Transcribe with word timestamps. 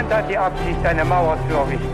Niemand 0.00 0.14
hat 0.14 0.30
die 0.30 0.38
Absicht, 0.38 0.86
eine 0.86 1.04
Mauer 1.04 1.38
zu 1.46 1.54
errichten. 1.54 1.86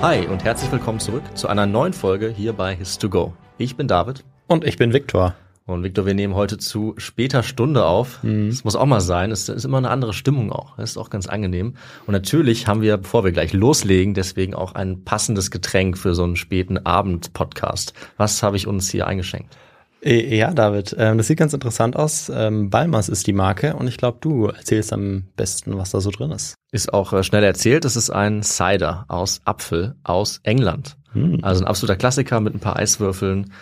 Hi 0.00 0.28
und 0.28 0.44
herzlich 0.44 0.70
willkommen 0.70 1.00
zurück 1.00 1.24
zu 1.34 1.48
einer 1.48 1.66
neuen 1.66 1.92
Folge 1.92 2.28
hier 2.28 2.52
bei 2.52 2.74
His2Go. 2.74 3.32
Ich 3.58 3.76
bin 3.76 3.88
David 3.88 4.22
Und 4.46 4.64
ich 4.64 4.76
bin 4.76 4.92
Viktor. 4.92 5.34
Und 5.66 5.82
Victor, 5.82 6.06
wir 6.06 6.14
nehmen 6.14 6.36
heute 6.36 6.56
zu 6.58 6.94
später 6.96 7.42
Stunde 7.42 7.86
auf. 7.86 8.20
Das 8.22 8.62
muss 8.62 8.76
auch 8.76 8.86
mal 8.86 9.00
sein. 9.00 9.32
Es 9.32 9.48
ist 9.48 9.64
immer 9.64 9.78
eine 9.78 9.90
andere 9.90 10.12
Stimmung 10.12 10.52
auch. 10.52 10.76
Das 10.76 10.90
ist 10.90 10.96
auch 10.96 11.10
ganz 11.10 11.26
angenehm. 11.26 11.74
Und 12.06 12.12
natürlich 12.12 12.68
haben 12.68 12.82
wir, 12.82 12.98
bevor 12.98 13.24
wir 13.24 13.32
gleich 13.32 13.52
loslegen, 13.52 14.14
deswegen 14.14 14.54
auch 14.54 14.76
ein 14.76 15.02
passendes 15.04 15.50
Getränk 15.50 15.98
für 15.98 16.14
so 16.14 16.22
einen 16.22 16.36
späten 16.36 16.78
Abend-Podcast. 16.78 17.94
Was 18.16 18.44
habe 18.44 18.56
ich 18.56 18.68
uns 18.68 18.90
hier 18.90 19.08
eingeschenkt? 19.08 19.56
Äh, 20.04 20.36
Ja, 20.36 20.52
David, 20.52 20.94
ähm, 20.98 21.18
das 21.18 21.26
sieht 21.26 21.38
ganz 21.38 21.52
interessant 21.54 21.96
aus. 21.96 22.30
Ähm, 22.34 22.70
Balmers 22.70 23.08
ist 23.08 23.26
die 23.26 23.32
Marke 23.32 23.74
und 23.74 23.88
ich 23.88 23.96
glaube, 23.96 24.18
du 24.20 24.46
erzählst 24.46 24.92
am 24.92 25.24
besten, 25.36 25.76
was 25.76 25.90
da 25.90 26.00
so 26.00 26.10
drin 26.10 26.30
ist. 26.30 26.54
Ist 26.72 26.92
auch 26.92 27.12
äh, 27.12 27.22
schnell 27.22 27.42
erzählt. 27.44 27.84
Es 27.84 27.96
ist 27.96 28.10
ein 28.10 28.42
Cider 28.42 29.04
aus 29.08 29.40
Apfel 29.44 29.94
aus 30.04 30.40
England. 30.42 30.96
Also 31.42 31.62
ein 31.62 31.68
absoluter 31.68 31.96
Klassiker 31.96 32.40
mit 32.40 32.54
ein 32.54 32.60
paar 32.60 32.76
Eiswürfeln. 32.76 33.52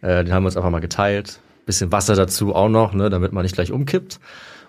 Äh, 0.00 0.24
den 0.24 0.32
haben 0.32 0.44
wir 0.44 0.46
uns 0.46 0.56
einfach 0.56 0.70
mal 0.70 0.80
geteilt. 0.80 1.40
Bisschen 1.66 1.92
Wasser 1.92 2.16
dazu 2.16 2.54
auch 2.54 2.68
noch, 2.70 2.94
ne, 2.94 3.10
damit 3.10 3.32
man 3.32 3.42
nicht 3.42 3.54
gleich 3.54 3.70
umkippt. 3.70 4.18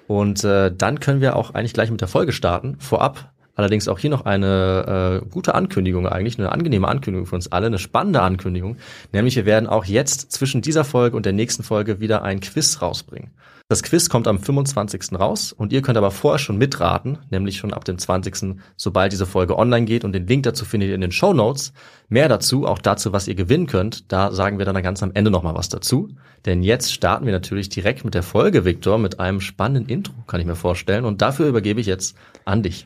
Und 0.07 0.43
äh, 0.43 0.69
dann 0.75 0.99
können 0.99 1.21
wir 1.21 1.35
auch 1.37 1.53
eigentlich 1.53 1.73
gleich 1.73 1.89
mit 1.89 2.01
der 2.01 2.09
Folge 2.09 2.33
starten. 2.33 2.75
Vorab 2.79 3.32
allerdings 3.55 3.87
auch 3.87 3.99
hier 3.99 4.09
noch 4.09 4.25
eine 4.25 5.21
äh, 5.23 5.29
gute 5.29 5.55
Ankündigung 5.55 6.07
eigentlich, 6.07 6.39
eine 6.39 6.51
angenehme 6.51 6.87
Ankündigung 6.87 7.27
für 7.27 7.35
uns 7.35 7.51
alle, 7.51 7.67
eine 7.67 7.79
spannende 7.79 8.21
Ankündigung. 8.21 8.77
Nämlich 9.11 9.35
wir 9.35 9.45
werden 9.45 9.67
auch 9.67 9.85
jetzt 9.85 10.31
zwischen 10.31 10.61
dieser 10.61 10.83
Folge 10.83 11.15
und 11.17 11.25
der 11.25 11.33
nächsten 11.33 11.63
Folge 11.63 11.99
wieder 11.99 12.23
ein 12.23 12.39
Quiz 12.39 12.81
rausbringen. 12.81 13.31
Das 13.69 13.81
Quiz 13.81 14.09
kommt 14.09 14.27
am 14.27 14.39
25. 14.39 15.17
raus 15.17 15.53
und 15.53 15.71
ihr 15.71 15.81
könnt 15.81 15.97
aber 15.97 16.11
vorher 16.11 16.37
schon 16.37 16.57
mitraten, 16.57 17.17
nämlich 17.29 17.57
schon 17.57 17.73
ab 17.73 17.85
dem 17.85 17.97
20., 17.97 18.57
sobald 18.75 19.13
diese 19.13 19.25
Folge 19.25 19.57
online 19.57 19.85
geht 19.85 20.03
und 20.03 20.11
den 20.11 20.27
Link 20.27 20.43
dazu 20.43 20.65
findet 20.65 20.89
ihr 20.89 20.95
in 20.95 21.01
den 21.01 21.13
Show 21.13 21.33
Notes. 21.33 21.71
Mehr 22.09 22.27
dazu, 22.27 22.67
auch 22.67 22.77
dazu, 22.77 23.13
was 23.13 23.27
ihr 23.27 23.35
gewinnen 23.35 23.65
könnt, 23.65 24.11
da 24.11 24.31
sagen 24.31 24.57
wir 24.57 24.65
dann 24.65 24.83
ganz 24.83 25.01
am 25.01 25.11
Ende 25.13 25.31
nochmal 25.31 25.55
was 25.55 25.69
dazu. 25.69 26.09
Denn 26.45 26.61
jetzt 26.61 26.93
starten 26.93 27.25
wir 27.25 27.31
natürlich 27.31 27.69
direkt 27.69 28.03
mit 28.03 28.13
der 28.13 28.21
Folge, 28.21 28.65
Victor, 28.65 28.97
mit 28.97 29.21
einem 29.21 29.39
spannenden 29.39 29.87
Intro, 29.87 30.13
kann 30.27 30.41
ich 30.41 30.45
mir 30.45 30.57
vorstellen. 30.57 31.05
Und 31.05 31.21
dafür 31.21 31.47
übergebe 31.47 31.79
ich 31.79 31.87
jetzt 31.87 32.17
an 32.43 32.63
dich. 32.63 32.85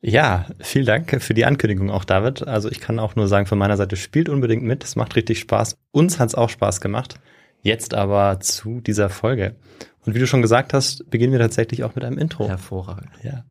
Ja, 0.00 0.46
vielen 0.60 0.86
Dank 0.86 1.22
für 1.22 1.34
die 1.34 1.44
Ankündigung 1.44 1.90
auch, 1.90 2.04
David. 2.04 2.46
Also 2.46 2.70
ich 2.70 2.80
kann 2.80 2.98
auch 2.98 3.16
nur 3.16 3.28
sagen, 3.28 3.46
von 3.46 3.58
meiner 3.58 3.76
Seite 3.76 3.96
spielt 3.96 4.28
unbedingt 4.28 4.62
mit. 4.62 4.84
Es 4.84 4.96
macht 4.96 5.16
richtig 5.16 5.40
Spaß. 5.40 5.78
Uns 5.90 6.18
hat's 6.18 6.34
auch 6.34 6.50
Spaß 6.50 6.80
gemacht. 6.80 7.18
Jetzt 7.62 7.94
aber 7.94 8.38
zu 8.40 8.80
dieser 8.80 9.08
Folge. 9.08 9.56
Und 10.04 10.14
wie 10.14 10.20
du 10.20 10.26
schon 10.26 10.42
gesagt 10.42 10.72
hast, 10.72 11.10
beginnen 11.10 11.32
wir 11.32 11.40
tatsächlich 11.40 11.82
auch 11.82 11.94
mit 11.94 12.04
einem 12.04 12.18
Intro. 12.18 12.48
Hervorragend. 12.48 13.10
Ja. 13.22 13.44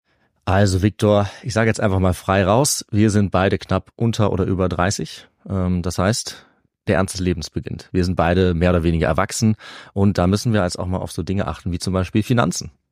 Also 0.45 0.81
Victor, 0.81 1.29
ich 1.41 1.53
sage 1.53 1.67
jetzt 1.67 1.81
einfach 1.81 1.99
mal 1.99 2.13
frei 2.13 2.45
raus. 2.45 2.85
Wir 2.91 3.09
sind 3.09 3.31
beide 3.31 3.57
knapp 3.57 3.91
unter 3.95 4.31
oder 4.31 4.45
über 4.45 4.69
30. 4.69 5.27
Ähm, 5.49 5.81
das 5.81 5.97
heißt, 5.97 6.45
der 6.87 6.97
Ernst 6.97 7.15
des 7.15 7.21
Lebens 7.21 7.49
beginnt. 7.49 7.89
Wir 7.91 8.05
sind 8.05 8.15
beide 8.15 8.53
mehr 8.53 8.69
oder 8.69 8.83
weniger 8.83 9.07
erwachsen 9.07 9.55
und 9.93 10.17
da 10.17 10.27
müssen 10.27 10.53
wir 10.53 10.61
als 10.61 10.77
auch 10.77 10.85
mal 10.85 10.99
auf 10.99 11.11
so 11.11 11.23
Dinge 11.23 11.47
achten 11.47 11.71
wie 11.71 11.79
zum 11.79 11.93
Beispiel 11.93 12.23
Finanzen. 12.23 12.71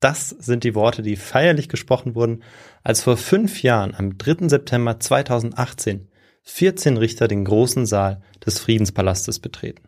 Das 0.00 0.30
sind 0.30 0.64
die 0.64 0.74
Worte, 0.74 1.02
die 1.02 1.16
feierlich 1.16 1.68
gesprochen 1.68 2.14
wurden, 2.14 2.42
als 2.82 3.02
vor 3.02 3.16
fünf 3.16 3.62
Jahren 3.62 3.94
am 3.94 4.16
3. 4.16 4.48
September 4.48 4.98
2018 4.98 6.08
14 6.42 6.96
Richter 6.96 7.28
den 7.28 7.44
großen 7.44 7.86
Saal 7.86 8.22
des 8.44 8.58
Friedenspalastes 8.58 9.38
betreten. 9.38 9.82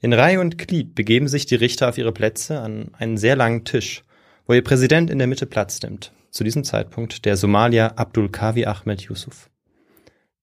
In 0.00 0.12
Reihe 0.12 0.40
und 0.40 0.58
Glied 0.58 0.94
begeben 0.94 1.28
sich 1.28 1.46
die 1.46 1.54
Richter 1.54 1.88
auf 1.88 1.98
ihre 1.98 2.12
Plätze 2.12 2.60
an 2.60 2.90
einen 2.98 3.18
sehr 3.18 3.36
langen 3.36 3.64
Tisch, 3.64 4.02
wo 4.46 4.54
ihr 4.54 4.64
Präsident 4.64 5.10
in 5.10 5.18
der 5.18 5.26
Mitte 5.26 5.46
Platz 5.46 5.82
nimmt. 5.82 6.12
Zu 6.30 6.44
diesem 6.44 6.64
Zeitpunkt 6.64 7.24
der 7.24 7.36
Somalier 7.36 7.98
Abdul 7.98 8.30
Kavi 8.30 8.66
Ahmed 8.66 9.02
Yusuf. 9.02 9.50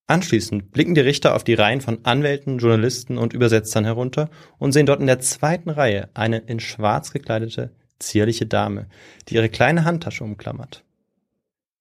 Anschließend 0.06 0.72
blicken 0.72 0.96
die 0.96 1.02
Richter 1.02 1.36
auf 1.36 1.44
die 1.44 1.54
Reihen 1.54 1.82
von 1.82 2.04
Anwälten, 2.04 2.58
Journalisten 2.58 3.18
und 3.18 3.34
Übersetzern 3.34 3.86
herunter 3.86 4.30
und 4.58 4.72
sehen 4.72 4.86
dort 4.86 5.00
in 5.00 5.08
der 5.08 5.20
zweiten 5.20 5.70
Reihe 5.70 6.10
eine 6.14 6.40
in 6.40 6.60
schwarz 6.60 7.12
gekleidete, 7.12 7.72
zierliche 8.00 8.46
Dame, 8.46 8.88
die 9.28 9.36
ihre 9.36 9.50
kleine 9.50 9.86
Handtasche 9.86 10.24
umklammert. 10.24 10.84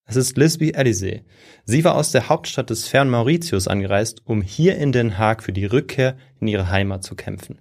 Es 0.04 0.16
ist 0.16 0.36
Lisby 0.36 0.72
Elysee. 0.72 1.24
Sie 1.64 1.84
war 1.84 1.94
aus 1.94 2.10
der 2.10 2.28
Hauptstadt 2.28 2.70
des 2.70 2.88
fernen 2.88 3.10
Mauritius 3.10 3.68
angereist, 3.68 4.22
um 4.24 4.42
hier 4.42 4.76
in 4.76 4.92
Den 4.92 5.16
Haag 5.16 5.42
für 5.42 5.52
die 5.52 5.64
Rückkehr 5.64 6.16
in 6.40 6.48
ihre 6.48 6.70
Heimat 6.70 7.04
zu 7.04 7.14
kämpfen. 7.14 7.60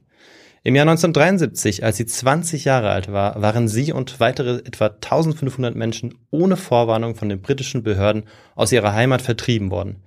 Im 0.64 0.76
Jahr 0.76 0.84
1973, 0.84 1.84
als 1.84 1.98
sie 1.98 2.06
20 2.06 2.66
Jahre 2.66 2.92
alt 2.92 3.12
war, 3.12 3.42
waren 3.42 3.68
sie 3.68 3.92
und 3.92 4.20
weitere 4.20 4.58
etwa 4.58 4.88
1500 4.88 5.76
Menschen 5.76 6.14
ohne 6.30 6.56
Vorwarnung 6.56 7.16
von 7.16 7.30
den 7.30 7.42
britischen 7.42 7.82
Behörden 7.82 8.26
aus 8.54 8.72
ihrer 8.72 8.94
Heimat 8.94 9.24
vertrieben 9.24 9.72
worden, 9.72 10.04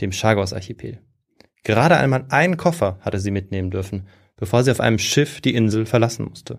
dem 0.00 0.12
Chagos-Archipel. 0.12 1.00
Gerade 1.62 1.98
einmal 1.98 2.24
einen 2.30 2.56
Koffer 2.56 2.98
hatte 3.00 3.18
sie 3.18 3.30
mitnehmen 3.30 3.70
dürfen, 3.70 4.08
bevor 4.36 4.62
sie 4.62 4.70
auf 4.70 4.80
einem 4.80 4.98
Schiff 4.98 5.42
die 5.42 5.54
Insel 5.54 5.84
verlassen 5.84 6.26
musste. 6.26 6.58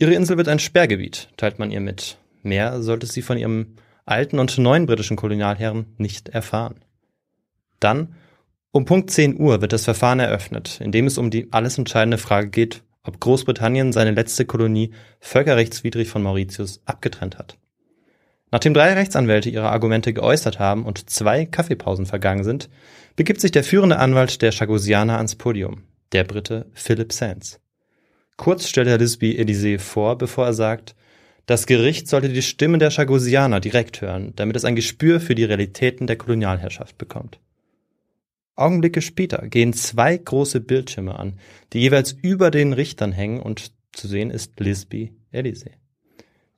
Ihre 0.00 0.14
Insel 0.14 0.36
wird 0.36 0.46
ein 0.46 0.60
Sperrgebiet, 0.60 1.28
teilt 1.36 1.58
man 1.58 1.72
ihr 1.72 1.80
mit. 1.80 2.18
Mehr 2.44 2.82
sollte 2.82 3.06
sie 3.06 3.20
von 3.20 3.36
ihrem 3.36 3.74
alten 4.04 4.38
und 4.38 4.56
neuen 4.56 4.86
britischen 4.86 5.16
Kolonialherren 5.16 5.86
nicht 5.98 6.28
erfahren. 6.28 6.76
Dann, 7.80 8.14
um 8.70 8.84
Punkt 8.84 9.10
10 9.10 9.40
Uhr, 9.40 9.60
wird 9.60 9.72
das 9.72 9.84
Verfahren 9.84 10.20
eröffnet, 10.20 10.80
in 10.80 10.92
dem 10.92 11.06
es 11.06 11.18
um 11.18 11.30
die 11.30 11.52
alles 11.52 11.78
entscheidende 11.78 12.18
Frage 12.18 12.48
geht, 12.48 12.84
ob 13.02 13.18
Großbritannien 13.18 13.92
seine 13.92 14.12
letzte 14.12 14.44
Kolonie 14.44 14.92
völkerrechtswidrig 15.18 16.08
von 16.08 16.22
Mauritius 16.22 16.80
abgetrennt 16.84 17.36
hat. 17.36 17.58
Nachdem 18.52 18.74
drei 18.74 18.94
Rechtsanwälte 18.94 19.50
ihre 19.50 19.70
Argumente 19.70 20.12
geäußert 20.12 20.60
haben 20.60 20.84
und 20.84 21.10
zwei 21.10 21.44
Kaffeepausen 21.44 22.06
vergangen 22.06 22.44
sind, 22.44 22.70
begibt 23.16 23.40
sich 23.40 23.50
der 23.50 23.64
führende 23.64 23.98
Anwalt 23.98 24.42
der 24.42 24.52
Chagosianer 24.52 25.16
ans 25.16 25.34
Podium, 25.34 25.82
der 26.12 26.22
Brite 26.24 26.66
Philip 26.72 27.12
Sands. 27.12 27.60
Kurz 28.38 28.68
stellt 28.68 28.86
er 28.86 28.98
Lisby 28.98 29.36
Elysée 29.36 29.80
vor, 29.80 30.16
bevor 30.16 30.46
er 30.46 30.54
sagt, 30.54 30.94
das 31.46 31.66
Gericht 31.66 32.06
sollte 32.06 32.28
die 32.28 32.40
Stimme 32.40 32.78
der 32.78 32.90
Chagosianer 32.90 33.58
direkt 33.58 34.00
hören, 34.00 34.32
damit 34.36 34.54
es 34.54 34.64
ein 34.64 34.76
Gespür 34.76 35.20
für 35.20 35.34
die 35.34 35.44
Realitäten 35.44 36.06
der 36.06 36.16
Kolonialherrschaft 36.16 36.96
bekommt. 36.98 37.40
Augenblicke 38.54 39.02
später 39.02 39.48
gehen 39.48 39.72
zwei 39.72 40.16
große 40.16 40.60
Bildschirme 40.60 41.18
an, 41.18 41.38
die 41.72 41.80
jeweils 41.80 42.12
über 42.12 42.52
den 42.52 42.72
Richtern 42.72 43.10
hängen 43.12 43.40
und 43.40 43.72
zu 43.92 44.06
sehen 44.06 44.30
ist 44.30 44.60
Lisby 44.60 45.12
Elysée. 45.32 45.72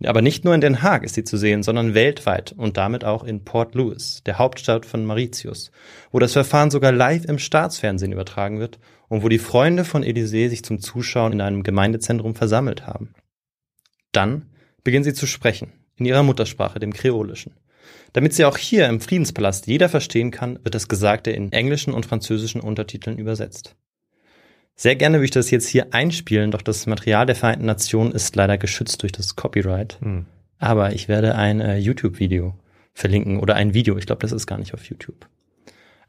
Aber 0.05 0.23
nicht 0.23 0.45
nur 0.45 0.55
in 0.55 0.61
Den 0.61 0.83
Haag 0.83 1.05
ist 1.05 1.15
sie 1.15 1.25
zu 1.25 1.39
sehen, 1.39 1.63
sondern 1.63 1.95
weltweit 1.95 2.53
und 2.53 2.77
damit 2.77 3.05
auch 3.05 3.25
in 3.25 3.45
Port 3.45 3.75
Louis, 3.75 4.23
der 4.25 4.39
Hauptstadt 4.39 4.85
von 4.85 5.07
Mauritius, 5.07 5.71
wo 6.11 6.19
das 6.19 6.33
Verfahren 6.35 6.71
sogar 6.71 6.93
live 6.93 7.25
im 7.25 7.39
Staatsfernsehen 7.39 8.13
übertragen 8.13 8.61
wird 8.61 8.79
und 9.11 9.25
wo 9.25 9.29
die 9.29 9.39
Freunde 9.39 9.85
von 9.85 10.03
Elysée 10.05 10.49
sich 10.49 10.63
zum 10.65 10.81
Zuschauen 10.81 11.33
in 11.33 11.41
einem 11.41 11.65
Gemeindezentrum 11.65 12.35
versammelt 12.35 12.87
haben. 12.87 13.13
Dann 14.13 14.47
beginnt 14.85 15.05
sie 15.05 15.13
zu 15.13 15.27
sprechen, 15.27 15.73
in 15.97 16.07
ihrer 16.07 16.23
Muttersprache, 16.23 16.79
dem 16.79 16.93
Kreolischen. 16.93 17.53
Damit 18.13 18.35
sie 18.35 18.45
auch 18.45 18.57
hier 18.57 18.89
im 18.89 19.01
Friedenspalast 19.01 19.67
jeder 19.67 19.89
verstehen 19.89 20.31
kann, 20.31 20.61
wird 20.63 20.77
das 20.77 20.89
Gesagte 20.89 21.33
in 21.33 21.53
englischen 21.53 21.93
und 21.93 22.07
französischen 22.07 22.61
Untertiteln 22.61 23.19
übersetzt. 23.19 23.75
Sehr 24.77 24.95
gerne 24.95 25.19
würde 25.19 25.25
ich 25.27 25.31
das 25.33 25.51
jetzt 25.51 25.69
hier 25.69 25.93
einspielen, 25.93 26.53
doch 26.53 26.63
das 26.63 26.87
Material 26.87 27.27
der 27.27 27.37
Vereinten 27.37 27.67
Nationen 27.67 28.13
ist 28.13 28.35
leider 28.37 28.59
geschützt 28.59 29.03
durch 29.03 29.13
das 29.13 29.35
Copyright. 29.35 29.99
Hm. 30.01 30.27
Aber 30.59 30.93
ich 30.93 31.09
werde 31.09 31.35
ein 31.35 31.61
äh, 31.61 31.79
YouTube-Video 31.79 32.55
verlinken 32.95 33.41
oder 33.41 33.57
ein 33.57 33.75
Video, 33.75 33.99
ich 33.99 34.07
glaube, 34.07 34.23
das 34.23 34.33
ist 34.33 34.47
gar 34.47 34.59
nicht 34.59 34.73
auf 34.73 34.85
YouTube. 34.85 35.29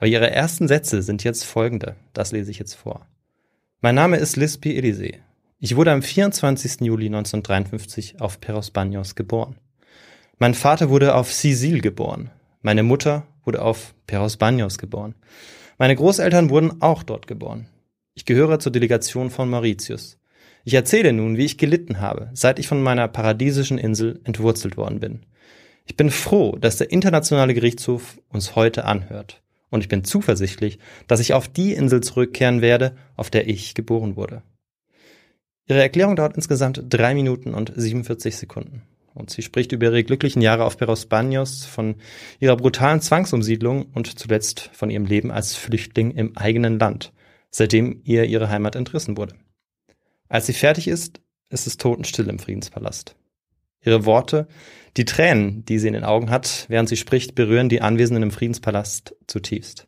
Aber 0.01 0.07
ihre 0.07 0.31
ersten 0.31 0.67
Sätze 0.67 1.03
sind 1.03 1.23
jetzt 1.23 1.45
folgende, 1.45 1.95
das 2.13 2.31
lese 2.31 2.49
ich 2.49 2.57
jetzt 2.57 2.73
vor. 2.73 3.05
Mein 3.81 3.93
Name 3.93 4.17
ist 4.17 4.35
Lisby 4.35 4.75
Elysée. 4.75 5.19
Ich 5.59 5.75
wurde 5.75 5.91
am 5.91 6.01
24. 6.01 6.81
Juli 6.81 7.05
1953 7.05 8.19
auf 8.19 8.41
Peros 8.41 8.71
Banhos 8.71 9.13
geboren. 9.13 9.57
Mein 10.39 10.55
Vater 10.55 10.89
wurde 10.89 11.13
auf 11.13 11.31
Sisil 11.31 11.81
geboren. 11.81 12.31
Meine 12.63 12.81
Mutter 12.81 13.27
wurde 13.45 13.61
auf 13.61 13.93
Peros 14.07 14.37
Banhos 14.37 14.79
geboren. 14.79 15.13
Meine 15.77 15.95
Großeltern 15.95 16.49
wurden 16.49 16.81
auch 16.81 17.03
dort 17.03 17.27
geboren. 17.27 17.67
Ich 18.15 18.25
gehöre 18.25 18.57
zur 18.57 18.71
Delegation 18.71 19.29
von 19.29 19.51
Mauritius. 19.51 20.17
Ich 20.63 20.73
erzähle 20.73 21.13
nun, 21.13 21.37
wie 21.37 21.45
ich 21.45 21.59
gelitten 21.59 21.99
habe, 21.99 22.31
seit 22.33 22.57
ich 22.57 22.67
von 22.67 22.81
meiner 22.81 23.07
paradiesischen 23.07 23.77
Insel 23.77 24.19
entwurzelt 24.23 24.77
worden 24.77 24.99
bin. 24.99 25.27
Ich 25.85 25.95
bin 25.95 26.09
froh, 26.09 26.55
dass 26.55 26.77
der 26.77 26.91
Internationale 26.91 27.53
Gerichtshof 27.53 28.19
uns 28.29 28.55
heute 28.55 28.85
anhört. 28.85 29.43
Und 29.71 29.81
ich 29.81 29.87
bin 29.87 30.03
zuversichtlich, 30.03 30.77
dass 31.07 31.21
ich 31.21 31.33
auf 31.33 31.47
die 31.47 31.73
Insel 31.73 32.01
zurückkehren 32.01 32.61
werde, 32.61 32.95
auf 33.15 33.31
der 33.31 33.47
ich 33.49 33.73
geboren 33.73 34.15
wurde. 34.15 34.43
Ihre 35.65 35.81
Erklärung 35.81 36.15
dauert 36.15 36.35
insgesamt 36.35 36.83
drei 36.89 37.15
Minuten 37.15 37.53
und 37.53 37.71
47 37.75 38.35
Sekunden. 38.35 38.83
Und 39.13 39.29
sie 39.29 39.41
spricht 39.41 39.71
über 39.71 39.87
ihre 39.87 40.03
glücklichen 40.03 40.41
Jahre 40.41 40.65
auf 40.65 40.77
Peros 40.77 41.05
Banos, 41.05 41.65
von 41.65 41.95
ihrer 42.39 42.57
brutalen 42.57 43.01
Zwangsumsiedlung 43.01 43.87
und 43.93 44.19
zuletzt 44.19 44.69
von 44.73 44.89
ihrem 44.89 45.05
Leben 45.05 45.31
als 45.31 45.55
Flüchtling 45.55 46.11
im 46.11 46.37
eigenen 46.37 46.77
Land, 46.77 47.13
seitdem 47.49 48.01
ihr 48.03 48.25
ihre 48.25 48.49
Heimat 48.49 48.75
entrissen 48.75 49.17
wurde. 49.17 49.35
Als 50.27 50.45
sie 50.45 50.53
fertig 50.53 50.87
ist, 50.87 51.21
ist 51.49 51.67
es 51.67 51.77
totenstill 51.77 52.29
im 52.29 52.39
Friedenspalast. 52.39 53.15
Ihre 53.83 54.05
Worte, 54.05 54.47
die 54.97 55.05
Tränen, 55.05 55.63
die 55.65 55.79
sie 55.79 55.87
in 55.87 55.93
den 55.93 56.03
Augen 56.03 56.29
hat, 56.29 56.65
während 56.67 56.89
sie 56.89 56.97
spricht, 56.97 57.35
berühren 57.35 57.69
die 57.69 57.81
Anwesenden 57.81 58.23
im 58.23 58.31
Friedenspalast 58.31 59.15
zutiefst. 59.27 59.87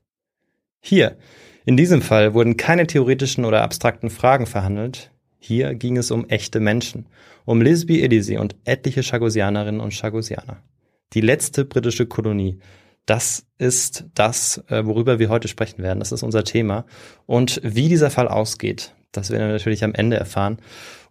Hier, 0.80 1.18
in 1.66 1.78
diesem 1.78 2.02
Fall, 2.02 2.34
wurden 2.34 2.58
keine 2.58 2.88
theoretischen 2.88 3.46
oder 3.46 3.62
abstrakten 3.62 4.10
Fragen 4.10 4.46
verhandelt, 4.46 5.12
hier 5.40 5.76
ging 5.76 5.98
es 5.98 6.10
um 6.10 6.30
echte 6.30 6.62
Menschen, 6.62 7.08
um 7.44 7.62
Lisby 7.62 8.02
Elysée 8.02 8.38
und 8.38 8.56
etliche 8.64 9.04
Chagosianerinnen 9.04 9.82
und 9.82 9.94
Chagosianer. 9.94 10.64
Die 11.12 11.22
letzte 11.22 11.66
britische 11.66 12.06
Kolonie. 12.06 12.60
Das 13.06 13.46
ist 13.58 14.06
das, 14.16 14.64
äh, 14.70 14.86
worüber 14.86 15.20
wir 15.20 15.28
heute 15.28 15.50
sprechen 15.50 15.84
werden. 15.84 16.00
Das 16.00 16.14
ist 16.14 16.24
unser 16.24 16.46
Thema. 16.46 16.86
Und 17.26 17.60
wie 17.62 17.90
dieser 17.90 18.10
Fall 18.10 18.30
ausgeht, 18.30 18.96
das 19.12 19.32
werden 19.32 19.48
wir 19.48 19.52
natürlich 19.52 19.84
am 19.84 19.94
Ende 19.94 20.16
erfahren. 20.16 20.60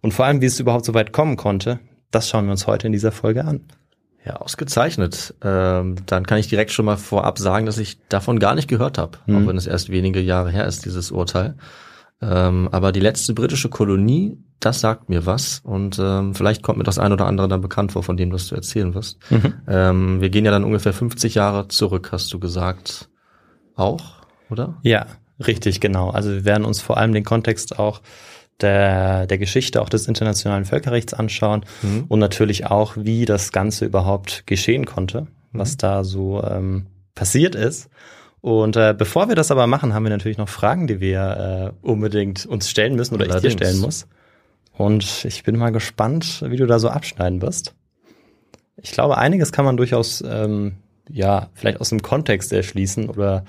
Und 0.00 0.14
vor 0.14 0.24
allem, 0.24 0.40
wie 0.40 0.46
es 0.46 0.58
überhaupt 0.58 0.86
so 0.86 0.94
weit 0.94 1.12
kommen 1.12 1.36
konnte, 1.36 1.80
das 2.10 2.30
schauen 2.30 2.46
wir 2.46 2.52
uns 2.52 2.66
heute 2.66 2.86
in 2.86 2.92
dieser 2.94 3.12
Folge 3.12 3.44
an. 3.44 3.66
Ja, 4.25 4.37
ausgezeichnet. 4.37 5.35
Ähm, 5.43 5.97
dann 6.07 6.26
kann 6.26 6.38
ich 6.38 6.47
direkt 6.47 6.71
schon 6.71 6.85
mal 6.85 6.97
vorab 6.97 7.38
sagen, 7.38 7.67
dass 7.67 7.79
ich 7.79 7.99
davon 8.09 8.38
gar 8.38 8.55
nicht 8.55 8.69
gehört 8.69 8.97
habe, 8.97 9.19
mhm. 9.26 9.37
auch 9.37 9.49
wenn 9.49 9.57
es 9.57 9.67
erst 9.67 9.91
wenige 9.91 10.21
Jahre 10.21 10.50
her 10.50 10.67
ist, 10.67 10.85
dieses 10.85 11.11
Urteil. 11.11 11.57
Ähm, 12.21 12.69
aber 12.71 12.93
die 12.93 13.00
letzte 13.00 13.35
britische 13.35 13.69
Kolonie, 13.69 14.38
das 14.61 14.81
sagt 14.81 15.09
mir 15.09 15.26
was 15.26 15.61
und 15.64 15.99
ähm, 16.00 16.37
vielleicht 16.37 16.62
kommt 16.62 16.79
mir 16.79 16.85
das 16.85 17.00
ein 17.00 17.12
oder 17.12 17.26
andere 17.26 17.49
dann 17.49 17.61
bekannt 17.61 17.91
vor, 17.91 18.05
von 18.05 18.17
dem 18.17 18.33
was 18.33 18.47
du 18.47 18.55
erzählen 18.55 18.95
wirst. 18.95 19.19
Mhm. 19.31 19.55
Ähm, 19.67 20.21
wir 20.21 20.31
gehen 20.31 20.45
ja 20.45 20.52
dann 20.52 20.62
ungefähr 20.62 20.93
50 20.93 21.35
Jahre 21.35 21.67
zurück, 21.67 22.11
hast 22.12 22.33
du 22.33 22.38
gesagt. 22.38 23.09
Auch, 23.75 24.23
oder? 24.50 24.79
Ja, 24.83 25.07
richtig, 25.45 25.81
genau. 25.81 26.11
Also 26.11 26.31
wir 26.31 26.45
werden 26.45 26.64
uns 26.64 26.81
vor 26.81 26.97
allem 26.97 27.12
den 27.12 27.25
Kontext 27.25 27.76
auch 27.81 28.02
der, 28.62 29.26
der 29.26 29.38
Geschichte 29.38 29.83
auch 29.83 29.88
des 29.88 30.07
internationalen 30.07 30.64
Völkerrechts 30.64 31.14
anschauen 31.14 31.64
mhm. 31.83 32.04
und 32.09 32.19
natürlich 32.19 32.66
auch, 32.66 32.97
wie 32.97 33.25
das 33.25 33.52
Ganze 33.52 33.85
überhaupt 33.85 34.47
geschehen 34.47 34.87
konnte, 34.87 35.26
was 35.52 35.73
mhm. 35.73 35.78
da 35.78 36.04
so 36.04 36.42
ähm, 36.42 36.87
passiert 37.14 37.54
ist 37.54 37.90
und 38.42 38.76
äh, 38.76 38.92
bevor 38.97 39.28
wir 39.28 39.37
das 39.37 39.52
aber 39.52 39.69
machen, 39.69 39.95
haben 39.95 40.02
wir 40.02 40.11
natürlich 40.11 40.37
noch 40.37 40.49
Fragen, 40.49 40.88
die 40.88 41.00
wir 41.00 41.73
äh, 41.83 41.87
unbedingt 41.87 42.45
uns 42.45 42.69
stellen 42.69 42.97
müssen 42.97 43.14
oder 43.14 43.25
Allerdings. 43.25 43.54
ich 43.54 43.57
dir 43.57 43.66
stellen 43.66 43.81
muss. 43.81 44.09
Und 44.73 45.25
ich 45.25 45.45
bin 45.45 45.57
mal 45.57 45.71
gespannt, 45.71 46.42
wie 46.49 46.57
du 46.57 46.66
da 46.66 46.81
so 46.81 46.88
abschneiden 46.88 47.40
wirst. 47.40 47.75
Ich 48.76 48.90
glaube, 48.90 49.16
einiges 49.16 49.52
kann 49.52 49.64
man 49.64 49.76
durchaus 49.76 50.25
ähm, 50.26 50.75
ja 51.09 51.50
vielleicht 51.54 51.81
aus 51.81 51.90
dem 51.90 52.02
Kontext 52.02 52.52
erschließen 52.52 53.09
oder 53.09 53.45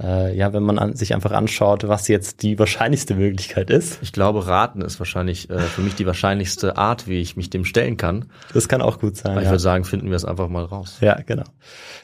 äh, 0.00 0.36
ja, 0.36 0.52
wenn 0.52 0.62
man 0.62 0.78
an, 0.78 0.96
sich 0.96 1.14
einfach 1.14 1.32
anschaut, 1.32 1.86
was 1.86 2.08
jetzt 2.08 2.42
die 2.42 2.58
wahrscheinlichste 2.58 3.14
Möglichkeit 3.14 3.70
ist. 3.70 3.98
Ich 4.02 4.12
glaube, 4.12 4.46
raten 4.46 4.82
ist 4.82 4.98
wahrscheinlich 4.98 5.50
äh, 5.50 5.58
für 5.58 5.80
mich 5.80 5.94
die 5.94 6.06
wahrscheinlichste 6.06 6.76
Art, 6.76 7.06
wie 7.06 7.20
ich 7.20 7.36
mich 7.36 7.50
dem 7.50 7.64
stellen 7.64 7.96
kann. 7.96 8.26
Das 8.52 8.68
kann 8.68 8.82
auch 8.82 8.98
gut 8.98 9.16
sein. 9.16 9.32
Aber 9.32 9.42
ich 9.42 9.48
würde 9.48 9.58
sagen, 9.58 9.84
finden 9.84 10.08
wir 10.08 10.16
es 10.16 10.24
einfach 10.24 10.48
mal 10.48 10.64
raus. 10.64 10.98
Ja, 11.00 11.20
genau. 11.24 11.44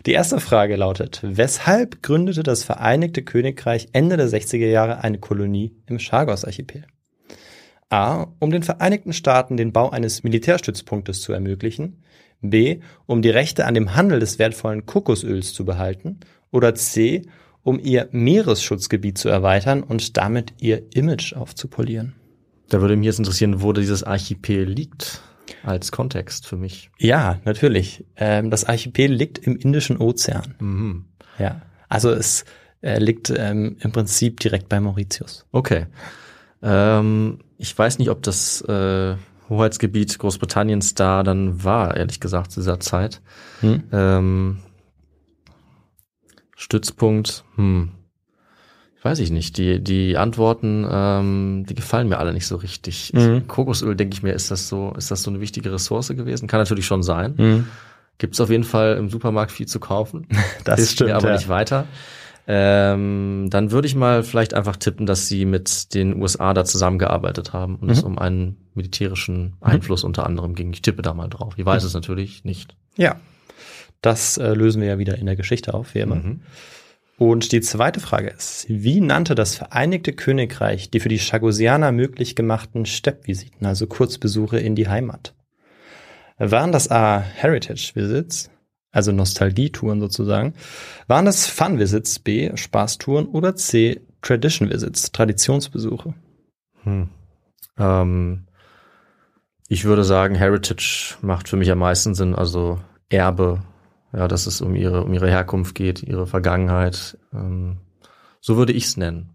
Die 0.07 0.13
erste 0.13 0.41
Frage 0.41 0.77
lautet, 0.77 1.21
weshalb 1.23 2.03
gründete 2.03 2.43
das 2.43 2.63
Vereinigte 2.63 3.23
Königreich 3.23 3.89
Ende 3.93 4.17
der 4.17 4.29
60er 4.29 4.67
Jahre 4.67 5.03
eine 5.03 5.19
Kolonie 5.19 5.75
im 5.87 5.99
Chagos-Archipel? 5.99 6.85
A. 7.91 8.27
Um 8.39 8.51
den 8.51 8.63
Vereinigten 8.63 9.13
Staaten 9.13 9.57
den 9.57 9.73
Bau 9.73 9.91
eines 9.91 10.23
Militärstützpunktes 10.23 11.23
zu 11.23 11.33
ermöglichen. 11.33 12.03
B. 12.41 12.81
Um 13.07 13.23
die 13.23 13.31
Rechte 13.31 13.65
an 13.67 13.75
dem 13.75 13.97
Handel 13.97 14.21
des 14.21 14.39
wertvollen 14.39 14.87
Kokosöls 14.87 15.55
zu 15.55 15.65
behalten. 15.65 16.21
Oder 16.51 16.75
C 16.75 17.23
um 17.69 17.79
ihr 17.79 18.09
Meeresschutzgebiet 18.13 19.19
zu 19.19 19.29
erweitern 19.29 19.83
und 19.83 20.17
damit 20.17 20.55
ihr 20.59 20.83
Image 20.95 21.35
aufzupolieren. 21.35 22.15
Da 22.71 22.81
würde 22.81 22.97
mich 22.97 23.05
jetzt 23.05 23.19
interessieren, 23.19 23.61
wo 23.61 23.75
dieses 23.75 24.03
Archipel 24.03 24.65
liegt 24.65 25.21
als 25.63 25.93
Kontext 25.93 26.47
für 26.47 26.57
mich. 26.57 26.91
Ja, 26.99 27.41
natürlich. 27.45 28.07
Ähm, 28.17 28.51
das 28.51 28.65
Archipel 28.65 29.13
liegt 29.13 29.39
im 29.39 29.57
Indischen 29.57 29.99
Ozean. 29.99 30.55
Mhm. 30.61 31.05
Ja, 31.39 31.61
also 31.91 32.11
es 32.11 32.47
äh, 32.81 32.99
liegt 32.99 33.31
ähm, 33.37 33.77
im 33.81 33.93
Prinzip 33.93 34.41
direkt 34.41 34.71
bei 34.71 34.81
Mauritius. 34.81 35.45
Okay. 35.53 35.87
Ähm, 36.63 37.41
ich 37.59 37.77
weiß 37.77 37.99
nicht, 37.99 38.09
ob 38.09 38.23
das 38.23 38.63
äh, 38.63 39.17
Hoheitsgebiet 39.51 40.19
Großbritanniens 40.19 40.95
da 40.95 41.23
dann 41.23 41.65
war, 41.65 41.97
ehrlich 41.97 42.19
gesagt, 42.21 42.53
zu 42.53 42.61
dieser 42.61 42.81
Zeit. 42.81 43.21
Hm? 43.61 44.59
Stützpunkt, 46.61 47.45
hm. 47.55 47.91
Weiß 49.03 49.21
ich 49.21 49.31
nicht. 49.31 49.57
Die, 49.59 49.81
die 49.81 50.17
Antworten, 50.17 50.85
ähm, 50.91 51.65
die 51.69 51.77
gefallen 51.77 52.09
mir 52.09 52.19
alle 52.19 52.33
nicht 52.33 52.49
so 52.49 52.57
richtig. 52.57 53.13
Mhm. 53.15 53.47
Kokosöl, 53.47 53.95
denke 53.95 54.15
ich 54.15 54.25
mir, 54.25 54.33
ist 54.33 54.51
das 54.51 54.69
so, 54.69 54.93
ist 54.99 55.13
das 55.13 55.23
so 55.23 55.31
eine 55.31 55.41
wichtige 55.41 55.73
Ressource 55.73 56.09
gewesen? 56.09 56.49
Kann 56.49 56.59
natürlich 56.61 56.85
schon 56.87 57.05
sein. 57.05 57.39
Hm. 57.39 57.67
Gibt 58.19 58.35
es 58.35 58.41
auf 58.41 58.51
jeden 58.51 58.65
Fall 58.65 58.97
im 58.97 59.09
Supermarkt 59.09 59.53
viel 59.53 59.67
zu 59.67 59.79
kaufen. 59.79 60.27
Das 60.65 60.81
Hilft 60.81 60.93
stimmt, 60.95 61.11
mir 61.11 61.17
aber 61.17 61.29
ja. 61.29 61.35
nicht 61.37 61.49
weiter. 61.49 61.87
Ähm, 62.49 63.47
dann 63.51 63.71
würde 63.71 63.87
ich 63.87 63.95
mal 63.95 64.25
vielleicht 64.25 64.53
einfach 64.55 64.77
tippen, 64.77 65.07
dass 65.07 65.29
sie 65.29 65.45
mit 65.45 65.95
den 65.95 66.21
USA 66.21 66.53
da 66.53 66.65
zusammengearbeitet 66.65 67.53
haben 67.53 67.77
und 67.77 67.91
es 67.91 68.01
Mhm. 68.03 68.09
um 68.09 68.19
einen 68.19 68.57
militärischen 68.75 69.55
Einfluss 69.61 70.03
unter 70.03 70.27
anderem 70.27 70.55
ging. 70.57 70.73
Ich 70.73 70.83
tippe 70.83 71.03
da 71.03 71.15
mal 71.15 71.29
drauf. 71.29 71.55
Ich 71.57 71.65
weiß 71.65 71.85
es 71.85 71.95
natürlich 71.95 72.45
nicht. 72.45 72.75
Ja, 72.97 73.17
das 74.01 74.39
äh, 74.39 74.53
lösen 74.55 74.81
wir 74.81 74.89
ja 74.89 74.99
wieder 74.99 75.19
in 75.19 75.27
der 75.27 75.37
Geschichte 75.37 75.75
auf, 75.75 75.95
wie 75.95 76.01
immer. 76.01 76.17
Mhm. 76.17 76.43
Und 77.19 77.51
die 77.51 77.61
zweite 77.61 77.99
Frage 77.99 78.29
ist, 78.29 78.67
wie 78.69 79.01
nannte 79.01 79.35
das 79.35 79.57
Vereinigte 79.57 80.13
Königreich 80.13 80.91
die 80.91 81.01
für 81.01 81.09
die 81.09 81.19
Chagosianer 81.19 81.91
möglich 81.91 82.37
gemachten 82.37 82.87
Steppvisiten, 82.87 83.67
also 83.67 83.89
Kurzbesuche 83.89 84.61
in 84.61 84.77
die 84.77 84.89
Heimat? 84.89 85.35
Waren 86.39 86.71
das 86.71 86.89
A. 86.93 87.19
Heritage 87.19 87.91
Visits, 87.95 88.51
also 88.93 89.11
Nostalgietouren 89.11 90.01
sozusagen? 90.01 90.55
Waren 91.09 91.25
das 91.25 91.49
Fun 91.49 91.81
Visits, 91.81 92.21
B. 92.21 92.57
Spaßtouren 92.57 93.27
oder 93.27 93.57
C. 93.57 94.01
Tradition 94.23 94.71
Visits, 94.71 95.11
Traditionsbesuche? 95.11 96.15
Hm. 96.85 97.09
Ähm, 97.79 98.47
ich 99.69 99.85
würde 99.85 100.05
sagen, 100.05 100.37
Heritage 100.37 101.17
macht 101.21 101.49
für 101.49 101.57
mich 101.57 101.71
am 101.73 101.79
meisten 101.79 102.15
Sinn, 102.15 102.37
also 102.37 102.81
Erbe, 103.09 103.63
ja, 104.13 104.29
dass 104.29 104.47
es 104.47 104.61
um 104.61 104.75
ihre, 104.75 105.05
um 105.05 105.13
ihre 105.13 105.29
Herkunft 105.29 105.75
geht, 105.75 106.03
ihre 106.03 106.27
Vergangenheit. 106.27 107.19
Ähm, 107.33 107.79
so 108.41 108.57
würde 108.57 108.73
ich 108.73 108.85
es 108.85 108.97
nennen. 108.97 109.31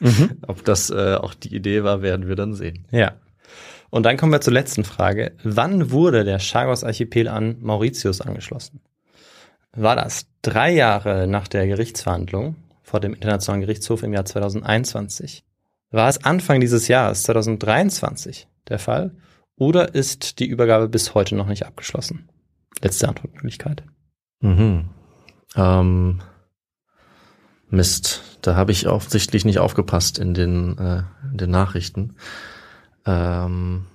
Ob 0.46 0.64
das 0.64 0.90
äh, 0.90 1.14
auch 1.14 1.34
die 1.34 1.54
Idee 1.54 1.84
war, 1.84 2.02
werden 2.02 2.28
wir 2.28 2.36
dann 2.36 2.54
sehen. 2.54 2.86
Ja. 2.90 3.12
Und 3.90 4.04
dann 4.04 4.16
kommen 4.16 4.32
wir 4.32 4.40
zur 4.40 4.52
letzten 4.52 4.84
Frage. 4.84 5.32
Wann 5.44 5.90
wurde 5.90 6.24
der 6.24 6.38
Chagos-Archipel 6.38 7.28
an 7.28 7.56
Mauritius 7.60 8.20
angeschlossen? 8.20 8.80
War 9.72 9.96
das 9.96 10.26
drei 10.42 10.72
Jahre 10.72 11.26
nach 11.26 11.48
der 11.48 11.66
Gerichtsverhandlung 11.66 12.56
vor 12.82 13.00
dem 13.00 13.14
Internationalen 13.14 13.62
Gerichtshof 13.62 14.02
im 14.02 14.12
Jahr 14.12 14.24
2021? 14.24 15.44
War 15.90 16.08
es 16.08 16.24
Anfang 16.24 16.60
dieses 16.60 16.88
Jahres 16.88 17.22
2023 17.22 18.48
der 18.68 18.78
Fall? 18.78 19.12
Oder 19.56 19.94
ist 19.94 20.40
die 20.40 20.46
Übergabe 20.46 20.88
bis 20.88 21.14
heute 21.14 21.36
noch 21.36 21.46
nicht 21.46 21.66
abgeschlossen? 21.66 22.28
Letzte 22.82 23.08
Antwortmöglichkeit. 23.08 23.84
Mhm. 24.40 24.90
Ähm, 25.56 26.20
Mist, 27.70 28.22
da 28.42 28.56
habe 28.56 28.72
ich 28.72 28.88
offensichtlich 28.88 29.44
nicht 29.44 29.58
aufgepasst 29.58 30.18
in 30.18 30.34
den, 30.34 30.78
äh, 30.78 31.02
in 31.30 31.38
den 31.38 31.50
Nachrichten. 31.50 32.16
Ähm, 33.06 33.86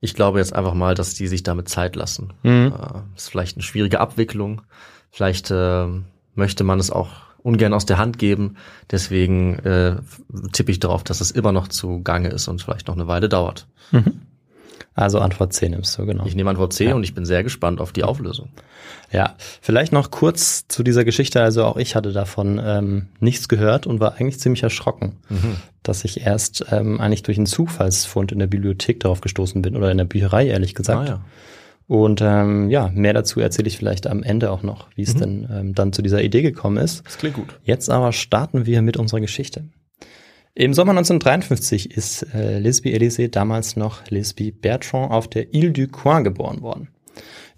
ich 0.00 0.14
glaube 0.14 0.38
jetzt 0.38 0.54
einfach 0.54 0.74
mal, 0.74 0.94
dass 0.94 1.14
die 1.14 1.28
sich 1.28 1.42
damit 1.42 1.68
Zeit 1.68 1.96
lassen. 1.96 2.32
Mhm. 2.42 2.72
Äh, 2.72 3.16
ist 3.16 3.30
vielleicht 3.30 3.56
eine 3.56 3.62
schwierige 3.62 4.00
Abwicklung. 4.00 4.62
Vielleicht 5.10 5.50
äh, 5.50 5.86
möchte 6.34 6.64
man 6.64 6.78
es 6.80 6.90
auch 6.90 7.10
ungern 7.42 7.74
aus 7.74 7.86
der 7.86 7.98
Hand 7.98 8.18
geben. 8.18 8.56
Deswegen 8.90 9.58
äh, 9.60 9.96
tippe 10.52 10.70
ich 10.70 10.80
darauf, 10.80 11.04
dass 11.04 11.20
es 11.20 11.30
immer 11.30 11.52
noch 11.52 11.68
zu 11.68 12.02
Gange 12.02 12.28
ist 12.28 12.48
und 12.48 12.62
vielleicht 12.62 12.88
noch 12.88 12.94
eine 12.94 13.06
Weile 13.06 13.28
dauert. 13.28 13.68
Also 14.94 15.20
Antwort 15.20 15.52
C 15.54 15.68
nimmst 15.68 15.96
du, 15.98 16.04
genau. 16.06 16.26
Ich 16.26 16.34
nehme 16.34 16.50
Antwort 16.50 16.72
C 16.72 16.86
Ja. 16.88 16.94
und 16.94 17.02
ich 17.02 17.14
bin 17.14 17.24
sehr 17.24 17.42
gespannt 17.42 17.80
auf 17.80 17.92
die 17.92 18.04
Auflösung. 18.04 18.48
Ja, 19.10 19.36
vielleicht 19.60 19.92
noch 19.92 20.10
kurz 20.10 20.66
zu 20.68 20.82
dieser 20.82 21.04
Geschichte. 21.04 21.42
Also 21.42 21.64
auch 21.64 21.76
ich 21.76 21.94
hatte 21.96 22.12
davon 22.12 22.60
ähm, 22.62 23.08
nichts 23.20 23.48
gehört 23.48 23.86
und 23.86 24.00
war 24.00 24.14
eigentlich 24.16 24.38
ziemlich 24.40 24.62
erschrocken, 24.62 25.16
dass 25.82 26.04
ich 26.04 26.20
erst 26.26 26.66
ähm, 26.70 27.00
eigentlich 27.00 27.22
durch 27.22 27.38
einen 27.38 27.46
Zufallsfund 27.46 28.32
in 28.32 28.38
der 28.38 28.46
Bibliothek 28.46 29.00
darauf 29.00 29.20
gestoßen 29.20 29.62
bin 29.62 29.76
oder 29.76 29.90
in 29.90 29.98
der 29.98 30.04
Bücherei, 30.04 30.46
ehrlich 30.46 30.74
gesagt. 30.74 31.08
Ah, 31.08 31.12
ja. 31.12 31.24
Und 31.88 32.20
ähm, 32.22 32.70
ja, 32.70 32.90
mehr 32.94 33.12
dazu 33.12 33.40
erzähle 33.40 33.68
ich 33.68 33.76
vielleicht 33.76 34.06
am 34.06 34.22
Ende 34.22 34.50
auch 34.50 34.62
noch, 34.62 34.88
wie 34.94 35.02
es 35.02 35.14
denn 35.14 35.46
ähm, 35.52 35.74
dann 35.74 35.92
zu 35.92 36.00
dieser 36.00 36.22
Idee 36.22 36.40
gekommen 36.42 36.78
ist. 36.78 37.04
Das 37.04 37.18
klingt 37.18 37.34
gut. 37.36 37.58
Jetzt 37.64 37.90
aber 37.90 38.12
starten 38.12 38.64
wir 38.66 38.80
mit 38.82 38.96
unserer 38.96 39.20
Geschichte. 39.20 39.64
Im 40.54 40.74
Sommer 40.74 40.90
1953 40.90 41.96
ist 41.96 42.26
äh, 42.34 42.58
Lisby 42.58 42.94
Elysée, 42.94 43.28
damals 43.28 43.74
noch 43.76 44.02
Lisby 44.10 44.52
Bertrand, 44.52 45.10
auf 45.10 45.26
der 45.26 45.54
Ile 45.54 45.72
du 45.72 45.88
Coin 45.88 46.24
geboren 46.24 46.60
worden. 46.60 46.88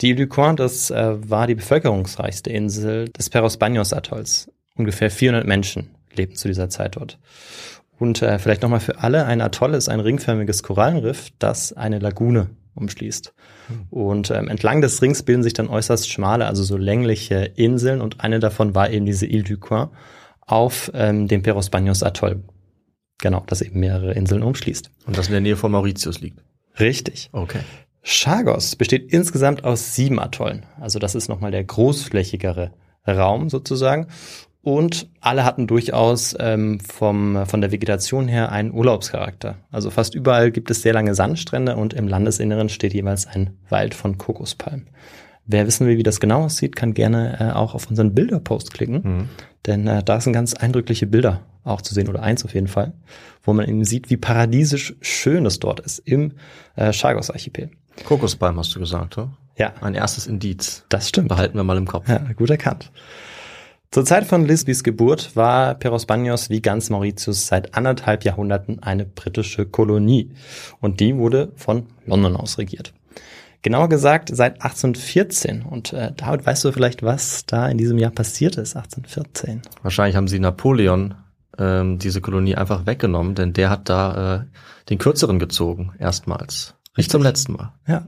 Die 0.00 0.10
Ile 0.10 0.16
du 0.16 0.26
Coin, 0.28 0.54
das 0.54 0.92
äh, 0.92 1.16
war 1.28 1.48
die 1.48 1.56
bevölkerungsreichste 1.56 2.50
Insel 2.50 3.08
des 3.08 3.30
Peros 3.30 3.56
Banhos 3.56 3.92
Atolls. 3.92 4.48
Ungefähr 4.76 5.10
400 5.10 5.44
Menschen 5.44 5.90
lebten 6.14 6.36
zu 6.36 6.46
dieser 6.46 6.68
Zeit 6.68 6.94
dort. 6.94 7.18
Und 7.98 8.22
äh, 8.22 8.38
vielleicht 8.38 8.62
nochmal 8.62 8.78
für 8.78 9.00
alle, 9.00 9.24
ein 9.26 9.40
Atoll 9.40 9.74
ist 9.74 9.88
ein 9.88 9.98
ringförmiges 9.98 10.62
Korallenriff, 10.62 11.30
das 11.40 11.72
eine 11.72 11.98
Lagune 11.98 12.50
umschließt. 12.76 13.34
Und 13.90 14.30
ähm, 14.30 14.46
entlang 14.46 14.82
des 14.82 15.02
Rings 15.02 15.24
bilden 15.24 15.42
sich 15.42 15.52
dann 15.52 15.66
äußerst 15.66 16.08
schmale, 16.08 16.46
also 16.46 16.62
so 16.62 16.76
längliche 16.76 17.50
Inseln 17.56 18.00
und 18.00 18.20
eine 18.20 18.38
davon 18.38 18.76
war 18.76 18.90
eben 18.90 19.04
diese 19.04 19.26
Ile 19.26 19.42
du 19.42 19.56
Coin 19.58 19.88
auf 20.42 20.92
ähm, 20.94 21.26
dem 21.26 21.42
Peros 21.42 21.70
Banhos 21.70 22.04
Atoll. 22.04 22.44
Genau, 23.24 23.42
das 23.46 23.62
eben 23.62 23.80
mehrere 23.80 24.12
Inseln 24.12 24.42
umschließt. 24.42 24.90
Und 25.06 25.16
das 25.16 25.28
in 25.28 25.32
der 25.32 25.40
Nähe 25.40 25.56
von 25.56 25.72
Mauritius 25.72 26.20
liegt. 26.20 26.40
Richtig. 26.78 27.30
Okay. 27.32 27.60
Chagos 28.02 28.76
besteht 28.76 29.10
insgesamt 29.10 29.64
aus 29.64 29.94
sieben 29.94 30.20
Atollen. 30.20 30.66
Also 30.78 30.98
das 30.98 31.14
ist 31.14 31.30
nochmal 31.30 31.50
der 31.50 31.64
großflächigere 31.64 32.72
Raum 33.08 33.48
sozusagen. 33.48 34.08
Und 34.60 35.08
alle 35.22 35.46
hatten 35.46 35.66
durchaus 35.66 36.36
ähm, 36.38 36.80
vom, 36.80 37.46
von 37.46 37.62
der 37.62 37.72
Vegetation 37.72 38.28
her 38.28 38.52
einen 38.52 38.74
Urlaubscharakter. 38.74 39.56
Also 39.70 39.88
fast 39.88 40.14
überall 40.14 40.50
gibt 40.50 40.70
es 40.70 40.82
sehr 40.82 40.92
lange 40.92 41.14
Sandstrände 41.14 41.76
und 41.76 41.94
im 41.94 42.06
Landesinneren 42.06 42.68
steht 42.68 42.92
jeweils 42.92 43.26
ein 43.26 43.56
Wald 43.70 43.94
von 43.94 44.18
Kokospalmen. 44.18 44.90
Wer 45.46 45.66
wissen 45.66 45.86
will, 45.86 45.96
wie 45.96 46.02
das 46.02 46.20
genau 46.20 46.44
aussieht, 46.44 46.76
kann 46.76 46.92
gerne 46.92 47.40
äh, 47.40 47.52
auch 47.54 47.74
auf 47.74 47.88
unseren 47.88 48.14
Bilderpost 48.14 48.74
klicken. 48.74 49.00
Mhm. 49.02 49.28
Denn 49.66 49.86
äh, 49.86 50.02
da 50.02 50.20
sind 50.20 50.32
ganz 50.32 50.54
eindrückliche 50.54 51.06
Bilder 51.06 51.40
auch 51.64 51.80
zu 51.80 51.94
sehen, 51.94 52.08
oder 52.08 52.22
eins 52.22 52.44
auf 52.44 52.54
jeden 52.54 52.68
Fall, 52.68 52.92
wo 53.42 53.52
man 53.54 53.66
eben 53.66 53.84
sieht, 53.84 54.10
wie 54.10 54.18
paradiesisch 54.18 54.94
schön 55.00 55.46
es 55.46 55.60
dort 55.60 55.80
ist 55.80 56.00
im 56.00 56.32
äh, 56.76 56.92
Chagos-Archipel. 56.92 57.70
Kokospalm 58.04 58.58
hast 58.58 58.74
du 58.74 58.80
gesagt, 58.80 59.16
oder? 59.16 59.36
Ja, 59.56 59.72
Ein 59.80 59.94
erstes 59.94 60.26
Indiz. 60.26 60.84
das 60.88 61.08
stimmt. 61.08 61.28
Behalten 61.28 61.56
wir 61.56 61.64
mal 61.64 61.76
im 61.76 61.86
Kopf. 61.86 62.08
Ja, 62.08 62.18
gut 62.36 62.50
erkannt. 62.50 62.90
Zur 63.92 64.04
Zeit 64.04 64.26
von 64.26 64.44
Lisbys 64.44 64.82
Geburt 64.82 65.36
war 65.36 65.76
Peros 65.76 66.06
Banhos 66.06 66.50
wie 66.50 66.60
ganz 66.60 66.90
Mauritius 66.90 67.46
seit 67.46 67.76
anderthalb 67.76 68.24
Jahrhunderten 68.24 68.82
eine 68.82 69.04
britische 69.04 69.66
Kolonie. 69.66 70.32
Und 70.80 70.98
die 70.98 71.16
wurde 71.16 71.52
von 71.54 71.86
London 72.04 72.36
aus 72.36 72.58
regiert. 72.58 72.92
Genauer 73.64 73.88
gesagt 73.88 74.28
seit 74.30 74.62
1814. 74.62 75.62
Und 75.62 75.94
äh, 75.94 76.12
David, 76.14 76.44
weißt 76.44 76.64
du 76.64 76.72
vielleicht, 76.72 77.02
was 77.02 77.46
da 77.46 77.66
in 77.66 77.78
diesem 77.78 77.96
Jahr 77.96 78.10
passiert 78.10 78.56
ist, 78.56 78.76
1814? 78.76 79.62
Wahrscheinlich 79.82 80.16
haben 80.16 80.28
sie 80.28 80.38
Napoleon 80.38 81.14
ähm, 81.56 81.98
diese 81.98 82.20
Kolonie 82.20 82.56
einfach 82.56 82.84
weggenommen, 82.84 83.34
denn 83.34 83.54
der 83.54 83.70
hat 83.70 83.88
da 83.88 84.34
äh, 84.34 84.44
den 84.90 84.98
kürzeren 84.98 85.38
gezogen, 85.38 85.94
erstmals. 85.98 86.74
Nicht 86.94 87.10
zum 87.10 87.22
letzten 87.22 87.54
Mal. 87.54 87.72
Ja, 87.88 88.06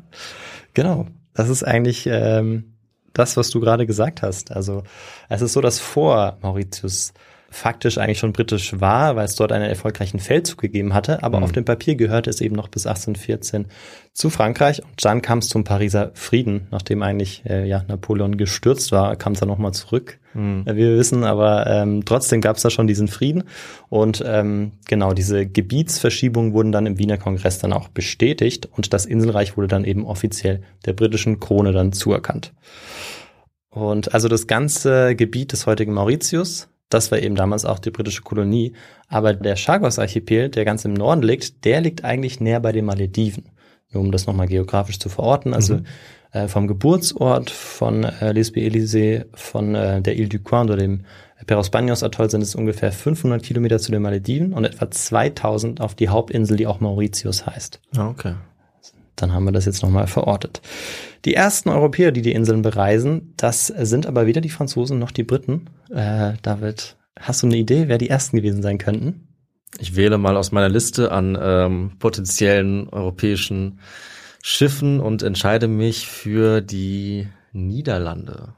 genau. 0.75 1.07
Das 1.33 1.49
ist 1.49 1.63
eigentlich 1.63 2.07
ähm, 2.07 2.75
das, 3.15 3.39
was 3.39 3.49
du 3.49 3.59
gerade 3.59 3.87
gesagt 3.87 4.21
hast. 4.21 4.53
Also 4.53 4.83
es 5.31 5.41
ist 5.41 5.55
so, 5.55 5.63
dass 5.63 5.81
vor 5.81 6.37
Mauritius 6.43 7.15
faktisch 7.51 7.97
eigentlich 7.99 8.19
schon 8.19 8.33
britisch 8.33 8.81
war, 8.81 9.17
weil 9.17 9.25
es 9.25 9.37
dort 9.37 9.53
einen 9.53 9.65
erfolgreichen 9.69 10.19
Feldzug 10.19 10.59
gegeben 10.59 10.93
hatte, 10.95 11.23
aber 11.23 11.39
Mhm. 11.39 11.45
auf 11.45 11.53
dem 11.53 11.65
Papier 11.65 11.95
gehörte 11.95 12.29
es 12.29 12.41
eben 12.41 12.55
noch 12.57 12.69
bis 12.69 12.87
1814 12.87 13.67
zu 14.13 14.31
Frankreich 14.31 14.83
und 14.83 15.05
dann 15.05 15.23
kam 15.23 15.39
es 15.39 15.49
zum 15.49 15.63
Pariser 15.65 16.11
Frieden, 16.15 16.67
nachdem 16.71 17.03
eigentlich 17.03 17.43
äh, 17.47 17.67
ja 17.67 17.85
Napoleon 17.89 18.37
gestürzt 18.37 18.91
war, 18.93 19.15
kam 19.17 19.35
es 19.35 19.41
dann 19.41 19.49
nochmal 19.49 19.73
zurück, 19.73 20.19
Mhm. 20.35 20.65
äh, 20.67 20.75
wir 20.77 20.97
wissen, 20.99 21.25
aber 21.25 21.67
ähm, 21.67 22.05
trotzdem 22.05 22.41
gab 22.41 22.57
es 22.57 22.63
da 22.63 22.69
schon 22.71 22.87
diesen 22.89 23.09
Frieden 23.09 23.45
und 23.89 24.23
ähm, 24.27 24.73
genau 24.89 25.13
diese 25.15 25.47
Gebietsverschiebungen 25.47 26.53
wurden 26.53 26.73
dann 26.73 26.85
im 26.87 26.99
Wiener 26.99 27.17
Kongress 27.17 27.59
dann 27.59 27.73
auch 27.73 27.89
bestätigt 27.89 28.69
und 28.77 28.93
das 28.93 29.07
Inselreich 29.07 29.57
wurde 29.57 29.69
dann 29.69 29.85
eben 29.85 30.05
offiziell 30.05 30.63
der 30.85 30.93
britischen 30.95 31.41
Krone 31.41 31.73
dann 31.73 31.93
zuerkannt. 31.93 32.53
Und 33.71 34.15
also 34.15 34.29
das 34.29 34.47
ganze 34.47 35.15
Gebiet 35.15 35.53
des 35.53 35.67
heutigen 35.67 35.93
Mauritius, 35.93 36.69
das 36.89 37.11
war 37.11 37.19
eben 37.19 37.35
damals 37.35 37.65
auch 37.65 37.79
die 37.79 37.91
britische 37.91 38.23
Kolonie. 38.23 38.75
Aber 39.09 39.35
der 39.35 39.57
Chagos-Archipel, 39.57 40.51
der 40.51 40.65
ganz 40.65 40.85
im 40.85 40.95
Norden 40.95 41.23
liegt, 41.23 41.65
der 41.65 41.81
liegt 41.81 42.05
eigentlich 42.05 42.41
näher 42.41 42.61
bei 42.61 42.73
den 42.73 42.85
Malediven. 42.85 43.51
Nur 43.91 44.03
um 44.03 44.13
das 44.13 44.27
nochmal 44.27 44.47
geografisch 44.47 44.99
zu 44.99 45.09
verorten. 45.09 45.55
Also 45.55 45.81
äh, 46.33 46.49
vom 46.49 46.67
Geburtsort 46.67 47.51
von 47.51 48.05
äh, 48.05 48.33
Lesbi 48.33 48.65
Elysee, 48.65 49.25
von 49.35 49.75
äh, 49.75 50.03
der 50.03 50.17
Ile 50.17 50.29
du 50.29 50.39
Coin 50.39 50.67
oder 50.67 50.77
dem 50.77 51.05
Peros 51.47 51.71
Baños 51.71 52.03
Atoll 52.03 52.31
sind 52.31 52.43
es 52.43 52.55
ungefähr 52.55 52.93
500 52.93 53.43
Kilometer 53.43 53.79
zu 53.79 53.93
den 53.93 54.03
Malediven 54.03 54.53
und 54.53 54.65
etwa 54.65 54.91
2000 54.91 55.81
auf 55.81 55.95
die 55.95 56.09
Hauptinsel, 56.09 56.57
die 56.57 56.67
auch 56.67 56.81
Mauritius 56.81 57.47
heißt. 57.47 57.81
Ah, 57.97 58.09
okay. 58.09 58.35
Dann 59.17 59.33
haben 59.33 59.45
wir 59.45 59.53
das 59.53 59.65
jetzt 59.65 59.83
nochmal 59.83 60.07
verortet. 60.07 60.61
Die 61.25 61.35
ersten 61.35 61.71
Europäer, 61.71 62.13
die 62.13 62.23
die 62.23 62.33
Inseln 62.33 62.63
bereisen, 62.63 63.33
das 63.37 63.67
sind 63.67 64.07
aber 64.07 64.27
weder 64.27 64.41
die 64.41 64.51
Franzosen 64.51 64.99
noch 64.99 65.11
die 65.11 65.25
Briten. 65.25 65.71
Äh, 65.91 66.35
David, 66.43 66.97
hast 67.19 67.43
du 67.43 67.47
eine 67.47 67.57
Idee, 67.57 67.89
wer 67.89 67.99
die 67.99 68.11
ersten 68.11 68.37
gewesen 68.37 68.63
sein 68.63 68.79
könnten? 68.79 69.29
Ich 69.79 69.97
wähle 69.97 70.19
mal 70.19 70.37
aus 70.37 70.53
meiner 70.53 70.69
Liste 70.69 71.13
an 71.13 71.37
ähm, 71.41 71.93
potenziellen 71.99 72.89
europäischen 72.89 73.81
Schiffen 74.43 75.01
und 75.01 75.23
entscheide 75.23 75.67
mich 75.67 76.07
für 76.07 76.61
die 76.61 77.27
Niederlande. 77.53 78.55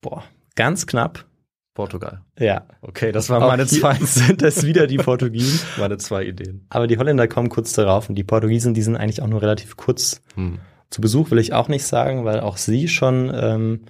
Boah, 0.00 0.24
ganz 0.54 0.86
knapp. 0.86 1.24
Portugal. 1.74 2.22
Ja. 2.38 2.66
Okay, 2.82 3.12
das 3.12 3.30
waren 3.30 3.40
meine 3.46 3.66
zwei, 3.66 3.94
sind 4.00 4.42
es 4.42 4.66
wieder 4.66 4.86
die 4.86 4.96
Portugiesen. 4.98 5.60
meine 5.78 5.98
zwei 5.98 6.24
Ideen. 6.24 6.66
Aber 6.68 6.86
die 6.86 6.98
Holländer 6.98 7.28
kommen 7.28 7.48
kurz 7.48 7.72
darauf 7.72 8.08
und 8.08 8.16
die 8.16 8.24
Portugiesen, 8.24 8.74
die 8.74 8.82
sind 8.82 8.96
eigentlich 8.96 9.22
auch 9.22 9.28
nur 9.28 9.40
relativ 9.42 9.76
kurz 9.76 10.22
Hm. 10.34 10.58
zu 10.90 11.00
Besuch, 11.00 11.30
will 11.30 11.38
ich 11.38 11.52
auch 11.52 11.68
nicht 11.68 11.84
sagen, 11.84 12.24
weil 12.24 12.40
auch 12.40 12.56
sie 12.56 12.88
schon 12.88 13.30
ähm, 13.34 13.80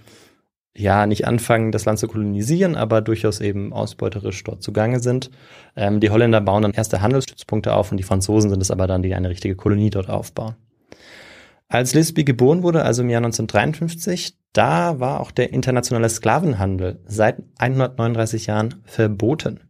ja 0.76 1.06
nicht 1.06 1.26
anfangen, 1.26 1.72
das 1.72 1.84
Land 1.84 1.98
zu 1.98 2.06
kolonisieren, 2.06 2.76
aber 2.76 3.00
durchaus 3.00 3.40
eben 3.40 3.72
ausbeuterisch 3.72 4.44
dort 4.44 4.62
zugange 4.62 5.00
sind. 5.00 5.30
Ähm, 5.74 6.00
die 6.00 6.10
Holländer 6.10 6.40
bauen 6.40 6.62
dann 6.62 6.72
erste 6.72 7.00
Handelsstützpunkte 7.00 7.72
auf 7.72 7.90
und 7.90 7.96
die 7.96 8.02
Franzosen 8.04 8.50
sind 8.50 8.60
es 8.62 8.70
aber 8.70 8.86
dann, 8.86 9.02
die 9.02 9.14
eine 9.14 9.30
richtige 9.30 9.56
Kolonie 9.56 9.90
dort 9.90 10.08
aufbauen. 10.08 10.54
Als 11.70 11.94
Lisby 11.94 12.24
geboren 12.24 12.64
wurde, 12.64 12.84
also 12.84 13.02
im 13.02 13.10
Jahr 13.10 13.20
1953, 13.20 14.36
da 14.52 14.98
war 14.98 15.20
auch 15.20 15.30
der 15.30 15.52
internationale 15.52 16.08
Sklavenhandel 16.08 16.98
seit 17.06 17.36
139 17.58 18.46
Jahren 18.46 18.82
verboten. 18.84 19.60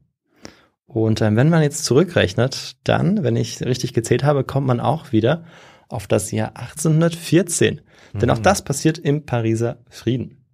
Und 0.86 1.20
ähm, 1.20 1.36
wenn 1.36 1.50
man 1.50 1.62
jetzt 1.62 1.84
zurückrechnet, 1.84 2.78
dann, 2.84 3.22
wenn 3.22 3.36
ich 3.36 3.60
richtig 3.60 3.92
gezählt 3.92 4.24
habe, 4.24 4.44
kommt 4.44 4.66
man 4.66 4.80
auch 4.80 5.12
wieder 5.12 5.44
auf 5.88 6.06
das 6.06 6.30
Jahr 6.30 6.56
1814. 6.56 7.82
Denn 8.14 8.30
auch 8.30 8.38
das 8.38 8.64
passiert 8.64 8.98
im 8.98 9.26
Pariser 9.26 9.84
Frieden. 9.90 10.46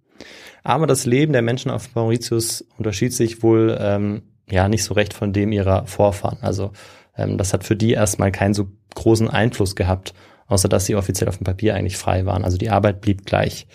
Aber 0.63 0.85
das 0.85 1.05
Leben 1.05 1.31
der 1.31 1.41
Menschen 1.41 1.71
auf 1.71 1.95
Mauritius 1.95 2.65
unterschied 2.77 3.13
sich 3.13 3.41
wohl 3.41 3.77
ähm, 3.79 4.23
ja 4.49 4.67
nicht 4.67 4.83
so 4.83 4.93
recht 4.93 5.13
von 5.13 5.31
dem 5.31 5.53
ihrer 5.53 5.87
Vorfahren. 5.87 6.39
Also 6.41 6.73
ähm, 7.15 7.37
das 7.37 7.53
hat 7.53 7.63
für 7.63 7.77
die 7.77 7.93
erstmal 7.93 8.33
keinen 8.33 8.53
so 8.53 8.67
großen 8.95 9.29
Einfluss 9.29 9.77
gehabt, 9.77 10.13
außer 10.47 10.69
dass 10.69 10.85
sie 10.85 10.95
offiziell 10.95 11.29
auf 11.29 11.37
dem 11.37 11.45
Papier 11.45 11.75
eigentlich 11.75 11.97
frei 11.97 12.25
waren. 12.25 12.43
Also 12.43 12.57
die 12.57 12.69
Arbeit 12.69 13.01
blieb 13.01 13.25
gleich. 13.25 13.67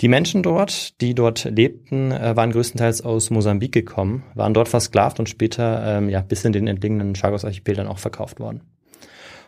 Die 0.00 0.08
Menschen 0.08 0.42
dort, 0.42 1.00
die 1.00 1.14
dort 1.14 1.44
lebten, 1.44 2.10
äh, 2.10 2.34
waren 2.34 2.50
größtenteils 2.50 3.02
aus 3.02 3.30
Mosambik 3.30 3.72
gekommen, 3.72 4.24
waren 4.34 4.52
dort 4.52 4.68
versklavt 4.68 5.20
und 5.20 5.28
später 5.28 5.98
ähm, 5.98 6.08
ja 6.08 6.22
bis 6.22 6.44
in 6.44 6.52
den 6.52 6.66
entlegenen 6.66 7.14
Chagos-Archipel 7.14 7.76
dann 7.76 7.86
auch 7.86 7.98
verkauft 7.98 8.40
worden. 8.40 8.62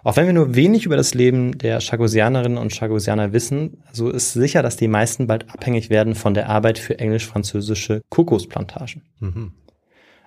Auch 0.04 0.16
wenn 0.16 0.26
wir 0.26 0.34
nur 0.34 0.54
wenig 0.54 0.84
über 0.84 0.96
das 0.96 1.14
Leben 1.14 1.56
der 1.56 1.80
Chagosianerinnen 1.80 2.58
und 2.58 2.74
Chagosianer 2.74 3.32
wissen, 3.32 3.82
so 3.90 4.10
ist 4.10 4.34
sicher, 4.34 4.62
dass 4.62 4.76
die 4.76 4.86
meisten 4.86 5.26
bald 5.26 5.50
abhängig 5.50 5.88
werden 5.88 6.14
von 6.14 6.34
der 6.34 6.50
Arbeit 6.50 6.78
für 6.78 6.98
englisch-französische 6.98 8.02
Kokosplantagen. 8.10 9.02
Mhm. 9.18 9.52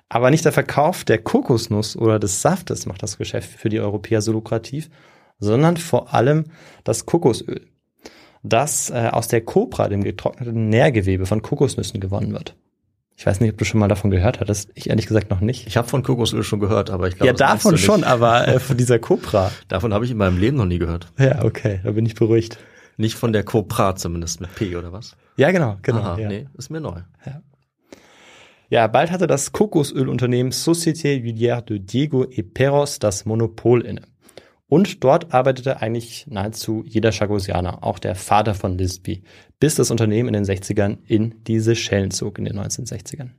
Aber 0.09 0.31
nicht 0.31 0.45
der 0.45 0.51
Verkauf 0.51 1.03
der 1.03 1.19
Kokosnuss 1.19 1.95
oder 1.95 2.17
des 2.17 2.41
Saftes 2.41 2.87
macht 2.87 3.03
das 3.03 3.17
Geschäft 3.17 3.51
für 3.51 3.69
die 3.69 3.79
Europäer 3.79 4.21
so 4.21 4.31
lukrativ, 4.31 4.89
sondern 5.39 5.77
vor 5.77 6.13
allem 6.13 6.45
das 6.83 7.05
Kokosöl, 7.05 7.67
das 8.43 8.89
äh, 8.89 9.09
aus 9.11 9.27
der 9.27 9.41
Kopra, 9.41 9.87
dem 9.89 10.03
getrockneten 10.03 10.69
Nährgewebe 10.69 11.25
von 11.25 11.41
Kokosnüssen 11.41 11.99
gewonnen 11.99 12.33
wird. 12.33 12.55
Ich 13.19 13.25
weiß 13.25 13.41
nicht, 13.41 13.51
ob 13.51 13.57
du 13.57 13.65
schon 13.65 13.79
mal 13.79 13.87
davon 13.87 14.11
gehört 14.11 14.39
hattest. 14.39 14.69
Ich 14.75 14.91
ehrlich 14.91 15.07
gesagt 15.07 15.31
noch 15.31 15.41
nicht. 15.41 15.65
Ich 15.65 15.75
habe 15.75 15.87
von 15.87 16.03
Kokosöl 16.03 16.43
schon 16.43 16.59
gehört, 16.59 16.91
aber 16.91 17.07
ich 17.07 17.15
glaube, 17.15 17.27
ja, 17.27 17.33
davon 17.33 17.75
schon, 17.77 18.03
aber 18.03 18.47
äh, 18.47 18.59
von 18.59 18.77
dieser 18.77 18.99
Kopra. 18.99 19.51
Davon 19.67 19.91
habe 19.91 20.05
ich 20.05 20.11
in 20.11 20.17
meinem 20.17 20.37
Leben 20.37 20.55
noch 20.55 20.67
nie 20.67 20.77
gehört. 20.77 21.11
Ja, 21.17 21.43
okay, 21.43 21.79
da 21.83 21.91
bin 21.91 22.05
ich 22.05 22.13
beruhigt. 22.13 22.59
Nicht 22.95 23.15
von 23.15 23.33
der 23.33 23.43
Copra 23.43 23.95
zumindest 23.95 24.41
mit 24.41 24.53
P 24.55 24.75
oder 24.75 24.91
was? 24.91 25.15
Ja, 25.35 25.51
genau, 25.51 25.77
genau. 25.81 25.99
Aha, 25.99 26.19
ja. 26.19 26.27
nee, 26.27 26.47
ist 26.57 26.69
mir 26.69 26.79
neu. 26.79 27.01
Ja, 28.69 28.87
bald 28.87 29.11
hatte 29.11 29.27
das 29.27 29.51
Kokosölunternehmen 29.51 30.51
Société 30.51 31.21
Huilière 31.23 31.61
de 31.61 31.79
Diego 31.79 32.25
et 32.25 32.53
Perros 32.53 32.99
das 32.99 33.25
Monopol 33.25 33.81
inne. 33.81 34.01
Und 34.69 35.03
dort 35.03 35.33
arbeitete 35.33 35.81
eigentlich 35.81 36.27
nahezu 36.27 36.83
jeder 36.85 37.11
Chagosianer, 37.11 37.83
auch 37.83 37.99
der 37.99 38.15
Vater 38.15 38.53
von 38.53 38.77
Lisby, 38.77 39.23
bis 39.59 39.75
das 39.75 39.91
Unternehmen 39.91 40.27
in 40.27 40.33
den 40.33 40.45
60ern 40.45 40.97
in 41.07 41.43
die 41.45 41.59
Seychellen 41.59 42.11
zog, 42.11 42.37
in 42.37 42.45
den 42.45 42.59
1960ern. 42.59 43.29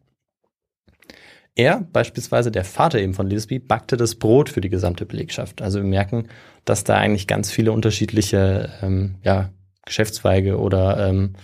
Er, 1.55 1.81
beispielsweise 1.93 2.51
der 2.51 2.64
Vater 2.64 3.01
eben 3.01 3.14
von 3.14 3.27
Lisby, 3.27 3.59
backte 3.59 3.97
das 3.97 4.14
Brot 4.14 4.49
für 4.49 4.61
die 4.61 4.69
gesamte 4.69 5.05
Belegschaft. 5.05 5.61
Also 5.61 5.81
wir 5.81 5.88
merken, 5.88 6.29
dass 6.64 6.85
da 6.85 6.97
eigentlich 6.97 7.27
ganz 7.27 7.51
viele 7.51 7.73
unterschiedliche 7.73 8.71
ähm, 8.81 9.17
ja, 9.23 9.51
Geschäftszweige 9.85 10.59
oder 10.59 11.09
ähm, 11.09 11.35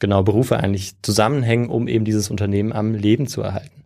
genau 0.00 0.22
Berufe 0.22 0.56
eigentlich 0.56 1.00
zusammenhängen, 1.02 1.68
um 1.68 1.86
eben 1.86 2.04
dieses 2.04 2.30
Unternehmen 2.30 2.72
am 2.72 2.94
Leben 2.94 3.28
zu 3.28 3.42
erhalten. 3.42 3.79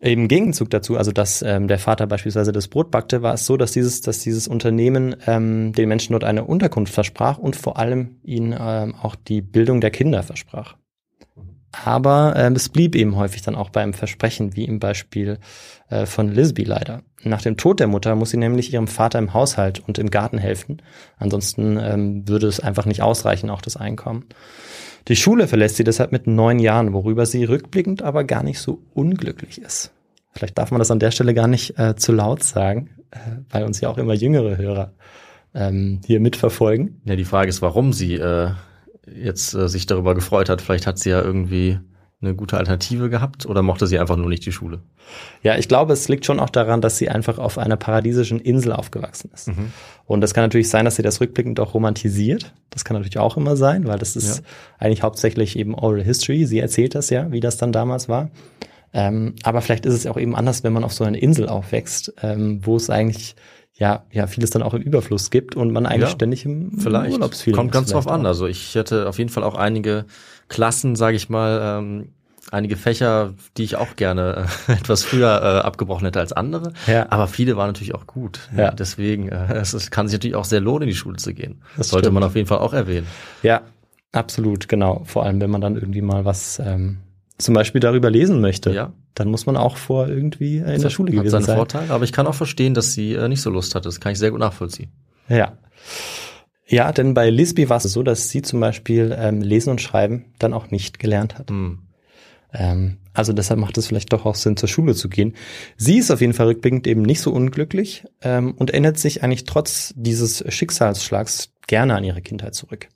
Im 0.00 0.28
Gegenzug 0.28 0.70
dazu, 0.70 0.96
also 0.96 1.10
dass 1.10 1.42
ähm, 1.42 1.66
der 1.66 1.80
Vater 1.80 2.06
beispielsweise 2.06 2.52
das 2.52 2.68
Brot 2.68 2.92
backte, 2.92 3.22
war 3.22 3.34
es 3.34 3.46
so, 3.46 3.56
dass 3.56 3.72
dieses, 3.72 4.00
dass 4.00 4.20
dieses 4.20 4.46
Unternehmen 4.46 5.16
ähm, 5.26 5.72
den 5.72 5.88
Menschen 5.88 6.12
dort 6.12 6.22
eine 6.22 6.44
Unterkunft 6.44 6.94
versprach 6.94 7.38
und 7.38 7.56
vor 7.56 7.78
allem 7.78 8.18
ihnen 8.22 8.54
ähm, 8.58 8.94
auch 8.94 9.16
die 9.16 9.40
Bildung 9.40 9.80
der 9.80 9.90
Kinder 9.90 10.22
versprach. 10.22 10.76
Aber 11.72 12.34
ähm, 12.36 12.54
es 12.54 12.68
blieb 12.68 12.94
eben 12.94 13.16
häufig 13.16 13.42
dann 13.42 13.54
auch 13.54 13.70
beim 13.70 13.92
Versprechen, 13.92 14.56
wie 14.56 14.64
im 14.64 14.78
Beispiel 14.78 15.38
äh, 15.90 16.06
von 16.06 16.32
Lisby 16.32 16.64
leider. 16.64 17.02
Nach 17.24 17.42
dem 17.42 17.56
Tod 17.56 17.80
der 17.80 17.88
Mutter 17.88 18.14
muss 18.14 18.30
sie 18.30 18.36
nämlich 18.36 18.72
ihrem 18.72 18.86
Vater 18.86 19.18
im 19.18 19.34
Haushalt 19.34 19.80
und 19.80 19.98
im 19.98 20.10
Garten 20.10 20.38
helfen. 20.38 20.80
Ansonsten 21.18 21.76
ähm, 21.76 22.28
würde 22.28 22.46
es 22.46 22.60
einfach 22.60 22.86
nicht 22.86 23.02
ausreichen, 23.02 23.50
auch 23.50 23.60
das 23.60 23.76
Einkommen. 23.76 24.26
Die 25.06 25.16
Schule 25.16 25.46
verlässt 25.46 25.76
sie 25.76 25.84
deshalb 25.84 26.12
mit 26.12 26.26
neun 26.26 26.58
Jahren, 26.58 26.92
worüber 26.92 27.24
sie 27.24 27.44
rückblickend 27.44 28.02
aber 28.02 28.24
gar 28.24 28.42
nicht 28.42 28.58
so 28.58 28.80
unglücklich 28.94 29.60
ist. 29.60 29.92
Vielleicht 30.32 30.58
darf 30.58 30.70
man 30.70 30.78
das 30.78 30.90
an 30.90 30.98
der 30.98 31.10
Stelle 31.10 31.34
gar 31.34 31.48
nicht 31.48 31.78
äh, 31.78 31.96
zu 31.96 32.12
laut 32.12 32.42
sagen, 32.42 32.90
äh, 33.10 33.18
weil 33.50 33.64
uns 33.64 33.80
ja 33.80 33.88
auch 33.88 33.98
immer 33.98 34.14
jüngere 34.14 34.56
Hörer 34.56 34.92
ähm, 35.54 36.00
hier 36.06 36.20
mitverfolgen. 36.20 37.00
Ja, 37.04 37.16
die 37.16 37.24
Frage 37.24 37.48
ist, 37.48 37.62
warum 37.62 37.92
sie 37.92 38.14
äh, 38.14 38.50
jetzt 39.14 39.54
äh, 39.54 39.68
sich 39.68 39.86
darüber 39.86 40.14
gefreut 40.14 40.48
hat. 40.48 40.60
Vielleicht 40.60 40.86
hat 40.86 40.98
sie 40.98 41.10
ja 41.10 41.22
irgendwie 41.22 41.78
eine 42.20 42.34
gute 42.34 42.56
Alternative 42.56 43.10
gehabt 43.10 43.46
oder 43.46 43.62
mochte 43.62 43.86
sie 43.86 43.98
einfach 43.98 44.16
nur 44.16 44.28
nicht 44.28 44.44
die 44.44 44.50
Schule? 44.52 44.80
Ja, 45.42 45.56
ich 45.56 45.68
glaube, 45.68 45.92
es 45.92 46.08
liegt 46.08 46.26
schon 46.26 46.40
auch 46.40 46.50
daran, 46.50 46.80
dass 46.80 46.98
sie 46.98 47.08
einfach 47.08 47.38
auf 47.38 47.58
einer 47.58 47.76
paradiesischen 47.76 48.40
Insel 48.40 48.72
aufgewachsen 48.72 49.30
ist. 49.32 49.50
Und 50.04 50.20
das 50.20 50.34
kann 50.34 50.42
natürlich 50.44 50.68
sein, 50.68 50.84
dass 50.84 50.96
sie 50.96 51.02
das 51.02 51.20
rückblickend 51.20 51.60
auch 51.60 51.74
romantisiert. 51.74 52.52
Das 52.70 52.84
kann 52.84 52.96
natürlich 52.96 53.18
auch 53.18 53.36
immer 53.36 53.56
sein, 53.56 53.86
weil 53.86 53.98
das 53.98 54.16
ist 54.16 54.38
Ja. 54.38 54.44
eigentlich 54.78 55.02
hauptsächlich 55.02 55.56
eben 55.56 55.74
Oral 55.74 56.02
History. 56.02 56.44
Sie 56.44 56.58
erzählt 56.58 56.94
das 56.96 57.08
ja, 57.10 57.30
wie 57.30 57.40
das 57.40 57.56
dann 57.56 57.70
damals 57.72 58.08
war. 58.08 58.30
Ähm, 58.92 59.34
aber 59.42 59.60
vielleicht 59.60 59.86
ist 59.86 59.94
es 59.94 60.06
auch 60.06 60.16
eben 60.18 60.34
anders, 60.34 60.64
wenn 60.64 60.72
man 60.72 60.82
auf 60.82 60.92
so 60.94 61.04
einer 61.04 61.22
Insel 61.22 61.48
aufwächst, 61.48 62.12
ähm, 62.22 62.60
wo 62.64 62.74
es 62.76 62.90
eigentlich 62.90 63.36
ja, 63.74 64.02
ja 64.10 64.26
vieles 64.26 64.50
dann 64.50 64.62
auch 64.62 64.74
im 64.74 64.82
Überfluss 64.82 65.30
gibt 65.30 65.54
und 65.54 65.70
man 65.72 65.86
eigentlich 65.86 66.08
Ja, 66.08 66.14
ständig 66.16 66.44
im 66.44 66.78
Vielleicht. 66.80 67.12
Urlaubsfeeling 67.12 67.56
Kommt 67.56 67.70
ganz 67.72 67.90
drauf 67.92 68.08
an. 68.08 68.22
auch. 68.22 68.30
Also 68.30 68.46
ich 68.48 68.74
hätte 68.74 69.08
auf 69.08 69.18
jeden 69.18 69.30
Fall 69.30 69.44
auch 69.44 69.54
einige 69.54 70.04
Klassen, 70.48 70.96
sage 70.96 71.16
ich 71.16 71.28
mal, 71.28 71.78
ähm, 71.80 72.12
einige 72.50 72.76
Fächer, 72.76 73.34
die 73.56 73.64
ich 73.64 73.76
auch 73.76 73.96
gerne 73.96 74.46
äh, 74.68 74.72
etwas 74.80 75.04
früher 75.04 75.28
äh, 75.42 75.66
abgebrochen 75.66 76.06
hätte 76.06 76.20
als 76.20 76.32
andere. 76.32 76.72
Ja. 76.86 77.06
Aber 77.10 77.26
viele 77.28 77.56
waren 77.56 77.68
natürlich 77.68 77.94
auch 77.94 78.06
gut. 78.06 78.48
Ja. 78.56 78.70
Deswegen, 78.72 79.28
äh, 79.28 79.52
es 79.54 79.74
ist, 79.74 79.90
kann 79.90 80.08
sich 80.08 80.14
natürlich 80.14 80.36
auch 80.36 80.44
sehr 80.46 80.60
lohnen, 80.60 80.82
in 80.84 80.88
die 80.88 80.94
Schule 80.94 81.16
zu 81.16 81.34
gehen. 81.34 81.60
Das 81.76 81.76
Das 81.76 81.88
sollte 81.90 82.06
stimmt. 82.06 82.14
man 82.14 82.22
auf 82.24 82.34
jeden 82.36 82.46
Fall 82.48 82.58
auch 82.58 82.72
erwähnen. 82.72 83.06
Ja, 83.42 83.62
absolut, 84.12 84.68
genau. 84.68 85.02
Vor 85.04 85.24
allem, 85.24 85.40
wenn 85.40 85.50
man 85.50 85.60
dann 85.60 85.74
irgendwie 85.76 86.00
mal 86.02 86.24
was 86.24 86.58
ähm, 86.64 86.98
zum 87.36 87.54
Beispiel 87.54 87.80
darüber 87.80 88.10
lesen 88.10 88.40
möchte, 88.40 88.72
Ja. 88.72 88.92
dann 89.14 89.28
muss 89.28 89.44
man 89.46 89.56
auch 89.56 89.76
vor 89.76 90.08
irgendwie 90.08 90.56
äh, 90.58 90.74
in 90.74 90.80
der 90.82 90.90
Schule 90.90 91.10
Hat 91.12 91.18
gewesen 91.18 91.30
seinen 91.32 91.44
sein. 91.44 91.56
Vorteil, 91.56 91.90
aber 91.90 92.04
ich 92.04 92.12
kann 92.12 92.26
auch 92.26 92.34
verstehen, 92.34 92.72
dass 92.74 92.94
sie 92.94 93.12
äh, 93.14 93.28
nicht 93.28 93.42
so 93.42 93.50
Lust 93.50 93.74
hatte. 93.74 93.88
Das 93.88 94.00
kann 94.00 94.12
ich 94.12 94.18
sehr 94.18 94.30
gut 94.30 94.40
nachvollziehen. 94.40 94.90
Ja. 95.28 95.52
Ja, 96.68 96.92
denn 96.92 97.14
bei 97.14 97.30
Lisby 97.30 97.70
war 97.70 97.78
es 97.78 97.84
so, 97.84 98.02
dass 98.02 98.28
sie 98.28 98.42
zum 98.42 98.60
Beispiel 98.60 99.16
ähm, 99.18 99.40
Lesen 99.40 99.70
und 99.70 99.80
Schreiben 99.80 100.26
dann 100.38 100.52
auch 100.52 100.70
nicht 100.70 100.98
gelernt 100.98 101.38
hat. 101.38 101.48
Hm. 101.48 101.78
Ähm, 102.52 102.98
also 103.14 103.32
deshalb 103.32 103.58
macht 103.58 103.76
es 103.78 103.86
vielleicht 103.86 104.12
doch 104.12 104.26
auch 104.26 104.34
Sinn, 104.34 104.56
zur 104.56 104.68
Schule 104.68 104.94
zu 104.94 105.08
gehen. 105.08 105.34
Sie 105.76 105.98
ist 105.98 106.10
auf 106.10 106.20
jeden 106.20 106.34
Fall 106.34 106.46
rückblickend 106.46 106.86
eben 106.86 107.02
nicht 107.02 107.20
so 107.20 107.32
unglücklich 107.32 108.04
ähm, 108.22 108.54
und 108.54 108.70
erinnert 108.70 108.98
sich 108.98 109.22
eigentlich 109.22 109.44
trotz 109.44 109.92
dieses 109.96 110.44
Schicksalsschlags 110.46 111.52
gerne 111.66 111.94
an 111.94 112.04
ihre 112.04 112.22
Kindheit 112.22 112.54
zurück. 112.54 112.88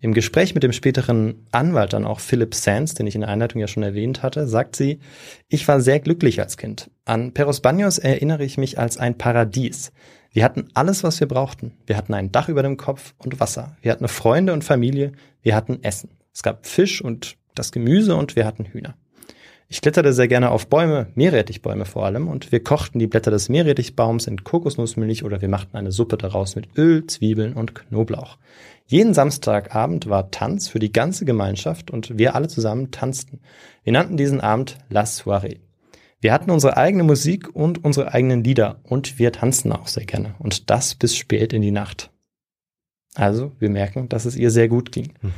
Im 0.00 0.14
Gespräch 0.14 0.54
mit 0.54 0.64
dem 0.64 0.72
späteren 0.72 1.46
Anwalt 1.52 1.92
dann 1.92 2.06
auch 2.06 2.18
Philip 2.18 2.54
Sands, 2.54 2.94
den 2.94 3.06
ich 3.06 3.14
in 3.14 3.20
der 3.20 3.30
Einleitung 3.30 3.60
ja 3.60 3.68
schon 3.68 3.84
erwähnt 3.84 4.22
hatte, 4.24 4.48
sagt 4.48 4.74
sie, 4.74 4.98
ich 5.48 5.68
war 5.68 5.80
sehr 5.80 6.00
glücklich 6.00 6.40
als 6.40 6.56
Kind. 6.56 6.90
An 7.04 7.32
Peros 7.32 7.60
Banos 7.60 7.98
erinnere 7.98 8.44
ich 8.44 8.58
mich 8.58 8.80
als 8.80 8.96
ein 8.96 9.16
Paradies. 9.16 9.92
Wir 10.32 10.44
hatten 10.44 10.68
alles, 10.74 11.04
was 11.04 11.20
wir 11.20 11.28
brauchten. 11.28 11.72
Wir 11.86 11.96
hatten 11.96 12.14
ein 12.14 12.32
Dach 12.32 12.48
über 12.48 12.62
dem 12.62 12.78
Kopf 12.78 13.14
und 13.18 13.38
Wasser. 13.38 13.76
Wir 13.82 13.92
hatten 13.92 14.08
Freunde 14.08 14.52
und 14.52 14.64
Familie. 14.64 15.12
Wir 15.42 15.54
hatten 15.54 15.82
Essen. 15.82 16.10
Es 16.32 16.42
gab 16.42 16.66
Fisch 16.66 17.02
und 17.02 17.36
das 17.54 17.70
Gemüse 17.70 18.16
und 18.16 18.34
wir 18.34 18.46
hatten 18.46 18.64
Hühner. 18.64 18.94
Ich 19.68 19.80
kletterte 19.80 20.12
sehr 20.12 20.28
gerne 20.28 20.50
auf 20.50 20.66
Bäume, 20.66 21.06
Meerrettichbäume 21.14 21.86
vor 21.86 22.04
allem, 22.04 22.28
und 22.28 22.52
wir 22.52 22.62
kochten 22.62 22.98
die 22.98 23.06
Blätter 23.06 23.30
des 23.30 23.48
Meerrettichbaums 23.48 24.26
in 24.26 24.44
Kokosnussmilch 24.44 25.24
oder 25.24 25.40
wir 25.40 25.48
machten 25.48 25.78
eine 25.78 25.92
Suppe 25.92 26.18
daraus 26.18 26.56
mit 26.56 26.76
Öl, 26.76 27.06
Zwiebeln 27.06 27.54
und 27.54 27.74
Knoblauch. 27.74 28.36
Jeden 28.86 29.14
Samstagabend 29.14 30.10
war 30.10 30.30
Tanz 30.30 30.68
für 30.68 30.78
die 30.78 30.92
ganze 30.92 31.24
Gemeinschaft 31.24 31.90
und 31.90 32.18
wir 32.18 32.34
alle 32.34 32.48
zusammen 32.48 32.90
tanzten. 32.90 33.40
Wir 33.82 33.94
nannten 33.94 34.18
diesen 34.18 34.42
Abend 34.42 34.76
La 34.90 35.04
Soirée. 35.04 35.60
Wir 36.22 36.32
hatten 36.32 36.52
unsere 36.52 36.76
eigene 36.76 37.02
Musik 37.02 37.54
und 37.54 37.84
unsere 37.84 38.14
eigenen 38.14 38.44
Lieder 38.44 38.80
und 38.84 39.18
wir 39.18 39.32
tanzten 39.32 39.72
auch 39.72 39.88
sehr 39.88 40.04
gerne 40.04 40.36
und 40.38 40.70
das 40.70 40.94
bis 40.94 41.16
spät 41.16 41.52
in 41.52 41.62
die 41.62 41.72
Nacht. 41.72 42.10
Also, 43.16 43.50
wir 43.58 43.68
merken, 43.68 44.08
dass 44.08 44.24
es 44.24 44.36
ihr 44.36 44.52
sehr 44.52 44.68
gut 44.68 44.92
ging. 44.92 45.14
Mhm. 45.20 45.32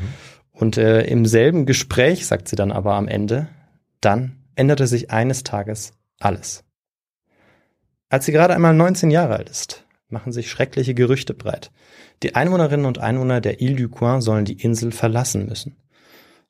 Und 0.52 0.76
äh, 0.76 1.02
im 1.04 1.24
selben 1.24 1.64
Gespräch 1.64 2.26
sagt 2.26 2.48
sie 2.48 2.54
dann 2.54 2.70
aber 2.70 2.94
am 2.94 3.08
Ende, 3.08 3.48
dann 4.02 4.36
änderte 4.56 4.86
sich 4.86 5.10
eines 5.10 5.42
Tages 5.42 5.94
alles. 6.20 6.64
Als 8.10 8.26
sie 8.26 8.32
gerade 8.32 8.54
einmal 8.54 8.74
19 8.74 9.10
Jahre 9.10 9.36
alt 9.36 9.48
ist, 9.48 9.86
machen 10.08 10.32
sich 10.32 10.50
schreckliche 10.50 10.94
Gerüchte 10.94 11.32
breit. 11.32 11.72
Die 12.22 12.34
Einwohnerinnen 12.34 12.86
und 12.86 12.98
Einwohner 12.98 13.40
der 13.40 13.62
Ile 13.62 13.76
du 13.76 13.88
Coin 13.88 14.20
sollen 14.20 14.44
die 14.44 14.60
Insel 14.62 14.92
verlassen 14.92 15.46
müssen. 15.46 15.76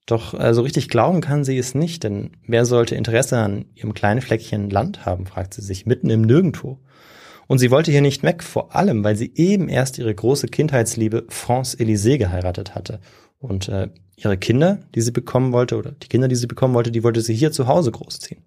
Doch 0.06 0.38
äh, 0.38 0.52
so 0.52 0.62
richtig 0.62 0.88
glauben 0.88 1.20
kann 1.20 1.44
sie 1.44 1.56
es 1.56 1.74
nicht, 1.74 2.04
denn 2.04 2.32
wer 2.46 2.66
sollte 2.66 2.94
Interesse 2.94 3.38
an 3.38 3.66
ihrem 3.74 3.94
kleinen 3.94 4.20
Fleckchen 4.20 4.68
Land 4.68 5.06
haben, 5.06 5.26
fragt 5.26 5.54
sie 5.54 5.62
sich 5.62 5.86
mitten 5.86 6.10
im 6.10 6.22
Nirgendwo. 6.22 6.78
Und 7.46 7.58
sie 7.58 7.70
wollte 7.70 7.90
hier 7.90 8.00
nicht 8.00 8.22
weg, 8.22 8.42
vor 8.42 8.74
allem, 8.74 9.04
weil 9.04 9.16
sie 9.16 9.32
eben 9.34 9.68
erst 9.68 9.98
ihre 9.98 10.14
große 10.14 10.48
Kindheitsliebe 10.48 11.24
France 11.28 11.76
Élysée 11.76 12.18
geheiratet 12.18 12.74
hatte. 12.74 13.00
Und 13.38 13.68
äh, 13.68 13.88
ihre 14.16 14.38
Kinder, 14.38 14.80
die 14.94 15.00
sie 15.00 15.10
bekommen 15.10 15.52
wollte, 15.52 15.76
oder 15.76 15.92
die 15.92 16.08
Kinder, 16.08 16.28
die 16.28 16.36
sie 16.36 16.46
bekommen 16.46 16.74
wollte, 16.74 16.90
die 16.90 17.02
wollte 17.02 17.20
sie 17.20 17.34
hier 17.34 17.52
zu 17.52 17.66
Hause 17.66 17.90
großziehen. 17.90 18.44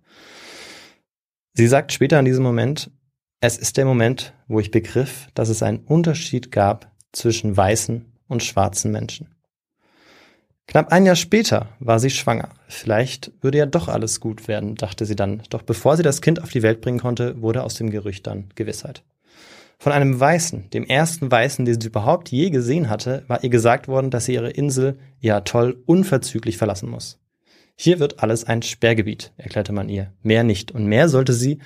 Sie 1.54 1.68
sagt 1.68 1.92
später 1.92 2.20
in 2.20 2.26
diesem 2.26 2.44
Moment, 2.44 2.92
es 3.40 3.58
ist 3.58 3.78
der 3.78 3.86
Moment, 3.86 4.34
wo 4.48 4.60
ich 4.60 4.72
begriff, 4.72 5.28
dass 5.36 5.50
es 5.50 5.62
einen 5.62 5.80
Unterschied 5.80 6.52
gab 6.52 6.92
zwischen 7.12 7.56
weißen 7.56 8.06
und 8.28 8.44
schwarzen 8.44 8.92
Menschen. 8.92 9.37
Knapp 10.68 10.92
ein 10.92 11.06
Jahr 11.06 11.16
später 11.16 11.70
war 11.80 11.98
sie 12.00 12.10
schwanger. 12.10 12.50
Vielleicht 12.68 13.32
würde 13.42 13.58
ja 13.58 13.66
doch 13.66 13.88
alles 13.88 14.20
gut 14.20 14.50
werden, 14.50 14.76
dachte 14.76 15.06
sie 15.06 15.16
dann. 15.16 15.42
Doch 15.50 15.62
bevor 15.62 15.96
sie 15.96 16.04
das 16.04 16.22
Kind 16.22 16.44
auf 16.44 16.50
die 16.50 16.62
Welt 16.62 16.82
bringen 16.82 17.00
konnte, 17.00 17.42
wurde 17.42 17.64
aus 17.64 17.76
dem 17.76 17.90
Gerücht 17.90 18.28
dann 18.28 18.50
Gewissheit. 18.56 19.04
Von 19.80 19.94
einem 19.94 20.20
Weißen, 20.20 20.70
dem 20.72 20.84
ersten 20.84 21.32
Weißen, 21.32 21.64
den 21.64 21.80
sie 21.80 21.88
überhaupt 21.88 22.30
je 22.30 22.50
gesehen 22.50 22.90
hatte, 22.90 23.24
war 23.28 23.44
ihr 23.44 23.50
gesagt 23.50 23.88
worden, 23.88 24.10
dass 24.10 24.26
sie 24.26 24.34
ihre 24.34 24.50
Insel, 24.50 25.00
ihr 25.22 25.36
Atoll, 25.38 25.82
unverzüglich 25.86 26.58
verlassen 26.58 26.90
muss. 26.90 27.20
Hier 27.78 28.00
wird 28.00 28.22
alles 28.22 28.44
ein 28.44 28.62
Sperrgebiet, 28.62 29.32
erklärte 29.38 29.72
man 29.72 29.88
ihr. 29.88 30.12
Mehr 30.22 30.44
nicht. 30.44 30.72
Und 30.72 30.88
mehr 30.88 31.08
sollte 31.08 31.32
sie, 31.32 31.60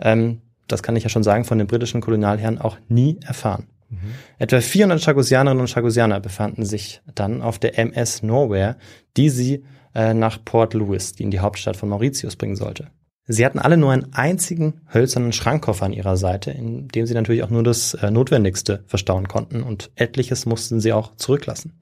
ähm, 0.00 0.40
das 0.66 0.82
kann 0.82 0.96
ich 0.96 1.04
ja 1.04 1.10
schon 1.10 1.22
sagen, 1.22 1.44
von 1.44 1.58
den 1.58 1.66
britischen 1.66 2.00
Kolonialherren 2.00 2.58
auch 2.58 2.78
nie 2.88 3.20
erfahren. 3.24 3.68
Mhm. 3.88 4.14
Etwa 4.38 4.60
400 4.60 5.02
Chagosianerinnen 5.02 5.60
und 5.60 5.70
Chagosianer 5.70 6.20
befanden 6.20 6.64
sich 6.64 7.00
dann 7.14 7.42
auf 7.42 7.58
der 7.58 7.78
MS 7.78 8.22
Nowhere, 8.22 8.76
die 9.16 9.30
sie 9.30 9.64
äh, 9.94 10.14
nach 10.14 10.44
Port 10.44 10.74
Louis, 10.74 11.14
die 11.14 11.22
in 11.22 11.30
die 11.30 11.40
Hauptstadt 11.40 11.76
von 11.76 11.88
Mauritius 11.88 12.36
bringen 12.36 12.56
sollte. 12.56 12.88
Sie 13.30 13.44
hatten 13.44 13.58
alle 13.58 13.76
nur 13.76 13.92
einen 13.92 14.14
einzigen 14.14 14.80
hölzernen 14.92 15.32
Schrankkoffer 15.32 15.84
an 15.84 15.92
ihrer 15.92 16.16
Seite, 16.16 16.50
in 16.50 16.88
dem 16.88 17.06
sie 17.06 17.12
natürlich 17.12 17.42
auch 17.42 17.50
nur 17.50 17.62
das 17.62 17.94
äh, 17.94 18.10
Notwendigste 18.10 18.84
verstauen 18.86 19.28
konnten 19.28 19.62
und 19.62 19.90
etliches 19.96 20.46
mussten 20.46 20.80
sie 20.80 20.94
auch 20.94 21.14
zurücklassen. 21.16 21.78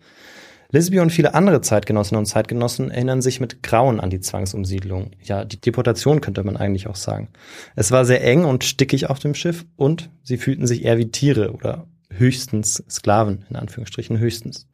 Lisby 0.72 0.98
und 0.98 1.10
viele 1.10 1.34
andere 1.34 1.60
Zeitgenossinnen 1.60 2.18
und 2.18 2.26
Zeitgenossen 2.26 2.90
erinnern 2.90 3.22
sich 3.22 3.38
mit 3.38 3.62
Grauen 3.62 4.00
an 4.00 4.10
die 4.10 4.20
Zwangsumsiedlung. 4.20 5.12
Ja, 5.22 5.44
die 5.44 5.60
Deportation 5.60 6.20
könnte 6.20 6.42
man 6.42 6.56
eigentlich 6.56 6.88
auch 6.88 6.96
sagen. 6.96 7.28
Es 7.76 7.92
war 7.92 8.04
sehr 8.04 8.24
eng 8.24 8.44
und 8.44 8.64
stickig 8.64 9.08
auf 9.08 9.20
dem 9.20 9.34
Schiff 9.34 9.64
und 9.76 10.10
sie 10.24 10.38
fühlten 10.38 10.66
sich 10.66 10.84
eher 10.84 10.98
wie 10.98 11.12
Tiere 11.12 11.52
oder 11.52 11.86
höchstens 12.18 12.82
Sklaven, 12.88 13.44
in 13.50 13.56
Anführungsstrichen 13.56 14.18
höchstens. 14.18 14.68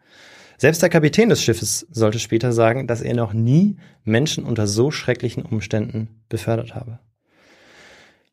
Selbst 0.59 0.83
der 0.83 0.91
Kapitän 0.91 1.29
des 1.29 1.43
Schiffes 1.43 1.87
sollte 1.91 2.19
später 2.19 2.53
sagen, 2.53 2.87
dass 2.87 3.01
er 3.01 3.15
noch 3.15 3.33
nie 3.33 3.79
Menschen 4.05 4.45
unter 4.45 4.67
so 4.67 4.91
schrecklichen 4.91 5.45
Umständen 5.45 6.23
befördert 6.29 6.75
habe. 6.75 7.01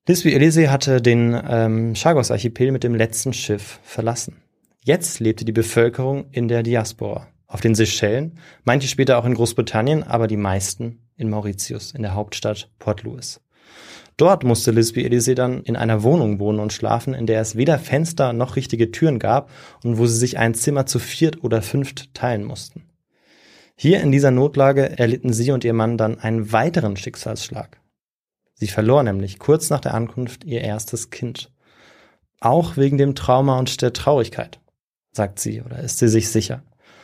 Lisby 0.07 0.33
Elysee 0.33 0.69
hatte 0.69 1.01
den 1.01 1.39
ähm, 1.47 1.93
Chagos-Archipel 1.93 2.71
mit 2.71 2.83
dem 2.83 2.95
letzten 2.95 3.33
Schiff 3.33 3.79
verlassen. 3.83 4.41
Jetzt 4.83 5.19
lebte 5.19 5.45
die 5.45 5.51
Bevölkerung 5.51 6.31
in 6.31 6.47
der 6.47 6.63
Diaspora. 6.63 7.27
Auf 7.47 7.61
den 7.61 7.75
Seychellen, 7.75 8.37
manche 8.63 8.87
später 8.87 9.17
auch 9.17 9.25
in 9.25 9.33
Großbritannien, 9.33 10.03
aber 10.03 10.27
die 10.27 10.37
meisten 10.37 10.99
in 11.15 11.29
Mauritius, 11.29 11.91
in 11.91 12.03
der 12.03 12.13
Hauptstadt 12.13 12.69
Port 12.79 13.03
Louis. 13.03 13.41
Dort 14.19 14.43
musste 14.43 14.71
Lisby 14.71 15.05
Elysee 15.05 15.33
dann 15.33 15.63
in 15.63 15.77
einer 15.77 16.03
Wohnung 16.03 16.39
wohnen 16.39 16.59
und 16.59 16.73
schlafen, 16.73 17.13
in 17.13 17.25
der 17.25 17.39
es 17.39 17.55
weder 17.55 17.79
Fenster 17.79 18.33
noch 18.33 18.57
richtige 18.57 18.91
Türen 18.91 19.17
gab 19.17 19.49
und 19.81 19.97
wo 19.97 20.07
sie 20.07 20.17
sich 20.17 20.37
ein 20.37 20.53
Zimmer 20.53 20.85
zu 20.85 20.99
viert 20.99 21.41
oder 21.41 21.61
fünft 21.61 22.13
teilen 22.13 22.43
mussten. 22.43 22.83
Hier 23.77 24.01
in 24.01 24.11
dieser 24.11 24.31
Notlage 24.31 24.99
erlitten 24.99 25.31
sie 25.31 25.51
und 25.51 25.63
ihr 25.63 25.71
Mann 25.71 25.97
dann 25.97 26.19
einen 26.19 26.51
weiteren 26.51 26.97
Schicksalsschlag. 26.97 27.79
Sie 28.55 28.67
verlor 28.67 29.03
nämlich 29.03 29.39
kurz 29.39 29.69
nach 29.69 29.79
der 29.79 29.93
Ankunft 29.93 30.43
ihr 30.43 30.59
erstes 30.59 31.11
Kind. 31.11 31.49
Auch 32.41 32.75
wegen 32.75 32.97
dem 32.97 33.15
Trauma 33.15 33.57
und 33.57 33.81
der 33.81 33.93
Traurigkeit, 33.93 34.59
sagt 35.13 35.39
sie 35.39 35.61
oder 35.61 35.79
ist 35.79 35.97
sie 35.97 36.09
sich 36.09 36.27
sicher. 36.27 36.61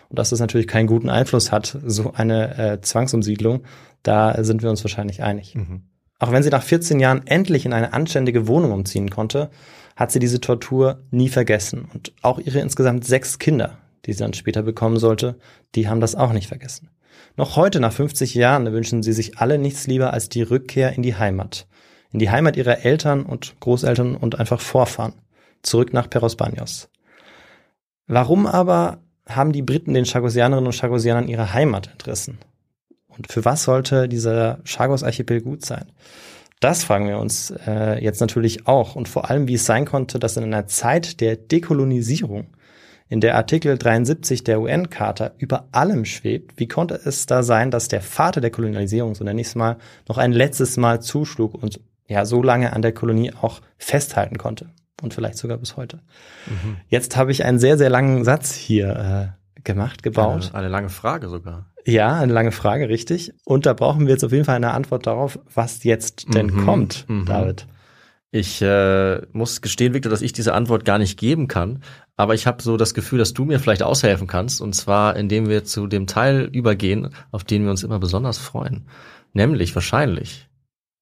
Und 0.10 0.20
dass 0.20 0.32
das 0.32 0.42
natürlich 0.42 0.68
keinen 0.68 0.88
guten 0.88 1.10
Einfluss 1.10 1.54
hat, 1.54 1.78
so 1.86 2.12
eine 2.12 2.58
äh, 2.58 2.82
Zwangsumsiedlung, 2.82 3.64
da 4.04 4.44
sind 4.44 4.64
wir 4.64 4.70
uns 4.70 4.84
wahrscheinlich 4.84 5.24
einig. 5.24 5.56
Mhm. 5.56 5.84
Auch 6.20 6.32
wenn 6.32 6.44
sie 6.44 6.50
nach 6.50 6.64
14 6.64 7.00
Jahren 7.00 7.28
endlich 7.28 7.66
in 7.66 7.74
eine 7.74 7.94
anständige 7.94 8.48
Wohnung 8.48 8.72
umziehen 8.72 9.10
konnte, 9.10 9.50
hat 9.96 10.12
sie 10.12 10.20
diese 10.20 10.42
Tortur 10.42 11.04
nie 11.12 11.30
vergessen. 11.30 11.90
Und 11.94 12.14
auch 12.22 12.40
ihre 12.40 12.60
insgesamt 12.60 13.06
sechs 13.06 13.40
Kinder, 13.40 13.78
die 14.06 14.14
sie 14.14 14.20
dann 14.20 14.34
später 14.34 14.62
bekommen 14.62 14.98
sollte, 14.98 15.38
die 15.76 15.88
haben 15.90 16.00
das 16.00 16.16
auch 16.16 16.32
nicht 16.32 16.48
vergessen. 16.48 16.90
Noch 17.38 17.56
heute, 17.56 17.80
nach 17.80 17.94
50 17.94 18.34
Jahren, 18.34 18.72
wünschen 18.72 19.04
sie 19.04 19.14
sich 19.14 19.40
alle 19.40 19.58
nichts 19.58 19.88
lieber 19.88 20.14
als 20.14 20.30
die 20.30 20.42
Rückkehr 20.42 20.94
in 20.94 21.04
die 21.04 21.16
Heimat. 21.16 21.68
In 22.12 22.20
die 22.20 22.30
Heimat 22.30 22.56
ihrer 22.56 22.86
Eltern 22.86 23.24
und 23.24 23.60
Großeltern 23.60 24.16
und 24.16 24.40
einfach 24.40 24.62
Vorfahren. 24.62 25.14
Zurück 25.64 25.94
nach 25.94 26.10
Peros 26.10 26.36
Banyos. 26.38 26.90
Warum 28.08 28.46
aber 28.46 29.00
haben 29.28 29.52
die 29.52 29.64
Briten 29.64 29.94
den 29.94 30.06
Chagosianerinnen 30.06 30.68
und 30.68 30.76
Chagosianern 30.76 31.28
ihre 31.28 31.54
Heimat 31.54 31.90
entrissen? 31.92 32.38
Und 33.18 33.32
für 33.32 33.46
was 33.46 33.64
sollte 33.64 34.08
dieser 34.08 34.60
Chagos-Archipel 34.64 35.42
gut 35.42 35.66
sein? 35.66 35.86
Das 36.60 36.84
fragen 36.84 37.08
wir 37.08 37.20
uns 37.20 37.54
äh, 37.68 38.04
jetzt 38.04 38.22
natürlich 38.22 38.66
auch 38.66 38.96
und 38.96 39.08
vor 39.08 39.30
allem, 39.30 39.48
wie 39.48 39.56
es 39.56 39.66
sein 39.66 39.86
konnte, 39.86 40.20
dass 40.20 40.38
in 40.38 40.44
einer 40.44 40.68
Zeit 40.68 41.20
der 41.22 41.36
Dekolonisierung, 41.36 42.48
in 43.08 43.22
der 43.22 43.36
Artikel 43.36 43.78
73 43.78 44.44
der 44.44 44.60
UN-Charta 44.60 45.32
über 45.38 45.68
allem 45.72 46.06
schwebt, 46.06 46.58
wie 46.58 46.68
konnte 46.68 47.00
es 47.04 47.28
da 47.28 47.44
sein, 47.44 47.70
dass 47.70 47.88
der 47.88 48.02
Vater 48.02 48.42
der 48.42 48.50
Kolonialisierung, 48.50 49.16
so 49.16 49.24
nenne 49.24 49.42
ich 49.42 49.48
es 49.48 49.56
mal, 49.56 49.78
noch 50.08 50.18
ein 50.18 50.32
letztes 50.32 50.78
Mal 50.78 51.02
zuschlug 51.02 51.54
und 51.54 51.80
ja 52.08 52.26
so 52.26 52.42
lange 52.42 52.74
an 52.74 52.82
der 52.82 52.94
Kolonie 52.94 53.32
auch 53.40 53.62
festhalten 53.78 54.38
konnte 54.38 54.70
und 55.02 55.14
vielleicht 55.14 55.38
sogar 55.38 55.58
bis 55.58 55.78
heute. 55.78 55.98
Mhm. 56.48 56.78
Jetzt 56.88 57.16
habe 57.16 57.32
ich 57.32 57.44
einen 57.46 57.60
sehr, 57.60 57.78
sehr 57.78 57.90
langen 57.90 58.24
Satz 58.24 58.54
hier 58.56 59.36
äh, 59.58 59.62
gemacht, 59.64 60.04
gebaut. 60.04 60.50
Eine, 60.50 60.56
eine 60.56 60.68
lange 60.70 60.90
Frage 60.90 61.30
sogar. 61.30 61.68
Ja, 61.86 62.16
eine 62.16 62.34
lange 62.34 62.52
Frage, 62.52 62.90
richtig. 62.90 63.34
Und 63.46 63.66
da 63.66 63.74
brauchen 63.74 64.08
wir 64.08 64.14
jetzt 64.14 64.24
auf 64.24 64.32
jeden 64.32 64.46
Fall 64.46 64.56
eine 64.56 64.72
Antwort 64.72 65.06
darauf, 65.06 65.40
was 65.54 65.84
jetzt 65.84 66.34
denn 66.34 66.48
mhm, 66.48 66.66
kommt, 66.66 67.06
mhm. 67.08 67.26
David. 67.26 67.68
Ich 68.32 68.62
äh, 68.62 69.22
muss 69.32 69.62
gestehen, 69.62 69.94
Victor, 69.94 70.10
dass 70.10 70.22
ich 70.22 70.34
diese 70.34 70.54
Antwort 70.54 70.84
gar 70.84 70.98
nicht 70.98 71.18
geben 71.18 71.48
kann. 71.48 71.84
Aber 72.18 72.34
ich 72.34 72.48
habe 72.48 72.62
so 72.62 72.76
das 72.76 72.94
Gefühl, 72.94 73.20
dass 73.20 73.34
du 73.34 73.46
mir 73.46 73.60
vielleicht 73.60 73.84
aushelfen 73.84 74.28
kannst. 74.28 74.62
Und 74.62 74.74
zwar, 74.74 75.16
indem 75.16 75.48
wir 75.48 75.64
zu 75.64 75.88
dem 75.88 76.08
Teil 76.08 76.50
übergehen, 76.52 77.12
auf 77.32 77.44
den 77.44 77.64
wir 77.64 77.72
uns 77.72 77.84
immer 77.84 78.00
besonders 78.00 78.38
freuen. 78.38 78.88
Nämlich 79.34 79.74
wahrscheinlich 79.76 80.50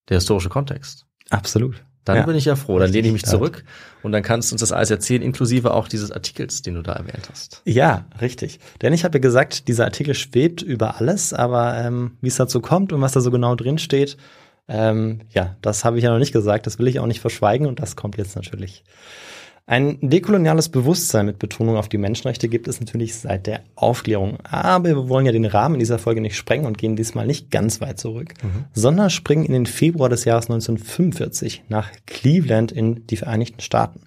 der 0.10 0.18
historische 0.18 0.50
Kontext. 0.50 1.08
Absolut. 1.30 1.84
Dann 2.06 2.18
ja. 2.18 2.26
bin 2.26 2.36
ich 2.36 2.46
ja 2.46 2.56
froh. 2.56 2.80
Dann 2.80 2.92
lehne 2.92 3.08
ich 3.08 3.14
mich 3.14 3.26
zurück 3.26 3.64
und 4.02 4.12
dann 4.12 4.24
kannst 4.24 4.52
du 4.52 4.56
uns 4.56 4.60
das 4.60 4.72
alles 4.72 4.92
erzählen, 4.92 5.22
inklusive 5.22 5.74
auch 5.74 5.88
dieses 5.88 6.12
Artikels, 6.12 6.62
den 6.62 6.76
du 6.76 6.82
da 6.82 6.94
erwähnt 6.94 7.30
hast. 7.32 7.62
Ja, 7.66 8.06
richtig. 8.20 8.60
Denn 8.82 8.92
ich 8.94 9.06
habe 9.06 9.18
ja 9.18 9.22
gesagt, 9.22 9.68
dieser 9.68 9.86
Artikel 9.86 10.14
schwebt 10.14 10.62
über 10.62 11.00
alles, 11.00 11.34
aber 11.34 11.78
ähm, 11.78 12.18
wie 12.22 12.28
es 12.28 12.36
dazu 12.36 12.60
kommt 12.60 12.92
und 12.92 13.02
was 13.02 13.14
da 13.14 13.22
so 13.22 13.32
genau 13.32 13.56
drin 13.56 13.78
steht, 13.78 14.18
ähm, 14.68 15.22
ja, 15.30 15.56
das 15.62 15.86
habe 15.86 15.98
ich 15.98 16.04
ja 16.04 16.12
noch 16.12 16.20
nicht 16.20 16.34
gesagt, 16.34 16.68
das 16.68 16.80
will 16.80 16.88
ich 16.88 17.00
auch 17.00 17.08
nicht 17.08 17.20
verschweigen 17.20 17.68
und 17.68 17.80
das 17.80 17.96
kommt 17.96 18.18
jetzt 18.18 18.36
natürlich. 18.36 18.84
Ein 19.66 19.98
dekoloniales 20.02 20.68
Bewusstsein 20.68 21.26
mit 21.26 21.40
Betonung 21.40 21.78
auf 21.78 21.88
die 21.88 21.98
Menschenrechte 21.98 22.50
gibt 22.50 22.68
es 22.68 22.82
natürlich 22.82 23.16
seit 23.16 23.48
der 23.48 23.62
Aufklärung. 23.76 24.40
Aber 24.44 24.90
wir 24.90 25.08
wollen 25.08 25.26
ja 25.26 25.32
den 25.32 25.46
Rahmen 25.46 25.80
dieser 25.80 26.00
Folge 26.00 26.20
nicht 26.20 26.36
sprengen 26.36 26.66
und 26.66 26.78
gehen 26.78 26.98
diesmal 26.98 27.26
nicht 27.26 27.50
ganz 27.50 27.80
weit 27.80 27.98
zurück, 27.98 28.34
mhm. 28.44 28.66
sondern 28.74 29.10
springen 29.10 29.46
in 29.46 29.54
den 29.54 29.66
Februar 29.66 30.10
des 30.10 30.26
Jahres 30.26 30.50
1945 30.50 31.64
nach 31.70 31.90
Cleveland 32.06 32.74
in 32.74 33.08
die 33.08 33.16
Vereinigten 33.16 33.62
Staaten. 33.62 34.02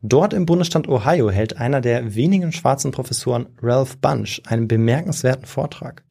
Dort 0.00 0.32
im 0.32 0.46
Bundesstaat 0.46 0.88
Ohio 0.88 1.28
hält 1.28 1.58
einer 1.58 1.82
der 1.82 2.14
wenigen 2.14 2.52
schwarzen 2.52 2.90
Professoren, 2.90 3.46
Ralph 3.60 3.98
Bunch, 3.98 4.40
einen 4.46 4.68
bemerkenswerten 4.68 5.44
Vortrag. 5.44 6.02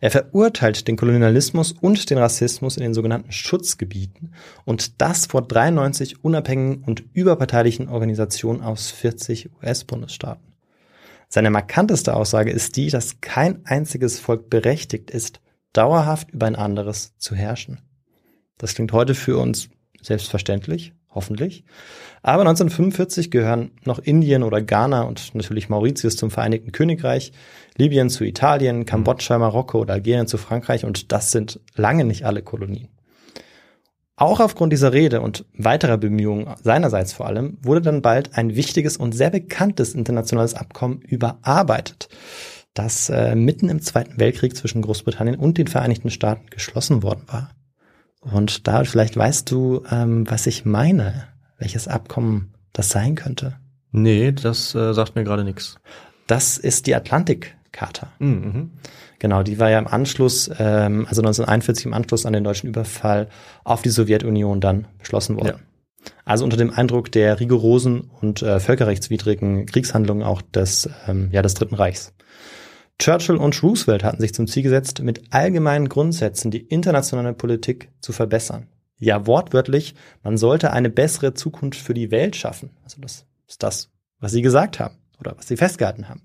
Er 0.00 0.10
verurteilt 0.10 0.88
den 0.88 0.96
Kolonialismus 0.96 1.72
und 1.72 2.10
den 2.10 2.18
Rassismus 2.18 2.76
in 2.76 2.82
den 2.82 2.94
sogenannten 2.94 3.32
Schutzgebieten 3.32 4.34
und 4.64 5.00
das 5.00 5.26
vor 5.26 5.42
93 5.42 6.22
unabhängigen 6.24 6.84
und 6.84 7.04
überparteilichen 7.14 7.88
Organisationen 7.88 8.62
aus 8.62 8.90
40 8.90 9.50
US-Bundesstaaten. 9.62 10.52
Seine 11.28 11.50
markanteste 11.50 12.14
Aussage 12.14 12.50
ist 12.50 12.76
die, 12.76 12.90
dass 12.90 13.20
kein 13.20 13.64
einziges 13.66 14.20
Volk 14.20 14.48
berechtigt 14.50 15.10
ist, 15.10 15.40
dauerhaft 15.72 16.30
über 16.30 16.46
ein 16.46 16.56
anderes 16.56 17.16
zu 17.18 17.34
herrschen. 17.34 17.80
Das 18.58 18.74
klingt 18.74 18.92
heute 18.92 19.14
für 19.14 19.38
uns 19.38 19.68
selbstverständlich, 20.00 20.92
hoffentlich. 21.10 21.64
Aber 22.22 22.42
1945 22.42 23.30
gehören 23.30 23.70
noch 23.84 23.98
Indien 23.98 24.42
oder 24.42 24.60
Ghana 24.60 25.02
und 25.02 25.34
natürlich 25.34 25.68
Mauritius 25.68 26.16
zum 26.16 26.30
Vereinigten 26.30 26.72
Königreich, 26.72 27.32
Libyen 27.76 28.10
zu 28.10 28.24
Italien, 28.24 28.86
Kambodscha, 28.86 29.38
Marokko 29.38 29.80
oder 29.80 29.94
Algerien 29.94 30.26
zu 30.26 30.38
Frankreich 30.38 30.84
und 30.84 31.12
das 31.12 31.30
sind 31.30 31.60
lange 31.74 32.04
nicht 32.04 32.24
alle 32.24 32.42
Kolonien. 32.42 32.88
Auch 34.18 34.40
aufgrund 34.40 34.72
dieser 34.72 34.94
Rede 34.94 35.20
und 35.20 35.44
weiterer 35.52 35.98
Bemühungen 35.98 36.54
seinerseits 36.62 37.12
vor 37.12 37.26
allem 37.26 37.58
wurde 37.60 37.82
dann 37.82 38.00
bald 38.00 38.34
ein 38.36 38.56
wichtiges 38.56 38.96
und 38.96 39.12
sehr 39.12 39.28
bekanntes 39.28 39.94
internationales 39.94 40.54
Abkommen 40.54 41.02
überarbeitet, 41.02 42.08
das 42.72 43.10
äh, 43.10 43.34
mitten 43.34 43.68
im 43.68 43.82
Zweiten 43.82 44.18
Weltkrieg 44.18 44.56
zwischen 44.56 44.80
Großbritannien 44.80 45.36
und 45.36 45.58
den 45.58 45.66
Vereinigten 45.66 46.10
Staaten 46.10 46.46
geschlossen 46.48 47.02
worden 47.02 47.24
war. 47.26 47.50
Und 48.32 48.66
da 48.66 48.84
vielleicht 48.84 49.16
weißt 49.16 49.50
du, 49.50 49.82
ähm, 49.90 50.28
was 50.28 50.46
ich 50.46 50.64
meine, 50.64 51.28
welches 51.58 51.88
Abkommen 51.88 52.52
das 52.72 52.90
sein 52.90 53.14
könnte. 53.14 53.56
Nee, 53.92 54.32
das 54.32 54.74
äh, 54.74 54.92
sagt 54.92 55.14
mir 55.14 55.24
gerade 55.24 55.44
nichts. 55.44 55.76
Das 56.26 56.58
ist 56.58 56.86
die 56.86 56.94
Atlantik-Charta. 56.94 58.08
Mhm. 58.18 58.72
Genau, 59.18 59.42
die 59.42 59.58
war 59.58 59.70
ja 59.70 59.78
im 59.78 59.86
Anschluss, 59.86 60.50
ähm, 60.58 61.06
also 61.08 61.22
1941 61.22 61.86
im 61.86 61.94
Anschluss 61.94 62.26
an 62.26 62.32
den 62.32 62.44
deutschen 62.44 62.68
Überfall 62.68 63.28
auf 63.64 63.82
die 63.82 63.88
Sowjetunion 63.88 64.60
dann 64.60 64.86
beschlossen 64.98 65.36
worden. 65.36 65.46
Ja. 65.46 65.54
Also 66.24 66.44
unter 66.44 66.56
dem 66.56 66.70
Eindruck 66.70 67.10
der 67.12 67.40
rigorosen 67.40 68.10
und 68.20 68.42
äh, 68.42 68.60
völkerrechtswidrigen 68.60 69.66
Kriegshandlungen 69.66 70.24
auch 70.24 70.42
des, 70.42 70.90
ähm, 71.08 71.30
ja, 71.32 71.42
des 71.42 71.54
Dritten 71.54 71.74
Reichs. 71.74 72.12
Churchill 72.98 73.36
und 73.36 73.62
Roosevelt 73.62 74.04
hatten 74.04 74.20
sich 74.20 74.34
zum 74.34 74.46
Ziel 74.46 74.62
gesetzt, 74.62 75.00
mit 75.02 75.32
allgemeinen 75.32 75.88
Grundsätzen 75.88 76.50
die 76.50 76.62
internationale 76.62 77.34
Politik 77.34 77.90
zu 78.00 78.12
verbessern. 78.12 78.68
Ja, 78.98 79.26
wortwörtlich, 79.26 79.94
man 80.22 80.38
sollte 80.38 80.72
eine 80.72 80.88
bessere 80.88 81.34
Zukunft 81.34 81.78
für 81.78 81.92
die 81.92 82.10
Welt 82.10 82.34
schaffen. 82.36 82.70
Also 82.82 83.00
das 83.00 83.26
ist 83.46 83.62
das, 83.62 83.90
was 84.20 84.32
sie 84.32 84.42
gesagt 84.42 84.80
haben 84.80 84.96
oder 85.20 85.36
was 85.36 85.48
sie 85.48 85.56
festgehalten 85.56 86.08
haben. 86.08 86.22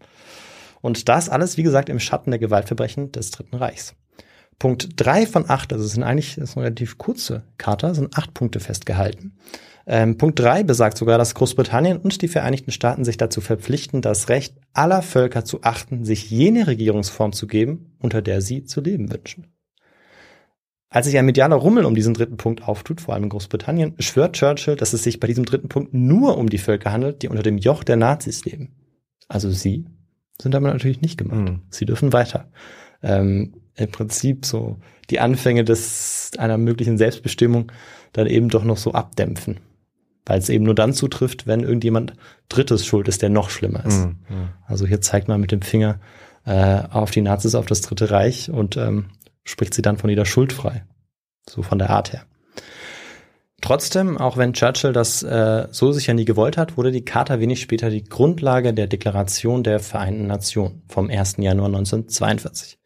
Und 0.79 1.09
das 1.09 1.29
alles, 1.29 1.57
wie 1.57 1.63
gesagt, 1.63 1.89
im 1.89 1.99
Schatten 1.99 2.31
der 2.31 2.39
Gewaltverbrechen 2.39 3.11
des 3.11 3.31
Dritten 3.31 3.57
Reichs. 3.57 3.95
Punkt 4.57 4.89
drei 4.95 5.25
von 5.25 5.49
acht, 5.49 5.73
also 5.73 5.83
es 5.85 5.91
sind 5.91 6.03
eigentlich 6.03 6.35
das 6.35 6.51
ist 6.51 6.57
eine 6.57 6.67
relativ 6.67 6.97
kurze 6.97 7.43
Charta, 7.57 7.93
sind 7.93 8.15
acht 8.15 8.33
Punkte 8.33 8.59
festgehalten. 8.59 9.35
Ähm, 9.93 10.17
Punkt 10.17 10.39
drei 10.39 10.63
besagt 10.63 10.97
sogar, 10.97 11.17
dass 11.17 11.35
Großbritannien 11.35 11.97
und 11.97 12.21
die 12.21 12.29
Vereinigten 12.29 12.71
Staaten 12.71 13.03
sich 13.03 13.17
dazu 13.17 13.41
verpflichten, 13.41 14.01
das 14.01 14.29
Recht 14.29 14.55
aller 14.71 15.01
Völker 15.01 15.43
zu 15.43 15.63
achten, 15.63 16.05
sich 16.05 16.31
jene 16.31 16.65
Regierungsform 16.65 17.33
zu 17.33 17.45
geben, 17.45 17.97
unter 17.99 18.21
der 18.21 18.39
sie 18.39 18.63
zu 18.63 18.79
leben 18.79 19.11
wünschen. 19.11 19.47
Als 20.89 21.07
sich 21.07 21.17
ein 21.17 21.25
medialer 21.25 21.57
Rummel 21.57 21.83
um 21.83 21.93
diesen 21.93 22.13
dritten 22.13 22.37
Punkt 22.37 22.63
auftut, 22.63 23.01
vor 23.01 23.15
allem 23.15 23.23
in 23.23 23.29
Großbritannien, 23.29 23.95
schwört 23.99 24.37
Churchill, 24.37 24.77
dass 24.77 24.93
es 24.93 25.03
sich 25.03 25.19
bei 25.19 25.27
diesem 25.27 25.43
dritten 25.43 25.67
Punkt 25.67 25.93
nur 25.93 26.37
um 26.37 26.47
die 26.47 26.57
Völker 26.57 26.93
handelt, 26.93 27.21
die 27.21 27.27
unter 27.27 27.43
dem 27.43 27.57
Joch 27.57 27.83
der 27.83 27.97
Nazis 27.97 28.45
leben. 28.45 28.69
Also 29.27 29.51
sie 29.51 29.87
sind 30.41 30.53
damit 30.53 30.71
natürlich 30.71 31.01
nicht 31.01 31.17
gemacht. 31.17 31.49
Mhm. 31.49 31.61
Sie 31.69 31.85
dürfen 31.85 32.13
weiter. 32.13 32.49
Ähm, 33.03 33.55
Im 33.75 33.91
Prinzip 33.91 34.45
so 34.45 34.77
die 35.09 35.19
Anfänge 35.19 35.65
des 35.65 36.31
einer 36.37 36.57
möglichen 36.57 36.97
Selbstbestimmung 36.97 37.73
dann 38.13 38.27
eben 38.27 38.47
doch 38.47 38.63
noch 38.63 38.77
so 38.77 38.93
abdämpfen 38.93 39.59
weil 40.31 40.39
es 40.39 40.47
eben 40.47 40.63
nur 40.63 40.75
dann 40.75 40.93
zutrifft, 40.93 41.45
wenn 41.45 41.59
irgendjemand 41.59 42.13
Drittes 42.47 42.85
schuld 42.85 43.09
ist, 43.09 43.21
der 43.21 43.29
noch 43.29 43.49
schlimmer 43.49 43.85
ist. 43.85 44.05
Mhm, 44.05 44.15
Also 44.65 44.87
hier 44.87 45.01
zeigt 45.01 45.27
man 45.27 45.41
mit 45.41 45.51
dem 45.51 45.61
Finger 45.61 45.99
äh, 46.45 46.83
auf 46.89 47.11
die 47.11 47.19
Nazis, 47.19 47.53
auf 47.53 47.65
das 47.65 47.81
Dritte 47.81 48.11
Reich 48.11 48.49
und 48.49 48.77
ähm, 48.77 49.07
spricht 49.43 49.73
sie 49.73 49.81
dann 49.81 49.97
von 49.97 50.09
jeder 50.09 50.23
Schuld 50.23 50.53
frei. 50.53 50.85
So 51.49 51.63
von 51.63 51.79
der 51.79 51.89
Art 51.89 52.13
her. 52.13 52.23
Trotzdem, 53.59 54.17
auch 54.17 54.37
wenn 54.37 54.53
Churchill 54.53 54.93
das 54.93 55.21
äh, 55.21 55.67
so 55.71 55.91
sicher 55.91 56.13
nie 56.13 56.23
gewollt 56.23 56.55
hat, 56.55 56.77
wurde 56.77 56.91
die 56.91 57.03
Charta 57.03 57.41
wenig 57.41 57.59
später 57.59 57.89
die 57.89 58.05
Grundlage 58.05 58.73
der 58.73 58.87
Deklaration 58.87 59.63
der 59.63 59.81
Vereinten 59.81 60.27
Nationen 60.27 60.83
vom 60.87 61.09
1. 61.09 61.35
Januar 61.39 61.67
1942. 61.67 62.79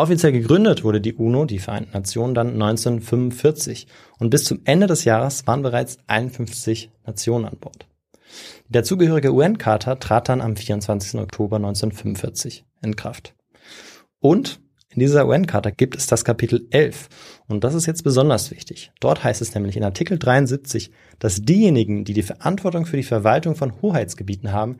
Offiziell 0.00 0.32
gegründet 0.32 0.82
wurde 0.82 0.98
die 1.02 1.12
UNO, 1.12 1.44
die 1.44 1.58
Vereinten 1.58 1.92
Nationen, 1.92 2.34
dann 2.34 2.54
1945 2.54 3.86
und 4.18 4.30
bis 4.30 4.44
zum 4.44 4.62
Ende 4.64 4.86
des 4.86 5.04
Jahres 5.04 5.46
waren 5.46 5.60
bereits 5.60 5.98
51 6.06 6.90
Nationen 7.04 7.44
an 7.44 7.58
Bord. 7.60 7.86
Die 8.66 8.72
dazugehörige 8.72 9.34
UN-Charta 9.34 9.96
trat 9.96 10.30
dann 10.30 10.40
am 10.40 10.56
24. 10.56 11.20
Oktober 11.20 11.56
1945 11.56 12.64
in 12.80 12.96
Kraft. 12.96 13.34
Und 14.20 14.62
in 14.92 14.98
dieser 14.98 15.26
UN-Charta 15.28 15.70
gibt 15.70 15.96
es 15.96 16.08
das 16.08 16.24
Kapitel 16.24 16.66
11 16.70 17.08
und 17.46 17.62
das 17.62 17.74
ist 17.74 17.86
jetzt 17.86 18.02
besonders 18.02 18.50
wichtig. 18.50 18.90
Dort 18.98 19.22
heißt 19.22 19.40
es 19.40 19.54
nämlich 19.54 19.76
in 19.76 19.84
Artikel 19.84 20.18
73, 20.18 20.90
dass 21.20 21.42
diejenigen, 21.42 22.04
die 22.04 22.12
die 22.12 22.24
Verantwortung 22.24 22.86
für 22.86 22.96
die 22.96 23.04
Verwaltung 23.04 23.54
von 23.54 23.80
Hoheitsgebieten 23.82 24.50
haben, 24.50 24.78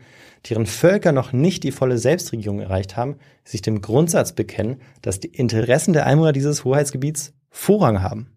deren 0.48 0.66
Völker 0.66 1.12
noch 1.12 1.32
nicht 1.32 1.62
die 1.62 1.70
volle 1.70 1.96
Selbstregierung 1.96 2.58
erreicht 2.58 2.96
haben, 2.96 3.18
sich 3.44 3.62
dem 3.62 3.82
Grundsatz 3.82 4.32
bekennen, 4.32 4.80
dass 5.00 5.20
die 5.20 5.28
Interessen 5.28 5.92
der 5.92 6.06
Einwohner 6.06 6.32
dieses 6.32 6.64
Hoheitsgebiets 6.64 7.32
Vorrang 7.48 8.02
haben. 8.02 8.32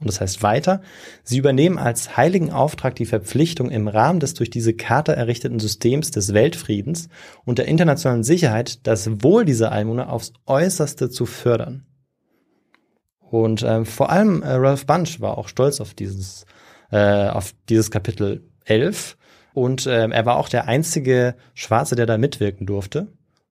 Und 0.00 0.06
das 0.06 0.20
heißt 0.20 0.42
weiter, 0.42 0.80
sie 1.22 1.36
übernehmen 1.36 1.78
als 1.78 2.16
heiligen 2.16 2.50
Auftrag 2.50 2.94
die 2.94 3.04
Verpflichtung 3.04 3.70
im 3.70 3.86
Rahmen 3.86 4.18
des 4.18 4.32
durch 4.32 4.48
diese 4.48 4.72
Charta 4.72 5.12
errichteten 5.12 5.60
Systems 5.60 6.10
des 6.10 6.32
Weltfriedens 6.32 7.08
und 7.44 7.58
der 7.58 7.68
internationalen 7.68 8.24
Sicherheit 8.24 8.86
das 8.86 9.22
Wohl 9.22 9.44
dieser 9.44 9.72
Einwohner 9.72 10.10
aufs 10.10 10.32
äußerste 10.46 11.10
zu 11.10 11.26
fördern. 11.26 11.84
Und 13.20 13.62
ähm, 13.62 13.84
vor 13.84 14.10
allem 14.10 14.42
äh, 14.42 14.52
Ralph 14.52 14.86
Bunch 14.86 15.20
war 15.20 15.36
auch 15.36 15.48
stolz 15.48 15.80
auf 15.80 15.92
dieses, 15.92 16.46
äh, 16.90 17.28
auf 17.28 17.52
dieses 17.68 17.90
Kapitel 17.90 18.42
11 18.64 19.18
und 19.52 19.86
äh, 19.86 20.08
er 20.08 20.26
war 20.26 20.36
auch 20.36 20.48
der 20.48 20.66
einzige 20.66 21.34
Schwarze, 21.54 21.94
der 21.94 22.06
da 22.06 22.16
mitwirken 22.16 22.66
durfte. 22.66 23.08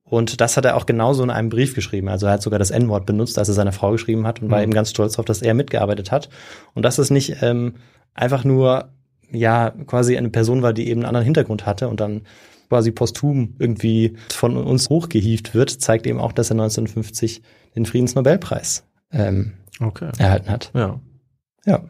Und 0.09 0.41
das 0.41 0.57
hat 0.57 0.65
er 0.65 0.75
auch 0.75 0.85
genauso 0.85 1.23
in 1.23 1.29
einem 1.29 1.49
Brief 1.49 1.75
geschrieben. 1.75 2.09
Also 2.09 2.25
er 2.25 2.33
hat 2.33 2.41
sogar 2.41 2.59
das 2.59 2.71
N-Wort 2.71 3.05
benutzt, 3.05 3.37
als 3.37 3.47
er 3.47 3.53
seine 3.53 3.71
Frau 3.71 3.91
geschrieben 3.91 4.25
hat 4.25 4.41
und 4.41 4.47
mhm. 4.47 4.51
war 4.51 4.63
eben 4.63 4.73
ganz 4.73 4.89
stolz 4.89 5.13
darauf, 5.13 5.25
dass 5.25 5.41
er 5.41 5.53
mitgearbeitet 5.53 6.11
hat. 6.11 6.29
Und 6.73 6.83
dass 6.83 6.97
es 6.97 7.11
nicht 7.11 7.37
ähm, 7.41 7.75
einfach 8.15 8.43
nur, 8.43 8.89
ja, 9.31 9.71
quasi 9.85 10.17
eine 10.17 10.29
Person 10.29 10.63
war, 10.63 10.73
die 10.73 10.89
eben 10.89 11.01
einen 11.01 11.07
anderen 11.07 11.25
Hintergrund 11.25 11.65
hatte 11.65 11.87
und 11.87 11.99
dann 11.99 12.21
quasi 12.69 12.91
posthum 12.91 13.55
irgendwie 13.59 14.15
von 14.29 14.57
uns 14.57 14.89
hochgehievt 14.89 15.53
wird, 15.53 15.69
zeigt 15.69 16.07
eben 16.07 16.19
auch, 16.19 16.31
dass 16.31 16.49
er 16.49 16.55
1950 16.55 17.41
den 17.75 17.85
Friedensnobelpreis 17.85 18.83
ähm, 19.11 19.53
okay. 19.79 20.09
erhalten 20.17 20.49
hat. 20.49 20.71
Ja. 20.73 20.99
Ja. 21.65 21.83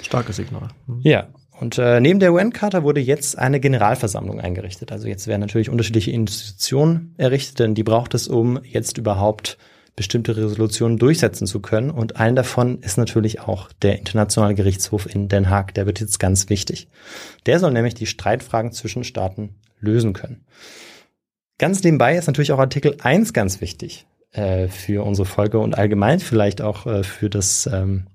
Starkes 0.00 0.36
Signal. 0.36 0.68
Mhm. 0.86 1.00
Ja. 1.02 1.28
Und 1.62 1.78
äh, 1.78 2.00
neben 2.00 2.18
der 2.18 2.32
UN-Charta 2.32 2.82
wurde 2.82 3.00
jetzt 3.00 3.38
eine 3.38 3.60
Generalversammlung 3.60 4.40
eingerichtet. 4.40 4.90
Also 4.90 5.06
jetzt 5.06 5.28
werden 5.28 5.42
natürlich 5.42 5.70
unterschiedliche 5.70 6.10
Institutionen 6.10 7.14
errichtet, 7.18 7.60
denn 7.60 7.76
die 7.76 7.84
braucht 7.84 8.14
es, 8.14 8.26
um 8.26 8.58
jetzt 8.64 8.98
überhaupt 8.98 9.58
bestimmte 9.94 10.36
Resolutionen 10.36 10.98
durchsetzen 10.98 11.46
zu 11.46 11.60
können. 11.60 11.92
Und 11.92 12.16
ein 12.16 12.34
davon 12.34 12.80
ist 12.80 12.98
natürlich 12.98 13.42
auch 13.42 13.70
der 13.80 13.96
Internationale 14.00 14.56
Gerichtshof 14.56 15.06
in 15.14 15.28
Den 15.28 15.50
Haag. 15.50 15.72
Der 15.74 15.86
wird 15.86 16.00
jetzt 16.00 16.18
ganz 16.18 16.48
wichtig. 16.48 16.88
Der 17.46 17.60
soll 17.60 17.70
nämlich 17.70 17.94
die 17.94 18.06
Streitfragen 18.06 18.72
zwischen 18.72 19.04
Staaten 19.04 19.54
lösen 19.78 20.14
können. 20.14 20.44
Ganz 21.58 21.84
nebenbei 21.84 22.16
ist 22.16 22.26
natürlich 22.26 22.50
auch 22.50 22.58
Artikel 22.58 22.96
1 23.00 23.32
ganz 23.34 23.60
wichtig 23.60 24.04
äh, 24.32 24.66
für 24.66 25.04
unsere 25.06 25.26
Folge 25.26 25.60
und 25.60 25.78
allgemein 25.78 26.18
vielleicht 26.18 26.60
auch 26.60 26.86
äh, 26.86 27.04
für 27.04 27.30
das 27.30 27.70
ähm, 27.72 28.08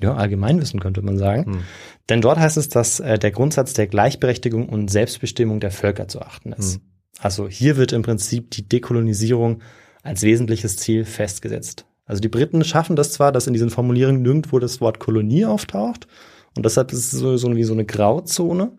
ja, 0.00 0.14
Allgemeinwissen 0.14 0.80
könnte 0.80 1.02
man 1.02 1.18
sagen. 1.18 1.54
Hm. 1.54 1.60
Denn 2.08 2.20
dort 2.20 2.38
heißt 2.38 2.56
es, 2.56 2.68
dass 2.68 3.00
äh, 3.00 3.18
der 3.18 3.30
Grundsatz 3.30 3.72
der 3.74 3.86
Gleichberechtigung 3.86 4.68
und 4.68 4.90
Selbstbestimmung 4.90 5.60
der 5.60 5.70
Völker 5.70 6.08
zu 6.08 6.20
achten 6.22 6.52
ist. 6.52 6.74
Hm. 6.74 6.82
Also 7.18 7.48
hier 7.48 7.76
wird 7.76 7.92
im 7.92 8.02
Prinzip 8.02 8.50
die 8.50 8.68
Dekolonisierung 8.68 9.62
als 10.02 10.22
wesentliches 10.22 10.76
Ziel 10.76 11.04
festgesetzt. 11.04 11.86
Also 12.04 12.20
die 12.20 12.28
Briten 12.28 12.64
schaffen 12.64 12.96
das 12.96 13.12
zwar, 13.12 13.30
dass 13.30 13.46
in 13.46 13.52
diesen 13.52 13.70
Formulierungen 13.70 14.22
nirgendwo 14.22 14.58
das 14.58 14.80
Wort 14.80 14.98
Kolonie 14.98 15.44
auftaucht 15.44 16.08
und 16.56 16.64
deshalb 16.64 16.92
ist 16.92 17.12
es 17.12 17.18
so, 17.18 17.36
so 17.36 17.54
wie 17.54 17.64
so 17.64 17.72
eine 17.72 17.84
Grauzone. 17.84 18.78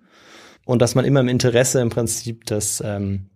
und 0.65 0.82
dass 0.82 0.95
man 0.95 1.04
immer 1.04 1.19
im 1.19 1.28
Interesse 1.28 1.82
im 1.82 1.89
Prinzip 1.89 2.45
des, 2.45 2.82
ähm, 2.86 3.30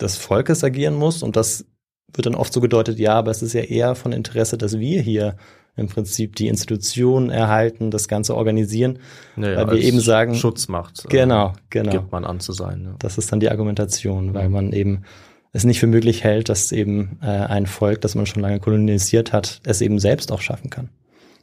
des 0.00 0.16
Volkes 0.16 0.64
agieren 0.64 0.94
muss. 0.94 1.22
Und 1.22 1.36
das 1.36 1.66
wird 2.14 2.24
dann 2.24 2.34
oft 2.34 2.54
so 2.54 2.62
gedeutet, 2.62 2.98
ja, 2.98 3.12
aber 3.12 3.30
es 3.30 3.42
ist 3.42 3.52
ja 3.52 3.60
eher 3.60 3.94
von 3.94 4.12
Interesse, 4.12 4.56
dass 4.56 4.78
wir 4.78 5.02
hier 5.02 5.36
im 5.76 5.88
Prinzip 5.88 6.36
die 6.36 6.48
Institutionen 6.48 7.30
erhalten, 7.30 7.90
das 7.90 8.08
Ganze 8.08 8.36
organisieren, 8.36 8.98
Ja, 9.36 9.56
weil 9.56 9.76
wir 9.76 9.82
eben 9.82 10.00
sagen, 10.00 10.34
Schutzmacht. 10.34 11.06
äh, 11.06 11.08
genau, 11.08 11.54
genau. 11.70 11.92
Gibt 11.92 12.12
man 12.12 12.24
an 12.24 12.40
zu 12.40 12.52
sein. 12.52 12.84
Ja. 12.84 12.94
Das 12.98 13.18
ist 13.18 13.32
dann 13.32 13.40
die 13.40 13.50
Argumentation, 13.50 14.34
weil 14.34 14.48
man 14.48 14.72
eben 14.72 15.04
es 15.52 15.64
nicht 15.64 15.80
für 15.80 15.86
möglich 15.86 16.24
hält, 16.24 16.48
dass 16.48 16.72
eben 16.72 17.18
äh, 17.22 17.26
ein 17.26 17.66
Volk, 17.66 18.00
das 18.00 18.14
man 18.14 18.26
schon 18.26 18.42
lange 18.42 18.60
kolonisiert 18.60 19.32
hat, 19.32 19.60
es 19.64 19.80
eben 19.80 19.98
selbst 19.98 20.32
auch 20.32 20.40
schaffen 20.40 20.70
kann. 20.70 20.88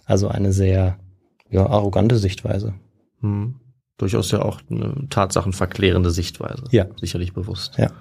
Also 0.05 0.27
eine 0.27 0.51
sehr 0.51 0.97
ja, 1.49 1.65
arrogante 1.65 2.17
Sichtweise. 2.17 2.73
Hm. 3.21 3.55
Durchaus 3.97 4.31
ja 4.31 4.41
auch 4.41 4.61
eine 4.69 5.07
tatsachenverklärende 5.09 6.09
Sichtweise. 6.09 6.63
Ja. 6.71 6.85
Sicherlich 6.99 7.33
bewusst. 7.33 7.77
Ja. 7.77 7.91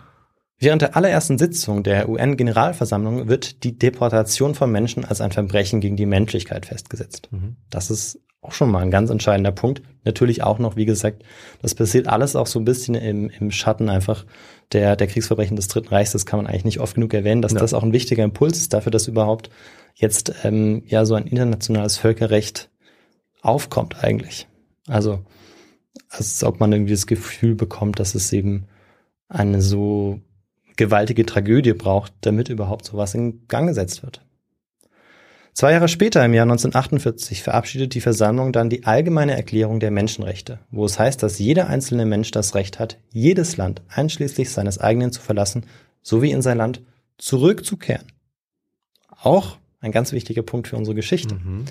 Während 0.61 0.83
der 0.83 0.97
allerersten 0.97 1.39
Sitzung 1.39 1.83
der 1.85 2.09
UN-Generalversammlung 2.09 3.29
wird 3.29 3.63
die 3.63 3.79
Deportation 3.79 4.55
von 4.55 4.71
Menschen 4.73 5.05
als 5.05 5.21
ein 5.21 5.31
Verbrechen 5.31 5.81
gegen 5.81 5.97
die 5.97 6.07
Menschlichkeit 6.07 6.67
festgesetzt. 6.67 7.29
Mhm. 7.31 7.57
Das 7.71 7.91
ist 7.91 8.21
auch 8.41 8.53
schon 8.53 8.71
mal 8.71 8.81
ein 8.83 8.91
ganz 8.91 9.11
entscheidender 9.11 9.53
Punkt. 9.53 9.83
Natürlich 10.05 10.43
auch 10.43 10.59
noch, 10.59 10.77
wie 10.77 10.85
gesagt, 10.85 11.23
das 11.63 11.75
passiert 11.75 12.09
alles 12.09 12.35
auch 12.35 12.47
so 12.47 12.59
ein 12.59 12.65
bisschen 12.65 12.95
im, 12.95 13.31
im 13.31 13.51
Schatten 13.51 13.89
einfach 13.89 14.27
der, 14.73 14.97
der 14.97 15.07
Kriegsverbrechen 15.07 15.57
des 15.57 15.69
Dritten 15.69 15.89
Reichs. 15.89 16.13
Das 16.13 16.27
kann 16.27 16.39
man 16.39 16.47
eigentlich 16.47 16.65
nicht 16.65 16.81
oft 16.81 16.95
genug 16.95 17.15
erwähnen, 17.15 17.43
dass 17.43 17.53
Ja. 17.53 17.59
das 17.61 17.75
auch 17.75 17.83
ein 17.83 17.93
wichtiger 17.93 18.25
Impuls 18.25 18.59
ist 18.59 18.73
dafür, 18.73 18.91
dass 18.91 19.07
überhaupt 19.09 19.51
jetzt 19.95 20.33
ähm, 20.45 20.83
ja 20.87 21.05
so 21.05 21.15
ein 21.15 21.27
internationales 21.27 21.99
Völkerrecht 21.99 22.71
aufkommt 23.43 24.03
eigentlich. 24.03 24.49
Also 24.87 25.25
als 26.09 26.43
ob 26.45 26.61
man 26.61 26.73
irgendwie 26.73 26.93
das 26.95 27.07
Gefühl 27.07 27.55
bekommt, 27.55 27.99
dass 27.99 28.15
es 28.15 28.33
eben 28.33 28.67
eine 29.29 29.61
so 29.61 30.21
gewaltige 30.79 31.27
Tragödie 31.27 31.75
braucht, 31.75 32.15
damit 32.23 32.49
überhaupt 32.49 32.87
sowas 32.87 33.15
in 33.15 33.47
Gang 33.49 33.69
gesetzt 33.69 34.03
wird. 34.03 34.23
Zwei 35.53 35.73
Jahre 35.73 35.89
später, 35.89 36.25
im 36.25 36.35
Jahr 36.35 36.45
1948, 36.45 37.43
verabschiedet 37.43 37.93
die 37.93 38.01
Versammlung 38.01 38.53
dann 38.53 38.71
die 38.71 38.85
Allgemeine 38.85 39.35
Erklärung 39.35 39.81
der 39.81 39.91
Menschenrechte, 39.91 40.61
wo 40.71 40.85
es 40.85 41.01
heißt, 41.01 41.21
dass 41.21 41.41
jeder 41.41 41.67
einzelne 41.67 42.07
Mensch 42.07 42.31
das 42.31 42.55
Recht 42.55 42.79
hat, 42.79 42.99
jedes 43.11 43.57
Land 43.57 43.83
einschließlich 43.89 44.51
seines 44.51 44.79
eigenen 44.79 45.11
zu 45.11 45.21
verlassen, 45.21 45.67
sowie 46.01 46.31
in 46.31 46.43
sein 46.43 46.59
Land 46.59 46.83
zurückzukehren. 47.19 48.07
Auch 49.09 49.59
ein 49.81 49.91
ganz 49.91 50.13
wichtiger 50.13 50.43
Punkt 50.43 50.69
für 50.69 50.77
unsere 50.77 50.95
Geschichte. 50.95 51.35
Mhm. 51.35 51.65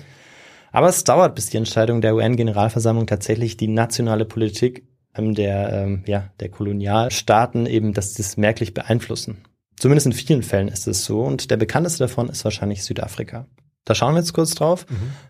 Aber 0.70 0.88
es 0.88 1.04
dauert, 1.04 1.34
bis 1.34 1.46
die 1.46 1.56
Entscheidung 1.56 2.02
der 2.02 2.14
UN-Generalversammlung 2.14 3.06
tatsächlich 3.06 3.56
die 3.56 3.68
nationale 3.68 4.26
Politik 4.26 4.86
der, 5.34 5.72
ähm, 5.72 6.02
ja, 6.06 6.30
der 6.40 6.48
Kolonialstaaten 6.48 7.66
eben, 7.66 7.92
dass 7.92 8.14
das 8.14 8.36
merklich 8.36 8.74
beeinflussen. 8.74 9.38
Zumindest 9.78 10.06
in 10.06 10.12
vielen 10.12 10.42
Fällen 10.42 10.68
ist 10.68 10.86
es 10.88 11.04
so. 11.04 11.22
Und 11.22 11.50
der 11.50 11.56
bekannteste 11.56 12.04
davon 12.04 12.28
ist 12.28 12.44
wahrscheinlich 12.44 12.84
Südafrika. 12.84 13.46
Da 13.84 13.94
schauen 13.94 14.14
wir 14.14 14.18
jetzt 14.18 14.34
kurz 14.34 14.54
drauf. 14.54 14.84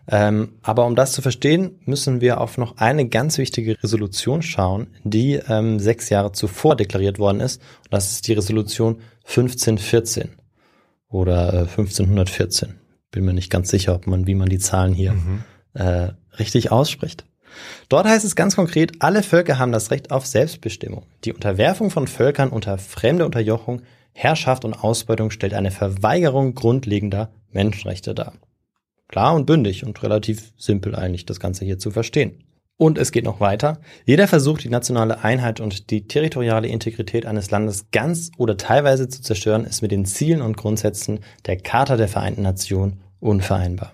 Ähm, 0.09 0.57
aber 0.63 0.85
um 0.85 0.95
das 0.95 1.13
zu 1.13 1.21
verstehen, 1.21 1.79
müssen 1.85 2.19
wir 2.19 2.41
auf 2.41 2.57
noch 2.57 2.77
eine 2.77 3.07
ganz 3.07 3.37
wichtige 3.37 3.81
Resolution 3.81 4.41
schauen, 4.41 4.87
die 5.03 5.35
ähm, 5.35 5.79
sechs 5.79 6.09
Jahre 6.09 6.33
zuvor 6.33 6.75
deklariert 6.75 7.19
worden 7.19 7.39
ist. 7.39 7.61
Und 7.85 7.93
das 7.93 8.11
ist 8.11 8.27
die 8.27 8.33
Resolution 8.33 8.99
1514 9.25 10.31
oder 11.07 11.53
äh, 11.53 11.59
1514. 11.59 12.75
Bin 13.11 13.23
mir 13.23 13.33
nicht 13.33 13.49
ganz 13.49 13.69
sicher, 13.69 13.95
ob 13.95 14.07
man, 14.07 14.27
wie 14.27 14.35
man 14.35 14.49
die 14.49 14.59
Zahlen 14.59 14.93
hier 14.93 15.15
äh, 15.73 16.09
richtig 16.37 16.71
ausspricht. 16.71 17.25
Dort 17.89 18.07
heißt 18.07 18.25
es 18.25 18.35
ganz 18.35 18.55
konkret, 18.55 18.93
alle 18.99 19.23
Völker 19.23 19.59
haben 19.59 19.71
das 19.71 19.91
Recht 19.91 20.11
auf 20.11 20.25
Selbstbestimmung. 20.25 21.03
Die 21.25 21.33
Unterwerfung 21.33 21.89
von 21.89 22.07
Völkern 22.07 22.49
unter 22.49 22.77
fremde 22.77 23.25
Unterjochung, 23.25 23.81
Herrschaft 24.13 24.65
und 24.65 24.73
Ausbeutung 24.73 25.31
stellt 25.31 25.53
eine 25.53 25.71
Verweigerung 25.71 26.55
grundlegender 26.55 27.29
Menschenrechte 27.51 28.13
dar. 28.13 28.33
Klar 29.07 29.33
und 29.33 29.45
bündig 29.45 29.85
und 29.85 30.01
relativ 30.03 30.53
simpel 30.57 30.95
eigentlich 30.95 31.25
das 31.25 31.39
Ganze 31.39 31.65
hier 31.65 31.79
zu 31.79 31.91
verstehen. 31.91 32.43
Und 32.77 32.97
es 32.97 33.11
geht 33.11 33.25
noch 33.25 33.41
weiter. 33.41 33.81
Jeder 34.05 34.27
Versuch, 34.27 34.57
die 34.57 34.69
nationale 34.69 35.23
Einheit 35.23 35.59
und 35.59 35.89
die 35.89 36.07
territoriale 36.07 36.69
Integrität 36.69 37.25
eines 37.25 37.51
Landes 37.51 37.91
ganz 37.91 38.31
oder 38.37 38.55
teilweise 38.55 39.09
zu 39.09 39.21
zerstören, 39.21 39.65
ist 39.65 39.81
mit 39.81 39.91
den 39.91 40.05
Zielen 40.05 40.41
und 40.41 40.55
Grundsätzen 40.55 41.19
der 41.45 41.57
Charta 41.57 41.97
der 41.97 42.07
Vereinten 42.07 42.43
Nationen 42.43 43.01
unvereinbar. 43.19 43.93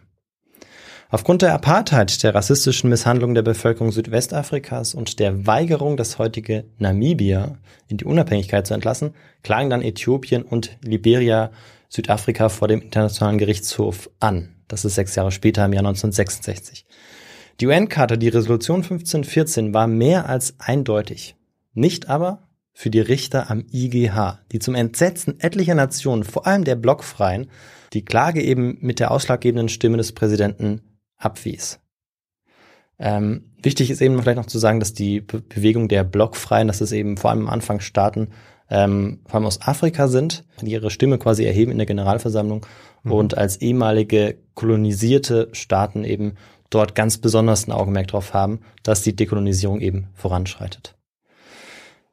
Aufgrund 1.15 1.43
der 1.43 1.53
Apartheid, 1.53 2.23
der 2.23 2.35
rassistischen 2.35 2.89
Misshandlung 2.89 3.35
der 3.35 3.41
Bevölkerung 3.41 3.93
Südwestafrikas 3.93 4.93
und 4.93 5.17
der 5.21 5.47
Weigerung, 5.47 5.95
das 5.95 6.19
heutige 6.19 6.65
Namibia 6.77 7.57
in 7.87 7.95
die 7.95 8.03
Unabhängigkeit 8.03 8.67
zu 8.67 8.73
entlassen, 8.73 9.13
klagen 9.41 9.69
dann 9.69 9.81
Äthiopien 9.81 10.43
und 10.43 10.77
Liberia 10.81 11.51
Südafrika 11.87 12.49
vor 12.49 12.67
dem 12.67 12.81
Internationalen 12.81 13.37
Gerichtshof 13.37 14.09
an. 14.19 14.55
Das 14.67 14.83
ist 14.83 14.95
sechs 14.95 15.15
Jahre 15.15 15.31
später 15.31 15.63
im 15.63 15.71
Jahr 15.71 15.85
1966. 15.85 16.85
Die 17.61 17.67
UN-Charta, 17.67 18.17
die 18.17 18.27
Resolution 18.27 18.81
1514, 18.81 19.73
war 19.73 19.87
mehr 19.87 20.27
als 20.27 20.55
eindeutig. 20.59 21.37
Nicht 21.73 22.09
aber 22.09 22.49
für 22.73 22.89
die 22.89 22.99
Richter 22.99 23.49
am 23.49 23.63
IGH, 23.71 24.39
die 24.51 24.59
zum 24.59 24.75
Entsetzen 24.75 25.39
etlicher 25.39 25.75
Nationen, 25.75 26.25
vor 26.25 26.45
allem 26.45 26.65
der 26.65 26.75
Blockfreien, 26.75 27.49
die 27.93 28.03
Klage 28.03 28.41
eben 28.41 28.79
mit 28.81 28.99
der 28.99 29.11
ausschlaggebenden 29.11 29.69
Stimme 29.69 29.95
des 29.95 30.11
Präsidenten 30.11 30.81
abwies. 31.17 31.79
Ähm, 32.97 33.51
wichtig 33.61 33.91
ist 33.91 34.01
eben 34.01 34.21
vielleicht 34.21 34.37
noch 34.37 34.45
zu 34.45 34.59
sagen, 34.59 34.79
dass 34.79 34.93
die 34.93 35.21
Be 35.21 35.41
Bewegung 35.41 35.87
der 35.87 36.03
Blockfreien, 36.03 36.67
dass 36.67 36.81
es 36.81 36.91
eben 36.91 37.17
vor 37.17 37.31
allem 37.31 37.41
am 37.41 37.49
Anfang 37.49 37.81
Staaten, 37.81 38.29
ähm, 38.69 39.19
vor 39.25 39.35
allem 39.35 39.45
aus 39.45 39.61
Afrika 39.61 40.07
sind, 40.07 40.45
die 40.61 40.71
ihre 40.71 40.89
Stimme 40.89 41.17
quasi 41.17 41.43
erheben 41.43 41.71
in 41.71 41.77
der 41.77 41.85
Generalversammlung 41.85 42.65
und 43.03 43.37
als 43.37 43.57
ehemalige 43.57 44.37
kolonisierte 44.55 45.49
Staaten 45.51 46.03
eben 46.03 46.35
dort 46.69 46.95
ganz 46.95 47.17
besonders 47.19 47.67
ein 47.67 47.71
Augenmerk 47.71 48.07
drauf 48.07 48.33
haben, 48.33 48.61
dass 48.83 49.03
die 49.03 49.15
Dekolonisierung 49.15 49.81
eben 49.81 50.07
voranschreitet. 50.13 50.94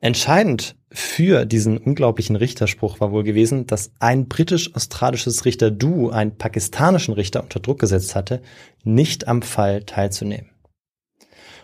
Entscheidend 0.02 0.74
für 0.90 1.46
diesen 1.46 1.78
unglaublichen 1.78 2.34
Richterspruch 2.34 2.98
war 2.98 3.12
wohl 3.12 3.22
gewesen, 3.22 3.68
dass 3.68 3.92
ein 4.00 4.26
britisch-australisches 4.26 5.44
Richter-Duo 5.44 6.10
einen 6.10 6.36
pakistanischen 6.36 7.14
Richter 7.14 7.40
unter 7.44 7.60
Druck 7.60 7.78
gesetzt 7.78 8.16
hatte, 8.16 8.42
nicht 8.82 9.28
am 9.28 9.42
Fall 9.42 9.84
teilzunehmen. 9.84 10.50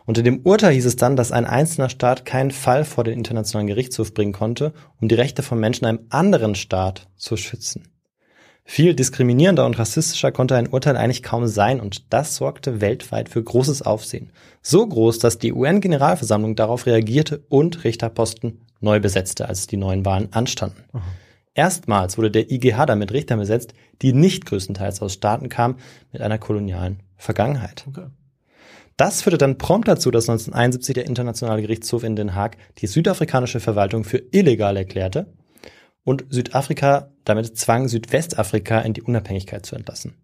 Unter 0.07 0.23
dem 0.23 0.47
Urteil 0.47 0.73
hieß 0.73 0.87
es 0.87 0.95
dann, 0.95 1.17
dass 1.17 1.33
ein 1.33 1.47
einzelner 1.47 1.91
Staat 1.91 2.25
keinen 2.25 2.53
Fall 2.53 2.85
vor 2.85 3.03
den 3.03 3.15
Internationalen 3.15 3.67
Gerichtshof 3.67 4.15
bringen 4.15 4.33
konnte, 4.33 4.73
um 5.01 5.09
die 5.09 5.17
Rechte 5.17 5.43
von 5.43 5.59
Menschen 5.59 5.87
in 5.87 5.89
einem 5.89 6.07
anderen 6.11 6.55
Staat 6.55 7.09
zu 7.17 7.37
schützen. 7.37 7.89
Viel 8.71 8.95
diskriminierender 8.95 9.65
und 9.65 9.79
rassistischer 9.79 10.31
konnte 10.31 10.55
ein 10.55 10.69
Urteil 10.69 10.99
eigentlich 10.99 11.23
kaum 11.23 11.47
sein 11.47 11.81
und 11.81 12.13
das 12.13 12.37
sorgte 12.37 12.83
weltweit 12.83 13.31
für 13.31 13.43
großes 13.43 13.81
Aufsehen. 13.81 14.31
So 14.61 14.87
groß, 14.87 15.19
dass 15.21 15.39
die 15.39 15.55
UN-Generalversammlung 15.55 16.55
darauf 16.55 16.85
reagierte 16.85 17.43
und 17.49 17.83
Richterposten 17.85 18.61
neu 18.81 19.01
besetzte, 19.01 19.49
als 19.49 19.69
die 19.69 19.79
neuen 19.79 20.05
Wahlen 20.05 20.35
anstanden. 20.35 20.85
Erstmals 21.55 22.19
wurde 22.19 22.31
der 22.31 22.51
IGH 22.53 22.85
damit 22.85 23.11
Richtern 23.11 23.39
besetzt, 23.39 23.73
die 24.03 24.13
nicht 24.13 24.45
größtenteils 24.45 25.01
aus 25.01 25.15
Staaten 25.15 25.49
kamen 25.49 25.77
mit 26.13 26.21
einer 26.21 26.39
kolonialen 26.39 27.03
Vergangenheit. 27.17 27.87
Okay. 27.89 28.09
Das 28.99 29.23
führte 29.23 29.39
dann 29.39 29.57
prompt 29.57 29.89
dazu, 29.89 30.11
dass 30.11 30.29
1971 30.29 30.93
der 30.93 31.07
Internationale 31.07 31.63
Gerichtshof 31.63 32.05
in 32.05 32.17
Den 32.17 32.35
Haag 32.35 32.59
die 32.77 32.87
südafrikanische 32.87 33.61
Verwaltung 33.61 34.05
für 34.05 34.23
illegal 34.31 34.77
erklärte 34.77 35.27
und 36.09 36.25
Südafrika 36.31 37.11
damit 37.25 37.57
zwang, 37.59 37.89
Südwestafrika 37.89 38.81
in 38.81 38.95
die 38.95 39.03
Unabhängigkeit 39.03 39.67
zu 39.67 39.77
entlassen. 39.77 40.15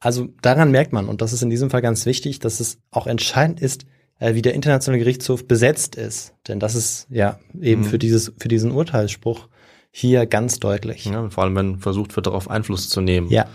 Also 0.00 0.28
daran 0.42 0.70
merkt 0.70 0.92
man, 0.92 1.08
und 1.08 1.20
das 1.20 1.32
ist 1.32 1.42
in 1.42 1.50
diesem 1.50 1.70
Fall 1.70 1.82
ganz 1.82 2.06
wichtig, 2.06 2.38
dass 2.38 2.60
es 2.60 2.78
auch 2.90 3.06
entscheidend 3.06 3.60
ist, 3.60 3.84
äh, 4.18 4.34
wie 4.34 4.42
der 4.42 4.54
Internationale 4.54 4.98
Gerichtshof 4.98 5.46
besetzt 5.46 5.94
ist. 5.96 6.34
Denn 6.48 6.58
das 6.60 6.74
ist 6.74 7.06
ja 7.10 7.38
eben 7.60 7.82
Mhm. 7.82 7.86
für 7.86 7.98
dieses, 7.98 8.32
für 8.38 8.48
diesen 8.48 8.70
Urteilsspruch 8.70 9.48
hier 9.90 10.24
ganz 10.26 10.58
deutlich. 10.58 11.04
Ja, 11.06 11.28
vor 11.30 11.44
allem, 11.44 11.56
wenn 11.56 11.78
versucht 11.78 12.16
wird, 12.16 12.26
darauf 12.26 12.48
Einfluss 12.50 12.88
zu 12.88 13.00
nehmen, 13.00 13.28
Ja, 13.28 13.46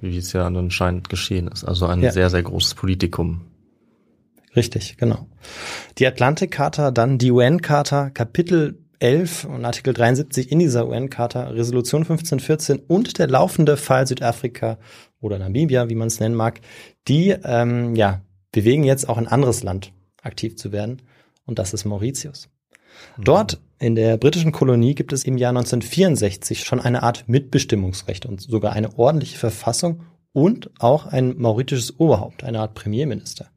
wie 0.00 0.16
es 0.18 0.32
ja 0.32 0.46
anscheinend 0.46 1.08
geschehen 1.08 1.48
ist. 1.48 1.64
Also 1.64 1.86
ein 1.86 2.02
Ja. 2.02 2.12
sehr, 2.12 2.30
sehr 2.30 2.42
großes 2.42 2.74
Politikum. 2.74 3.42
richtig, 4.54 4.98
genau. 4.98 5.26
Die 5.98 6.06
Atlantik-Charta, 6.06 6.90
dann 6.90 7.16
die 7.18 7.30
UN-Charta, 7.30 8.10
Kapitel 8.10 8.81
11 9.02 9.46
und 9.46 9.64
Artikel 9.64 9.92
73 9.92 10.52
in 10.52 10.60
dieser 10.60 10.86
UN-Charta, 10.86 11.48
Resolution 11.48 12.02
1514 12.02 12.78
und 12.86 13.18
der 13.18 13.26
laufende 13.26 13.76
Fall 13.76 14.06
Südafrika 14.06 14.78
oder 15.20 15.40
Namibia, 15.40 15.88
wie 15.88 15.96
man 15.96 16.06
es 16.06 16.20
nennen 16.20 16.36
mag, 16.36 16.60
die 17.08 17.30
ähm, 17.44 17.96
ja, 17.96 18.22
bewegen 18.52 18.84
jetzt 18.84 19.08
auch 19.08 19.18
ein 19.18 19.26
anderes 19.26 19.64
Land 19.64 19.92
aktiv 20.22 20.56
zu 20.56 20.70
werden 20.70 21.02
und 21.46 21.58
das 21.58 21.74
ist 21.74 21.84
Mauritius. 21.84 22.48
Dort 23.18 23.60
in 23.80 23.96
der 23.96 24.18
britischen 24.18 24.52
Kolonie 24.52 24.94
gibt 24.94 25.12
es 25.12 25.24
im 25.24 25.36
Jahr 25.36 25.50
1964 25.50 26.62
schon 26.62 26.78
eine 26.78 27.02
Art 27.02 27.24
Mitbestimmungsrecht 27.26 28.24
und 28.24 28.40
sogar 28.40 28.72
eine 28.72 28.96
ordentliche 28.96 29.36
Verfassung 29.36 30.04
und 30.32 30.70
auch 30.78 31.06
ein 31.06 31.36
mauritisches 31.38 31.98
Oberhaupt, 31.98 32.44
eine 32.44 32.60
Art 32.60 32.74
Premierminister. 32.74 33.50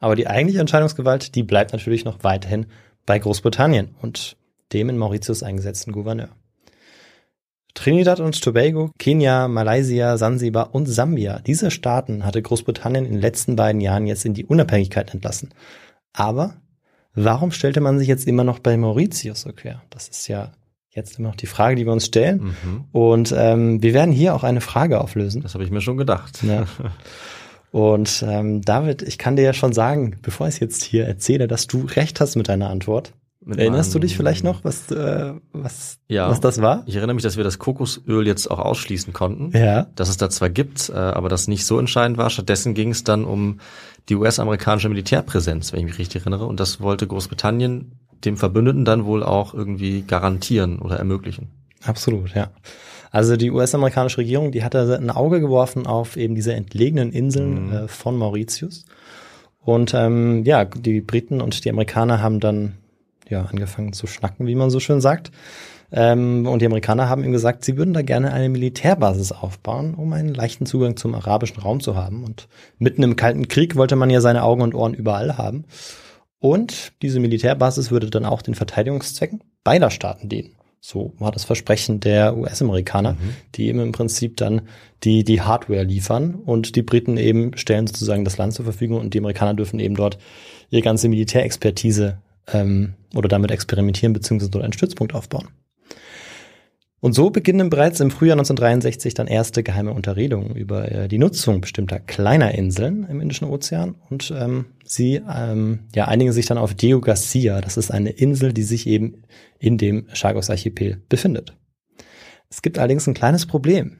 Aber 0.00 0.16
die 0.16 0.26
eigentliche 0.26 0.60
Entscheidungsgewalt, 0.60 1.34
die 1.34 1.42
bleibt 1.42 1.72
natürlich 1.72 2.04
noch 2.04 2.22
weiterhin 2.24 2.66
bei 3.06 3.18
Großbritannien 3.18 3.94
und 4.02 4.36
dem 4.72 4.88
in 4.88 4.98
Mauritius 4.98 5.42
eingesetzten 5.42 5.92
Gouverneur. 5.92 6.28
Trinidad 7.74 8.20
und 8.20 8.40
Tobago, 8.42 8.90
Kenia, 8.98 9.48
Malaysia, 9.48 10.16
Sansibar 10.16 10.74
und 10.74 10.86
Sambia. 10.86 11.40
Diese 11.40 11.70
Staaten 11.70 12.24
hatte 12.24 12.40
Großbritannien 12.40 13.04
in 13.04 13.12
den 13.12 13.20
letzten 13.20 13.54
beiden 13.54 13.80
Jahren 13.82 14.06
jetzt 14.06 14.24
in 14.24 14.32
die 14.32 14.46
Unabhängigkeit 14.46 15.12
entlassen. 15.12 15.50
Aber 16.14 16.54
warum 17.14 17.52
stellte 17.52 17.82
man 17.82 17.98
sich 17.98 18.08
jetzt 18.08 18.26
immer 18.26 18.44
noch 18.44 18.60
bei 18.60 18.76
Mauritius 18.78 19.42
so 19.42 19.52
quer? 19.52 19.82
Das 19.90 20.08
ist 20.08 20.26
ja 20.26 20.52
jetzt 20.88 21.18
immer 21.18 21.28
noch 21.28 21.36
die 21.36 21.46
Frage, 21.46 21.76
die 21.76 21.84
wir 21.84 21.92
uns 21.92 22.06
stellen. 22.06 22.54
Mhm. 22.64 22.84
Und 22.92 23.34
ähm, 23.36 23.82
wir 23.82 23.92
werden 23.92 24.12
hier 24.12 24.34
auch 24.34 24.42
eine 24.42 24.62
Frage 24.62 25.00
auflösen. 25.00 25.42
Das 25.42 25.52
habe 25.52 25.62
ich 25.62 25.70
mir 25.70 25.82
schon 25.82 25.98
gedacht. 25.98 26.42
Ja. 26.42 26.66
Und 27.72 28.24
ähm, 28.26 28.62
David, 28.62 29.02
ich 29.02 29.18
kann 29.18 29.36
dir 29.36 29.42
ja 29.42 29.52
schon 29.52 29.74
sagen, 29.74 30.16
bevor 30.22 30.48
ich 30.48 30.54
es 30.54 30.60
jetzt 30.60 30.82
hier 30.82 31.06
erzähle, 31.06 31.46
dass 31.46 31.66
du 31.66 31.84
recht 31.84 32.20
hast 32.20 32.34
mit 32.34 32.48
deiner 32.48 32.70
Antwort. 32.70 33.12
Erinnerst 33.48 33.94
du 33.94 33.98
dich 34.00 34.16
vielleicht 34.16 34.42
noch, 34.42 34.64
was, 34.64 34.90
äh, 34.90 35.32
was, 35.52 35.98
Ja. 36.08 36.28
was 36.28 36.40
das 36.40 36.60
war? 36.60 36.82
Ich 36.86 36.96
erinnere 36.96 37.14
mich, 37.14 37.22
dass 37.22 37.36
wir 37.36 37.44
das 37.44 37.58
Kokosöl 37.58 38.26
jetzt 38.26 38.50
auch 38.50 38.58
ausschließen 38.58 39.12
konnten. 39.12 39.56
Ja. 39.56 39.86
Dass 39.94 40.08
es 40.08 40.16
da 40.16 40.28
zwar 40.30 40.50
gibt, 40.50 40.88
äh, 40.88 40.94
aber 40.94 41.28
das 41.28 41.46
nicht 41.46 41.64
so 41.64 41.78
entscheidend 41.78 42.18
war. 42.18 42.30
Stattdessen 42.30 42.74
ging 42.74 42.90
es 42.90 43.04
dann 43.04 43.24
um 43.24 43.60
die 44.08 44.16
US-amerikanische 44.16 44.88
Militärpräsenz, 44.88 45.72
wenn 45.72 45.80
ich 45.80 45.86
mich 45.86 45.98
richtig 45.98 46.22
erinnere. 46.22 46.46
Und 46.46 46.58
das 46.58 46.80
wollte 46.80 47.06
Großbritannien 47.06 47.92
dem 48.24 48.36
Verbündeten 48.36 48.84
dann 48.84 49.04
wohl 49.04 49.22
auch 49.22 49.54
irgendwie 49.54 50.02
garantieren 50.02 50.78
oder 50.80 50.96
ermöglichen. 50.96 51.48
Absolut, 51.84 52.34
ja. 52.34 52.50
Also 53.12 53.36
die 53.36 53.50
US-amerikanische 53.50 54.18
Regierung, 54.18 54.50
die 54.50 54.64
hatte 54.64 54.98
ein 55.00 55.10
Auge 55.10 55.40
geworfen 55.40 55.86
auf 55.86 56.16
eben 56.16 56.34
diese 56.34 56.52
entlegenen 56.54 57.12
Inseln 57.12 57.72
äh, 57.72 57.88
von 57.88 58.16
Mauritius. 58.16 58.84
Und 59.60 59.94
ähm, 59.94 60.44
ja, 60.44 60.64
die 60.64 61.00
Briten 61.00 61.40
und 61.40 61.64
die 61.64 61.70
Amerikaner 61.70 62.20
haben 62.20 62.40
dann 62.40 62.74
ja 63.28 63.42
angefangen 63.42 63.92
zu 63.92 64.06
schnacken, 64.06 64.46
wie 64.46 64.54
man 64.54 64.70
so 64.70 64.80
schön 64.80 65.00
sagt. 65.00 65.30
Ähm, 65.92 66.46
und 66.46 66.62
die 66.62 66.66
Amerikaner 66.66 67.08
haben 67.08 67.24
ihm 67.24 67.32
gesagt, 67.32 67.64
sie 67.64 67.76
würden 67.76 67.94
da 67.94 68.02
gerne 68.02 68.32
eine 68.32 68.48
Militärbasis 68.48 69.32
aufbauen, 69.32 69.94
um 69.94 70.12
einen 70.12 70.34
leichten 70.34 70.66
Zugang 70.66 70.96
zum 70.96 71.14
arabischen 71.14 71.60
Raum 71.60 71.80
zu 71.80 71.94
haben. 71.94 72.24
Und 72.24 72.48
mitten 72.78 73.02
im 73.02 73.16
Kalten 73.16 73.48
Krieg 73.48 73.76
wollte 73.76 73.96
man 73.96 74.10
ja 74.10 74.20
seine 74.20 74.42
Augen 74.42 74.62
und 74.62 74.74
Ohren 74.74 74.94
überall 74.94 75.38
haben. 75.38 75.64
Und 76.38 76.92
diese 77.02 77.20
Militärbasis 77.20 77.90
würde 77.90 78.10
dann 78.10 78.24
auch 78.24 78.42
den 78.42 78.54
Verteidigungszwecken 78.54 79.42
beider 79.64 79.90
Staaten 79.90 80.28
dienen. 80.28 80.56
So 80.80 81.14
war 81.18 81.32
das 81.32 81.44
Versprechen 81.44 81.98
der 81.98 82.36
US-Amerikaner, 82.36 83.16
die 83.56 83.66
eben 83.66 83.80
im 83.80 83.90
Prinzip 83.90 84.36
dann 84.36 84.62
die, 85.02 85.24
die 85.24 85.40
Hardware 85.40 85.82
liefern 85.82 86.36
und 86.36 86.76
die 86.76 86.82
Briten 86.82 87.16
eben 87.16 87.56
stellen 87.56 87.88
sozusagen 87.88 88.24
das 88.24 88.36
Land 88.36 88.52
zur 88.52 88.64
Verfügung 88.64 89.00
und 89.00 89.12
die 89.12 89.18
Amerikaner 89.18 89.54
dürfen 89.54 89.80
eben 89.80 89.96
dort 89.96 90.18
ihre 90.70 90.82
ganze 90.82 91.08
Militärexpertise 91.08 92.18
ähm, 92.52 92.94
oder 93.14 93.28
damit 93.28 93.50
experimentieren 93.50 94.12
beziehungsweise 94.12 94.50
dort 94.50 94.64
einen 94.64 94.72
Stützpunkt 94.72 95.14
aufbauen. 95.14 95.48
Und 96.98 97.12
so 97.12 97.30
beginnen 97.30 97.68
bereits 97.68 98.00
im 98.00 98.10
Frühjahr 98.10 98.34
1963 98.34 99.14
dann 99.14 99.26
erste 99.26 99.62
geheime 99.62 99.92
Unterredungen 99.92 100.56
über 100.56 100.90
äh, 100.90 101.08
die 101.08 101.18
Nutzung 101.18 101.60
bestimmter 101.60 102.00
kleiner 102.00 102.54
Inseln 102.54 103.06
im 103.08 103.20
Indischen 103.20 103.48
Ozean. 103.48 103.96
Und 104.08 104.32
ähm, 104.36 104.66
sie 104.84 105.22
ähm, 105.32 105.80
ja, 105.94 106.08
einigen 106.08 106.32
sich 106.32 106.46
dann 106.46 106.58
auf 106.58 106.74
Diego 106.74 107.00
Garcia. 107.00 107.60
Das 107.60 107.76
ist 107.76 107.90
eine 107.90 108.10
Insel, 108.10 108.52
die 108.52 108.62
sich 108.62 108.86
eben 108.86 109.22
in 109.58 109.76
dem 109.78 110.08
Chagos-Archipel 110.12 111.02
befindet. 111.08 111.56
Es 112.48 112.62
gibt 112.62 112.78
allerdings 112.78 113.06
ein 113.06 113.14
kleines 113.14 113.46
Problem. 113.46 113.98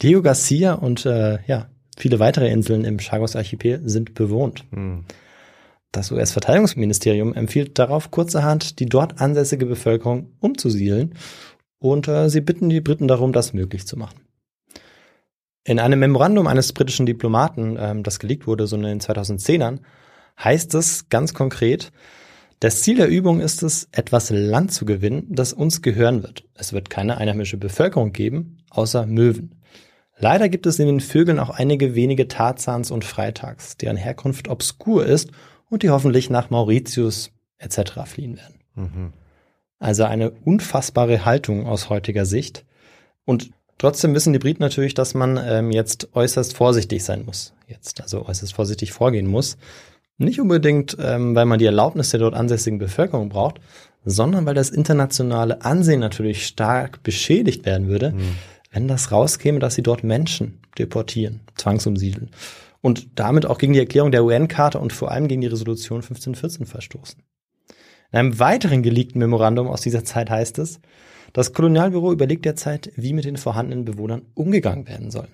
Diego 0.00 0.22
Garcia 0.22 0.72
und 0.72 1.04
äh, 1.04 1.38
ja, 1.46 1.68
viele 1.96 2.18
weitere 2.20 2.50
Inseln 2.50 2.84
im 2.84 2.98
Chagos-Archipel 2.98 3.82
sind 3.84 4.14
bewohnt. 4.14 4.64
Hm. 4.72 5.04
Das 5.92 6.12
US-Verteidigungsministerium 6.12 7.34
empfiehlt 7.34 7.78
darauf 7.78 8.10
kurzerhand, 8.10 8.78
die 8.78 8.86
dort 8.86 9.20
ansässige 9.20 9.66
Bevölkerung 9.66 10.32
umzusiedeln 10.38 11.14
und 11.78 12.06
äh, 12.06 12.28
sie 12.28 12.40
bitten 12.40 12.68
die 12.68 12.80
Briten 12.80 13.08
darum, 13.08 13.32
das 13.32 13.52
möglich 13.52 13.86
zu 13.86 13.96
machen. 13.96 14.20
In 15.64 15.78
einem 15.78 15.98
Memorandum 15.98 16.46
eines 16.46 16.72
britischen 16.72 17.06
Diplomaten, 17.06 17.76
ähm, 17.78 18.02
das 18.02 18.18
geleakt 18.18 18.46
wurde, 18.46 18.66
so 18.66 18.76
in 18.76 18.82
den 18.82 19.00
2010ern, 19.00 19.80
heißt 20.38 20.74
es 20.74 21.08
ganz 21.08 21.34
konkret, 21.34 21.92
das 22.60 22.82
Ziel 22.82 22.96
der 22.96 23.08
Übung 23.08 23.40
ist 23.40 23.62
es, 23.62 23.88
etwas 23.90 24.30
Land 24.30 24.72
zu 24.72 24.84
gewinnen, 24.84 25.26
das 25.30 25.52
uns 25.52 25.80
gehören 25.80 26.22
wird. 26.22 26.44
Es 26.54 26.72
wird 26.72 26.90
keine 26.90 27.16
einheimische 27.16 27.56
Bevölkerung 27.56 28.12
geben, 28.12 28.58
außer 28.68 29.06
Möwen. 29.06 29.62
Leider 30.18 30.50
gibt 30.50 30.66
es 30.66 30.78
in 30.78 30.86
den 30.86 31.00
Vögeln 31.00 31.38
auch 31.38 31.48
einige 31.48 31.94
wenige 31.94 32.28
Tarzans 32.28 32.90
und 32.90 33.04
Freitags, 33.04 33.78
deren 33.78 33.96
Herkunft 33.96 34.48
obskur 34.48 35.06
ist 35.06 35.30
und 35.70 35.82
die 35.82 35.90
hoffentlich 35.90 36.28
nach 36.28 36.50
Mauritius 36.50 37.30
etc. 37.56 37.92
fliehen 38.04 38.36
werden. 38.36 38.60
Mhm. 38.74 39.12
Also 39.78 40.04
eine 40.04 40.30
unfassbare 40.30 41.24
Haltung 41.24 41.66
aus 41.66 41.88
heutiger 41.88 42.26
Sicht. 42.26 42.66
Und 43.24 43.50
trotzdem 43.78 44.14
wissen 44.14 44.34
die 44.34 44.38
Briten 44.38 44.62
natürlich, 44.62 44.92
dass 44.92 45.14
man 45.14 45.40
ähm, 45.42 45.70
jetzt 45.70 46.14
äußerst 46.14 46.54
vorsichtig 46.54 47.02
sein 47.02 47.24
muss. 47.24 47.54
Jetzt 47.66 48.02
also 48.02 48.26
äußerst 48.26 48.52
vorsichtig 48.52 48.92
vorgehen 48.92 49.26
muss. 49.26 49.56
Nicht 50.18 50.40
unbedingt, 50.40 50.98
ähm, 51.00 51.34
weil 51.34 51.46
man 51.46 51.58
die 51.58 51.64
Erlaubnis 51.64 52.10
der 52.10 52.20
dort 52.20 52.34
ansässigen 52.34 52.78
Bevölkerung 52.78 53.30
braucht, 53.30 53.60
sondern 54.04 54.44
weil 54.44 54.54
das 54.54 54.68
internationale 54.68 55.62
Ansehen 55.62 56.00
natürlich 56.00 56.46
stark 56.46 57.02
beschädigt 57.02 57.64
werden 57.64 57.88
würde, 57.88 58.14
wenn 58.70 58.88
das 58.88 59.12
rauskäme, 59.12 59.60
dass 59.60 59.74
sie 59.74 59.82
dort 59.82 60.04
Menschen 60.04 60.58
deportieren, 60.78 61.40
zwangsumsiedeln 61.56 62.30
und 62.80 63.18
damit 63.18 63.46
auch 63.46 63.58
gegen 63.58 63.72
die 63.72 63.78
Erklärung 63.78 64.10
der 64.10 64.24
UN-Charta 64.24 64.78
und 64.78 64.92
vor 64.92 65.10
allem 65.10 65.28
gegen 65.28 65.40
die 65.40 65.46
Resolution 65.46 65.98
1514 65.98 66.66
verstoßen. 66.66 67.22
In 68.12 68.18
einem 68.18 68.38
weiteren 68.38 68.82
geleakten 68.82 69.20
Memorandum 69.20 69.68
aus 69.68 69.82
dieser 69.82 70.04
Zeit 70.04 70.30
heißt 70.30 70.58
es, 70.58 70.80
das 71.32 71.52
Kolonialbüro 71.52 72.12
überlegt 72.12 72.44
derzeit, 72.44 72.90
wie 72.96 73.12
mit 73.12 73.24
den 73.24 73.36
vorhandenen 73.36 73.84
Bewohnern 73.84 74.22
umgegangen 74.34 74.88
werden 74.88 75.10
soll. 75.10 75.28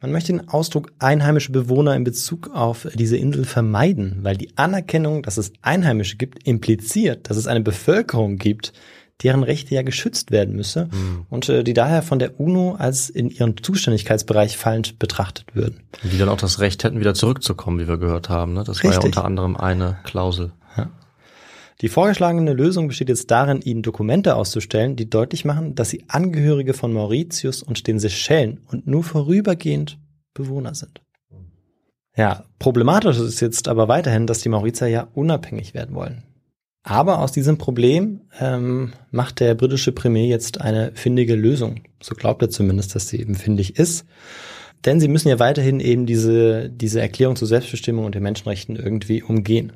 Man 0.00 0.12
möchte 0.12 0.32
den 0.32 0.48
Ausdruck 0.48 0.92
einheimische 0.98 1.52
Bewohner 1.52 1.96
in 1.96 2.04
Bezug 2.04 2.50
auf 2.52 2.86
diese 2.94 3.16
Insel 3.16 3.44
vermeiden, 3.44 4.18
weil 4.22 4.36
die 4.36 4.56
Anerkennung, 4.56 5.22
dass 5.22 5.38
es 5.38 5.52
Einheimische 5.62 6.16
gibt, 6.16 6.46
impliziert, 6.46 7.30
dass 7.30 7.36
es 7.36 7.46
eine 7.46 7.62
Bevölkerung 7.62 8.36
gibt, 8.36 8.72
deren 9.22 9.42
Rechte 9.42 9.74
ja 9.74 9.82
geschützt 9.82 10.30
werden 10.30 10.56
müsse 10.56 10.88
und 11.30 11.48
äh, 11.48 11.62
die 11.62 11.72
daher 11.72 12.02
von 12.02 12.18
der 12.18 12.40
UNO 12.40 12.74
als 12.76 13.08
in 13.08 13.30
ihren 13.30 13.56
Zuständigkeitsbereich 13.56 14.56
fallend 14.56 14.98
betrachtet 14.98 15.54
würden. 15.54 15.84
Die 16.02 16.18
dann 16.18 16.28
auch 16.28 16.36
das 16.36 16.58
Recht 16.60 16.82
hätten, 16.84 17.00
wieder 17.00 17.14
zurückzukommen, 17.14 17.78
wie 17.78 17.88
wir 17.88 17.98
gehört 17.98 18.28
haben. 18.28 18.54
Ne? 18.54 18.64
Das 18.64 18.78
war 18.78 18.90
ja 18.90 18.96
Richtig. 18.96 19.16
unter 19.16 19.24
anderem 19.24 19.56
eine 19.56 19.98
Klausel. 20.04 20.52
Die 21.80 21.88
vorgeschlagene 21.88 22.52
Lösung 22.52 22.88
besteht 22.88 23.08
jetzt 23.08 23.30
darin, 23.30 23.60
ihnen 23.60 23.82
Dokumente 23.82 24.36
auszustellen, 24.36 24.96
die 24.96 25.10
deutlich 25.10 25.44
machen, 25.44 25.74
dass 25.74 25.90
sie 25.90 26.04
Angehörige 26.08 26.72
von 26.72 26.92
Mauritius 26.92 27.62
und 27.62 27.86
den 27.86 27.98
Seychellen 27.98 28.60
und 28.70 28.86
nur 28.86 29.02
vorübergehend 29.02 29.98
Bewohner 30.34 30.74
sind. 30.74 31.02
Ja, 32.16 32.44
problematisch 32.60 33.18
ist 33.18 33.40
jetzt 33.40 33.66
aber 33.66 33.88
weiterhin, 33.88 34.26
dass 34.26 34.40
die 34.40 34.48
Mauritier 34.48 34.86
ja 34.86 35.08
unabhängig 35.14 35.74
werden 35.74 35.96
wollen. 35.96 36.22
Aber 36.86 37.20
aus 37.20 37.32
diesem 37.32 37.56
Problem 37.56 38.20
ähm, 38.38 38.92
macht 39.10 39.40
der 39.40 39.54
britische 39.54 39.90
Premier 39.90 40.26
jetzt 40.26 40.60
eine 40.60 40.92
findige 40.94 41.34
Lösung. 41.34 41.80
So 42.00 42.14
glaubt 42.14 42.42
er 42.42 42.50
zumindest, 42.50 42.94
dass 42.94 43.08
sie 43.08 43.18
eben 43.18 43.34
findig 43.34 43.78
ist. 43.78 44.04
Denn 44.84 45.00
sie 45.00 45.08
müssen 45.08 45.28
ja 45.28 45.38
weiterhin 45.38 45.80
eben 45.80 46.04
diese, 46.04 46.68
diese 46.68 47.00
Erklärung 47.00 47.36
zur 47.36 47.48
Selbstbestimmung 47.48 48.04
und 48.04 48.14
den 48.14 48.22
Menschenrechten 48.22 48.76
irgendwie 48.76 49.22
umgehen. 49.22 49.72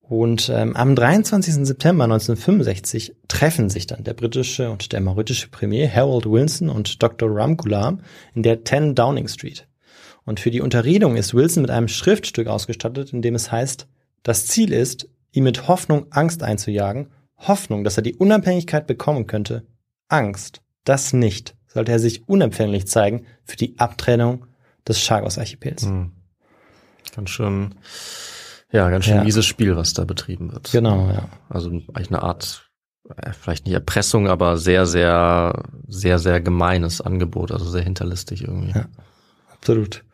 Und 0.00 0.50
ähm, 0.52 0.74
am 0.74 0.96
23. 0.96 1.54
September 1.66 2.04
1965 2.04 3.14
treffen 3.28 3.70
sich 3.70 3.86
dann 3.86 4.02
der 4.02 4.14
britische 4.14 4.70
und 4.70 4.92
der 4.92 5.00
mauritische 5.00 5.48
Premier 5.48 5.88
Harold 5.94 6.26
Wilson 6.26 6.68
und 6.68 7.00
Dr. 7.00 7.30
Ramgoolam 7.30 8.00
in 8.34 8.42
der 8.42 8.64
10 8.64 8.96
Downing 8.96 9.28
Street. 9.28 9.68
Und 10.24 10.40
für 10.40 10.50
die 10.50 10.62
Unterredung 10.62 11.14
ist 11.14 11.32
Wilson 11.32 11.62
mit 11.62 11.70
einem 11.70 11.88
Schriftstück 11.88 12.48
ausgestattet, 12.48 13.12
in 13.12 13.22
dem 13.22 13.36
es 13.36 13.52
heißt, 13.52 13.86
das 14.24 14.46
Ziel 14.46 14.72
ist, 14.72 15.08
ihm 15.32 15.44
mit 15.44 15.68
Hoffnung 15.68 16.06
Angst 16.10 16.42
einzujagen, 16.42 17.08
Hoffnung, 17.36 17.84
dass 17.84 17.96
er 17.96 18.02
die 18.02 18.16
Unabhängigkeit 18.16 18.86
bekommen 18.86 19.26
könnte, 19.26 19.66
Angst, 20.08 20.62
das 20.84 21.12
nicht, 21.12 21.54
sollte 21.66 21.92
er 21.92 21.98
sich 21.98 22.28
unempfänglich 22.28 22.86
zeigen 22.88 23.26
für 23.44 23.56
die 23.56 23.78
Abtrennung 23.78 24.46
des 24.86 25.00
Chagos-Archipels. 25.00 25.82
Hm. 25.82 26.12
Ganz 27.14 27.30
schön, 27.30 27.74
ja, 28.72 28.88
ganz 28.90 29.04
schön 29.04 29.16
Ja. 29.16 29.24
mieses 29.24 29.46
Spiel, 29.46 29.76
was 29.76 29.92
da 29.92 30.04
betrieben 30.04 30.52
wird. 30.52 30.70
Genau, 30.72 31.08
ja. 31.10 31.28
Also 31.48 31.70
eigentlich 31.70 32.08
eine 32.08 32.22
Art, 32.22 32.70
äh, 33.16 33.32
vielleicht 33.32 33.66
nicht 33.66 33.74
Erpressung, 33.74 34.28
aber 34.28 34.56
sehr, 34.56 34.86
sehr, 34.86 35.62
sehr, 35.86 36.18
sehr 36.18 36.40
gemeines 36.40 37.00
Angebot, 37.00 37.52
also 37.52 37.68
sehr 37.68 37.82
hinterlistig 37.82 38.42
irgendwie. 38.42 38.72
Ja. 38.72 38.86
Absolut. 39.52 40.04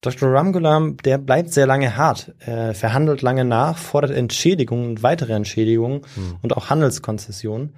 Dr. 0.00 0.32
Ramgoolam, 0.32 0.98
der 0.98 1.18
bleibt 1.18 1.52
sehr 1.52 1.66
lange 1.66 1.96
hart. 1.96 2.32
Er 2.38 2.74
verhandelt 2.74 3.22
lange 3.22 3.44
nach, 3.44 3.78
fordert 3.78 4.12
Entschädigungen 4.12 4.88
und 4.90 5.02
weitere 5.02 5.32
Entschädigungen 5.32 6.02
und 6.42 6.56
auch 6.56 6.70
Handelskonzessionen. 6.70 7.74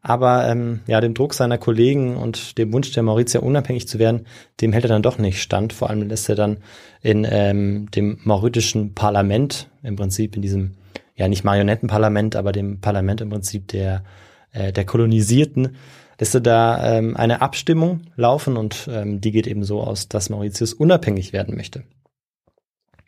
Aber 0.00 0.48
ähm, 0.48 0.80
ja, 0.86 1.00
dem 1.00 1.14
Druck 1.14 1.34
seiner 1.34 1.58
Kollegen 1.58 2.16
und 2.16 2.56
dem 2.56 2.72
Wunsch 2.72 2.92
der 2.92 3.02
Mauritier 3.02 3.42
unabhängig 3.42 3.88
zu 3.88 3.98
werden, 3.98 4.26
dem 4.60 4.72
hält 4.72 4.84
er 4.84 4.88
dann 4.88 5.02
doch 5.02 5.18
nicht 5.18 5.42
stand. 5.42 5.72
Vor 5.72 5.90
allem 5.90 6.08
lässt 6.08 6.28
er 6.28 6.36
dann 6.36 6.58
in 7.02 7.26
ähm, 7.28 7.90
dem 7.90 8.18
mauritischen 8.22 8.94
Parlament, 8.94 9.68
im 9.82 9.96
Prinzip 9.96 10.36
in 10.36 10.42
diesem, 10.42 10.74
ja 11.16 11.28
nicht 11.28 11.44
Marionettenparlament, 11.44 12.36
aber 12.36 12.52
dem 12.52 12.80
Parlament 12.80 13.20
im 13.20 13.30
Prinzip 13.30 13.68
der, 13.68 14.04
äh, 14.52 14.72
der 14.72 14.84
Kolonisierten, 14.84 15.76
lässt 16.18 16.34
er 16.34 16.40
da 16.40 16.98
ähm, 16.98 17.16
eine 17.16 17.40
Abstimmung 17.40 18.02
laufen 18.16 18.56
und 18.56 18.88
ähm, 18.90 19.20
die 19.20 19.30
geht 19.30 19.46
eben 19.46 19.64
so 19.64 19.80
aus, 19.80 20.08
dass 20.08 20.30
Mauritius 20.30 20.72
unabhängig 20.72 21.32
werden 21.32 21.56
möchte. 21.56 21.84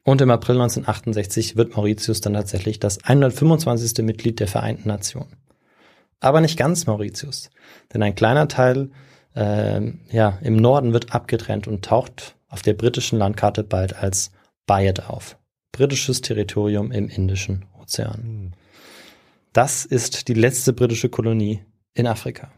Und 0.05 0.21
im 0.21 0.31
April 0.31 0.57
1968 0.57 1.57
wird 1.57 1.77
Mauritius 1.77 2.21
dann 2.21 2.33
tatsächlich 2.33 2.79
das 2.79 3.05
125. 3.05 4.05
Mitglied 4.05 4.41
der 4.41 4.49
Vereinten 4.49 4.89
Nationen. 4.89 5.37
Aber 6.21 6.41
nicht 6.41 6.59
ganz 6.59 6.87
Mauritius, 6.87 7.51
denn 7.93 8.03
ein 8.03 8.15
kleiner 8.15 8.49
Teil 8.49 8.91
äh, 9.35 9.81
ja, 10.11 10.39
im 10.43 10.57
Norden 10.57 10.93
wird 10.93 11.15
abgetrennt 11.15 11.67
und 11.67 11.85
taucht 11.85 12.37
auf 12.49 12.63
der 12.63 12.75
britischen 12.75 13.19
Landkarte 13.19 13.63
bald 13.63 13.97
als 13.97 14.33
Bayet 14.67 15.09
auf. 15.09 15.37
Britisches 15.73 16.21
Territorium 16.21 16.93
im 16.93 17.09
Indischen 17.09 17.65
Ozean. 17.81 18.55
Das 19.53 19.85
ist 19.85 20.29
die 20.29 20.35
letzte 20.35 20.73
britische 20.73 21.09
Kolonie 21.09 21.65
in 21.95 22.07
Afrika. 22.07 22.53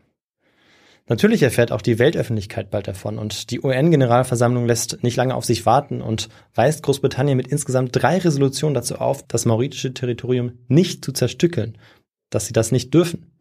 Natürlich 1.09 1.43
erfährt 1.43 1.73
auch 1.73 1.83
die 1.83 1.99
Weltöffentlichkeit 1.99 2.71
bald 2.71 2.87
davon 2.87 3.19
und 3.19 3.51
die 3.51 3.61
UN-Generalversammlung 3.61 4.67
lässt 4.67 5.03
nicht 5.03 5.17
lange 5.17 5.35
auf 5.35 5.45
sich 5.45 5.67
warten 5.67 6.01
und 6.01 6.29
weist 6.55 6.83
Großbritannien 6.85 7.37
mit 7.37 7.49
insgesamt 7.49 7.91
drei 7.93 8.19
Resolutionen 8.19 8.75
dazu 8.75 8.97
auf, 8.97 9.27
das 9.27 9.45
mauritische 9.45 9.93
Territorium 9.93 10.53
nicht 10.69 11.05
zu 11.05 11.13
zerstückeln, 11.13 11.77
dass 12.31 12.47
sie 12.47 12.53
das 12.53 12.71
nicht 12.71 12.95
dürfen. 12.95 13.33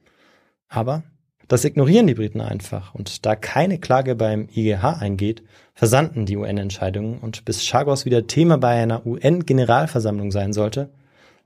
Aber 0.68 1.04
das 1.48 1.64
ignorieren 1.64 2.08
die 2.08 2.16
Briten 2.16 2.42
einfach 2.42 2.96
und 2.96 3.26
da 3.26 3.36
keine 3.36 3.78
Klage 3.78 4.16
beim 4.16 4.48
IGH 4.56 4.98
eingeht, 5.00 5.44
versandten 5.74 6.26
die 6.26 6.38
UN-Entscheidungen 6.38 7.20
und 7.20 7.46
bis 7.46 7.64
Chagos 7.64 8.06
wieder 8.06 8.26
Thema 8.26 8.58
bei 8.58 8.82
einer 8.82 9.06
UN-Generalversammlung 9.06 10.32
sein 10.32 10.54
sollte, 10.54 10.90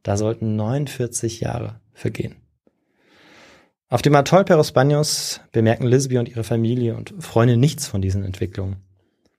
da 0.03 0.15
sollten 0.15 0.55
49 0.55 1.41
Jahre 1.41 1.81
vergehen. 1.93 2.35
Auf 3.87 4.01
dem 4.01 4.15
Atoll 4.15 4.45
Peros 4.45 4.71
Banos 4.71 5.41
bemerken 5.51 5.85
Lisby 5.85 6.17
und 6.17 6.27
ihre 6.27 6.43
Familie 6.43 6.95
und 6.95 7.13
Freunde 7.19 7.55
nichts 7.55 7.85
von 7.85 8.01
diesen 8.01 8.23
Entwicklungen. 8.23 8.77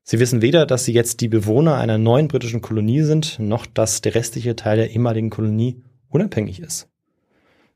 Sie 0.04 0.20
wissen 0.20 0.40
weder, 0.40 0.66
dass 0.66 0.84
sie 0.84 0.92
jetzt 0.92 1.20
die 1.20 1.26
Bewohner 1.26 1.78
einer 1.78 1.98
neuen 1.98 2.28
britischen 2.28 2.60
Kolonie 2.60 3.02
sind, 3.02 3.40
noch 3.40 3.66
dass 3.66 4.02
der 4.02 4.14
restliche 4.14 4.54
Teil 4.54 4.76
der 4.76 4.92
ehemaligen 4.92 5.30
Kolonie 5.30 5.82
unabhängig 6.10 6.60
ist. 6.60 6.88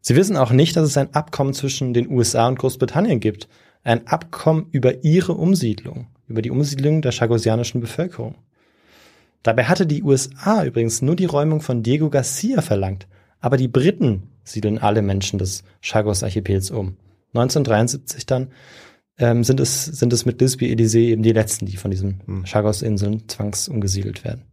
Sie 0.00 0.14
wissen 0.14 0.36
auch 0.36 0.52
nicht, 0.52 0.76
dass 0.76 0.86
es 0.86 0.96
ein 0.96 1.12
Abkommen 1.12 1.54
zwischen 1.54 1.92
den 1.92 2.08
USA 2.08 2.46
und 2.46 2.60
Großbritannien 2.60 3.18
gibt, 3.18 3.48
ein 3.82 4.06
Abkommen 4.06 4.68
über 4.70 5.02
ihre 5.02 5.32
Umsiedlung, 5.32 6.06
über 6.28 6.40
die 6.40 6.52
Umsiedlung 6.52 7.02
der 7.02 7.10
chagosianischen 7.10 7.80
Bevölkerung. 7.80 8.36
Dabei 9.42 9.64
hatte 9.64 9.88
die 9.88 10.04
USA 10.04 10.64
übrigens 10.64 11.02
nur 11.02 11.16
die 11.16 11.24
Räumung 11.24 11.62
von 11.62 11.82
Diego 11.82 12.10
Garcia 12.10 12.62
verlangt, 12.62 13.08
aber 13.40 13.56
die 13.56 13.68
Briten 13.68 14.29
siedeln 14.44 14.78
alle 14.78 15.02
Menschen 15.02 15.38
des 15.38 15.64
Chagos-Archipels 15.80 16.70
um. 16.70 16.96
1973 17.34 18.26
dann 18.26 18.48
ähm, 19.18 19.44
sind, 19.44 19.60
es, 19.60 19.84
sind 19.84 20.12
es 20.12 20.24
mit 20.24 20.40
Lisby 20.40 20.72
Elysee 20.72 21.10
eben 21.10 21.22
die 21.22 21.32
letzten, 21.32 21.66
die 21.66 21.76
von 21.76 21.90
diesen 21.90 22.22
hm. 22.26 22.44
Chagos-Inseln 22.46 23.28
zwangsumgesiedelt 23.28 24.24
werden. 24.24 24.44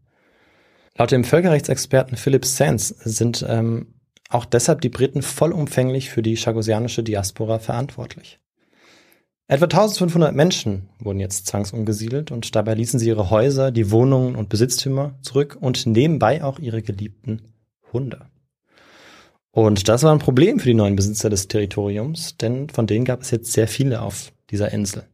Laut 0.98 1.12
dem 1.12 1.24
Völkerrechtsexperten 1.24 2.18
Philip 2.18 2.46
Sands 2.46 2.88
sind 2.88 3.46
ähm, 3.48 3.94
auch 4.30 4.46
deshalb 4.46 4.82
die 4.82 4.90
Briten 4.90 5.22
vollumfänglich 5.22 6.10
für 6.10 6.22
die 6.22 6.36
chagosianische 6.36 7.04
Diaspora 7.04 7.60
verantwortlich. 7.60 8.40
Etwa 9.50 9.66
1500 9.66 10.36
Menschen 10.36 10.90
wurden 11.00 11.22
jetzt 11.22 11.48
zwangsumgesiedelt 11.48 12.32
und 12.32 12.54
dabei 12.56 12.74
ließen 12.74 13.00
sie 13.00 13.08
ihre 13.08 13.30
Häuser, 13.30 13.72
die 13.72 13.92
Wohnungen 13.92 14.36
und 14.36 14.50
Besitztümer 14.50 15.18
zurück 15.22 15.58
und 15.60 15.86
nebenbei 15.86 16.44
auch 16.44 16.60
ihre 16.60 16.82
geliebten 16.82 17.44
Hunde. 17.94 18.26
Und 19.58 19.88
das 19.88 20.04
war 20.04 20.12
ein 20.12 20.20
Problem 20.20 20.60
für 20.60 20.68
die 20.68 20.76
neuen 20.76 20.96
Besitzer 20.96 21.32
des 21.32 21.48
Territoriums, 21.48 22.38
denn 22.38 22.70
von 22.70 22.86
denen 22.86 23.06
gab 23.06 23.24
es 23.24 23.32
jetzt 23.32 23.54
sehr 23.54 23.68
viele 23.68 24.04
auf 24.04 24.32
dieser 24.52 24.72
Insel. 24.72 25.06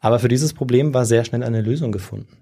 Aber 0.00 0.20
für 0.20 0.28
dieses 0.28 0.54
Problem 0.54 0.94
war 0.94 1.04
sehr 1.04 1.22
schnell 1.26 1.42
eine 1.42 1.60
Lösung 1.60 1.92
gefunden. 1.92 2.38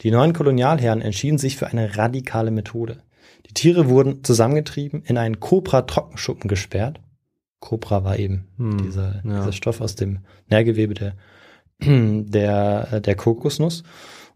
Die 0.00 0.10
neuen 0.10 0.32
Kolonialherren 0.32 1.00
entschieden 1.00 1.38
sich 1.38 1.56
für 1.56 1.68
eine 1.68 1.96
radikale 1.96 2.50
Methode. 2.50 2.98
Die 3.46 3.54
Tiere 3.54 3.88
wurden 3.88 4.24
zusammengetrieben, 4.24 5.04
in 5.04 5.18
einen 5.18 5.38
Cobra-Trockenschuppen 5.38 6.48
gesperrt. 6.48 6.98
Cobra 7.60 8.02
war 8.02 8.18
eben 8.18 8.48
hm, 8.56 8.82
dieser, 8.82 9.22
ja. 9.24 9.38
dieser 9.38 9.52
Stoff 9.52 9.80
aus 9.80 9.94
dem 9.94 10.18
Nährgewebe 10.48 10.94
der, 10.94 11.14
der, 11.80 12.98
der 12.98 13.14
Kokosnuss. 13.14 13.84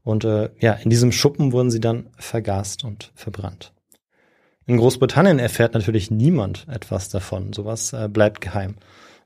Und 0.04 0.24
äh, 0.24 0.50
ja, 0.60 0.74
in 0.74 0.90
diesem 0.90 1.10
Schuppen 1.10 1.50
wurden 1.50 1.72
sie 1.72 1.80
dann 1.80 2.06
vergast 2.16 2.84
und 2.84 3.10
verbrannt. 3.16 3.72
In 4.68 4.78
Großbritannien 4.78 5.38
erfährt 5.38 5.74
natürlich 5.74 6.10
niemand 6.10 6.66
etwas 6.68 7.08
davon. 7.08 7.52
Sowas 7.52 7.92
äh, 7.92 8.08
bleibt 8.08 8.40
geheim. 8.40 8.74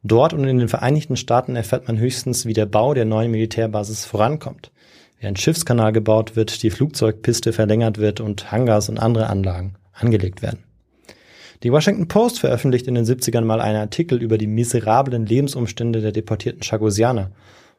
Dort 0.03 0.34
und 0.34 0.45
in 0.45 0.59
den 0.59 0.68
Vereinigten 0.68 1.16
Staaten 1.16 1.57
erfährt 1.57 1.88
man 1.88 1.99
höchstens, 1.99 2.45
wie 2.45 2.53
der 2.53 2.66
Bau 2.66 2.93
der 2.93 3.07
neuen 3.07 3.30
Militärbasis 3.30 4.05
vorankommt. 4.05 4.70
Wie 5.18 5.26
ein 5.26 5.36
Schiffskanal 5.36 5.93
gebaut 5.93 6.36
wird, 6.36 6.62
die 6.62 6.70
Flugzeugpiste 6.70 7.55
verlängert 7.55 7.99
wird 7.99 8.20
und 8.20 8.53
Hangars 8.53 8.91
und 8.91 8.99
andere 8.99 9.28
Anlagen 9.28 9.76
angelegt 9.93 10.43
werden. 10.43 10.64
Die 11.62 11.72
Washington 11.72 12.09
Post 12.09 12.41
veröffentlicht 12.41 12.86
in 12.86 12.95
den 12.95 13.05
70ern 13.05 13.45
mal 13.45 13.61
einen 13.61 13.80
Artikel 13.80 14.22
über 14.22 14.36
die 14.36 14.47
miserablen 14.47 15.24
Lebensumstände 15.24 16.03
der 16.03 16.12
deportierten 16.12 16.62
Chagosianer. 16.62 17.30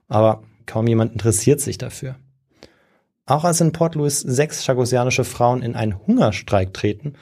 Aber 0.08 0.44
kaum 0.66 0.88
jemand 0.88 1.14
interessiert 1.14 1.60
sich 1.62 1.78
dafür. 1.78 2.16
Auch 3.28 3.44
als 3.44 3.62
in 3.62 3.72
Port 3.72 3.96
Louis 3.96 4.20
sechs 4.20 4.64
chagosianische 4.66 5.24
Frauen 5.24 5.62
in 5.62 5.76
einen 5.76 5.98
Hungerstreik 6.06 6.74
treten 6.74 7.14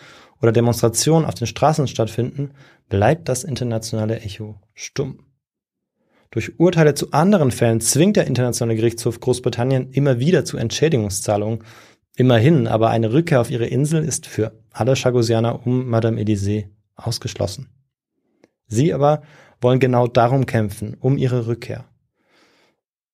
oder 0.42 0.52
Demonstrationen 0.52 1.26
auf 1.26 1.36
den 1.36 1.48
Straßen 1.48 1.88
stattfinden, 1.88 2.52
bleibt 2.88 3.30
das 3.30 3.44
internationale 3.44 4.22
Echo 4.22 4.56
stumm. 4.74 5.26
Durch 6.32 6.60
Urteile 6.60 6.94
zu 6.94 7.12
anderen 7.12 7.52
Fällen 7.52 7.82
zwingt 7.82 8.16
der 8.16 8.28
Internationale 8.28 8.76
Gerichtshof 8.76 9.20
Großbritannien 9.20 9.92
immer 9.92 10.20
wieder 10.20 10.46
zu 10.46 10.58
Entschädigungszahlungen. 10.58 11.64
Immerhin, 12.16 12.68
aber 12.68 12.90
eine 12.90 13.14
Rückkehr 13.14 13.42
auf 13.42 13.50
ihre 13.50 13.66
Insel 13.66 14.04
ist 14.04 14.28
für 14.28 14.52
alle 14.72 14.96
Chagosianer 14.96 15.66
um 15.66 15.90
Madame 15.90 16.22
Elysée 16.22 16.68
ausgeschlossen. 16.96 17.70
Sie 18.68 18.94
aber 18.94 19.24
wollen 19.62 19.80
genau 19.80 20.08
darum 20.08 20.46
kämpfen, 20.46 20.96
um 21.00 21.18
ihre 21.18 21.48
Rückkehr. 21.48 21.86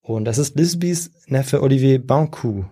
Und 0.02 0.26
das 0.26 0.38
ist 0.38 0.56
Lisbys 0.56 1.12
Neffe 1.28 1.64
Olivier 1.64 2.06
Bancu, 2.06 2.66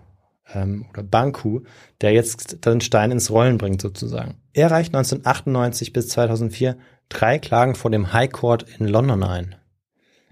ähm, 0.53 0.85
oder 0.89 1.03
Banku, 1.03 1.61
der 2.01 2.11
jetzt 2.11 2.65
den 2.65 2.81
Stein 2.81 3.11
ins 3.11 3.31
Rollen 3.31 3.57
bringt 3.57 3.81
sozusagen. 3.81 4.35
Er 4.53 4.71
reicht 4.71 4.93
1998 4.95 5.93
bis 5.93 6.09
2004 6.09 6.77
drei 7.09 7.39
Klagen 7.39 7.75
vor 7.75 7.91
dem 7.91 8.13
High 8.13 8.31
Court 8.31 8.65
in 8.79 8.87
London 8.87 9.23
ein. 9.23 9.55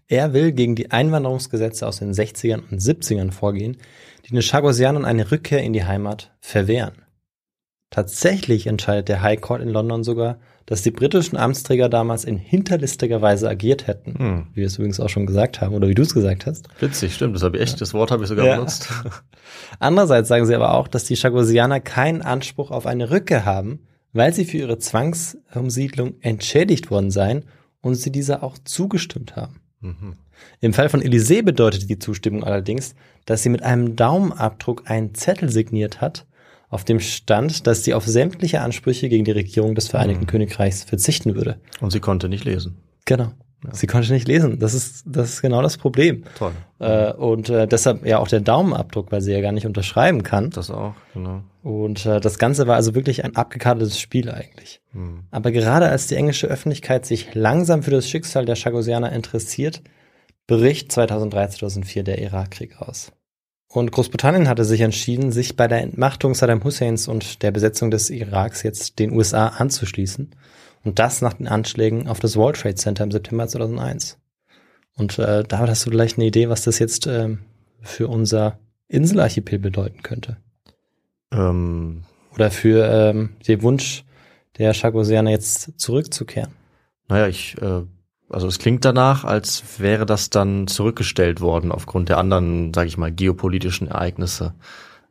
Er 0.07 0.33
will 0.33 0.51
gegen 0.51 0.75
die 0.75 0.91
Einwanderungsgesetze 0.91 1.87
aus 1.87 1.99
den 1.99 2.11
60ern 2.11 2.63
und 2.69 2.81
70ern 2.81 3.31
vorgehen, 3.31 3.77
die 4.25 4.31
den 4.31 4.41
Chagosianern 4.41 5.05
eine 5.05 5.31
Rückkehr 5.31 5.63
in 5.63 5.73
die 5.73 5.85
Heimat 5.85 6.35
verwehren. 6.41 7.03
Tatsächlich 7.91 8.67
entscheidet 8.67 9.09
der 9.09 9.21
High 9.21 9.39
Court 9.39 9.61
in 9.61 9.69
London 9.69 10.03
sogar, 10.03 10.39
dass 10.65 10.81
die 10.81 10.91
britischen 10.91 11.37
Amtsträger 11.37 11.89
damals 11.89 12.23
in 12.23 12.37
hinterlistiger 12.37 13.21
Weise 13.21 13.49
agiert 13.49 13.87
hätten, 13.87 14.17
hm. 14.17 14.47
wie 14.53 14.61
wir 14.61 14.67
es 14.67 14.77
übrigens 14.77 14.99
auch 14.99 15.09
schon 15.09 15.25
gesagt 15.25 15.61
haben 15.61 15.75
oder 15.75 15.87
wie 15.87 15.95
du 15.95 16.01
es 16.01 16.13
gesagt 16.13 16.45
hast. 16.45 16.67
Witzig, 16.79 17.13
stimmt, 17.13 17.35
das 17.35 17.43
habe 17.43 17.57
ich 17.57 17.63
echt, 17.63 17.73
ja. 17.73 17.79
das 17.79 17.93
Wort 17.93 18.11
habe 18.11 18.23
ich 18.23 18.29
sogar 18.29 18.45
ja. 18.45 18.55
benutzt. 18.55 18.89
Andererseits 19.79 20.29
sagen 20.29 20.45
sie 20.45 20.55
aber 20.55 20.73
auch, 20.73 20.87
dass 20.87 21.03
die 21.05 21.15
Chagosianer 21.15 21.79
keinen 21.79 22.21
Anspruch 22.21 22.71
auf 22.71 22.85
eine 22.85 23.11
Rückkehr 23.11 23.45
haben, 23.45 23.79
weil 24.13 24.33
sie 24.33 24.45
für 24.45 24.57
ihre 24.57 24.77
Zwangsumsiedlung 24.77 26.15
entschädigt 26.21 26.91
worden 26.91 27.11
seien 27.11 27.45
und 27.81 27.95
sie 27.95 28.11
dieser 28.11 28.43
auch 28.43 28.57
zugestimmt 28.63 29.35
haben. 29.35 29.61
Mhm. 29.79 30.15
Im 30.59 30.73
Fall 30.73 30.89
von 30.89 31.01
Elysée 31.01 31.43
bedeutet 31.43 31.89
die 31.89 31.99
Zustimmung 31.99 32.43
allerdings, 32.43 32.95
dass 33.25 33.43
sie 33.43 33.49
mit 33.49 33.63
einem 33.63 33.95
Daumenabdruck 33.95 34.89
einen 34.89 35.13
Zettel 35.15 35.49
signiert 35.49 36.01
hat, 36.01 36.25
auf 36.71 36.85
dem 36.85 36.99
stand, 36.99 37.67
dass 37.67 37.83
sie 37.83 37.93
auf 37.93 38.07
sämtliche 38.07 38.61
Ansprüche 38.61 39.09
gegen 39.09 39.25
die 39.25 39.31
Regierung 39.31 39.75
des 39.75 39.89
Vereinigten 39.89 40.23
mhm. 40.23 40.27
Königreichs 40.27 40.83
verzichten 40.83 41.35
würde. 41.35 41.57
Und 41.81 41.91
sie 41.91 41.99
konnte 41.99 42.29
nicht 42.29 42.45
lesen. 42.45 42.77
Genau. 43.05 43.33
Ja. 43.63 43.73
Sie 43.73 43.85
konnte 43.85 44.11
nicht 44.11 44.27
lesen. 44.27 44.57
Das 44.57 44.73
ist, 44.73 45.03
das 45.05 45.33
ist 45.33 45.41
genau 45.41 45.61
das 45.61 45.77
Problem. 45.77 46.23
Toll. 46.39 46.53
Äh, 46.79 47.11
und 47.13 47.49
äh, 47.49 47.67
deshalb 47.67 48.05
ja 48.05 48.17
auch 48.17 48.27
der 48.29 48.39
Daumenabdruck, 48.39 49.11
weil 49.11 49.21
sie 49.21 49.33
ja 49.33 49.41
gar 49.41 49.51
nicht 49.51 49.67
unterschreiben 49.67 50.23
kann. 50.23 50.49
Das 50.49 50.71
auch, 50.71 50.95
genau. 51.13 51.43
Und 51.61 52.05
äh, 52.05 52.19
das 52.21 52.39
Ganze 52.39 52.65
war 52.65 52.75
also 52.75 52.95
wirklich 52.95 53.23
ein 53.23 53.35
abgekartetes 53.35 53.99
Spiel 53.99 54.31
eigentlich. 54.31 54.81
Mhm. 54.93 55.25
Aber 55.29 55.51
gerade 55.51 55.89
als 55.89 56.07
die 56.07 56.15
englische 56.15 56.47
Öffentlichkeit 56.47 57.05
sich 57.05 57.35
langsam 57.35 57.83
für 57.83 57.91
das 57.91 58.09
Schicksal 58.09 58.45
der 58.45 58.55
Chagosianer 58.55 59.11
interessiert, 59.11 59.83
bricht 60.47 60.91
2003-2004 60.91 62.03
der 62.03 62.19
Irakkrieg 62.19 62.81
aus. 62.81 63.11
Und 63.73 63.91
Großbritannien 63.93 64.49
hatte 64.49 64.65
sich 64.65 64.81
entschieden, 64.81 65.31
sich 65.31 65.55
bei 65.55 65.67
der 65.67 65.81
Entmachtung 65.81 66.33
Saddam 66.33 66.63
Husseins 66.63 67.07
und 67.07 67.41
der 67.41 67.51
Besetzung 67.51 67.89
des 67.89 68.09
Iraks 68.09 68.63
jetzt 68.63 68.99
den 68.99 69.13
USA 69.13 69.47
anzuschließen. 69.47 70.35
Und 70.83 70.99
das 70.99 71.21
nach 71.21 71.33
den 71.33 71.47
Anschlägen 71.47 72.09
auf 72.09 72.19
das 72.19 72.35
World 72.35 72.57
Trade 72.57 72.75
Center 72.75 73.05
im 73.05 73.11
September 73.11 73.47
2001. 73.47 74.17
Und 74.97 75.17
äh, 75.19 75.43
da 75.43 75.59
hast 75.59 75.85
du 75.85 75.91
vielleicht 75.91 76.17
eine 76.17 76.27
Idee, 76.27 76.49
was 76.49 76.63
das 76.63 76.79
jetzt 76.79 77.07
ähm, 77.07 77.39
für 77.81 78.09
unser 78.09 78.59
Inselarchipel 78.89 79.57
bedeuten 79.57 80.03
könnte. 80.03 80.35
Ähm, 81.31 82.03
Oder 82.35 82.51
für 82.51 82.85
ähm, 82.85 83.37
den 83.47 83.61
Wunsch 83.61 84.03
der 84.57 84.73
Chagosianer 84.73 85.31
jetzt 85.31 85.79
zurückzukehren. 85.79 86.51
naja, 87.07 87.27
ich, 87.27 87.55
äh, 87.61 87.83
also 88.31 88.47
es 88.47 88.59
klingt 88.59 88.85
danach, 88.85 89.23
als 89.23 89.79
wäre 89.79 90.05
das 90.05 90.29
dann 90.29 90.67
zurückgestellt 90.67 91.41
worden 91.41 91.71
aufgrund 91.71 92.09
der 92.09 92.17
anderen, 92.17 92.73
sage 92.73 92.87
ich 92.87 92.97
mal, 92.97 93.11
geopolitischen 93.11 93.87
Ereignisse. 93.87 94.53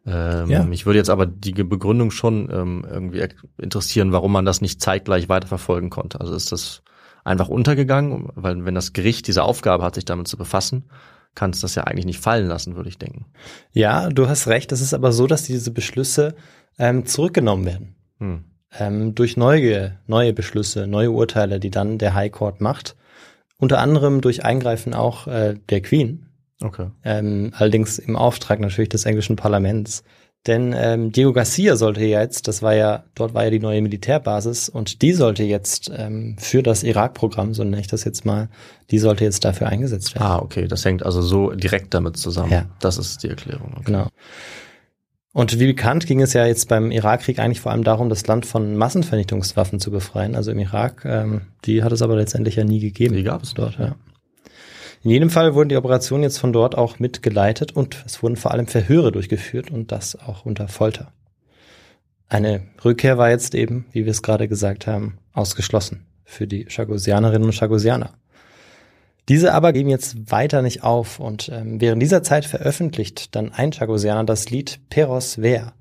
Ähm, 0.07 0.49
Ja. 0.49 0.65
Mich 0.65 0.87
würde 0.87 0.99
jetzt 0.99 1.11
aber 1.11 1.27
die 1.27 1.53
Begründung 1.53 2.11
schon 2.11 2.49
ähm, 2.51 2.87
irgendwie 2.91 3.27
interessieren, 3.59 4.13
warum 4.13 4.33
man 4.33 4.45
das 4.45 4.61
nicht 4.61 4.81
zeitgleich 4.81 5.29
weiterverfolgen 5.29 5.91
konnte. 5.91 6.21
Also 6.21 6.35
ist 6.35 6.53
das 6.53 6.83
einfach 7.25 7.49
untergegangen, 7.49 8.31
weil 8.35 8.65
wenn 8.65 8.75
das 8.75 8.93
Gericht 8.93 9.27
diese 9.27 9.43
Aufgabe 9.43 9.85
hat, 9.85 9.95
sich 9.95 10.07
damit 10.07 10.27
zu 10.27 10.37
befassen, 10.37 10.85
kann 11.35 11.51
es 11.51 11.61
das 11.61 11.75
ja 11.75 11.85
eigentlich 11.85 12.07
nicht 12.07 12.21
fallen 12.21 12.49
lassen, 12.49 12.77
würde 12.77 12.89
ich 12.89 12.99
denken. 12.99 13.27
Ja, 13.73 14.09
du 14.09 14.29
hast 14.29 14.49
recht. 14.49 14.73
Es 14.73 14.81
ist 14.81 14.95
aber 14.95 15.13
so, 15.13 15.27
dass 15.27 15.45
diese 15.45 15.71
Beschlüsse 15.71 16.35
ähm, 16.79 17.07
zurückgenommen 17.07 17.67
werden. 17.67 17.95
Hm. 18.19 18.45
ähm, 18.79 19.15
durch 19.15 19.37
neue, 19.37 19.99
neue 20.07 20.33
Beschlüsse, 20.33 20.87
neue 20.87 21.11
Urteile, 21.11 21.61
die 21.61 21.71
dann 21.71 21.99
der 21.99 22.15
High 22.15 22.33
Court 22.33 22.61
macht. 22.61 22.97
Unter 23.61 23.79
anderem 23.79 24.21
durch 24.21 24.45
Eingreifen 24.45 24.95
auch 24.95 25.27
äh, 25.27 25.55
der 25.69 25.83
Queen, 25.83 26.27
Okay. 26.63 26.89
ähm, 27.05 27.53
allerdings 27.57 27.99
im 27.99 28.17
Auftrag 28.17 28.59
natürlich 28.59 28.89
des 28.89 29.05
englischen 29.05 29.37
Parlaments. 29.37 30.03
Denn 30.47 30.75
ähm, 30.75 31.13
Diego 31.13 31.35
Garcia 31.35 31.77
sollte 31.77 32.01
jetzt, 32.01 32.49
das 32.49 32.63
war 32.63 32.75
ja, 32.75 33.05
dort 33.15 33.35
war 33.35 33.45
ja 33.45 33.51
die 33.51 33.59
neue 33.59 33.83
Militärbasis 33.83 34.71
und 34.71 35.03
die 35.03 35.13
sollte 35.13 35.43
jetzt 35.43 35.93
ähm, 35.95 36.37
für 36.39 36.63
das 36.63 36.83
Irak-Programm, 36.83 37.53
so 37.53 37.63
nenne 37.63 37.81
ich 37.81 37.89
das 37.89 38.05
jetzt 38.05 38.25
mal, 38.25 38.49
die 38.91 38.99
sollte 38.99 39.25
jetzt 39.25 39.45
dafür 39.45 39.67
eingesetzt 39.69 40.15
werden. 40.15 40.27
Ah, 40.27 40.39
okay. 40.39 40.67
Das 40.67 40.83
hängt 40.87 41.05
also 41.05 41.21
so 41.21 41.51
direkt 41.51 41.93
damit 41.93 42.17
zusammen. 42.17 42.53
Ja. 42.53 42.65
Das 42.81 42.97
ist 42.97 43.23
die 43.23 43.29
Erklärung. 43.29 43.73
Okay. 43.75 43.85
Genau. 43.85 44.09
Und 45.33 45.61
wie 45.61 45.67
bekannt 45.67 46.07
ging 46.07 46.21
es 46.21 46.33
ja 46.33 46.45
jetzt 46.45 46.69
beim 46.69 46.91
Irakkrieg 46.91 47.39
eigentlich 47.39 47.61
vor 47.61 47.71
allem 47.71 47.85
darum, 47.85 48.09
das 48.09 48.27
Land 48.27 48.47
von 48.47 48.77
Massenvernichtungswaffen 48.77 49.79
zu 49.79 49.91
befreien. 49.93 50.35
Also 50.35 50.51
im 50.51 50.59
Irak, 50.59 51.05
ähm, 51.05 51.43
die 51.65 51.85
hat 51.85 51.93
es 51.93 52.03
aber 52.03 52.17
letztendlich 52.17 52.57
ja 52.57 52.65
nie 52.65 52.81
gegeben. 52.81 53.15
Die 53.15 53.23
gab 53.23 53.43
es 53.43 53.55
dort, 53.55 53.79
ja. 53.79 53.95
In 55.03 55.11
jedem 55.11 55.31
Fall 55.31 55.55
wurden 55.55 55.71
die 55.71 55.77
Operationen 55.77 56.25
jetzt 56.25 56.39
von 56.39 56.53
dort 56.53 56.77
auch 56.77 56.99
mitgeleitet 56.99 57.73
und 57.75 58.03
es 58.05 58.23
wurden 58.23 58.37
vor 58.37 58.51
allem 58.51 58.67
Verhöre 58.67 59.13
durchgeführt 59.13 59.71
und 59.71 59.93
das 59.93 60.15
auch 60.15 60.45
unter 60.45 60.69
Folter. 60.69 61.13
Eine 62.29 62.63
Rückkehr 62.85 63.17
war 63.17 63.31
jetzt 63.31 63.55
eben, 63.55 63.87
wie 63.93 64.05
wir 64.05 64.11
es 64.11 64.23
gerade 64.23 64.47
gesagt 64.47 64.87
haben, 64.87 65.19
ausgeschlossen 65.33 66.07
für 66.25 66.47
die 66.47 66.67
Chagosianerinnen 66.67 67.47
und 67.47 67.55
Chagosianer. 67.55 68.13
Diese 69.31 69.55
aber 69.55 69.73
geben 69.73 69.91
jetzt 69.91 70.33
weiter 70.33 70.61
nicht 70.61 70.83
auf 70.83 71.21
und 71.21 71.51
ähm, 71.55 71.81
während 71.81 72.03
dieser 72.03 72.25
Zeit 72.25 72.45
veröffentlicht 72.45 73.37
dann 73.37 73.53
ein 73.53 73.71
Chagosianer 73.71 74.25
das 74.25 74.51
Lied 74.51 74.81
Peros 74.91 75.37
Ver. 75.37 75.73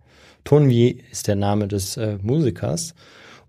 Tonvier 0.44 0.98
ist 1.12 1.28
der 1.28 1.36
Name 1.36 1.68
des 1.68 1.98
äh, 1.98 2.20
Musikers 2.22 2.94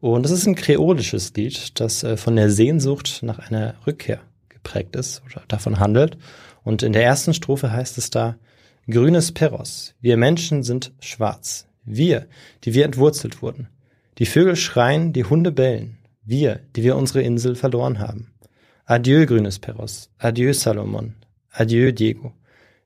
und 0.01 0.25
es 0.25 0.33
ist 0.33 0.47
ein 0.47 0.55
kreolisches 0.55 1.35
Lied, 1.35 1.79
das 1.79 2.03
äh, 2.03 2.17
von 2.17 2.35
der 2.35 2.51
Sehnsucht 2.51 3.19
nach 3.23 3.41
einer 3.41 3.75
Rückkehr 3.87 4.21
geprägt 4.49 4.97
ist 4.97 5.21
oder 5.27 5.43
davon 5.49 5.79
handelt. 5.79 6.17
Und 6.65 6.83
in 6.83 6.95
der 6.95 7.05
ersten 7.05 7.35
Strophe 7.35 7.71
heißt 7.71 7.99
es 7.99 8.09
da, 8.09 8.37
grünes 8.89 9.33
Peros, 9.33 9.93
wir 10.01 10.17
Menschen 10.17 10.63
sind 10.63 10.95
schwarz, 11.01 11.69
wir, 11.85 12.27
die 12.65 12.73
wir 12.73 12.87
entwurzelt 12.87 13.43
wurden. 13.43 13.69
Die 14.17 14.25
Vögel 14.25 14.57
schreien, 14.57 15.13
die 15.13 15.25
Hunde 15.25 15.53
bellen, 15.53 15.99
wir, 16.25 16.61
die 16.75 16.85
wir 16.85 16.97
unsere 16.97 17.21
Insel 17.21 17.55
verloren 17.55 17.99
haben. 17.99 18.30
Adieu, 18.91 19.25
grünes 19.25 19.61
Peros. 19.61 20.11
Adieu, 20.19 20.53
Salomon. 20.53 21.15
Adieu, 21.53 21.93
Diego. 21.93 22.33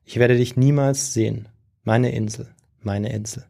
Ich 0.03 0.17
werde 0.17 0.37
dich 0.37 0.55
niemals 0.55 1.15
sehen. 1.15 1.47
Meine 1.83 2.11
Insel, 2.11 2.47
meine 2.83 3.11
Insel. 3.11 3.45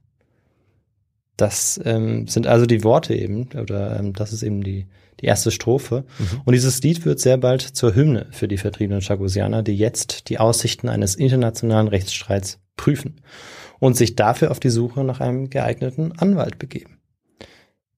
Das 1.35 1.77
ähm, 1.83 2.29
sind 2.29 2.47
also 2.47 2.65
die 2.65 2.85
Worte 2.85 3.13
eben, 3.13 3.49
oder 3.59 3.99
ähm, 3.99 4.13
das 4.13 4.31
ist 4.31 4.41
eben 4.41 4.63
die, 4.63 4.87
die 5.19 5.25
erste 5.25 5.51
Strophe. 5.51 6.05
Und 6.45 6.53
dieses 6.53 6.81
Lied 6.81 7.03
wird 7.03 7.19
sehr 7.19 7.35
bald 7.35 7.61
zur 7.61 7.93
Hymne 7.93 8.27
für 8.31 8.47
die 8.47 8.57
vertriebenen 8.57 9.01
Chagosianer, 9.01 9.61
die 9.61 9.75
jetzt 9.75 10.29
die 10.29 10.39
Aussichten 10.39 10.87
eines 10.87 11.15
internationalen 11.15 11.89
Rechtsstreits 11.89 12.61
prüfen 12.77 13.19
und 13.79 13.97
sich 13.97 14.15
dafür 14.15 14.51
auf 14.51 14.61
die 14.61 14.69
Suche 14.69 15.03
nach 15.03 15.19
einem 15.19 15.49
geeigneten 15.49 16.13
Anwalt 16.13 16.57
begeben. 16.57 16.99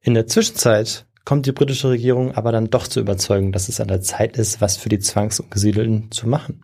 In 0.01 0.16
der 0.16 0.26
Zwischenzeit 0.26 1.05
kommt 1.28 1.45
die 1.45 1.51
britische 1.51 1.89
Regierung 1.89 2.36
aber 2.36 2.53
dann 2.53 2.69
doch 2.69 2.88
zur 2.88 3.01
Überzeugung, 3.01 3.51
dass 3.51 3.67
es 3.67 3.82
an 3.82 3.89
der 3.89 3.99
Zeit 3.99 4.38
ist, 4.38 4.61
was 4.61 4.78
für 4.78 4.88
die 4.88 4.99
Zwangsumgesiedelten 4.99 6.09
zu 6.09 6.25
machen. 6.25 6.63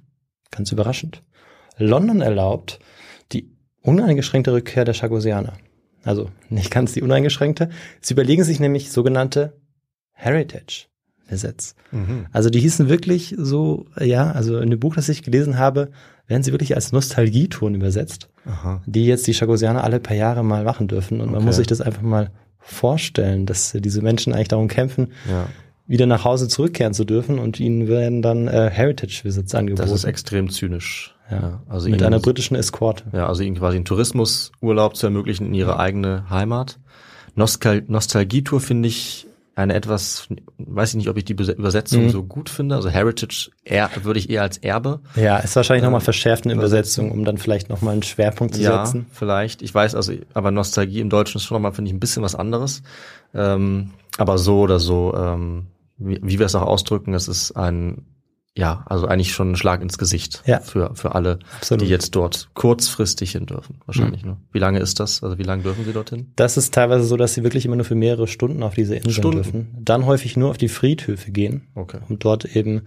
Ganz 0.51 0.71
überraschend. 0.71 1.21
London 1.77 2.21
erlaubt 2.21 2.79
die 3.33 3.51
uneingeschränkte 3.81 4.53
Rückkehr 4.53 4.85
der 4.85 4.93
Chagosianer. 4.93 5.51
Also 6.05 6.29
nicht 6.47 6.71
ganz 6.71 6.93
die 6.93 7.01
uneingeschränkte. 7.01 7.71
Sie 7.99 8.13
überlegen 8.13 8.45
sich 8.45 8.61
nämlich 8.61 8.89
sogenannte 8.89 9.59
Heritage-Gesetz. 10.13 11.75
Mhm. 11.91 12.27
Also 12.31 12.49
die 12.49 12.61
hießen 12.61 12.87
wirklich 12.87 13.35
so, 13.37 13.87
ja, 13.99 14.31
also 14.31 14.59
in 14.59 14.69
dem 14.69 14.79
Buch, 14.79 14.95
das 14.95 15.09
ich 15.09 15.23
gelesen 15.23 15.57
habe, 15.57 15.91
werden 16.27 16.43
sie 16.43 16.53
wirklich 16.53 16.75
als 16.75 16.93
Nostalgietouren 16.93 17.75
übersetzt, 17.75 18.29
Aha. 18.45 18.81
die 18.85 19.07
jetzt 19.07 19.27
die 19.27 19.33
Chagosianer 19.33 19.83
alle 19.83 19.99
paar 19.99 20.15
Jahre 20.15 20.41
mal 20.41 20.63
machen 20.63 20.87
dürfen. 20.87 21.19
Und 21.19 21.31
man 21.31 21.39
Okay. 21.39 21.45
muss 21.47 21.57
sich 21.57 21.67
das 21.67 21.81
einfach 21.81 22.01
mal 22.01 22.31
vorstellen, 22.63 23.45
dass 23.45 23.71
diese 23.77 24.01
Menschen 24.01 24.33
eigentlich 24.33 24.47
darum 24.49 24.67
kämpfen, 24.67 25.11
Ja. 25.29 25.47
wieder 25.85 26.05
nach 26.05 26.23
Hause 26.23 26.47
zurückkehren 26.47 26.93
zu 26.93 27.03
dürfen 27.05 27.39
und 27.39 27.59
ihnen 27.59 27.87
werden 27.87 28.21
dann 28.21 28.47
äh, 28.47 28.69
Heritage-Visits 28.71 29.53
angeboten. 29.53 29.81
Das 29.87 29.91
ist 29.95 30.05
extrem 30.05 30.49
zynisch. 30.49 31.15
Ja. 31.29 31.61
Also 31.67 31.89
mit 31.89 31.99
ihnen- 31.99 32.07
einer 32.07 32.19
britischen 32.19 32.55
Eskorte. 32.55 33.03
Ja, 33.13 33.27
also 33.27 33.43
ihnen 33.43 33.57
quasi 33.57 33.75
einen 33.77 33.85
Tourismusurlaub 33.85 34.95
zu 34.95 35.07
ermöglichen 35.07 35.47
in 35.47 35.53
ihre 35.53 35.79
eigene 35.79 36.29
Heimat. 36.29 36.79
Nostal 37.35 37.83
Nostalgietour 37.87 38.59
finde 38.61 38.87
ich 38.89 39.27
eine 39.55 39.75
etwas, 39.75 40.27
weiß 40.57 40.89
ich 40.91 40.95
nicht, 40.95 41.09
ob 41.09 41.17
ich 41.17 41.25
die 41.25 41.33
Übersetzung 41.33 42.05
Mhm. 42.05 42.09
so 42.09 42.23
gut 42.23 42.49
finde. 42.49 42.75
Also 42.75 42.89
Heritage 42.89 43.51
er, 43.63 43.89
würde 44.03 44.19
ich 44.19 44.29
eher 44.29 44.41
als 44.41 44.57
Erbe. 44.57 45.01
Ja, 45.15 45.37
ist 45.37 45.55
wahrscheinlich 45.55 45.83
nochmal 45.83 46.01
Ähm, 46.01 46.05
verschärft 46.05 46.45
in 46.45 46.51
Übersetzung, 46.51 47.11
um 47.11 47.23
dann 47.23 47.37
vielleicht 47.37 47.69
nochmal 47.69 47.93
einen 47.93 48.03
Schwerpunkt 48.03 48.55
zu 48.55 48.61
Ja, 48.61 48.85
setzen. 48.85 49.05
vielleicht. 49.11 49.61
Ich 49.61 49.73
weiß 49.73 49.93
also, 49.93 50.13
aber 50.33 50.49
Nostalgie 50.51 51.01
im 51.01 51.09
Deutschen 51.11 51.37
ist 51.37 51.43
schon 51.43 51.55
nochmal, 51.55 51.73
finde 51.73 51.89
ich, 51.89 51.95
ein 51.95 51.99
bisschen 51.99 52.23
was 52.23 52.33
anderes. 52.35 52.81
Ähm, 53.35 53.91
aber 54.17 54.37
so 54.39 54.59
oder 54.61 54.79
so, 54.79 55.13
ähm, 55.15 55.67
wie, 55.97 56.19
wie 56.23 56.39
wir 56.39 56.45
es 56.47 56.55
auch 56.55 56.63
ausdrücken, 56.63 57.13
es 57.13 57.27
ist 57.27 57.51
ein, 57.51 58.05
ja, 58.55 58.83
also 58.87 59.07
eigentlich 59.07 59.33
schon 59.33 59.51
ein 59.51 59.55
Schlag 59.55 59.81
ins 59.81 59.97
Gesicht 59.97 60.43
Ja. 60.45 60.59
für, 60.59 60.93
für 60.95 61.15
alle, 61.15 61.39
Absolut. 61.57 61.81
die 61.81 61.87
jetzt 61.89 62.11
dort 62.15 62.49
kurzfristig 62.53 63.31
hin 63.31 63.45
dürfen. 63.47 63.79
Wahrscheinlich, 63.87 64.23
ne? 64.23 64.37
Wie 64.51 64.59
lange 64.59 64.79
ist 64.79 64.99
das? 64.99 65.23
Also 65.23 65.37
wie 65.39 65.43
lange 65.43 65.63
dürfen 65.63 65.85
sie 65.85 65.91
dorthin? 65.93 66.31
Das 66.35 66.55
ist 66.57 66.73
teilweise 66.73 67.03
so, 67.05 67.17
dass 67.17 67.33
sie 67.33 67.43
wirklich 67.43 67.65
immer 67.65 67.75
nur 67.77 67.85
für 67.85 67.95
mehrere 67.95 68.27
Stunden 68.27 68.61
auf 68.61 68.75
diese 68.75 68.95
Inseln 68.95 69.13
Stunden? 69.13 69.35
dürfen. 69.37 69.77
Dann 69.79 70.05
häufig 70.05 70.37
nur 70.37 70.51
auf 70.51 70.57
die 70.57 70.69
Friedhöfe 70.69 71.31
gehen, 71.31 71.63
Okay. 71.73 71.97
um 72.07 72.19
dort 72.19 72.45
eben 72.55 72.83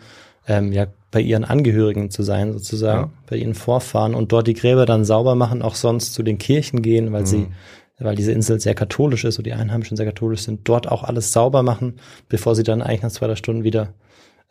ähm, 0.46 0.72
ja 0.72 0.86
bei 1.10 1.20
ihren 1.20 1.44
Angehörigen 1.44 2.10
zu 2.10 2.22
sein, 2.22 2.52
sozusagen, 2.52 3.10
Ja. 3.10 3.10
bei 3.28 3.36
ihren 3.36 3.54
Vorfahren 3.54 4.14
und 4.14 4.30
dort 4.30 4.46
die 4.46 4.54
Gräber 4.54 4.86
dann 4.86 5.04
sauber 5.04 5.34
machen, 5.34 5.62
auch 5.62 5.74
sonst 5.74 6.14
zu 6.14 6.22
den 6.22 6.38
Kirchen 6.38 6.82
gehen, 6.82 7.12
weil 7.12 7.26
sie, 7.26 7.38
Mhm. 7.38 7.52
weil 7.98 8.14
diese 8.14 8.30
Insel 8.30 8.60
sehr 8.60 8.74
katholisch 8.76 9.24
ist 9.24 9.38
und 9.38 9.46
die 9.48 9.52
Einheimischen 9.54 9.96
sehr 9.96 10.06
katholisch 10.06 10.42
sind, 10.42 10.60
dort 10.68 10.86
auch 10.86 11.02
alles 11.02 11.32
sauber 11.32 11.64
machen, 11.64 11.94
bevor 12.28 12.54
sie 12.54 12.62
dann 12.62 12.82
eigentlich 12.82 13.02
nach 13.02 13.10
zwei, 13.10 13.26
drei 13.26 13.34
Stunden 13.34 13.64
wieder 13.64 13.94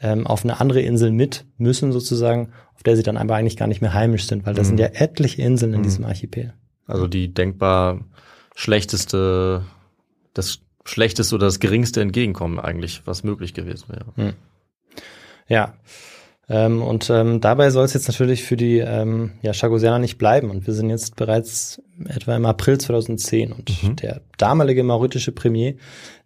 ähm, 0.02 0.28
auf 0.28 0.44
eine 0.44 0.60
andere 0.60 0.82
Insel 0.82 1.12
mit 1.12 1.46
müssen, 1.58 1.92
sozusagen, 1.92 2.52
auf 2.76 2.84
der 2.84 2.96
sie 2.98 3.04
dann 3.04 3.18
aber 3.18 3.36
eigentlich 3.36 3.58
gar 3.58 3.68
nicht 3.68 3.82
mehr 3.82 3.94
heimisch 3.94 4.28
sind, 4.28 4.46
weil 4.46 4.54
das 4.54 4.68
Mhm. 4.68 4.78
sind 4.78 4.80
ja 4.80 4.88
etliche 4.94 5.42
Inseln 5.42 5.74
in 5.74 5.84
diesem 5.84 6.06
Archipel. 6.06 6.54
Also 6.88 7.08
die 7.08 7.34
denkbar 7.34 8.02
schlechteste, 8.56 9.64
das 10.34 10.60
schlechteste 10.84 11.34
oder 11.36 11.46
das 11.48 11.60
geringste 11.60 12.02
Entgegenkommen 12.02 12.60
eigentlich, 12.60 13.02
was 13.06 13.24
möglich 13.24 13.54
gewesen 13.54 13.86
wäre. 13.90 14.34
Ja. 15.48 15.74
Ähm, 16.48 16.84
und 16.84 17.10
ähm, 17.10 17.42
dabei 17.42 17.72
soll 17.72 17.86
es 17.86 17.94
jetzt 17.96 18.08
natürlich 18.08 18.44
für 18.44 18.56
die 18.56 18.78
ähm, 18.78 19.32
ja, 19.42 19.52
Chagosianer 19.54 19.98
nicht 19.98 20.18
bleiben. 20.20 20.52
Und 20.52 20.68
wir 20.68 20.74
sind 20.76 20.90
jetzt 20.92 21.16
bereits 21.16 21.82
etwa 22.08 22.36
im 22.36 22.46
April 22.46 22.78
2010. 22.78 23.52
Und 23.52 23.82
Mhm. 23.84 23.96
der 23.96 24.22
damalige 24.38 24.84
mauritische 24.84 25.32
Premier, 25.32 25.74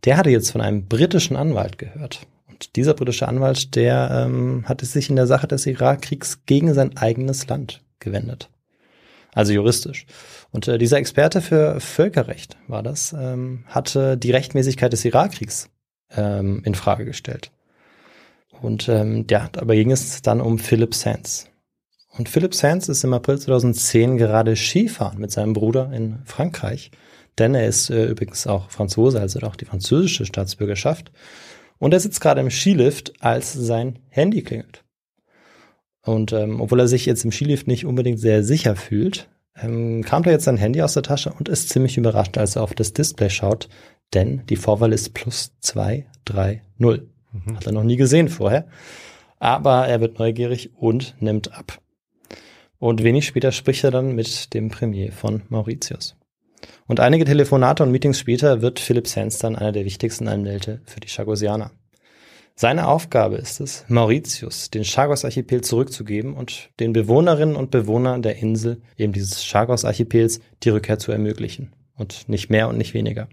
der 0.04 0.18
hatte 0.18 0.30
jetzt 0.30 0.52
von 0.52 0.60
einem 0.60 0.88
britischen 0.88 1.38
Anwalt 1.38 1.78
gehört. 1.78 2.22
Und 2.60 2.76
dieser 2.76 2.94
britische 2.94 3.26
Anwalt, 3.26 3.76
der 3.76 4.26
ähm, 4.26 4.66
hatte 4.68 4.86
sich 4.86 5.10
in 5.10 5.16
der 5.16 5.28
Sache 5.28 5.48
des 5.48 5.66
Irakkriegs 5.66 6.42
gegen 6.46 6.74
sein 6.74 6.98
eigenes 6.98 7.48
Land 7.48 7.82
gewendet. 8.00 8.50
Also 9.34 9.54
juristisch. 9.54 10.06
Und 10.52 10.68
äh, 10.68 10.78
dieser 10.78 10.98
Experte 10.98 11.40
für 11.40 11.80
Völkerrecht 11.80 12.58
war 12.68 12.84
das, 12.84 13.16
ähm, 13.18 13.64
hatte 13.68 14.18
die 14.18 14.32
Rechtmäßigkeit 14.32 14.92
des 14.92 15.06
Irakkriegs 15.06 15.70
ähm, 16.12 16.62
in 16.66 16.76
Frage 16.76 17.06
gestellt. 17.06 17.52
Und 18.62 18.90
ähm, 18.90 19.26
ja, 19.30 19.48
dabei 19.54 19.76
ging 19.76 19.92
es 19.92 20.22
dann 20.22 20.42
um 20.42 20.60
Philip 20.60 20.94
Sands. 20.94 21.48
Und 22.18 22.28
Philip 22.28 22.54
Sands 22.54 22.90
ist 22.90 23.06
im 23.06 23.14
April 23.14 23.40
2010 23.40 24.18
gerade 24.18 24.58
Skifahren 24.58 25.20
mit 25.20 25.32
seinem 25.32 25.54
Bruder 25.54 25.94
in 25.94 26.20
Frankreich, 26.26 26.92
denn 27.38 27.56
er 27.56 27.68
ist 27.68 27.90
äh, 27.90 28.08
übrigens 28.08 28.48
auch 28.48 28.70
Franzose, 28.70 29.22
also 29.22 29.40
auch 29.44 29.56
die 29.56 29.64
französische 29.64 30.26
Staatsbürgerschaft. 30.26 31.14
Und 31.80 31.94
er 31.94 32.00
sitzt 32.00 32.22
gerade 32.22 32.42
im 32.42 32.52
Skilift, 32.52 33.14
als 33.22 33.54
sein 33.54 34.00
Handy 34.10 34.44
klingelt. 34.44 34.84
Und 36.02 36.34
ähm, 36.34 36.62
obwohl 36.62 36.82
er 36.82 36.88
sich 36.88 37.06
jetzt 37.06 37.26
im 37.26 37.32
Skilift 37.32 37.68
nicht 37.68 37.86
unbedingt 37.86 38.20
sehr 38.20 38.44
sicher 38.44 38.76
fühlt, 38.76 39.30
ähm, 39.62 40.04
kam 40.04 40.24
da 40.24 40.32
jetzt 40.32 40.46
sein 40.46 40.58
Handy 40.58 40.82
aus 40.82 40.94
der 40.94 41.04
Tasche 41.04 41.34
und 41.34 41.50
ist 41.50 41.70
ziemlich 41.70 41.98
überrascht, 41.98 42.38
als 42.38 42.56
er 42.56 42.64
auf 42.64 42.74
das 42.74 42.94
Display 42.94 43.30
schaut, 43.30 43.70
denn 44.14 44.46
die 44.48 44.56
Vorwahl 44.56 44.94
ist 44.94 45.14
plus 45.14 45.52
230. 45.62 46.62
Mhm. 47.32 47.56
Hat 47.56 47.66
er 47.66 47.72
noch 47.74 47.84
nie 47.84 47.98
gesehen 47.98 48.30
vorher. 48.30 48.68
Aber 49.40 49.88
er 49.88 50.02
wird 50.02 50.20
neugierig 50.20 50.72
und 50.76 51.16
nimmt 51.20 51.54
ab. 51.54 51.80
Und 52.78 53.04
wenig 53.04 53.28
später 53.28 53.52
spricht 53.52 53.84
er 53.84 53.92
dann 53.92 54.16
mit 54.16 54.54
dem 54.54 54.70
Premier 54.70 55.12
von 55.12 55.44
Mauritius. 55.50 56.16
Und 56.88 57.00
einige 57.00 57.26
Telefonate 57.26 57.84
und 57.84 57.92
Meetings 57.92 58.20
später 58.20 58.62
wird 58.62 58.80
Philipp 58.80 59.08
Sands 59.08 59.38
dann 59.38 59.56
einer 59.56 59.72
der 59.72 59.86
wichtigsten 59.86 60.28
Anwälte 60.28 60.82
für 60.86 61.00
die 61.00 61.08
Chagosianer. 61.08 61.72
Seine 62.56 62.88
Aufgabe 62.88 63.38
ist 63.38 63.62
es, 63.62 63.86
Mauritius, 63.88 64.70
den 64.70 64.84
Chagos-Archipel 64.84 65.62
zurückzugeben 65.62 66.34
und 66.34 66.72
den 66.82 66.92
Bewohnerinnen 66.92 67.56
und 67.56 67.72
Bewohnern 67.72 68.22
der 68.22 68.38
Insel, 68.38 68.82
eben 68.98 69.14
dieses 69.14 69.46
Chagos-Archipels, 69.46 70.42
die 70.64 70.70
Rückkehr 70.70 71.00
zu 71.00 71.14
ermöglichen. 71.14 71.72
Und 71.96 72.28
nicht 72.28 72.50
mehr 72.50 72.68
und 72.68 72.78
nicht 72.78 72.94
weniger. 72.94 73.30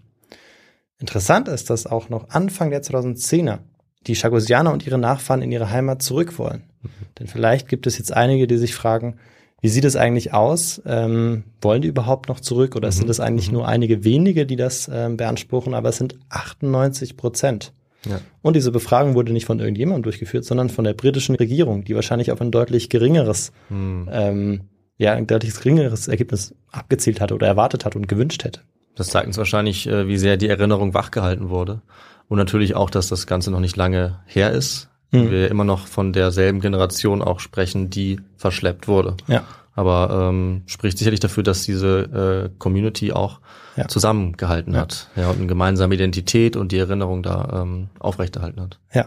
Interessant 0.99 1.49
ist, 1.49 1.71
dass 1.71 1.87
auch 1.87 2.09
noch 2.09 2.31
Anfang 2.31 2.71
der 2.71 2.83
2010er 2.83 3.59
die 4.07 4.15
Chagosianer 4.15 4.73
und 4.73 4.87
ihre 4.87 4.99
Nachfahren 4.99 5.43
in 5.43 5.51
ihre 5.51 5.71
Heimat 5.71 6.03
zurück 6.03 6.39
wollen. 6.39 6.63
Mhm. 6.83 6.91
Denn 7.19 7.27
vielleicht 7.27 7.69
gibt 7.69 7.87
es 7.87 7.99
jetzt 7.99 8.13
einige, 8.13 8.47
die 8.47 8.59
sich 8.59 8.75
fragen, 8.75 9.19
wie 9.61 9.69
sieht 9.69 9.85
es 9.85 9.97
eigentlich 9.97 10.33
aus? 10.33 10.83
Ähm, 10.87 11.45
wollen 11.61 11.83
die 11.83 11.89
überhaupt 11.89 12.29
noch 12.29 12.41
zurück 12.41 12.77
oder 12.77 12.89
mhm. 12.89 12.93
sind 12.93 13.11
es 13.11 13.21
eigentlich 13.21 13.49
mhm. 13.49 13.55
nur 13.55 13.69
einige 13.69 14.05
wenige, 14.05 14.47
die 14.47 14.57
das 14.57 14.91
ähm, 14.93 15.17
beanspruchen, 15.17 15.75
aber 15.75 15.89
es 15.89 15.97
sind 15.97 16.17
98 16.29 17.17
Prozent. 17.17 17.73
Ja. 18.09 18.21
Und 18.43 18.55
diese 18.55 18.71
Befragung 18.71 19.15
wurde 19.15 19.33
nicht 19.33 19.47
von 19.47 19.59
irgendjemandem 19.59 20.05
durchgeführt, 20.05 20.45
sondern 20.45 20.69
von 20.69 20.85
der 20.85 20.95
britischen 20.95 21.35
Regierung, 21.35 21.85
die 21.85 21.95
wahrscheinlich 21.95 22.31
auf 22.31 22.41
ein 22.41 22.51
deutlich 22.51 22.89
geringeres, 22.89 23.53
mhm. 23.69 24.09
ähm, 24.13 24.61
ja, 24.99 25.13
ein 25.13 25.27
deutlich 25.27 25.55
geringeres 25.55 26.09
Ergebnis 26.09 26.55
abgezielt 26.71 27.21
hatte 27.21 27.35
oder 27.35 27.47
erwartet 27.47 27.85
hat 27.85 27.97
und 27.97 28.09
gewünscht 28.09 28.45
hätte. 28.45 28.61
Das 28.95 29.09
zeigt 29.09 29.27
uns 29.27 29.37
wahrscheinlich, 29.37 29.87
äh, 29.87 30.09
wie 30.09 30.17
sehr 30.17 30.37
die 30.37 30.49
Erinnerung 30.49 30.95
wachgehalten 30.95 31.51
wurde. 31.51 31.83
Und 32.29 32.39
natürlich 32.39 32.75
auch, 32.75 32.91
dass 32.91 33.09
das 33.09 33.27
Ganze 33.27 33.51
noch 33.51 33.61
nicht 33.61 33.77
lange 33.77 34.21
her 34.27 34.51
ist. 34.51 34.89
Mhm. 35.11 35.31
Wir 35.31 35.51
immer 35.51 35.65
noch 35.65 35.87
von 35.87 36.13
derselben 36.13 36.61
Generation 36.61 37.23
auch 37.23 37.41
sprechen, 37.41 37.91
die 37.91 38.21
verschleppt 38.37 38.89
wurde. 38.89 39.17
Ja. 39.27 39.45
Aber 39.75 40.29
ähm, 40.31 40.63
spricht 40.67 40.97
sicherlich 40.99 41.21
dafür, 41.21 41.43
dass 41.43 41.65
diese 41.65 42.49
äh, 42.49 42.59
Community 42.59 43.13
auch 43.13 43.41
ja. 43.77 43.89
zusammengehalten 43.89 44.75
ja. 44.75 44.81
hat. 44.81 45.09
Ja, 45.17 45.31
und 45.31 45.37
eine 45.37 45.47
gemeinsame 45.47 45.95
Identität 45.95 46.57
und 46.57 46.73
die 46.73 46.79
Erinnerung 46.79 47.23
da 47.23 47.63
ähm, 47.63 47.89
aufrechterhalten 47.99 48.61
hat. 48.61 48.79
Ja. 48.93 49.07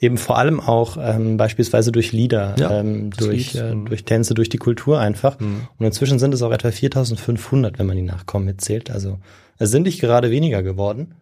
Eben 0.00 0.16
vor 0.16 0.38
allem 0.38 0.60
auch 0.60 0.96
ähm, 1.00 1.36
beispielsweise 1.36 1.90
durch 1.90 2.12
Lieder, 2.12 2.54
ja, 2.56 2.78
ähm, 2.78 3.10
durch, 3.10 3.56
äh, 3.56 3.74
mhm. 3.74 3.86
durch 3.86 4.04
Tänze, 4.04 4.34
durch 4.34 4.48
die 4.48 4.58
Kultur 4.58 5.00
einfach. 5.00 5.40
Mhm. 5.40 5.66
Und 5.76 5.86
inzwischen 5.86 6.20
sind 6.20 6.32
es 6.32 6.42
auch 6.42 6.52
etwa 6.52 6.70
4500, 6.70 7.80
wenn 7.80 7.86
man 7.86 7.96
die 7.96 8.02
Nachkommen 8.02 8.44
mitzählt. 8.44 8.90
Also 8.90 9.18
es 9.58 9.72
sind 9.72 9.82
nicht 9.82 10.00
gerade 10.00 10.30
weniger 10.30 10.62
geworden. 10.62 11.16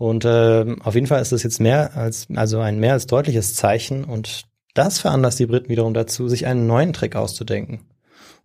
Und 0.00 0.24
äh, 0.24 0.64
auf 0.82 0.94
jeden 0.94 1.06
Fall 1.06 1.20
ist 1.20 1.30
das 1.30 1.42
jetzt 1.42 1.60
mehr 1.60 1.94
als, 1.94 2.26
also 2.34 2.58
ein 2.60 2.80
mehr 2.80 2.94
als 2.94 3.06
deutliches 3.06 3.54
Zeichen 3.54 4.04
und 4.04 4.44
das 4.72 4.98
veranlasst 4.98 5.38
die 5.38 5.44
Briten 5.44 5.68
wiederum 5.68 5.92
dazu, 5.92 6.26
sich 6.26 6.46
einen 6.46 6.66
neuen 6.66 6.94
Trick 6.94 7.16
auszudenken, 7.16 7.80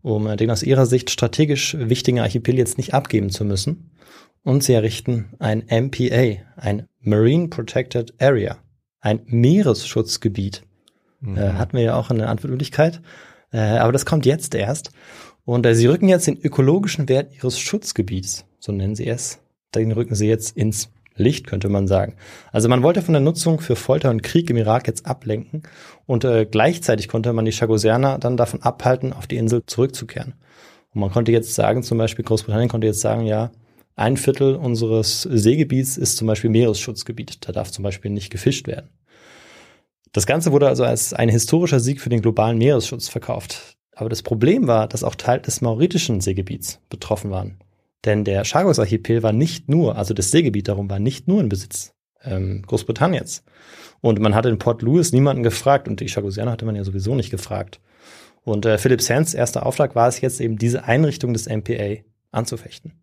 um 0.02 0.28
äh, 0.28 0.36
den 0.36 0.52
aus 0.52 0.64
ihrer 0.64 0.86
Sicht 0.86 1.12
strategisch 1.12 1.78
wichtigen 1.80 2.20
Archipel 2.20 2.58
jetzt 2.58 2.78
nicht 2.78 2.94
abgeben 2.94 3.30
zu 3.30 3.46
müssen. 3.46 3.92
Und 4.44 4.66
sie 4.66 4.74
errichten 4.74 5.30
ein 5.40 5.64
MPA, 5.70 6.42
ein 6.58 6.90
Marine 7.00 7.48
Protected 7.48 8.22
Area, 8.22 8.58
ein 9.00 9.22
Meeresschutzgebiet. 9.26 10.62
Mhm. 11.22 11.38
Äh, 11.38 11.54
hatten 11.54 11.78
wir 11.78 11.86
ja 11.86 11.96
auch 11.96 12.12
in 12.12 12.18
der 12.18 12.28
Antwortmöglichkeit. 12.28 13.00
Äh, 13.54 13.60
aber 13.60 13.94
das 13.94 14.06
kommt 14.06 14.26
jetzt 14.26 14.56
erst. 14.56 14.92
Und 15.46 15.66
äh, 15.66 15.74
sie 15.74 15.88
rücken 15.88 16.10
jetzt 16.10 16.28
den 16.28 16.38
ökologischen 16.38 17.08
Wert 17.08 17.34
ihres 17.34 17.58
Schutzgebiets, 17.58 18.44
so 18.60 18.74
nennen 18.74 18.96
sie 18.96 19.08
es, 19.08 19.40
den 19.74 19.94
rücken 19.94 20.16
sie 20.16 20.28
jetzt 20.28 20.58
ins 20.58 20.90
Licht, 21.16 21.48
könnte 21.48 21.70
man 21.70 21.88
sagen. 21.88 22.16
Also 22.52 22.68
man 22.70 22.84
wollte 22.84 23.02
von 23.02 23.14
der 23.14 23.22
Nutzung 23.22 23.60
für 23.62 23.76
Folter 23.76 24.10
und 24.10 24.24
Krieg 24.24 24.50
im 24.50 24.58
Irak 24.58 24.88
jetzt 24.88 25.06
ablenken 25.06 25.64
und 26.06 26.24
äh, 26.24 26.46
gleichzeitig 26.46 27.08
konnte 27.08 27.32
man 27.34 27.46
die 27.46 27.52
Chagosianer 27.52 28.20
dann 28.20 28.38
davon 28.38 28.62
abhalten, 28.62 29.14
auf 29.14 29.28
die 29.28 29.38
Insel 29.38 29.64
zurückzukehren. 29.66 30.34
Und 30.94 31.02
man 31.02 31.12
konnte 31.12 31.32
jetzt 31.32 31.56
sagen, 31.56 31.84
zum 31.84 31.98
Beispiel 31.98 32.26
Großbritannien 32.26 32.70
konnte 32.70 32.88
jetzt 32.88 33.02
sagen, 33.02 33.26
ja, 33.26 33.52
ein 33.96 34.18
Viertel 34.18 34.56
unseres 34.56 35.22
Seegebiets 35.22 35.98
ist 35.98 36.18
zum 36.18 36.28
Beispiel 36.28 36.50
Meeresschutzgebiet. 36.50 37.48
Da 37.48 37.54
darf 37.54 37.72
zum 37.72 37.84
Beispiel 37.84 38.12
nicht 38.12 38.30
gefischt 38.30 38.68
werden. 38.68 38.90
Das 40.12 40.26
Ganze 40.26 40.52
wurde 40.52 40.68
also 40.68 40.84
als 40.84 41.14
ein 41.14 41.30
historischer 41.30 41.80
Sieg 41.80 42.02
für 42.02 42.10
den 42.10 42.22
globalen 42.22 42.58
Meeresschutz 42.58 43.08
verkauft. 43.08 43.78
Aber 43.96 44.10
das 44.10 44.22
Problem 44.22 44.68
war, 44.68 44.88
dass 44.88 45.04
auch 45.04 45.16
Teil 45.16 45.40
des 45.40 45.62
mauritischen 45.62 46.20
Seegebiets 46.20 46.80
betroffen 46.90 47.32
waren. 47.32 47.58
Denn 48.06 48.24
der 48.24 48.44
Chagos-Archipel 48.44 49.24
war 49.24 49.34
nicht 49.34 49.68
nur, 49.68 49.98
also 49.98 50.14
das 50.14 50.32
Seegebiet 50.32 50.68
darum 50.68 50.90
war 50.90 51.00
nicht 51.00 51.28
nur 51.28 51.42
in 51.42 51.50
Besitz 51.50 51.94
ähm, 52.24 52.62
Großbritanniens. 52.66 53.44
Und 54.02 54.20
man 54.20 54.36
hatte 54.36 54.50
in 54.50 54.60
Port 54.60 54.82
Louis 54.82 55.12
niemanden 55.12 55.44
gefragt 55.44 55.88
und 55.88 56.00
die 56.00 56.08
Chagosianer 56.08 56.52
hatte 56.52 56.66
man 56.66 56.76
ja 56.76 56.84
sowieso 56.84 57.16
nicht 57.16 57.32
gefragt. 57.32 57.80
Und 58.44 58.66
äh, 58.66 58.78
Philip 58.78 59.02
Sands 59.02 59.34
erster 59.34 59.66
Auftrag 59.66 59.96
war 59.96 60.08
es 60.08 60.22
jetzt 60.22 60.40
eben, 60.40 60.58
diese 60.58 60.84
Einrichtung 60.84 61.34
des 61.34 61.50
MPA 61.50 62.04
anzufechten. 62.32 62.94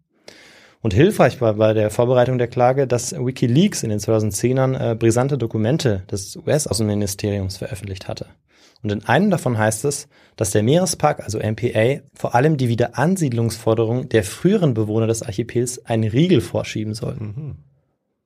Und 0.80 0.94
hilfreich 0.94 1.40
war 1.40 1.54
bei 1.54 1.74
der 1.74 1.90
Vorbereitung 1.90 2.38
der 2.38 2.48
Klage, 2.48 2.86
dass 2.86 3.12
WikiLeaks 3.12 3.82
in 3.82 3.90
den 3.90 4.00
2010ern 4.00 4.92
äh, 4.92 4.94
brisante 4.94 5.38
Dokumente 5.38 6.02
des 6.10 6.36
US-Außenministeriums 6.36 7.56
veröffentlicht 7.56 8.08
hatte. 8.08 8.26
Und 8.82 8.90
in 8.90 9.04
einem 9.04 9.30
davon 9.30 9.58
heißt 9.58 9.84
es, 9.84 10.08
dass 10.36 10.50
der 10.50 10.62
Meerespark, 10.62 11.20
also 11.20 11.38
MPA, 11.38 12.00
vor 12.14 12.34
allem 12.34 12.56
die 12.56 12.68
Wiederansiedlungsforderung 12.68 14.08
der 14.08 14.24
früheren 14.24 14.74
Bewohner 14.74 15.06
des 15.06 15.22
Archipels 15.22 15.84
einen 15.86 16.10
Riegel 16.10 16.40
vorschieben 16.40 16.94
soll. 16.94 17.14
Mhm. 17.14 17.56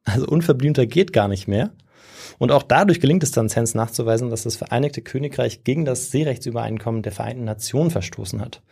Also 0.04 0.26
unverblümter 0.26 0.86
geht 0.86 1.12
gar 1.12 1.28
nicht 1.28 1.48
mehr. 1.48 1.72
Und 2.38 2.52
auch 2.52 2.62
dadurch 2.62 3.00
gelingt 3.00 3.22
es 3.22 3.32
dann 3.32 3.48
Sens 3.48 3.74
nachzuweisen, 3.74 4.30
dass 4.30 4.42
das 4.42 4.56
Vereinigte 4.56 5.02
Königreich 5.02 5.64
gegen 5.64 5.84
das 5.84 6.10
Seerechtsübereinkommen 6.10 7.02
der 7.02 7.12
Vereinten 7.12 7.44
Nationen 7.44 7.90
verstoßen 7.90 8.40
hat. 8.40 8.62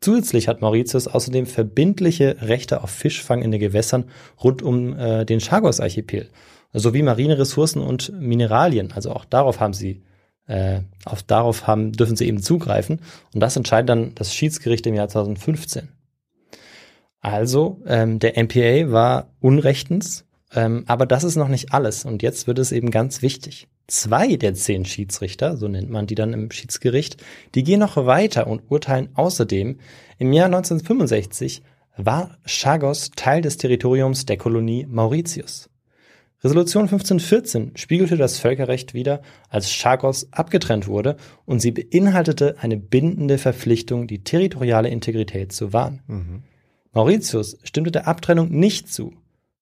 Zusätzlich 0.00 0.46
hat 0.46 0.60
Mauritius 0.60 1.08
außerdem 1.08 1.46
verbindliche 1.46 2.36
Rechte 2.40 2.82
auf 2.82 2.90
Fischfang 2.90 3.42
in 3.42 3.50
den 3.50 3.60
Gewässern 3.60 4.04
rund 4.42 4.62
um 4.62 4.96
äh, 4.96 5.24
den 5.24 5.40
Chagos-Archipel 5.40 6.28
sowie 6.72 7.02
marine 7.02 7.38
Ressourcen 7.38 7.82
und 7.82 8.12
Mineralien. 8.20 8.92
Also 8.92 9.10
auch 9.10 9.24
darauf 9.24 9.58
haben 9.58 9.72
sie 9.72 10.02
äh, 10.48 10.80
auf, 11.04 11.22
darauf 11.22 11.66
haben, 11.66 11.92
dürfen 11.92 12.16
sie 12.16 12.26
eben 12.26 12.42
zugreifen. 12.42 13.00
Und 13.32 13.40
das 13.40 13.56
entscheidet 13.56 13.90
dann 13.90 14.14
das 14.14 14.34
Schiedsgericht 14.34 14.86
im 14.86 14.94
Jahr 14.94 15.08
2015. 15.08 15.88
Also, 17.20 17.80
ähm, 17.86 18.18
der 18.18 18.42
MPA 18.42 18.90
war 18.90 19.30
unrechtens, 19.40 20.24
ähm, 20.54 20.84
aber 20.86 21.06
das 21.06 21.24
ist 21.24 21.36
noch 21.36 21.48
nicht 21.48 21.72
alles. 21.72 22.04
Und 22.04 22.22
jetzt 22.22 22.46
wird 22.46 22.58
es 22.58 22.72
eben 22.72 22.90
ganz 22.90 23.22
wichtig. 23.22 23.68
Zwei 23.86 24.36
der 24.36 24.54
zehn 24.54 24.84
Schiedsrichter, 24.84 25.56
so 25.56 25.66
nennt 25.68 25.90
man 25.90 26.06
die 26.06 26.14
dann 26.14 26.32
im 26.32 26.50
Schiedsgericht, 26.50 27.16
die 27.54 27.64
gehen 27.64 27.80
noch 27.80 27.96
weiter 27.96 28.46
und 28.46 28.70
urteilen 28.70 29.10
außerdem, 29.14 29.78
im 30.18 30.32
Jahr 30.32 30.46
1965 30.46 31.62
war 31.96 32.38
Chagos 32.44 33.10
Teil 33.16 33.42
des 33.42 33.56
Territoriums 33.56 34.26
der 34.26 34.36
Kolonie 34.36 34.86
Mauritius. 34.86 35.68
Resolution 36.42 36.84
1514 36.84 37.72
spiegelte 37.76 38.16
das 38.16 38.38
Völkerrecht 38.38 38.94
wider, 38.94 39.22
als 39.48 39.72
Chagos 39.72 40.28
abgetrennt 40.32 40.86
wurde 40.86 41.16
und 41.44 41.58
sie 41.60 41.72
beinhaltete 41.72 42.56
eine 42.60 42.76
bindende 42.76 43.38
Verpflichtung, 43.38 44.06
die 44.06 44.22
territoriale 44.22 44.88
Integrität 44.88 45.52
zu 45.52 45.72
wahren. 45.72 46.02
Mhm. 46.06 46.42
Mauritius 46.92 47.58
stimmte 47.64 47.90
der 47.90 48.06
Abtrennung 48.06 48.50
nicht 48.50 48.92
zu. 48.92 49.14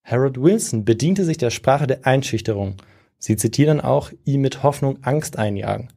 Harold 0.04 0.40
Wilson 0.40 0.84
bediente 0.84 1.24
sich 1.24 1.38
der 1.38 1.50
Sprache 1.50 1.86
der 1.86 2.06
Einschüchterung. 2.06 2.76
Sie 3.18 3.36
zitieren 3.36 3.80
auch, 3.80 4.12
ihm 4.24 4.42
mit 4.42 4.62
Hoffnung 4.62 4.98
Angst 5.02 5.38
einjagen 5.38 5.88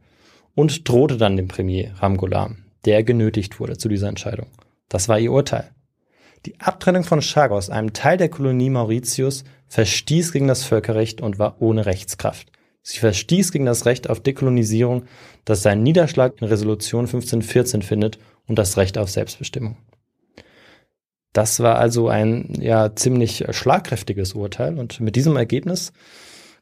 und 0.56 0.88
drohte 0.88 1.18
dann 1.18 1.36
dem 1.36 1.50
Premier 1.50 1.92
Ramgolam, 1.98 2.64
der 2.86 3.04
genötigt 3.04 3.60
wurde 3.60 3.78
zu 3.78 3.90
dieser 3.90 4.08
Entscheidung. 4.08 4.48
Das 4.88 5.10
war 5.10 5.20
ihr 5.20 5.32
Urteil. 5.32 5.72
Die 6.46 6.60
Abtrennung 6.60 7.04
von 7.04 7.22
Chagos, 7.22 7.70
einem 7.70 7.92
Teil 7.92 8.18
der 8.18 8.30
Kolonie 8.30 8.70
Mauritius, 8.70 9.44
verstieß 9.70 10.32
gegen 10.32 10.48
das 10.48 10.64
Völkerrecht 10.64 11.22
und 11.22 11.40
war 11.40 11.62
ohne 11.62 11.86
Rechtskraft. 11.86 12.52
Sie 12.82 13.00
verstieß 13.00 13.52
gegen 13.52 13.66
das 13.66 13.86
Recht 13.86 14.10
auf 14.10 14.20
Dekolonisierung, 14.20 15.04
das 15.46 15.62
seinen 15.62 15.84
Niederschlag 15.84 16.42
in 16.42 16.48
Resolution 16.48 17.06
1514 17.06 17.82
findet 17.82 18.20
und 18.48 18.58
das 18.58 18.78
Recht 18.78 18.98
auf 18.98 19.10
Selbstbestimmung. 19.10 19.78
Das 21.34 21.60
war 21.60 21.78
also 21.78 22.10
ein 22.10 22.54
ja 22.60 22.96
ziemlich 22.96 23.46
schlagkräftiges 23.52 24.34
Urteil 24.34 24.80
und 24.80 25.00
mit 25.00 25.16
diesem 25.16 25.38
Ergebnis 25.38 25.94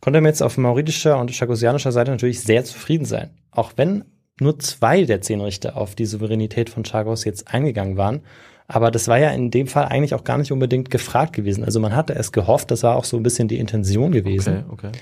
konnte 0.01 0.19
man 0.19 0.29
jetzt 0.29 0.43
auf 0.43 0.57
mauritischer 0.57 1.17
und 1.17 1.33
chagosianischer 1.33 1.91
Seite 1.91 2.11
natürlich 2.11 2.41
sehr 2.41 2.65
zufrieden 2.65 3.05
sein. 3.05 3.29
Auch 3.51 3.71
wenn 3.77 4.03
nur 4.39 4.59
zwei 4.59 5.03
der 5.03 5.21
zehn 5.21 5.41
Richter 5.41 5.77
auf 5.77 5.95
die 5.95 6.05
Souveränität 6.05 6.69
von 6.69 6.83
Chagos 6.83 7.23
jetzt 7.23 7.47
eingegangen 7.53 7.97
waren, 7.97 8.21
aber 8.67 8.91
das 8.91 9.07
war 9.07 9.17
ja 9.17 9.29
in 9.29 9.51
dem 9.51 9.67
Fall 9.67 9.85
eigentlich 9.85 10.13
auch 10.13 10.23
gar 10.23 10.37
nicht 10.37 10.51
unbedingt 10.51 10.91
gefragt 10.91 11.33
gewesen. 11.33 11.63
Also 11.63 11.79
man 11.79 11.95
hatte 11.95 12.15
es 12.15 12.31
gehofft, 12.31 12.71
das 12.71 12.83
war 12.83 12.95
auch 12.95 13.05
so 13.05 13.17
ein 13.17 13.23
bisschen 13.23 13.47
die 13.47 13.59
Intention 13.59 14.11
gewesen. 14.11 14.65
Okay, 14.69 14.89
okay. 14.89 14.99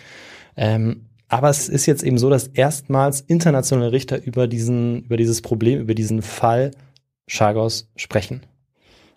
Ähm, 0.55 1.05
aber 1.27 1.49
es 1.49 1.67
ist 1.69 1.85
jetzt 1.87 2.03
eben 2.03 2.17
so, 2.17 2.29
dass 2.29 2.47
erstmals 2.47 3.21
internationale 3.21 3.91
Richter 3.91 4.23
über 4.23 4.47
diesen, 4.47 5.03
über 5.03 5.17
dieses 5.17 5.41
Problem, 5.41 5.79
über 5.79 5.95
diesen 5.95 6.21
Fall 6.21 6.71
Chagos 7.27 7.89
sprechen. 7.95 8.45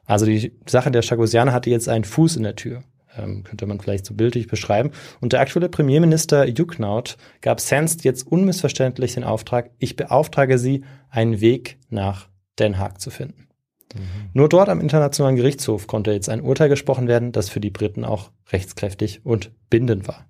Also 0.06 0.24
die 0.24 0.52
Sache 0.66 0.90
der 0.90 1.02
Chagosianer 1.02 1.52
hatte 1.52 1.68
jetzt 1.68 1.88
einen 1.88 2.04
Fuß 2.04 2.36
in 2.36 2.44
der 2.44 2.56
Tür 2.56 2.82
ähm, 3.18 3.42
könnte 3.44 3.66
man 3.66 3.80
vielleicht 3.80 4.06
so 4.06 4.14
bildlich 4.14 4.46
beschreiben. 4.46 4.90
Und 5.20 5.32
der 5.32 5.40
aktuelle 5.40 5.68
Premierminister 5.68 6.46
Juknaut 6.46 7.16
gab 7.40 7.60
Sands 7.60 8.02
jetzt 8.02 8.26
unmissverständlich 8.26 9.14
den 9.14 9.24
Auftrag, 9.24 9.70
ich 9.78 9.96
beauftrage 9.96 10.58
Sie, 10.58 10.84
einen 11.10 11.40
Weg 11.40 11.78
nach 11.90 12.28
Den 12.58 12.78
Haag 12.78 13.00
zu 13.00 13.10
finden. 13.10 13.47
Mhm. 13.94 14.30
Nur 14.32 14.48
dort 14.48 14.68
am 14.68 14.80
Internationalen 14.80 15.36
Gerichtshof 15.36 15.86
konnte 15.86 16.12
jetzt 16.12 16.28
ein 16.28 16.40
Urteil 16.40 16.68
gesprochen 16.68 17.08
werden, 17.08 17.32
das 17.32 17.48
für 17.48 17.60
die 17.60 17.70
Briten 17.70 18.04
auch 18.04 18.30
rechtskräftig 18.52 19.24
und 19.24 19.50
bindend 19.70 20.08
war. 20.08 20.26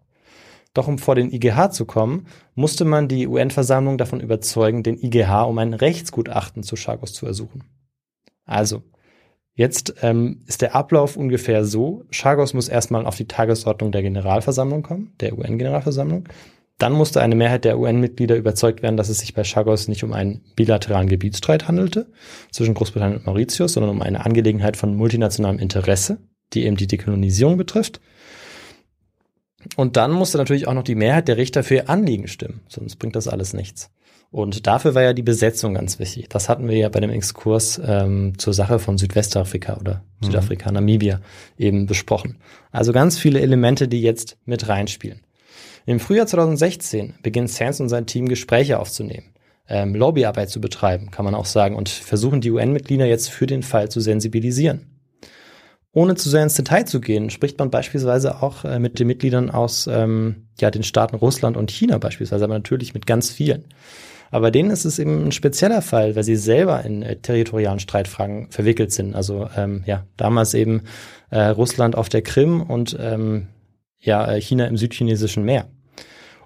Doch 0.74 0.86
um 0.86 0.98
vor 0.98 1.14
den 1.14 1.32
IGH 1.32 1.70
zu 1.70 1.86
kommen, 1.86 2.26
musste 2.54 2.84
man 2.84 3.08
die 3.08 3.26
UN-Versammlung 3.26 3.98
davon 3.98 4.20
überzeugen, 4.20 4.82
den 4.82 4.98
IGH 5.02 5.42
um 5.42 5.58
ein 5.58 5.74
Rechtsgutachten 5.74 6.62
zu 6.62 6.76
Chagos 6.76 7.12
zu 7.12 7.26
ersuchen. 7.26 7.64
Also, 8.44 8.82
Jetzt 9.58 9.94
ähm, 10.02 10.42
ist 10.46 10.62
der 10.62 10.76
Ablauf 10.76 11.16
ungefähr 11.16 11.64
so. 11.64 12.04
Chagos 12.12 12.54
muss 12.54 12.68
erstmal 12.68 13.04
auf 13.04 13.16
die 13.16 13.26
Tagesordnung 13.26 13.90
der 13.90 14.02
Generalversammlung 14.02 14.84
kommen, 14.84 15.14
der 15.18 15.36
UN-Generalversammlung. 15.36 16.28
Dann 16.78 16.92
musste 16.92 17.20
eine 17.20 17.34
Mehrheit 17.34 17.64
der 17.64 17.78
UN-Mitglieder 17.78 18.36
überzeugt 18.36 18.82
werden, 18.82 18.96
dass 18.96 19.08
es 19.08 19.18
sich 19.18 19.34
bei 19.34 19.42
Chagos 19.42 19.88
nicht 19.88 20.04
um 20.04 20.12
einen 20.12 20.42
bilateralen 20.54 21.08
Gebietsstreit 21.08 21.66
handelte 21.66 22.06
zwischen 22.52 22.74
Großbritannien 22.74 23.18
und 23.18 23.26
Mauritius, 23.26 23.72
sondern 23.72 23.90
um 23.90 24.00
eine 24.00 24.24
Angelegenheit 24.24 24.76
von 24.76 24.94
multinationalem 24.94 25.58
Interesse, 25.58 26.18
die 26.52 26.64
eben 26.64 26.76
die 26.76 26.86
Dekolonisierung 26.86 27.56
betrifft. 27.56 28.00
Und 29.76 29.96
dann 29.96 30.12
musste 30.12 30.38
natürlich 30.38 30.68
auch 30.68 30.74
noch 30.74 30.84
die 30.84 30.94
Mehrheit 30.94 31.26
der 31.26 31.36
Richter 31.36 31.64
für 31.64 31.74
ihr 31.74 31.90
Anliegen 31.90 32.28
stimmen, 32.28 32.60
sonst 32.68 32.96
bringt 32.96 33.16
das 33.16 33.26
alles 33.26 33.54
nichts. 33.54 33.90
Und 34.30 34.66
dafür 34.66 34.94
war 34.94 35.02
ja 35.02 35.14
die 35.14 35.22
Besetzung 35.22 35.74
ganz 35.74 35.98
wichtig. 35.98 36.28
Das 36.28 36.48
hatten 36.48 36.68
wir 36.68 36.76
ja 36.76 36.90
bei 36.90 37.00
dem 37.00 37.10
Exkurs 37.10 37.80
ähm, 37.84 38.38
zur 38.38 38.52
Sache 38.52 38.78
von 38.78 38.98
Südwestafrika 38.98 39.78
oder 39.78 40.04
mhm. 40.20 40.26
Südafrika, 40.26 40.70
Namibia 40.70 41.20
eben 41.56 41.86
besprochen. 41.86 42.38
Also 42.70 42.92
ganz 42.92 43.18
viele 43.18 43.40
Elemente, 43.40 43.88
die 43.88 44.02
jetzt 44.02 44.36
mit 44.44 44.68
reinspielen. 44.68 45.22
Im 45.88 46.00
Frühjahr 46.00 46.26
2016 46.26 47.14
beginnt 47.22 47.48
Sands 47.48 47.80
und 47.80 47.88
sein 47.88 48.04
Team 48.04 48.28
Gespräche 48.28 48.78
aufzunehmen, 48.78 49.32
ähm, 49.66 49.94
Lobbyarbeit 49.94 50.50
zu 50.50 50.60
betreiben, 50.60 51.10
kann 51.10 51.24
man 51.24 51.34
auch 51.34 51.46
sagen, 51.46 51.76
und 51.76 51.88
versuchen 51.88 52.42
die 52.42 52.50
UN-Mitglieder 52.50 53.06
jetzt 53.06 53.30
für 53.30 53.46
den 53.46 53.62
Fall 53.62 53.90
zu 53.90 54.00
sensibilisieren. 54.00 55.00
Ohne 55.92 56.14
zu 56.14 56.28
sehr 56.28 56.42
ins 56.42 56.56
Detail 56.56 56.84
zu 56.84 57.00
gehen, 57.00 57.30
spricht 57.30 57.58
man 57.58 57.70
beispielsweise 57.70 58.42
auch 58.42 58.66
äh, 58.66 58.78
mit 58.78 58.98
den 58.98 59.06
Mitgliedern 59.06 59.48
aus 59.48 59.86
ähm, 59.90 60.48
ja, 60.60 60.70
den 60.70 60.82
Staaten 60.82 61.16
Russland 61.16 61.56
und 61.56 61.70
China 61.70 61.96
beispielsweise, 61.96 62.44
aber 62.44 62.52
natürlich 62.52 62.92
mit 62.92 63.06
ganz 63.06 63.30
vielen. 63.30 63.64
Aber 64.30 64.50
denen 64.50 64.70
ist 64.70 64.84
es 64.84 64.98
eben 64.98 65.28
ein 65.28 65.32
spezieller 65.32 65.80
Fall, 65.80 66.14
weil 66.14 66.22
sie 66.22 66.36
selber 66.36 66.84
in 66.84 67.00
äh, 67.00 67.16
territorialen 67.16 67.80
Streitfragen 67.80 68.50
verwickelt 68.50 68.92
sind. 68.92 69.14
Also 69.14 69.48
ähm, 69.56 69.84
ja, 69.86 70.04
damals 70.18 70.52
eben 70.52 70.82
äh, 71.30 71.44
Russland 71.44 71.96
auf 71.96 72.10
der 72.10 72.20
Krim 72.20 72.60
und 72.60 72.94
ähm, 73.00 73.46
ja, 73.98 74.30
äh, 74.30 74.38
China 74.38 74.66
im 74.66 74.76
südchinesischen 74.76 75.44
Meer. 75.46 75.66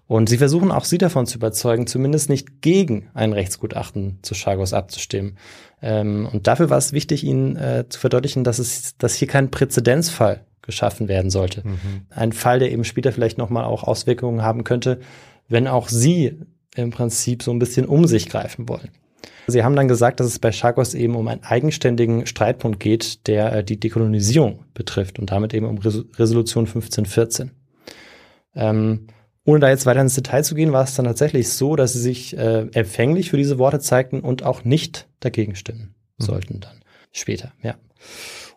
Und 0.07 0.28
sie 0.28 0.38
versuchen 0.38 0.70
auch 0.70 0.84
sie 0.84 0.98
davon 0.98 1.26
zu 1.26 1.38
überzeugen, 1.38 1.86
zumindest 1.86 2.28
nicht 2.28 2.61
gegen 2.61 3.09
ein 3.14 3.32
Rechtsgutachten 3.32 4.18
zu 4.22 4.34
Chagos 4.34 4.72
abzustimmen. 4.72 5.38
Ähm, 5.80 6.28
und 6.30 6.46
dafür 6.46 6.70
war 6.70 6.78
es 6.78 6.92
wichtig, 6.92 7.24
ihnen 7.24 7.57
äh, 7.57 7.84
zu 7.88 7.98
verdeutlichen, 7.98 8.44
dass 8.44 8.59
es, 8.59 8.96
dass 8.98 9.14
hier 9.14 9.28
kein 9.28 9.50
Präzedenzfall 9.50 10.44
geschaffen 10.61 11.09
werden 11.09 11.30
sollte. 11.30 11.66
Mhm. 11.66 12.07
Ein 12.11 12.32
Fall, 12.32 12.59
der 12.59 12.70
eben 12.70 12.84
später 12.84 13.12
vielleicht 13.12 13.38
nochmal 13.38 13.64
auch 13.64 13.84
Auswirkungen 13.84 14.42
haben 14.42 14.64
könnte, 14.64 15.00
wenn 15.48 15.66
auch 15.66 15.88
sie 15.88 16.38
im 16.74 16.90
Prinzip 16.90 17.42
so 17.42 17.50
ein 17.50 17.59
bisschen 17.59 17.86
um 17.86 18.07
sich 18.07 18.28
greifen 18.28 18.68
wollen. 18.68 18.90
Sie 19.46 19.64
haben 19.64 19.76
dann 19.76 19.88
gesagt, 19.88 20.20
dass 20.20 20.26
es 20.26 20.38
bei 20.38 20.53
Chagos 20.53 20.94
eben 20.94 21.16
um 21.16 21.26
einen 21.26 21.42
eigenständigen 21.42 22.26
Streitpunkt 22.26 22.80
geht, 22.80 23.26
der 23.26 23.53
äh, 23.53 23.64
die 23.64 23.78
Dekolonisierung 23.78 24.64
betrifft 24.74 25.18
und 25.18 25.30
damit 25.30 25.53
eben 25.53 25.66
um 25.66 25.78
Res 25.78 26.05
Resolution 26.16 26.64
1514. 26.64 27.50
Ähm, 28.55 29.07
ohne 29.45 29.61
da 29.61 29.68
jetzt 29.68 29.86
weiter 29.86 30.01
ins 30.01 30.14
Detail 30.14 30.45
zu 30.45 30.55
gehen, 30.55 30.72
war 30.72 30.84
es 30.84 30.95
dann 30.95 31.05
tatsächlich 31.05 31.51
so, 31.51 31.76
dass 31.76 31.93
sie 31.93 32.01
sich 32.01 32.36
äh, 32.36 32.66
empfänglich 32.72 33.30
für 33.30 33.36
diese 33.36 33.59
Worte 33.59 33.80
zeigten 33.80 34.20
und 34.20 34.45
auch 34.45 34.64
nicht 34.64 35.09
dagegen 35.20 35.57
stimmen 35.57 35.95
mhm. 36.18 36.24
sollten 36.24 36.61
dann 36.61 36.80
später, 37.12 37.53
ja. 37.62 37.74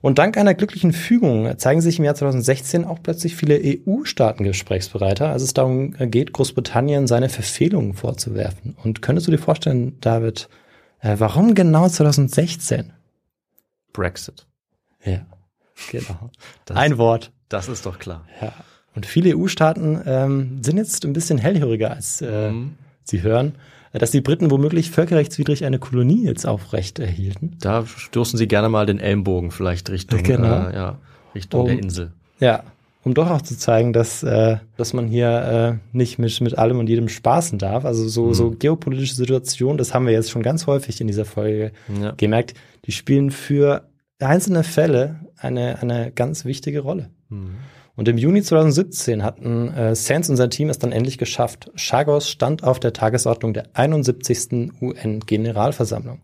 Und 0.02 0.20
dank 0.20 0.38
einer 0.38 0.54
glücklichen 0.54 0.94
Fügung 0.94 1.58
zeigen 1.58 1.82
sich 1.82 1.98
im 1.98 2.06
Jahr 2.06 2.14
2016 2.14 2.86
auch 2.86 3.02
plötzlich 3.02 3.36
viele 3.36 3.60
EU-Staaten 3.60 4.44
gesprächsbereiter, 4.44 5.30
als 5.30 5.42
es 5.42 5.54
darum 5.54 5.94
geht, 5.94 6.32
Großbritannien 6.32 7.08
seine 7.08 7.30
Verfehlungen 7.30 7.94
vorzuwerfen. 7.94 8.76
Und 8.84 9.02
könntest 9.02 9.28
du 9.28 9.32
dir 9.32 9.40
vorstellen, 9.40 10.00
David, 10.02 10.48
äh, 11.00 11.16
warum 11.18 11.56
genau 11.56 11.90
2016? 11.90 12.94
Brexit. 13.94 14.46
Ja, 15.04 15.26
genau. 15.90 16.30
Das, 16.66 16.78
Ein 16.78 17.00
Wort. 17.00 17.32
Das 17.50 17.68
ist 17.68 17.86
doch 17.88 17.98
klar. 17.98 18.28
Ja. 18.42 18.54
Und 18.96 19.06
viele 19.06 19.38
EU-Staaten 19.38 20.02
ähm, 20.06 20.60
sind 20.64 20.78
jetzt 20.78 21.06
ein 21.06 21.14
bisschen 21.14 21.38
hellhöriger, 21.38 21.92
als 21.92 22.22
äh, 22.22 22.52
mhm. 22.52 22.76
sie 23.04 23.22
hören 23.22 23.54
dass 24.00 24.12
die 24.12 24.22
Briten 24.22 24.52
womöglich 24.52 24.92
völkerrechtswidrig 24.92 25.66
eine 25.66 25.80
Kolonie 25.80 26.26
jetzt 26.26 26.46
aufrecht 26.46 27.00
erhielten. 27.00 27.56
Da 27.60 27.86
stoßen 27.86 28.38
sie 28.38 28.48
gerne 28.48 28.70
mal 28.70 28.86
den 28.86 29.00
Ellenbogen 29.00 29.52
vielleicht 29.52 29.90
Richtung, 29.90 30.24
genau. 30.24 30.68
äh, 30.68 30.76
ja, 30.76 30.98
Richtung 31.34 31.62
um, 31.62 31.68
der 31.68 31.80
Insel. 31.80 32.12
Ja, 32.40 32.64
um 33.04 33.14
doch 33.14 33.30
auch 33.30 33.42
zu 33.42 33.58
zeigen, 33.58 33.94
dass, 33.94 34.24
äh, 34.24 34.58
dass 34.78 34.94
man 34.94 35.08
hier 35.08 35.80
äh, 35.94 35.96
nicht 35.96 36.20
mit, 36.20 36.42
mit 36.42 36.58
allem 36.58 36.80
und 36.80 36.90
jedem 36.90 37.08
spaßen 37.08 37.60
darf. 37.60 37.86
Also 37.86 38.08
so, 38.08 38.28
mhm. 38.28 38.34
so 38.34 38.52
geopolitische 38.52 39.16
Situationen, 39.16 39.78
das 39.78 39.94
haben 39.94 40.06
wir 40.06 40.14
jetzt 40.14 40.32
schon 40.32 40.44
ganz 40.44 40.68
häufig 40.68 41.00
in 41.00 41.08
dieser 41.08 41.26
Folge 41.26 41.72
ja. 42.02 42.12
gemerkt, 42.18 42.56
die 42.86 42.92
spielen 42.92 43.32
für 43.32 43.88
einzelne 44.20 44.64
Fälle 44.64 45.20
eine, 45.38 45.80
eine 45.80 46.12
ganz 46.12 46.46
wichtige 46.46 46.82
Rolle. 46.82 47.10
Mhm. 47.30 47.56
Und 47.96 48.10
im 48.10 48.18
Juni 48.18 48.42
2017 48.42 49.24
hatten 49.24 49.70
äh, 49.70 49.96
Sands 49.96 50.30
und 50.30 50.36
sein 50.36 50.50
Team 50.50 50.70
es 50.70 50.80
dann 50.80 50.92
endlich 50.92 51.18
geschafft. 51.18 51.72
Chagos 51.76 52.30
stand 52.30 52.64
auf 52.64 52.80
der 52.80 52.94
Tagesordnung 52.94 53.54
der 53.54 53.70
71. 53.74 54.72
UN-Generalversammlung. 54.82 56.22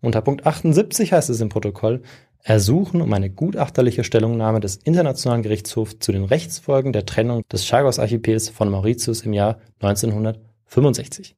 Unter 0.00 0.20
Punkt 0.20 0.46
78 0.46 1.12
heißt 1.12 1.30
es 1.30 1.40
im 1.40 1.48
Protokoll, 1.48 2.02
ersuchen 2.42 3.00
um 3.00 3.12
eine 3.12 3.30
gutachterliche 3.30 4.04
Stellungnahme 4.04 4.60
des 4.60 4.76
Internationalen 4.76 5.42
Gerichtshofs 5.42 5.96
zu 5.98 6.12
den 6.12 6.24
Rechtsfolgen 6.24 6.92
der 6.92 7.06
Trennung 7.06 7.42
des 7.50 7.66
Chagos-Archipels 7.66 8.50
von 8.50 8.70
Mauritius 8.70 9.22
im 9.22 9.32
Jahr 9.32 9.58
1965. 9.80 11.36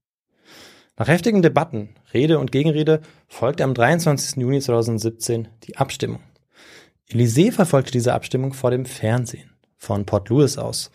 Nach 0.99 1.09
heftigen 1.09 1.43
Debatten, 1.43 1.91
Rede 2.13 2.39
und 2.39 2.53
Gegenrede, 2.53 3.01
folgte 3.29 3.65
am 3.65 3.73
23. 3.73 4.37
Juni 4.37 4.61
2017 4.61 5.49
die 5.63 5.77
Abstimmung. 5.79 6.21
Elysée 7.09 7.53
verfolgte 7.53 7.93
diese 7.93 8.13
Abstimmung 8.13 8.53
vor 8.53 8.71
dem 8.71 8.85
Fernsehen 8.85 9.50
von 9.81 10.05
Port 10.05 10.29
Louis 10.29 10.59
aus. 10.59 10.93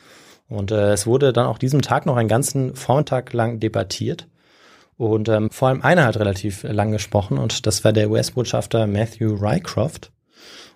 Und 0.47 0.71
äh, 0.71 0.93
es 0.93 1.05
wurde 1.05 1.33
dann 1.33 1.47
auch 1.47 1.57
diesem 1.57 1.81
Tag 1.81 2.05
noch 2.05 2.15
einen 2.15 2.29
ganzen 2.29 2.75
Vormittag 2.75 3.33
lang 3.33 3.59
debattiert. 3.59 4.27
Und 4.95 5.27
ähm, 5.27 5.49
vor 5.49 5.67
allem 5.67 5.81
einer 5.81 6.05
hat 6.05 6.17
relativ 6.17 6.63
lang 6.63 6.91
gesprochen 6.91 7.37
und 7.37 7.65
das 7.65 7.83
war 7.83 7.91
der 7.91 8.09
US-Botschafter 8.09 8.87
Matthew 8.87 9.35
Rycroft. 9.35 10.11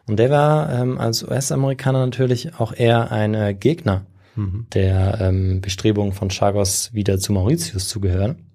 Und 0.07 0.17
der 0.17 0.29
war 0.31 0.73
ähm, 0.73 0.97
als 0.97 1.23
US-Amerikaner 1.23 1.99
natürlich 2.03 2.59
auch 2.59 2.73
eher 2.73 3.11
ein 3.11 3.33
äh, 3.35 3.53
Gegner 3.53 4.05
mhm. 4.35 4.65
der 4.73 5.19
ähm, 5.21 5.61
Bestrebungen 5.61 6.13
von 6.13 6.29
Chagos 6.29 6.93
wieder 6.93 7.19
zu 7.19 7.31
Mauritius 7.31 7.87
zu 7.87 8.01
gehören. 8.01 8.48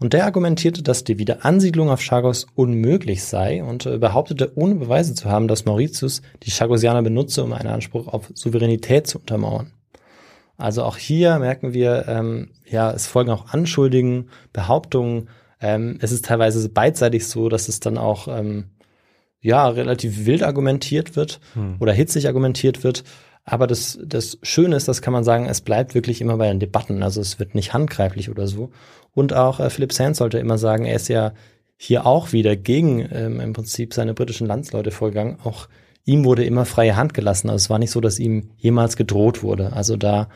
Und 0.00 0.12
der 0.12 0.26
argumentierte, 0.26 0.82
dass 0.82 1.02
die 1.02 1.18
Wiederansiedlung 1.18 1.90
auf 1.90 2.00
Chagos 2.00 2.46
unmöglich 2.54 3.24
sei 3.24 3.62
und 3.64 3.86
äh, 3.86 3.98
behauptete, 3.98 4.52
ohne 4.54 4.76
Beweise 4.76 5.14
zu 5.14 5.28
haben, 5.28 5.48
dass 5.48 5.64
Mauritius 5.64 6.22
die 6.44 6.50
Chagosianer 6.50 7.02
benutze, 7.02 7.42
um 7.42 7.52
einen 7.52 7.68
Anspruch 7.68 8.06
auf 8.06 8.30
Souveränität 8.34 9.08
zu 9.08 9.18
untermauern. 9.18 9.72
Also 10.56 10.82
auch 10.84 10.96
hier 10.96 11.38
merken 11.38 11.72
wir, 11.72 12.06
ähm, 12.08 12.50
ja, 12.68 12.90
es 12.92 13.06
folgen 13.06 13.30
auch 13.30 13.52
Anschuldigungen, 13.52 14.30
Behauptungen. 14.52 15.28
Ähm, 15.60 15.98
es 16.00 16.12
ist 16.12 16.26
teilweise 16.26 16.68
beidseitig 16.68 17.26
so, 17.26 17.48
dass 17.48 17.68
es 17.68 17.80
dann 17.80 17.98
auch 17.98 18.28
ähm, 18.28 18.66
ja 19.40 19.68
relativ 19.68 20.26
wild 20.26 20.42
argumentiert 20.42 21.16
wird 21.16 21.40
hm. 21.54 21.76
oder 21.78 21.92
hitzig 21.92 22.26
argumentiert 22.26 22.84
wird. 22.84 23.04
Aber 23.50 23.66
das, 23.66 23.98
das 24.04 24.38
Schöne 24.42 24.76
ist, 24.76 24.88
das 24.88 25.00
kann 25.00 25.14
man 25.14 25.24
sagen, 25.24 25.46
es 25.46 25.62
bleibt 25.62 25.94
wirklich 25.94 26.20
immer 26.20 26.36
bei 26.36 26.48
den 26.48 26.60
Debatten. 26.60 27.02
Also 27.02 27.22
es 27.22 27.38
wird 27.38 27.54
nicht 27.54 27.72
handgreiflich 27.72 28.28
oder 28.30 28.46
so. 28.46 28.70
Und 29.14 29.32
auch 29.32 29.58
äh, 29.58 29.70
Philip 29.70 29.92
Sands 29.92 30.18
sollte 30.18 30.38
immer 30.38 30.58
sagen, 30.58 30.84
er 30.84 30.96
ist 30.96 31.08
ja 31.08 31.32
hier 31.78 32.04
auch 32.04 32.32
wieder 32.32 32.56
gegen 32.56 33.08
ähm, 33.10 33.40
im 33.40 33.54
Prinzip 33.54 33.94
seine 33.94 34.12
britischen 34.12 34.46
Landsleute 34.46 34.90
vorgegangen. 34.90 35.38
Auch 35.44 35.68
ihm 36.04 36.24
wurde 36.24 36.44
immer 36.44 36.66
freie 36.66 36.96
Hand 36.96 37.14
gelassen. 37.14 37.48
Also 37.48 37.64
es 37.64 37.70
war 37.70 37.78
nicht 37.78 37.90
so, 37.90 38.02
dass 38.02 38.18
ihm 38.18 38.50
jemals 38.58 38.96
gedroht 38.96 39.42
wurde. 39.42 39.72
Also 39.72 39.96
da 39.96 40.28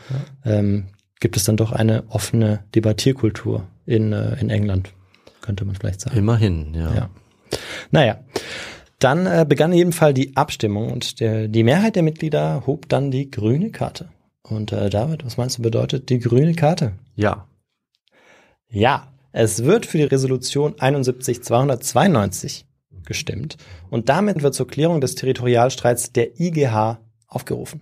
ja. 0.44 0.52
ähm, 0.58 0.86
gibt 1.20 1.36
es 1.36 1.44
dann 1.44 1.58
doch 1.58 1.72
eine 1.72 2.04
offene 2.08 2.60
Debattierkultur 2.74 3.64
in, 3.84 4.14
äh, 4.14 4.40
in 4.40 4.48
England, 4.48 4.94
könnte 5.42 5.66
man 5.66 5.74
vielleicht 5.74 6.00
sagen. 6.00 6.16
Immerhin, 6.16 6.72
ja. 6.74 6.94
ja. 6.94 7.10
Naja. 7.90 8.20
Dann 9.02 9.26
äh, 9.26 9.44
begann 9.48 9.72
in 9.72 9.78
jedem 9.78 9.92
Fall 9.92 10.14
die 10.14 10.36
Abstimmung 10.36 10.92
und 10.92 11.18
der, 11.18 11.48
die 11.48 11.64
Mehrheit 11.64 11.96
der 11.96 12.04
Mitglieder 12.04 12.62
hob 12.66 12.88
dann 12.88 13.10
die 13.10 13.32
grüne 13.32 13.70
Karte. 13.72 14.10
Und 14.42 14.70
äh, 14.70 14.90
David, 14.90 15.24
was 15.24 15.36
meinst 15.36 15.58
du 15.58 15.62
bedeutet 15.62 16.08
die 16.08 16.20
grüne 16.20 16.54
Karte? 16.54 16.92
Ja. 17.16 17.48
Ja, 18.68 19.12
es 19.32 19.64
wird 19.64 19.86
für 19.86 19.98
die 19.98 20.04
Resolution 20.04 20.74
71-292 20.74 22.62
gestimmt 23.04 23.56
und 23.90 24.08
damit 24.08 24.44
wird 24.44 24.54
zur 24.54 24.68
Klärung 24.68 25.00
des 25.00 25.16
Territorialstreits 25.16 26.12
der 26.12 26.38
IGH 26.38 27.00
aufgerufen. 27.26 27.80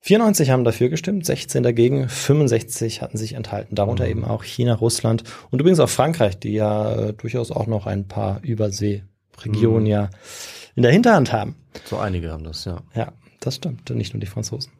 94 0.00 0.50
haben 0.50 0.64
dafür 0.64 0.90
gestimmt, 0.90 1.24
16 1.24 1.62
dagegen, 1.62 2.10
65 2.10 3.00
hatten 3.00 3.16
sich 3.16 3.34
enthalten, 3.34 3.74
darunter 3.74 4.06
eben 4.06 4.24
auch 4.24 4.44
China, 4.44 4.74
Russland 4.74 5.24
und 5.50 5.60
übrigens 5.60 5.80
auch 5.80 5.88
Frankreich, 5.88 6.38
die 6.38 6.52
ja 6.52 6.94
äh, 6.94 7.12
durchaus 7.14 7.50
auch 7.50 7.66
noch 7.66 7.86
ein 7.86 8.06
paar 8.06 8.42
Überseeregionen 9.36 9.82
Mhm. 9.84 9.86
ja 9.90 10.10
in 10.74 10.82
der 10.82 10.92
Hinterhand 10.92 11.32
haben. 11.32 11.56
So 11.84 11.98
einige 11.98 12.30
haben 12.30 12.44
das, 12.44 12.64
ja. 12.64 12.82
Ja, 12.94 13.12
das 13.40 13.56
stimmt, 13.56 13.90
nicht 13.90 14.14
nur 14.14 14.20
die 14.20 14.26
Franzosen. 14.26 14.72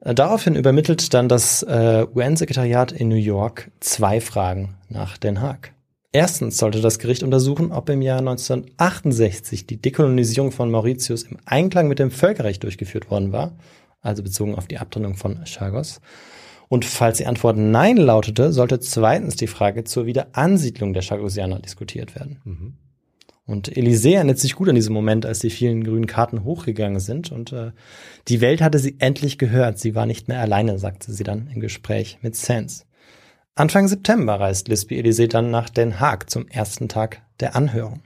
Äh, 0.00 0.14
Daraufhin 0.14 0.54
übermittelt 0.56 1.12
dann 1.14 1.28
das 1.28 1.62
äh, 1.62 2.06
UN-Sekretariat 2.14 2.92
in 2.92 3.08
New 3.08 3.14
York 3.14 3.70
zwei 3.80 4.20
Fragen 4.20 4.76
nach 4.88 5.16
Den 5.18 5.40
Haag. 5.40 5.72
Erstens 6.12 6.56
sollte 6.58 6.80
das 6.80 6.98
Gericht 6.98 7.22
untersuchen, 7.22 7.70
ob 7.70 7.88
im 7.88 8.02
Jahr 8.02 8.18
1968 8.18 9.66
die 9.66 9.80
Dekolonisierung 9.80 10.50
von 10.50 10.70
Mauritius 10.70 11.22
im 11.22 11.38
Einklang 11.44 11.86
mit 11.88 11.98
dem 12.00 12.10
Völkerrecht 12.10 12.62
durchgeführt 12.64 13.10
worden 13.10 13.32
war, 13.32 13.52
also 14.00 14.22
bezogen 14.22 14.56
auf 14.56 14.66
die 14.66 14.78
Abtrennung 14.78 15.16
von 15.16 15.44
Chagos. 15.44 16.00
Und 16.68 16.84
falls 16.84 17.18
die 17.18 17.26
Antwort 17.26 17.56
Nein 17.56 17.96
lautete, 17.96 18.52
sollte 18.52 18.80
zweitens 18.80 19.36
die 19.36 19.46
Frage 19.46 19.84
zur 19.84 20.06
Wiederansiedlung 20.06 20.92
der 20.94 21.02
Chagosianer 21.02 21.58
diskutiert 21.60 22.14
werden. 22.14 22.40
Mhm. 22.44 22.74
Und 23.50 23.68
Élysée 23.68 24.14
erinnert 24.14 24.38
sich 24.38 24.54
gut 24.54 24.68
an 24.68 24.76
diesen 24.76 24.92
Moment, 24.92 25.26
als 25.26 25.40
die 25.40 25.50
vielen 25.50 25.82
grünen 25.82 26.06
Karten 26.06 26.44
hochgegangen 26.44 27.00
sind. 27.00 27.32
Und 27.32 27.52
äh, 27.52 27.72
die 28.28 28.40
Welt 28.40 28.62
hatte 28.62 28.78
sie 28.78 28.94
endlich 29.00 29.38
gehört. 29.38 29.78
Sie 29.80 29.96
war 29.96 30.06
nicht 30.06 30.28
mehr 30.28 30.40
alleine, 30.40 30.78
sagte 30.78 31.12
sie 31.12 31.24
dann 31.24 31.48
im 31.52 31.60
Gespräch 31.60 32.18
mit 32.22 32.36
Sands. 32.36 32.86
Anfang 33.56 33.88
September 33.88 34.38
reist 34.38 34.68
Lisby 34.68 35.00
Élysée 35.00 35.26
dann 35.26 35.50
nach 35.50 35.68
Den 35.68 35.98
Haag 35.98 36.30
zum 36.30 36.46
ersten 36.46 36.88
Tag 36.88 37.22
der 37.40 37.56
Anhörung. 37.56 38.02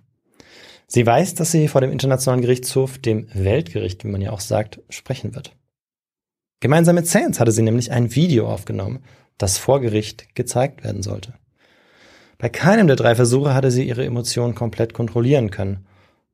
Sie 0.87 1.05
weiß, 1.05 1.35
dass 1.35 1.53
sie 1.53 1.69
vor 1.69 1.83
dem 1.83 1.93
Internationalen 1.93 2.41
Gerichtshof, 2.41 2.97
dem 2.97 3.29
Weltgericht, 3.35 4.03
wie 4.03 4.09
man 4.09 4.23
ja 4.23 4.31
auch 4.31 4.41
sagt, 4.41 4.81
sprechen 4.89 5.35
wird. 5.35 5.55
Gemeinsam 6.61 6.95
mit 6.95 7.07
Sands 7.07 7.39
hatte 7.39 7.53
sie 7.53 7.63
nämlich 7.63 7.93
ein 7.93 8.15
Video 8.15 8.49
aufgenommen, 8.49 9.05
das 9.37 9.59
vor 9.59 9.83
Gericht 9.83 10.35
gezeigt 10.35 10.85
werden 10.85 11.03
sollte. 11.03 11.35
Bei 12.39 12.49
keinem 12.49 12.87
der 12.87 12.97
drei 12.97 13.14
Versuche 13.14 13.55
hatte 13.55 13.70
sie 13.70 13.87
ihre 13.87 14.05
Emotionen 14.05 14.55
komplett 14.55 14.95
kontrollieren 14.95 15.51
können. 15.51 15.87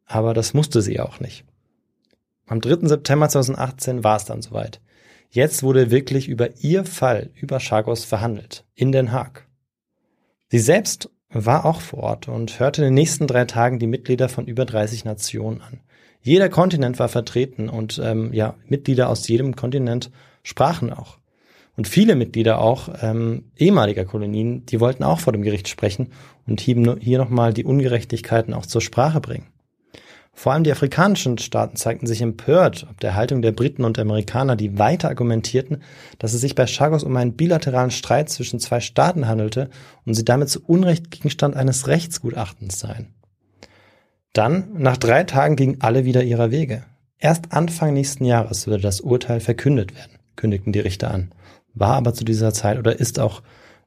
Aber 0.06 0.34
das 0.34 0.54
musste 0.54 0.82
sie 0.82 0.98
auch 1.00 1.20
nicht. 1.20 1.44
Am 2.46 2.60
3. 2.60 2.88
September 2.88 3.28
2018 3.28 4.02
war 4.02 4.16
es 4.16 4.24
dann 4.24 4.42
soweit. 4.42 4.80
Jetzt 5.30 5.62
wurde 5.62 5.92
wirklich 5.92 6.26
über 6.26 6.56
ihr 6.60 6.84
Fall, 6.84 7.30
über 7.36 7.60
Chagos 7.60 8.04
verhandelt. 8.04 8.64
In 8.74 8.90
Den 8.90 9.12
Haag. 9.12 9.46
Sie 10.48 10.58
selbst 10.58 11.10
war 11.28 11.64
auch 11.64 11.80
vor 11.80 12.00
Ort 12.00 12.26
und 12.26 12.58
hörte 12.58 12.82
in 12.82 12.88
den 12.88 12.94
nächsten 12.94 13.28
drei 13.28 13.44
Tagen 13.44 13.78
die 13.78 13.86
Mitglieder 13.86 14.28
von 14.28 14.46
über 14.46 14.64
30 14.64 15.04
Nationen 15.04 15.60
an. 15.60 15.78
Jeder 16.22 16.48
Kontinent 16.48 16.98
war 16.98 17.08
vertreten 17.08 17.68
und 17.68 18.00
ähm, 18.02 18.32
ja, 18.32 18.56
Mitglieder 18.66 19.08
aus 19.08 19.28
jedem 19.28 19.54
Kontinent 19.54 20.10
sprachen 20.42 20.92
auch. 20.92 21.19
Und 21.80 21.88
viele 21.88 22.14
Mitglieder 22.14 22.60
auch 22.60 22.90
ähm, 23.00 23.44
ehemaliger 23.56 24.04
Kolonien, 24.04 24.66
die 24.66 24.80
wollten 24.80 25.02
auch 25.02 25.18
vor 25.18 25.32
dem 25.32 25.40
Gericht 25.40 25.66
sprechen 25.66 26.08
und 26.46 26.60
hier, 26.60 27.16
nochmal 27.16 27.54
die 27.54 27.64
Ungerechtigkeiten 27.64 28.52
auch 28.52 28.66
zur 28.66 28.82
Sprache 28.82 29.18
bringen. 29.22 29.46
Vor 30.34 30.52
allem 30.52 30.62
die 30.62 30.72
afrikanischen 30.72 31.38
Staaten 31.38 31.76
zeigten 31.76 32.06
sich 32.06 32.20
empört 32.20 32.86
ob 32.90 33.00
der 33.00 33.14
Haltung 33.14 33.40
der 33.40 33.52
Briten 33.52 33.86
und 33.86 33.98
Amerikaner, 33.98 34.56
die 34.56 34.78
weiter 34.78 35.08
argumentierten, 35.08 35.82
dass 36.18 36.34
es 36.34 36.42
sich 36.42 36.54
bei 36.54 36.66
Chagos 36.66 37.02
um 37.02 37.16
einen 37.16 37.32
bilateralen 37.32 37.90
Streit 37.90 38.28
zwischen 38.28 38.60
zwei 38.60 38.80
Staaten 38.80 39.26
handelte 39.26 39.70
und 40.04 40.12
sie 40.12 40.24
damit 40.26 40.50
zu 40.50 40.62
Unrecht 40.62 41.10
Gegenstand 41.10 41.56
eines 41.56 41.88
Rechtsgutachtens 41.88 42.78
seien. 42.78 43.14
Dann, 44.34 44.68
nach 44.74 44.98
drei 44.98 45.24
Tagen, 45.24 45.56
gingen 45.56 45.80
alle 45.80 46.04
wieder 46.04 46.24
ihrer 46.24 46.50
Wege. 46.50 46.84
Erst 47.18 47.54
Anfang 47.54 47.94
nächsten 47.94 48.26
Jahres 48.26 48.66
würde 48.66 48.82
das 48.82 49.00
Urteil 49.00 49.40
verkündet 49.40 49.94
werden, 49.94 50.18
kündigten 50.36 50.74
die 50.74 50.80
Richter 50.80 51.10
an. 51.10 51.32
War 51.74 51.94
aber 51.96 52.14
zu 52.14 52.24
dieser 52.24 52.52
Zeit 52.52 52.78
oder 52.78 52.98
ist 52.98 53.18
auch 53.18 53.42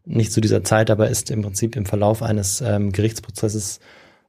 nicht 0.06 0.32
zu 0.32 0.42
dieser 0.42 0.64
Zeit, 0.64 0.90
aber 0.92 1.10
ist 1.10 1.32
im 1.32 1.42
Prinzip 1.42 1.76
im 1.76 1.86
Verlauf 1.86 2.22
eines 2.22 2.62
ähm, 2.62 2.92
Gerichtsprozesses 2.92 3.80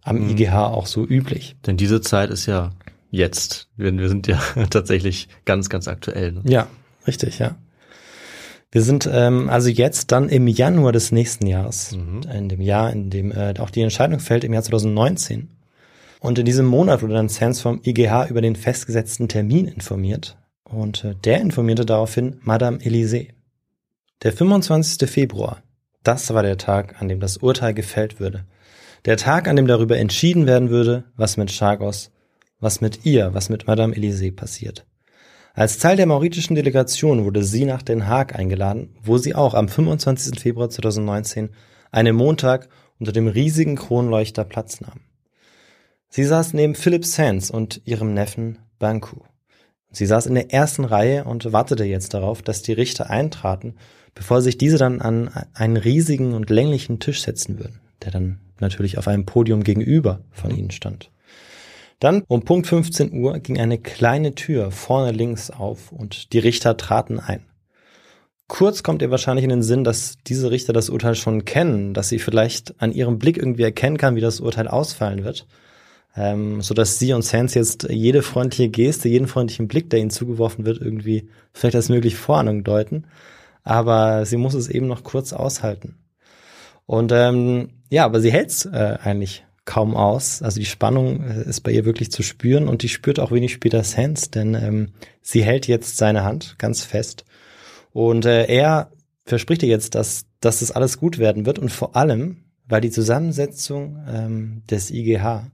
am 0.03 0.19
Mhm. 0.25 0.31
IGH 0.31 0.67
auch 0.69 0.87
so 0.87 1.05
üblich. 1.05 1.57
Denn 1.67 1.77
diese 1.77 2.01
Zeit 2.01 2.31
ist 2.31 2.47
ja 2.47 2.71
jetzt. 3.11 3.69
Wir, 3.77 3.97
wir 3.97 4.09
sind 4.09 4.27
ja 4.27 4.39
tatsächlich 4.71 5.29
ganz, 5.45 5.69
ganz 5.69 5.89
aktuell. 5.89 6.33
Ne? 6.33 6.43
Ja, 6.45 6.67
richtig, 7.07 7.39
ja. 7.39 7.57
Wir 8.71 8.83
sind 8.83 9.09
ähm, 9.13 9.49
also 9.49 9.69
jetzt 9.69 10.11
dann 10.11 10.29
im 10.29 10.49
Januar 10.49 10.91
des 10.93 11.13
nächsten 11.13 11.47
Jahres, 11.47 11.93
Mhm. 11.93 12.23
in 12.33 12.49
dem 12.49 12.61
Jahr, 12.61 12.93
in 12.93 13.09
dem 13.11 13.31
äh, 13.33 13.55
auch 13.59 13.71
die 13.71 13.83
Entscheidung 13.83 14.19
fällt, 14.21 14.43
im 14.45 14.53
Jahr 14.53 14.63
2019. 14.65 15.49
Und 16.21 16.39
in 16.39 16.45
diesem 16.47 16.67
Monat 16.67 17.03
wurde 17.03 17.15
dann 17.15 17.29
Sands 17.29 17.61
vom 17.61 17.81
IGH 17.85 18.29
über 18.31 18.41
den 18.41 18.57
festgesetzten 18.57 19.29
Termin 19.29 19.69
informiert. 19.69 20.37
Und 20.65 21.05
äh, 21.05 21.15
der 21.23 21.41
informierte 21.41 21.85
daraufhin 21.87 22.39
Madame 22.43 22.79
Élysée. 22.79 23.29
Der 24.23 24.33
25. 24.33 25.11
Februar, 25.11 25.62
das 26.03 26.33
war 26.33 26.43
der 26.43 26.57
Tag, 26.57 27.01
an 27.03 27.09
dem 27.09 27.21
das 27.21 27.37
Urteil 27.37 27.75
gefällt 27.75 28.21
würde. 28.21 28.47
Der 29.05 29.19
Tag, 29.19 29.49
an 29.49 29.57
dem 29.57 29.67
darüber 29.67 29.99
entschieden 29.99 30.47
werden 30.47 30.71
würde, 30.71 31.05
was 31.17 31.37
mit 31.37 31.51
Chagos, 31.51 32.11
was 32.59 32.81
mit 32.81 33.05
ihr, 33.05 33.35
was 33.35 33.51
mit 33.51 33.67
Madame 33.67 33.95
Élysée 33.95 34.35
passiert. 34.35 34.87
Als 35.53 35.79
Teil 35.79 35.97
der 35.97 36.07
mauritischen 36.07 36.57
Delegation 36.57 37.25
wurde 37.25 37.45
sie 37.45 37.67
nach 37.67 37.83
Den 37.83 38.09
Haag 38.09 38.35
eingeladen, 38.35 38.97
wo 39.03 39.19
sie 39.19 39.35
auch 39.35 39.53
am 39.53 39.69
25. 39.69 40.41
Februar 40.41 40.71
2019, 40.71 41.51
einem 41.93 42.17
Montag, 42.17 42.69
unter 42.99 43.12
dem 43.12 43.29
riesigen 43.29 43.77
Kronleuchter 43.77 44.45
Platz 44.45 44.81
nahm. 44.81 45.01
Sie 46.09 46.25
saß 46.25 46.55
neben 46.55 46.75
Philip 46.75 47.05
Sands 47.05 47.51
und 47.51 47.83
ihrem 47.85 48.15
Neffen 48.15 48.59
Banku. 48.79 49.21
Sie 49.91 50.07
saß 50.07 50.27
in 50.27 50.35
der 50.35 50.53
ersten 50.53 50.85
Reihe 50.85 51.25
und 51.25 51.53
wartete 51.53 51.85
jetzt 51.85 52.15
darauf, 52.15 52.43
dass 52.43 52.62
die 52.62 52.73
Richter 52.73 53.11
eintraten, 53.11 53.77
bevor 54.15 54.43
sich 54.43 54.59
diese 54.59 54.79
dann 54.79 55.01
an 55.01 55.31
einen 55.55 55.77
riesigen 55.77 56.35
und 56.35 56.51
länglichen 56.51 57.01
Tisch 57.01 57.23
setzen 57.23 57.59
würden, 57.59 57.81
der 58.03 58.12
dann 58.12 58.41
natürlich 58.61 58.99
auf 58.99 59.09
einem 59.09 59.27
Podium 59.27 59.65
gegenüber 59.65 60.21
von 60.31 60.57
ihnen 60.57 60.71
stand. 60.71 61.11
Dann 62.01 62.23
um 62.29 62.45
Punkt 62.45 62.67
15 62.67 63.12
Uhr 63.12 63.39
ging 63.39 63.59
eine 63.59 63.79
kleine 63.79 64.35
Tür 64.35 64.71
vorne 64.71 65.12
links 65.12 65.51
auf 65.51 65.93
und 65.93 66.33
die 66.33 66.39
Richter 66.39 66.77
traten 66.77 67.19
ein. 67.19 67.47
Kurz 68.47 68.83
kommt 68.83 69.01
ihr 69.01 69.11
wahrscheinlich 69.11 69.45
in 69.45 69.51
den 69.51 69.62
Sinn, 69.62 69.85
dass 69.85 70.17
diese 70.27 70.51
Richter 70.51 70.75
das 70.75 70.91
Urteil 70.91 71.15
schon 71.15 71.47
kennen, 71.47 71.95
dass 71.95 72.11
sie 72.11 72.19
vielleicht 72.19 72.75
an 72.79 72.93
ihrem 72.93 73.19
Blick 73.19 73.39
irgendwie 73.39 73.62
erkennen 73.62 73.97
kann, 73.97 74.17
wie 74.17 74.21
das 74.21 74.41
Urteil 74.41 74.69
ausfallen 74.69 75.25
wird, 75.25 75.47
ähm, 76.15 76.61
so 76.61 76.75
dass 76.75 76.99
sie 76.99 77.15
und 77.15 77.23
Sans 77.23 77.55
jetzt 77.55 77.89
jede 77.89 78.23
freundliche 78.23 78.69
Geste, 78.69 79.09
jeden 79.09 79.29
freundlichen 79.29 79.67
Blick, 79.67 79.89
der 79.89 80.01
ihnen 80.01 80.11
zugeworfen 80.11 80.67
wird, 80.67 80.81
irgendwie 80.81 81.31
vielleicht 81.55 81.77
als 81.77 81.89
mögliche 81.89 82.17
Vorahnung 82.17 82.65
deuten. 82.65 83.07
Aber 83.65 84.27
sie 84.27 84.37
muss 84.37 84.55
es 84.55 84.69
eben 84.69 84.87
noch 84.87 85.03
kurz 85.03 85.33
aushalten. 85.33 85.97
Und 86.87 87.12
ähm, 87.12 87.71
ja, 87.91 88.05
aber 88.05 88.21
sie 88.21 88.31
hält's 88.31 88.67
äh, 88.67 88.99
eigentlich 89.03 89.45
kaum 89.65 89.97
aus. 89.97 90.43
Also 90.43 90.61
die 90.61 90.67
Spannung 90.67 91.25
äh, 91.25 91.49
ist 91.49 91.62
bei 91.62 91.73
ihr 91.73 91.85
wirklich 91.85 92.12
zu 92.12 92.23
spüren 92.23 92.69
und 92.69 92.83
die 92.83 92.89
spürt 92.89 93.19
auch 93.19 93.33
wenig 93.33 93.53
später 93.53 93.83
Sans, 93.83 94.31
denn 94.31 94.55
ähm, 94.55 94.93
sie 95.23 95.43
hält 95.43 95.67
jetzt 95.67 95.97
seine 95.97 96.25
Hand 96.25 96.57
ganz 96.59 96.85
fest 96.85 97.25
und 97.95 98.27
äh, 98.27 98.47
er 98.47 98.91
verspricht 99.25 99.62
ihr 99.62 99.69
jetzt, 99.69 99.95
dass, 99.95 100.27
dass 100.41 100.59
das 100.59 100.73
alles 100.73 100.99
gut 100.99 101.19
werden 101.19 101.47
wird 101.47 101.59
und 101.59 101.71
vor 101.71 101.97
allem, 101.97 102.45
weil 102.67 102.81
die 102.81 102.91
Zusammensetzung 102.91 104.05
ähm, 104.09 104.62
des 104.69 104.91
IGH, 104.91 105.47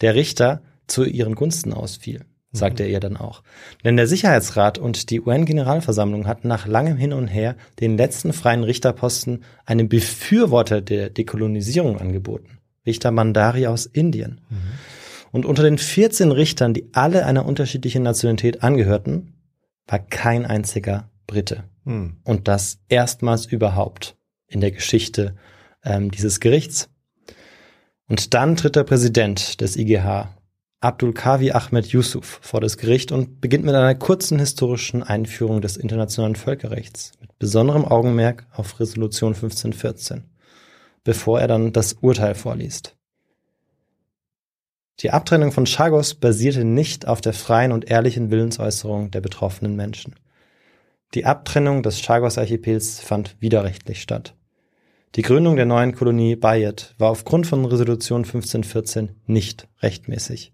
der 0.00 0.14
Richter, 0.14 0.60
zu 0.86 1.04
ihren 1.04 1.34
Gunsten 1.34 1.72
ausfiel, 1.72 2.26
sagt 2.56 2.80
er 2.80 2.88
ihr 2.88 3.00
dann 3.00 3.16
auch. 3.16 3.42
Denn 3.84 3.96
der 3.96 4.06
Sicherheitsrat 4.06 4.78
und 4.78 5.10
die 5.10 5.20
UN-Generalversammlung 5.20 6.26
hatten 6.26 6.48
nach 6.48 6.66
langem 6.66 6.96
Hin 6.96 7.12
und 7.12 7.28
Her 7.28 7.56
den 7.80 7.96
letzten 7.96 8.32
freien 8.32 8.64
Richterposten 8.64 9.44
einem 9.66 9.88
Befürworter 9.88 10.80
der 10.80 11.10
Dekolonisierung 11.10 12.00
angeboten. 12.00 12.58
Richter 12.86 13.10
Mandari 13.10 13.66
aus 13.66 13.86
Indien. 13.86 14.40
Und 15.32 15.46
unter 15.46 15.64
den 15.64 15.78
14 15.78 16.30
Richtern, 16.30 16.74
die 16.74 16.90
alle 16.92 17.26
einer 17.26 17.44
unterschiedlichen 17.44 18.04
Nationalität 18.04 18.62
angehörten, 18.62 19.34
war 19.86 19.98
kein 19.98 20.46
einziger 20.46 21.10
Brite. 21.26 21.64
Hm. 21.84 22.18
Und 22.24 22.46
das 22.46 22.78
erstmals 22.88 23.46
überhaupt 23.46 24.16
in 24.46 24.60
der 24.60 24.70
Geschichte 24.70 25.34
ähm, 25.82 26.10
dieses 26.10 26.40
Gerichts. 26.40 26.88
Und 28.08 28.34
dann 28.34 28.56
tritt 28.56 28.76
der 28.76 28.84
Präsident 28.84 29.60
des 29.60 29.76
IGH, 29.76 30.28
Abdul 30.84 31.14
Kavi 31.14 31.50
Ahmed 31.52 31.86
Yusuf, 31.86 32.40
vor 32.42 32.60
das 32.60 32.76
Gericht 32.76 33.10
und 33.10 33.40
beginnt 33.40 33.64
mit 33.64 33.74
einer 33.74 33.94
kurzen 33.94 34.38
historischen 34.38 35.02
Einführung 35.02 35.62
des 35.62 35.78
internationalen 35.78 36.36
Völkerrechts, 36.36 37.12
mit 37.22 37.38
besonderem 37.38 37.86
Augenmerk 37.86 38.46
auf 38.52 38.78
Resolution 38.80 39.32
1514, 39.32 40.24
bevor 41.02 41.40
er 41.40 41.48
dann 41.48 41.72
das 41.72 41.94
Urteil 41.94 42.34
vorliest. 42.34 42.96
Die 45.00 45.10
Abtrennung 45.10 45.52
von 45.52 45.64
Chagos 45.64 46.16
basierte 46.16 46.66
nicht 46.66 47.08
auf 47.08 47.22
der 47.22 47.32
freien 47.32 47.72
und 47.72 47.90
ehrlichen 47.90 48.30
Willensäußerung 48.30 49.10
der 49.10 49.22
betroffenen 49.22 49.76
Menschen. 49.76 50.16
Die 51.14 51.24
Abtrennung 51.24 51.82
des 51.82 52.02
Chagos-Archipels 52.02 53.00
fand 53.00 53.40
widerrechtlich 53.40 54.02
statt. 54.02 54.34
Die 55.14 55.22
Gründung 55.22 55.56
der 55.56 55.64
neuen 55.64 55.94
Kolonie 55.94 56.36
Bayet 56.36 56.94
war 56.98 57.08
aufgrund 57.08 57.46
von 57.46 57.64
Resolution 57.64 58.24
1514 58.24 59.12
nicht 59.26 59.66
rechtmäßig. 59.80 60.53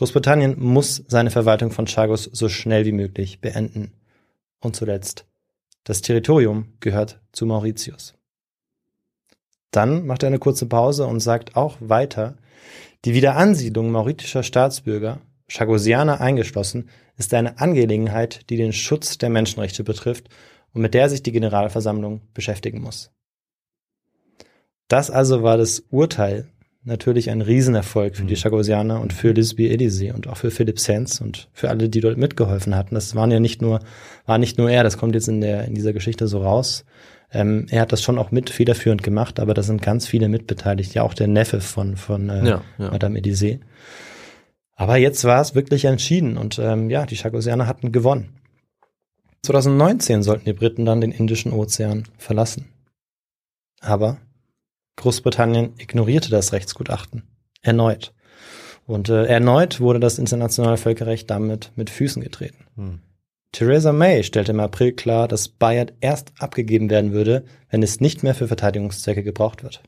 Großbritannien 0.00 0.58
muss 0.58 1.04
seine 1.08 1.30
Verwaltung 1.30 1.72
von 1.72 1.84
Chagos 1.84 2.24
so 2.24 2.48
schnell 2.48 2.86
wie 2.86 2.92
möglich 2.92 3.42
beenden. 3.42 3.92
Und 4.58 4.74
zuletzt, 4.74 5.26
das 5.84 6.00
Territorium 6.00 6.72
gehört 6.80 7.20
zu 7.32 7.44
Mauritius. 7.44 8.14
Dann 9.70 10.06
macht 10.06 10.22
er 10.22 10.28
eine 10.28 10.38
kurze 10.38 10.64
Pause 10.64 11.06
und 11.06 11.20
sagt 11.20 11.54
auch 11.54 11.76
weiter, 11.80 12.38
die 13.04 13.12
Wiederansiedlung 13.12 13.90
mauritischer 13.90 14.42
Staatsbürger, 14.42 15.20
Chagosianer 15.48 16.18
eingeschlossen, 16.18 16.88
ist 17.18 17.34
eine 17.34 17.58
Angelegenheit, 17.58 18.48
die 18.48 18.56
den 18.56 18.72
Schutz 18.72 19.18
der 19.18 19.28
Menschenrechte 19.28 19.84
betrifft 19.84 20.30
und 20.72 20.80
mit 20.80 20.94
der 20.94 21.10
sich 21.10 21.22
die 21.22 21.32
Generalversammlung 21.32 22.22
beschäftigen 22.32 22.80
muss. 22.80 23.10
Das 24.88 25.10
also 25.10 25.42
war 25.42 25.58
das 25.58 25.80
Urteil 25.90 26.48
natürlich 26.82 27.30
ein 27.30 27.42
Riesenerfolg 27.42 28.16
für 28.16 28.24
die 28.24 28.34
mhm. 28.34 28.38
Chagosianer 28.38 29.00
und 29.00 29.12
für 29.12 29.32
Lisby 29.32 29.68
Elysee 29.68 30.12
und 30.12 30.28
auch 30.28 30.36
für 30.36 30.50
Philipp 30.50 30.78
Sands 30.80 31.20
und 31.20 31.48
für 31.52 31.68
alle, 31.68 31.88
die 31.88 32.00
dort 32.00 32.16
mitgeholfen 32.16 32.74
hatten. 32.74 32.94
Das 32.94 33.14
waren 33.14 33.30
ja 33.30 33.40
nicht 33.40 33.60
nur, 33.60 33.80
war 34.26 34.38
nicht 34.38 34.58
nur 34.58 34.70
er, 34.70 34.82
das 34.82 34.96
kommt 34.96 35.14
jetzt 35.14 35.28
in 35.28 35.40
der, 35.40 35.64
in 35.64 35.74
dieser 35.74 35.92
Geschichte 35.92 36.26
so 36.26 36.42
raus. 36.42 36.84
Ähm, 37.32 37.66
er 37.70 37.82
hat 37.82 37.92
das 37.92 38.02
schon 38.02 38.18
auch 38.18 38.30
mit 38.30 38.50
federführend 38.50 39.02
gemacht, 39.02 39.38
aber 39.38 39.54
da 39.54 39.62
sind 39.62 39.82
ganz 39.82 40.06
viele 40.06 40.28
mitbeteiligt, 40.28 40.94
ja 40.94 41.02
auch 41.02 41.14
der 41.14 41.28
Neffe 41.28 41.60
von, 41.60 41.96
von 41.96 42.28
äh, 42.28 42.48
ja, 42.48 42.62
ja. 42.78 42.90
Madame 42.90 43.18
Elysee. 43.18 43.60
Aber 44.74 44.96
jetzt 44.96 45.24
war 45.24 45.40
es 45.42 45.54
wirklich 45.54 45.84
entschieden 45.84 46.38
und 46.38 46.58
ähm, 46.58 46.88
ja, 46.88 47.04
die 47.04 47.16
Chagosianer 47.16 47.66
hatten 47.66 47.92
gewonnen. 47.92 48.30
2019 49.42 50.22
sollten 50.22 50.46
die 50.46 50.52
Briten 50.52 50.84
dann 50.84 51.00
den 51.00 51.12
Indischen 51.12 51.52
Ozean 51.52 52.04
verlassen. 52.18 52.68
Aber 53.80 54.18
Großbritannien 55.00 55.72
ignorierte 55.78 56.30
das 56.30 56.52
Rechtsgutachten. 56.52 57.22
Erneut. 57.62 58.12
Und 58.86 59.08
äh, 59.08 59.24
erneut 59.24 59.80
wurde 59.80 60.00
das 60.00 60.18
internationale 60.18 60.76
Völkerrecht 60.76 61.30
damit 61.30 61.72
mit 61.74 61.90
Füßen 61.90 62.22
getreten. 62.22 62.66
Hm. 62.76 63.00
Theresa 63.52 63.92
May 63.92 64.22
stellte 64.22 64.52
im 64.52 64.60
April 64.60 64.92
klar, 64.92 65.26
dass 65.26 65.48
Bayard 65.48 65.94
erst 66.00 66.32
abgegeben 66.38 66.90
werden 66.90 67.12
würde, 67.12 67.44
wenn 67.68 67.82
es 67.82 68.00
nicht 68.00 68.22
mehr 68.22 68.34
für 68.34 68.46
Verteidigungszwecke 68.46 69.22
gebraucht 69.22 69.62
wird. 69.62 69.82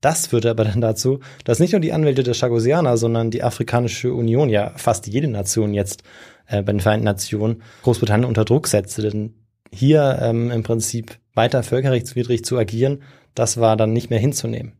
Das 0.00 0.26
führte 0.26 0.50
aber 0.50 0.64
dann 0.64 0.80
dazu, 0.80 1.20
dass 1.44 1.60
nicht 1.60 1.72
nur 1.72 1.80
die 1.80 1.92
Anwälte 1.92 2.24
der 2.24 2.34
Chagosianer, 2.34 2.96
sondern 2.96 3.30
die 3.30 3.44
Afrikanische 3.44 4.12
Union, 4.12 4.48
ja 4.48 4.72
fast 4.76 5.06
jede 5.06 5.28
Nation 5.28 5.74
jetzt 5.74 6.02
äh, 6.46 6.62
bei 6.62 6.72
den 6.72 6.80
Vereinten 6.80 7.04
Nationen, 7.04 7.62
Großbritannien 7.84 8.28
unter 8.28 8.44
Druck 8.44 8.66
setzte. 8.66 9.02
Denn 9.02 9.41
hier 9.72 10.18
ähm, 10.20 10.50
im 10.50 10.62
Prinzip 10.62 11.18
weiter 11.34 11.62
völkerrechtswidrig 11.62 12.44
zu 12.44 12.58
agieren, 12.58 13.02
das 13.34 13.58
war 13.58 13.76
dann 13.76 13.92
nicht 13.92 14.10
mehr 14.10 14.18
hinzunehmen. 14.18 14.72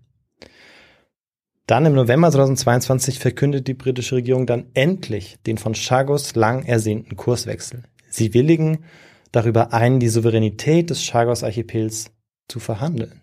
Dann 1.67 1.87
im 1.87 1.95
November 1.95 2.31
2022 2.31 3.19
verkündet 3.19 3.69
die 3.69 3.75
britische 3.75 4.17
Regierung 4.17 4.47
dann 4.47 4.67
endlich 4.75 5.39
den 5.47 5.59
von 5.59 5.75
Chagos 5.75 6.35
lang 6.35 6.65
ersehnten 6.65 7.17
Kurswechsel. 7.17 7.85
Sie 8.11 8.35
willigen 8.35 8.85
darüber 9.31 9.73
ein, 9.73 10.01
die 10.01 10.09
Souveränität 10.09 10.91
des 10.91 11.03
Chagos-Archipels 11.03 12.11
zu 12.49 12.61
verhandeln. 12.61 13.23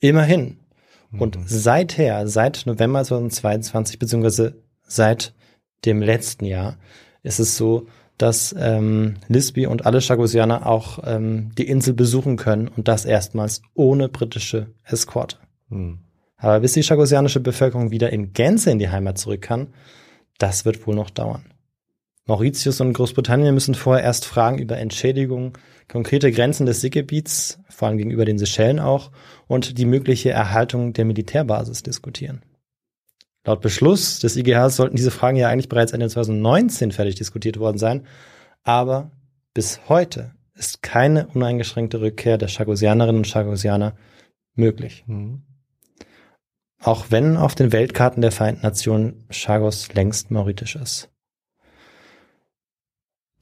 Immerhin. 0.00 0.58
Und 1.12 1.36
mhm. 1.36 1.44
seither, 1.46 2.26
seit 2.26 2.64
November 2.66 3.04
2022, 3.04 3.98
beziehungsweise 3.98 4.62
seit 4.82 5.34
dem 5.84 6.02
letzten 6.02 6.46
Jahr, 6.46 6.78
ist 7.22 7.38
es 7.38 7.56
so, 7.56 7.86
dass 8.18 8.54
ähm, 8.58 9.16
Lisby 9.28 9.66
und 9.66 9.86
alle 9.86 10.00
Chagosianer 10.00 10.66
auch 10.66 11.00
ähm, 11.04 11.50
die 11.56 11.68
Insel 11.68 11.94
besuchen 11.94 12.36
können 12.36 12.68
und 12.68 12.88
das 12.88 13.04
erstmals 13.04 13.62
ohne 13.74 14.08
britische 14.08 14.68
Eskorte. 14.84 15.36
Hm. 15.68 15.98
Aber 16.38 16.60
bis 16.60 16.72
die 16.72 16.82
chagosianische 16.82 17.40
Bevölkerung 17.40 17.90
wieder 17.90 18.12
in 18.12 18.32
Gänze 18.32 18.70
in 18.70 18.78
die 18.78 18.90
Heimat 18.90 19.18
zurück 19.18 19.42
kann, 19.42 19.68
das 20.38 20.64
wird 20.64 20.86
wohl 20.86 20.94
noch 20.94 21.10
dauern. 21.10 21.44
Mauritius 22.26 22.80
und 22.80 22.92
Großbritannien 22.92 23.54
müssen 23.54 23.74
vorher 23.74 24.04
erst 24.04 24.24
Fragen 24.24 24.58
über 24.58 24.76
Entschädigung, 24.78 25.56
konkrete 25.88 26.32
Grenzen 26.32 26.66
des 26.66 26.80
Seegebiets, 26.80 27.60
vor 27.68 27.88
allem 27.88 27.98
gegenüber 27.98 28.24
den 28.24 28.38
Seychellen 28.38 28.80
auch, 28.80 29.12
und 29.46 29.78
die 29.78 29.84
mögliche 29.84 30.30
Erhaltung 30.30 30.92
der 30.92 31.04
Militärbasis 31.04 31.84
diskutieren. 31.84 32.42
Laut 33.46 33.60
Beschluss 33.60 34.18
des 34.18 34.36
IGH 34.36 34.70
sollten 34.70 34.96
diese 34.96 35.12
Fragen 35.12 35.36
ja 35.36 35.48
eigentlich 35.48 35.68
bereits 35.68 35.92
Ende 35.92 36.08
2019 36.08 36.90
fertig 36.90 37.14
diskutiert 37.14 37.60
worden 37.60 37.78
sein. 37.78 38.04
Aber 38.64 39.12
bis 39.54 39.88
heute 39.88 40.32
ist 40.54 40.82
keine 40.82 41.28
uneingeschränkte 41.28 42.00
Rückkehr 42.00 42.38
der 42.38 42.48
Chagosianerinnen 42.48 43.18
und 43.18 43.26
Chagosianer 43.26 43.94
möglich. 44.54 45.04
Mhm. 45.06 45.42
Auch 46.82 47.06
wenn 47.10 47.36
auf 47.36 47.54
den 47.54 47.70
Weltkarten 47.70 48.20
der 48.20 48.32
Vereinten 48.32 48.62
Nationen 48.62 49.24
Chagos 49.30 49.94
längst 49.94 50.32
mauritisch 50.32 50.74
ist. 50.74 51.08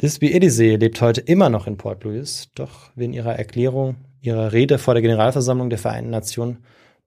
Lisby 0.02 0.32
Edisee 0.32 0.76
lebt 0.76 1.00
heute 1.00 1.22
immer 1.22 1.48
noch 1.48 1.66
in 1.66 1.78
Port 1.78 2.04
Louis, 2.04 2.50
doch 2.54 2.90
wie 2.94 3.06
in 3.06 3.14
ihrer 3.14 3.36
Erklärung, 3.36 3.96
ihrer 4.20 4.52
Rede 4.52 4.76
vor 4.76 4.92
der 4.92 5.02
Generalversammlung 5.02 5.70
der 5.70 5.78
Vereinten 5.78 6.10
Nationen 6.10 6.58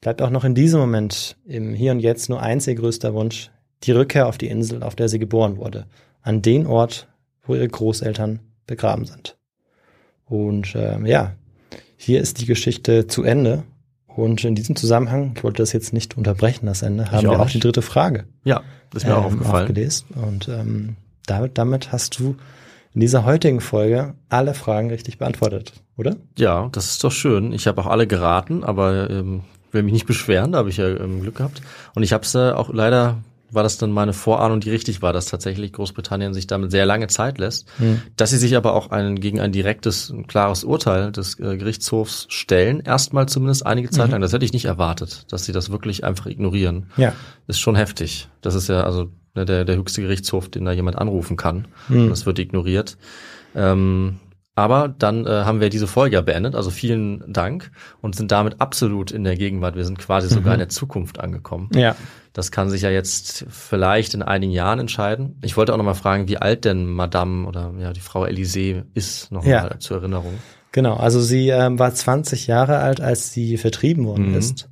bleibt 0.02 0.22
auch 0.22 0.30
noch 0.30 0.44
in 0.44 0.56
diesem 0.56 0.80
Moment 0.80 1.38
im 1.46 1.74
Hier 1.74 1.92
und 1.92 2.00
Jetzt 2.00 2.30
nur 2.30 2.42
eins 2.42 2.68
ihr 2.68 2.76
größter 2.76 3.14
Wunsch, 3.14 3.52
die 3.84 3.92
Rückkehr 3.92 4.28
auf 4.28 4.38
die 4.38 4.48
Insel, 4.48 4.84
auf 4.84 4.96
der 4.96 5.10
sie 5.10 5.20
geboren 5.20 5.58
wurde, 5.58 5.86
an 6.22 6.42
den 6.42 6.66
Ort, 6.66 7.08
wo 7.44 7.56
ihre 7.56 7.68
Großeltern 7.68 8.40
begraben 8.66 9.06
sind. 9.06 9.38
Und 10.26 10.76
äh, 10.76 11.00
ja, 11.08 11.36
hier 11.96 12.22
ist 12.22 12.42
die 12.42 12.46
Geschichte 12.46 13.08
zu 13.08 13.24
Ende. 13.24 13.64
Und 14.08 14.44
in 14.44 14.56
diesem 14.56 14.76
Zusammenhang, 14.76 15.34
ich 15.36 15.44
wollte 15.44 15.62
das 15.62 15.74
jetzt 15.74 15.94
nicht 15.94 16.18
unterbrechen, 16.18 16.66
das 16.66 16.82
Ende, 16.82 17.04
ich 17.04 17.12
haben 17.12 17.28
auch 17.28 17.34
wir 17.34 17.40
auch 17.40 17.50
die 17.50 17.60
dritte 17.60 17.84
Frage. 17.84 18.26
Ja, 18.44 18.64
das 18.90 19.04
ist 19.04 19.10
mir 19.10 19.16
ähm, 19.16 19.20
auch 19.20 19.26
aufgefallen. 19.26 19.68
Aufgelesen. 19.68 20.08
Und 20.16 20.48
ähm, 20.50 20.96
damit, 21.28 21.58
damit 21.58 21.92
hast 21.92 22.20
du 22.20 22.36
in 22.94 23.02
dieser 23.02 23.26
heutigen 23.26 23.62
Folge 23.62 24.16
alle 24.28 24.56
Fragen 24.56 24.90
richtig 24.90 25.20
beantwortet, 25.20 25.74
oder? 25.98 26.16
Ja, 26.38 26.70
das 26.72 26.90
ist 26.90 27.04
doch 27.04 27.12
schön. 27.12 27.54
Ich 27.54 27.68
habe 27.68 27.80
auch 27.80 27.86
alle 27.86 28.08
geraten, 28.08 28.64
aber 28.64 29.10
ähm, 29.12 29.44
will 29.78 29.84
mich 29.84 29.94
nicht 29.94 30.08
beschweren, 30.08 30.52
da 30.52 30.58
habe 30.58 30.70
ich 30.70 30.78
ja 30.78 30.88
ähm, 30.88 31.22
Glück 31.22 31.36
gehabt. 31.36 31.62
Und 31.96 32.04
ich 32.04 32.12
habe 32.12 32.24
es 32.24 32.36
äh, 32.36 32.52
auch 32.52 32.74
leider 32.74 33.18
war 33.52 33.64
das 33.64 33.78
dann 33.78 33.92
meine 33.92 34.14
Vorahnung, 34.14 34.60
die 34.60 34.70
richtig 34.70 35.02
war, 35.02 35.14
dass 35.14 35.28
tatsächlich 35.28 35.72
Großbritannien 35.74 36.34
sich 36.34 36.48
damit 36.48 36.72
sehr 36.72 36.86
lange 36.86 37.08
Zeit 37.08 37.38
lässt, 37.38 37.68
mhm. 37.80 38.02
dass 38.18 38.32
sie 38.32 38.38
sich 38.38 38.58
aber 38.58 38.74
auch 38.74 38.92
ein, 38.92 39.20
gegen 39.20 39.40
ein 39.40 39.52
direktes, 39.52 40.10
ein 40.10 40.28
klares 40.28 40.64
Urteil 40.64 41.12
des 41.12 41.40
äh, 41.40 41.58
Gerichtshofs 41.58 42.26
stellen, 42.30 42.82
erstmal 42.82 43.28
zumindest 43.28 43.66
einige 43.66 43.90
Zeit 43.90 44.08
mhm. 44.08 44.14
lang. 44.14 44.22
Das 44.22 44.34
hätte 44.34 44.46
ich 44.46 44.54
nicht 44.54 44.66
erwartet, 44.66 45.26
dass 45.32 45.46
sie 45.46 45.54
das 45.54 45.72
wirklich 45.72 46.04
einfach 46.04 46.26
ignorieren. 46.26 46.88
Ja. 46.98 47.14
Ist 47.48 47.60
schon 47.60 47.76
heftig. 47.76 48.28
Das 48.42 48.56
ist 48.56 48.68
ja 48.68 48.84
also 48.84 49.10
ne, 49.34 49.46
der, 49.46 49.64
der 49.64 49.78
höchste 49.78 50.02
Gerichtshof, 50.02 50.50
den 50.50 50.66
da 50.66 50.74
jemand 50.74 50.98
anrufen 50.98 51.38
kann. 51.38 51.68
Mhm. 51.88 52.10
das 52.10 52.26
wird 52.26 52.40
ignoriert. 52.40 52.98
Ähm, 53.56 54.20
aber 54.58 54.88
dann 54.88 55.28
äh, 55.28 55.30
haben 55.30 55.62
wir 55.62 55.70
diese 55.70 55.86
Folge 55.86 56.16
ja 56.16 56.22
beendet, 56.22 56.56
also 56.56 56.72
vielen 56.72 57.32
Dank 57.32 57.70
und 58.02 58.16
sind 58.16 58.32
damit 58.32 58.60
absolut 58.60 59.12
in 59.12 59.24
der 59.24 59.36
Gegenwart. 59.36 59.76
Wir 59.76 59.86
sind 59.86 60.00
quasi 60.00 60.30
sogar 60.30 60.56
in 60.56 60.58
mhm. 60.58 60.62
der 60.62 60.70
Zukunft 60.70 61.20
angekommen. 61.20 61.70
Ja. 61.76 61.96
Das 62.34 62.50
kann 62.50 62.68
sich 62.72 62.82
ja 62.82 62.90
jetzt 62.90 63.46
vielleicht 63.50 64.16
in 64.16 64.24
einigen 64.24 64.52
Jahren 64.52 64.80
entscheiden. 64.80 65.38
Ich 65.44 65.58
wollte 65.58 65.74
auch 65.74 65.78
noch 65.78 65.86
mal 65.86 65.94
fragen, 65.94 66.28
wie 66.28 66.38
alt 66.38 66.66
denn 66.66 66.88
Madame 66.88 67.48
oder 67.48 67.72
ja 67.78 67.94
die 67.94 68.00
Frau 68.00 68.26
Elysée 68.26 68.86
ist, 68.96 69.32
noch 69.32 69.46
ja. 69.46 69.78
zur 69.78 69.98
Erinnerung. 69.98 70.34
Genau, 70.72 70.96
also 70.96 71.22
sie 71.22 71.50
ähm, 71.50 71.78
war 71.78 71.94
20 71.94 72.48
Jahre 72.48 72.80
alt, 72.80 73.00
als 73.00 73.32
sie 73.32 73.58
vertrieben 73.58 74.08
worden 74.08 74.32
mhm. 74.32 74.38
ist 74.40 74.70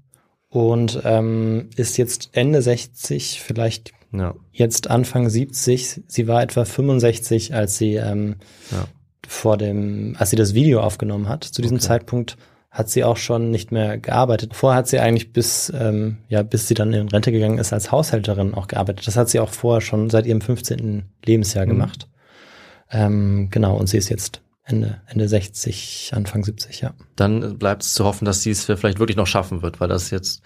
und 0.50 1.00
ähm, 1.04 1.70
ist 1.76 1.98
jetzt 1.98 2.30
Ende 2.32 2.64
60, 2.64 3.40
vielleicht 3.40 3.94
ja. 4.12 4.34
jetzt 4.52 4.90
Anfang 4.90 5.30
70. 5.30 6.02
Sie 6.08 6.28
war 6.28 6.42
etwa 6.42 6.66
65, 6.66 7.54
als 7.54 7.78
sie 7.78 7.98
ähm, 7.98 8.38
ja 8.72 8.88
vor 9.28 9.58
dem, 9.58 10.16
als 10.18 10.30
sie 10.30 10.36
das 10.36 10.54
Video 10.54 10.82
aufgenommen 10.82 11.30
hat. 11.30 11.44
Zu 11.44 11.62
diesem 11.62 11.78
okay. 11.78 11.88
Zeitpunkt 11.88 12.38
hat 12.72 12.90
sie 12.90 13.04
auch 13.04 13.18
schon 13.18 13.52
nicht 13.52 13.72
mehr 13.72 13.98
gearbeitet. 13.98 14.54
Vorher 14.54 14.78
hat 14.78 14.88
sie 14.88 15.00
eigentlich 15.00 15.32
bis, 15.32 15.72
ähm, 15.74 16.18
ja, 16.28 16.44
bis 16.44 16.68
sie 16.68 16.74
dann 16.74 16.92
in 16.94 17.08
Rente 17.08 17.32
gegangen 17.32 17.58
ist, 17.58 17.72
als 17.72 17.92
Haushälterin 17.92 18.54
auch 18.54 18.68
gearbeitet. 18.68 19.08
Das 19.08 19.16
hat 19.16 19.30
sie 19.30 19.40
auch 19.40 19.52
vorher 19.52 19.82
schon 19.82 20.10
seit 20.10 20.26
ihrem 20.26 20.42
15. 20.42 21.04
Lebensjahr 21.24 21.66
mhm. 21.66 21.70
gemacht. 21.70 22.10
Ähm, 22.92 23.48
genau, 23.50 23.78
und 23.78 23.88
sie 23.88 23.98
ist 23.98 24.10
jetzt 24.10 24.42
Ende, 24.66 25.02
Ende 25.08 25.28
60, 25.30 26.12
Anfang 26.14 26.44
70, 26.44 26.82
ja. 26.82 26.94
Dann 27.16 27.58
bleibt 27.58 27.84
es 27.84 27.94
zu 27.94 28.04
hoffen, 28.04 28.26
dass 28.26 28.42
sie 28.42 28.52
es 28.52 28.66
vielleicht 28.66 29.00
wirklich 29.00 29.18
noch 29.18 29.28
schaffen 29.28 29.62
wird, 29.62 29.80
weil 29.80 29.88
das 29.88 30.10
jetzt 30.10 30.42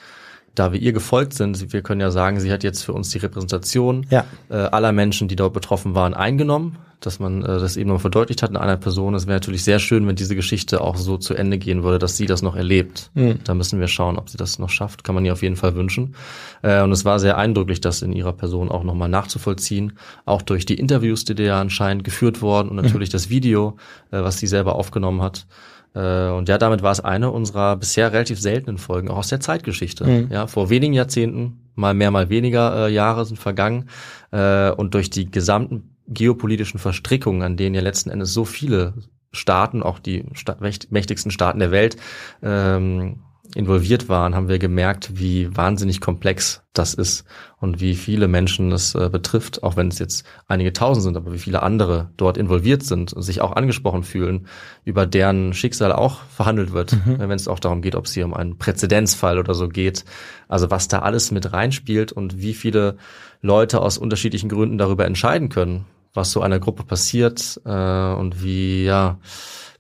da 0.56 0.74
wir 0.74 0.80
ihr 0.82 0.94
gefolgt 0.94 1.34
sind, 1.34 1.72
wir 1.72 1.82
können 1.82 2.02
ja 2.02 2.12
sagen, 2.12 2.40
sie 2.40 2.52
hat 2.52 2.64
jetzt 2.64 2.84
für 2.84 2.94
uns 2.94 3.10
die 3.10 3.20
Repräsentation 3.20 4.06
Ja. 4.10 4.26
äh, 4.50 4.56
aller 4.56 4.92
Menschen, 4.92 5.28
die 5.28 5.36
dort 5.36 5.54
betroffen 5.54 5.96
waren, 5.96 6.14
eingenommen, 6.14 6.78
dass 7.00 7.20
man 7.20 7.42
äh, 7.44 7.60
das 7.60 7.78
eben 7.78 7.90
noch 7.90 8.02
verdeutlicht 8.02 8.44
hat 8.44 8.50
in 8.50 8.58
einer 8.58 8.78
Person. 8.78 9.16
Es 9.16 9.26
wäre 9.26 9.36
natürlich 9.38 9.64
sehr 9.64 9.80
schön, 9.80 10.08
wenn 10.08 10.16
diese 10.16 10.36
Geschichte 10.36 10.82
auch 10.82 10.98
so 10.98 11.18
zu 11.18 11.34
Ende 11.34 11.58
gehen 11.58 11.84
würde, 11.84 12.00
dass 12.00 12.18
sie 12.18 12.26
das 12.26 12.42
noch 12.42 12.56
erlebt. 12.56 13.12
Mhm. 13.14 13.40
Da 13.44 13.54
müssen 13.54 13.80
wir 13.80 13.88
schauen, 13.88 14.18
ob 14.18 14.30
sie 14.30 14.38
das 14.38 14.60
noch 14.60 14.70
schafft. 14.70 15.04
Kann 15.04 15.16
man 15.16 15.26
ihr 15.26 15.34
auf 15.34 15.42
jeden 15.42 15.56
Fall 15.56 15.76
wünschen. 15.76 16.16
Äh, 16.62 16.82
und 16.82 16.92
es 16.92 17.06
war 17.06 17.20
sehr 17.20 17.38
eindrücklich, 17.38 17.82
das 17.82 18.02
in 18.02 18.12
ihrer 18.12 18.34
Person 18.34 18.70
auch 18.70 18.84
nochmal 18.84 19.10
nachzuvollziehen. 19.10 19.94
Auch 20.26 20.42
durch 20.42 20.66
die 20.66 20.76
Interviews, 20.76 21.24
die 21.26 21.36
da 21.36 21.62
anscheinend 21.62 22.04
geführt 22.04 22.42
worden 22.42 22.70
und 22.70 22.76
natürlich 22.76 23.10
das 23.10 23.30
Video, 23.30 23.78
äh, 24.12 24.22
was 24.22 24.38
sie 24.38 24.48
selber 24.48 24.76
aufgenommen 24.76 25.22
hat. 25.22 25.48
Äh, 25.96 26.30
Und 26.30 26.50
ja, 26.50 26.58
damit 26.58 26.84
war 26.84 26.92
es 26.92 27.00
eine 27.00 27.32
unserer 27.32 27.76
bisher 27.76 28.14
relativ 28.14 28.40
seltenen 28.40 28.78
Folgen, 28.78 29.10
auch 29.10 29.18
aus 29.18 29.30
der 29.30 29.40
Zeitgeschichte. 29.40 30.06
Mhm. 30.06 30.28
Ja, 30.32 30.48
vor 30.48 30.70
wenigen 30.70 30.94
Jahrzehnten, 30.94 31.62
mal 31.76 31.94
mehr, 31.94 32.12
mal 32.12 32.30
weniger 32.30 32.88
äh, 32.88 32.94
Jahre 32.94 33.26
sind 33.26 33.38
vergangen. 33.38 33.90
Äh, 34.32 34.72
und 34.72 34.94
durch 34.94 35.10
die 35.10 35.32
gesamten 35.32 35.89
geopolitischen 36.10 36.80
Verstrickungen, 36.80 37.41
an 37.41 37.57
denen 37.57 37.76
ja 37.76 37.81
letzten 37.81 38.10
Endes 38.10 38.34
so 38.34 38.45
viele 38.45 38.94
Staaten, 39.31 39.84
auch 39.84 39.99
die 39.99 40.26
sta 40.34 40.57
mächtigsten 40.90 41.31
Staaten 41.31 41.60
der 41.60 41.72
Welt, 41.72 41.98
ähm, 42.41 43.19
involviert 43.56 44.10
waren, 44.10 44.36
haben 44.36 44.48
wir 44.48 44.60
gemerkt, 44.60 45.18
wie 45.19 45.56
wahnsinnig 45.56 46.02
komplex 46.02 46.61
das 46.73 46.94
ist 46.94 47.26
und 47.60 47.81
wie 47.81 47.95
viele 47.95 48.27
Menschen 48.27 48.72
es 48.72 48.94
äh, 48.94 49.10
betrifft, 49.10 49.64
auch 49.64 49.76
wenn 49.76 49.88
es 49.88 49.98
jetzt 49.98 50.23
einige 50.48 50.72
tausend 50.72 51.03
sind, 51.03 51.18
aber 51.18 51.34
wie 51.34 51.40
viele 51.40 51.64
andere 51.64 52.11
dort 52.15 52.38
involviert 52.38 52.84
sind 52.84 53.11
und 53.11 53.23
sich 53.23 53.41
auch 53.41 53.56
angesprochen 53.56 54.03
fühlen, 54.03 54.48
über 54.86 55.07
deren 55.07 55.53
Schicksal 55.53 55.91
auch 55.91 56.22
verhandelt 56.26 56.73
wird, 56.73 56.94
äh, 56.94 57.19
wenn 57.19 57.31
es 57.31 57.48
auch 57.48 57.60
darum 57.60 57.81
geht, 57.81 57.95
ob 57.95 58.06
es 58.06 58.14
hier 58.14 58.26
um 58.26 58.36
einen 58.36 58.60
Präzedenzfall 58.60 59.40
oder 59.40 59.56
so 59.56 59.68
geht. 59.68 60.06
Also 60.48 60.69
was 60.69 60.88
da 60.88 60.99
alles 60.99 61.31
mit 61.31 61.52
reinspielt 61.52 62.11
und 62.11 62.40
wie 62.40 62.53
viele 62.53 62.98
Leute 63.41 63.81
aus 63.81 63.98
unterschiedlichen 63.98 64.49
Gründen 64.49 64.77
darüber 64.77 65.06
entscheiden 65.06 65.49
können, 65.49 65.86
was 66.20 66.32
so 66.32 66.41
einer 66.41 66.60
Gruppe 66.60 66.84
passiert 66.84 67.60
äh, 67.66 68.14
und 68.14 68.44
wie 68.44 68.84
ja 68.84 69.18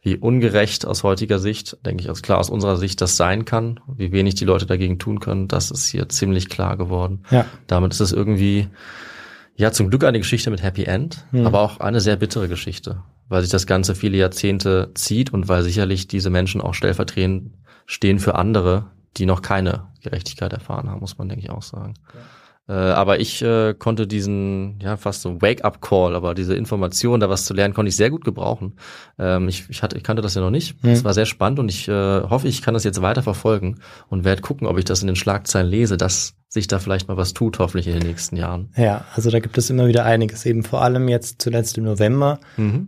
wie 0.01 0.15
ungerecht 0.15 0.85
aus 0.85 1.03
heutiger 1.03 1.39
Sicht, 1.39 1.77
denke 1.85 2.01
ich, 2.01 2.09
als 2.09 2.21
klar 2.21 2.37
aus 2.39 2.49
unserer 2.49 2.77
Sicht 2.77 3.01
das 3.01 3.17
sein 3.17 3.43
kann, 3.43 3.81
wie 3.97 4.13
wenig 4.13 4.35
die 4.35 4.45
Leute 4.45 4.65
dagegen 4.65 4.97
tun 4.97 5.19
können, 5.19 5.49
das 5.49 5.71
ist 5.71 5.89
hier 5.89 6.07
ziemlich 6.07 6.47
klar 6.47 6.77
geworden. 6.77 7.23
Ja. 7.31 7.45
Damit 7.67 7.91
ist 7.91 7.99
es 7.99 8.13
irgendwie, 8.13 8.69
ja, 9.57 9.73
zum 9.73 9.89
Glück 9.89 10.05
eine 10.05 10.19
Geschichte 10.19 10.51
mit 10.51 10.63
Happy 10.63 10.85
End, 10.85 11.25
Hm. 11.31 11.45
aber 11.45 11.59
auch 11.59 11.81
eine 11.81 11.99
sehr 11.99 12.15
bittere 12.15 12.47
Geschichte, 12.47 13.03
weil 13.27 13.41
sich 13.41 13.51
das 13.51 13.67
Ganze 13.67 13.93
viele 13.93 14.17
Jahrzehnte 14.17 14.91
zieht 14.95 15.33
und 15.33 15.49
weil 15.49 15.63
sicherlich 15.63 16.07
diese 16.07 16.29
Menschen 16.29 16.61
auch 16.61 16.73
stellvertretend 16.73 17.51
stehen 17.85 18.19
für 18.19 18.35
andere, 18.35 18.85
die 19.17 19.25
noch 19.25 19.41
keine 19.41 19.87
Gerechtigkeit 20.01 20.53
erfahren 20.53 20.89
haben, 20.89 21.01
muss 21.01 21.17
man, 21.17 21.27
denke 21.27 21.43
ich, 21.43 21.49
auch 21.49 21.63
sagen. 21.63 21.95
Äh, 22.69 22.73
aber 22.73 23.19
ich 23.19 23.41
äh, 23.41 23.73
konnte 23.73 24.05
diesen, 24.05 24.79
ja, 24.79 24.95
fast 24.95 25.23
so 25.23 25.41
Wake-up-Call, 25.41 26.15
aber 26.15 26.35
diese 26.35 26.53
Information, 26.53 27.19
da 27.19 27.27
was 27.27 27.45
zu 27.45 27.55
lernen, 27.55 27.73
konnte 27.73 27.89
ich 27.89 27.95
sehr 27.95 28.11
gut 28.11 28.23
gebrauchen. 28.23 28.73
Ähm, 29.17 29.47
ich, 29.49 29.65
ich, 29.69 29.81
hatte, 29.81 29.97
ich 29.97 30.03
kannte 30.03 30.21
das 30.21 30.35
ja 30.35 30.41
noch 30.41 30.51
nicht. 30.51 30.75
Es 30.83 31.03
war 31.03 31.15
sehr 31.15 31.25
spannend 31.25 31.57
und 31.57 31.67
ich 31.69 31.87
äh, 31.87 32.21
hoffe, 32.21 32.47
ich 32.47 32.61
kann 32.61 32.75
das 32.75 32.83
jetzt 32.83 33.01
weiter 33.01 33.23
verfolgen 33.23 33.79
und 34.09 34.23
werde 34.23 34.43
gucken, 34.43 34.67
ob 34.67 34.77
ich 34.77 34.85
das 34.85 35.01
in 35.01 35.07
den 35.07 35.15
Schlagzeilen 35.15 35.67
lese, 35.67 35.97
dass 35.97 36.35
sich 36.47 36.67
da 36.67 36.77
vielleicht 36.77 37.07
mal 37.07 37.17
was 37.17 37.33
tut, 37.33 37.57
hoffentlich 37.57 37.87
in 37.87 37.93
den 37.93 38.07
nächsten 38.07 38.35
Jahren. 38.35 38.69
Ja, 38.77 39.03
also 39.15 39.31
da 39.31 39.39
gibt 39.39 39.57
es 39.57 39.69
immer 39.71 39.87
wieder 39.87 40.05
einiges, 40.05 40.45
eben 40.45 40.63
vor 40.63 40.83
allem 40.83 41.07
jetzt 41.09 41.41
zuletzt 41.41 41.77
im 41.79 41.85
November 41.85 42.39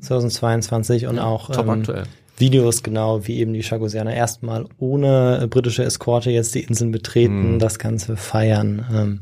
2022 0.02 1.08
und 1.08 1.20
auch 1.20 1.50
Top 1.50 1.66
ähm, 1.66 1.70
aktuell. 1.72 2.04
Videos 2.38 2.82
genau, 2.82 3.28
wie 3.28 3.38
eben 3.40 3.54
die 3.54 3.62
Chagosianer 3.64 4.14
erstmal 4.14 4.66
ohne 4.80 5.48
britische 5.50 5.84
Eskorte 5.84 6.32
jetzt 6.32 6.56
die 6.56 6.62
Inseln 6.62 6.92
betreten, 6.92 7.54
Mhm. 7.54 7.60
das 7.60 7.78
Ganze 7.78 8.18
feiern. 8.18 8.86
Ähm, 8.92 9.20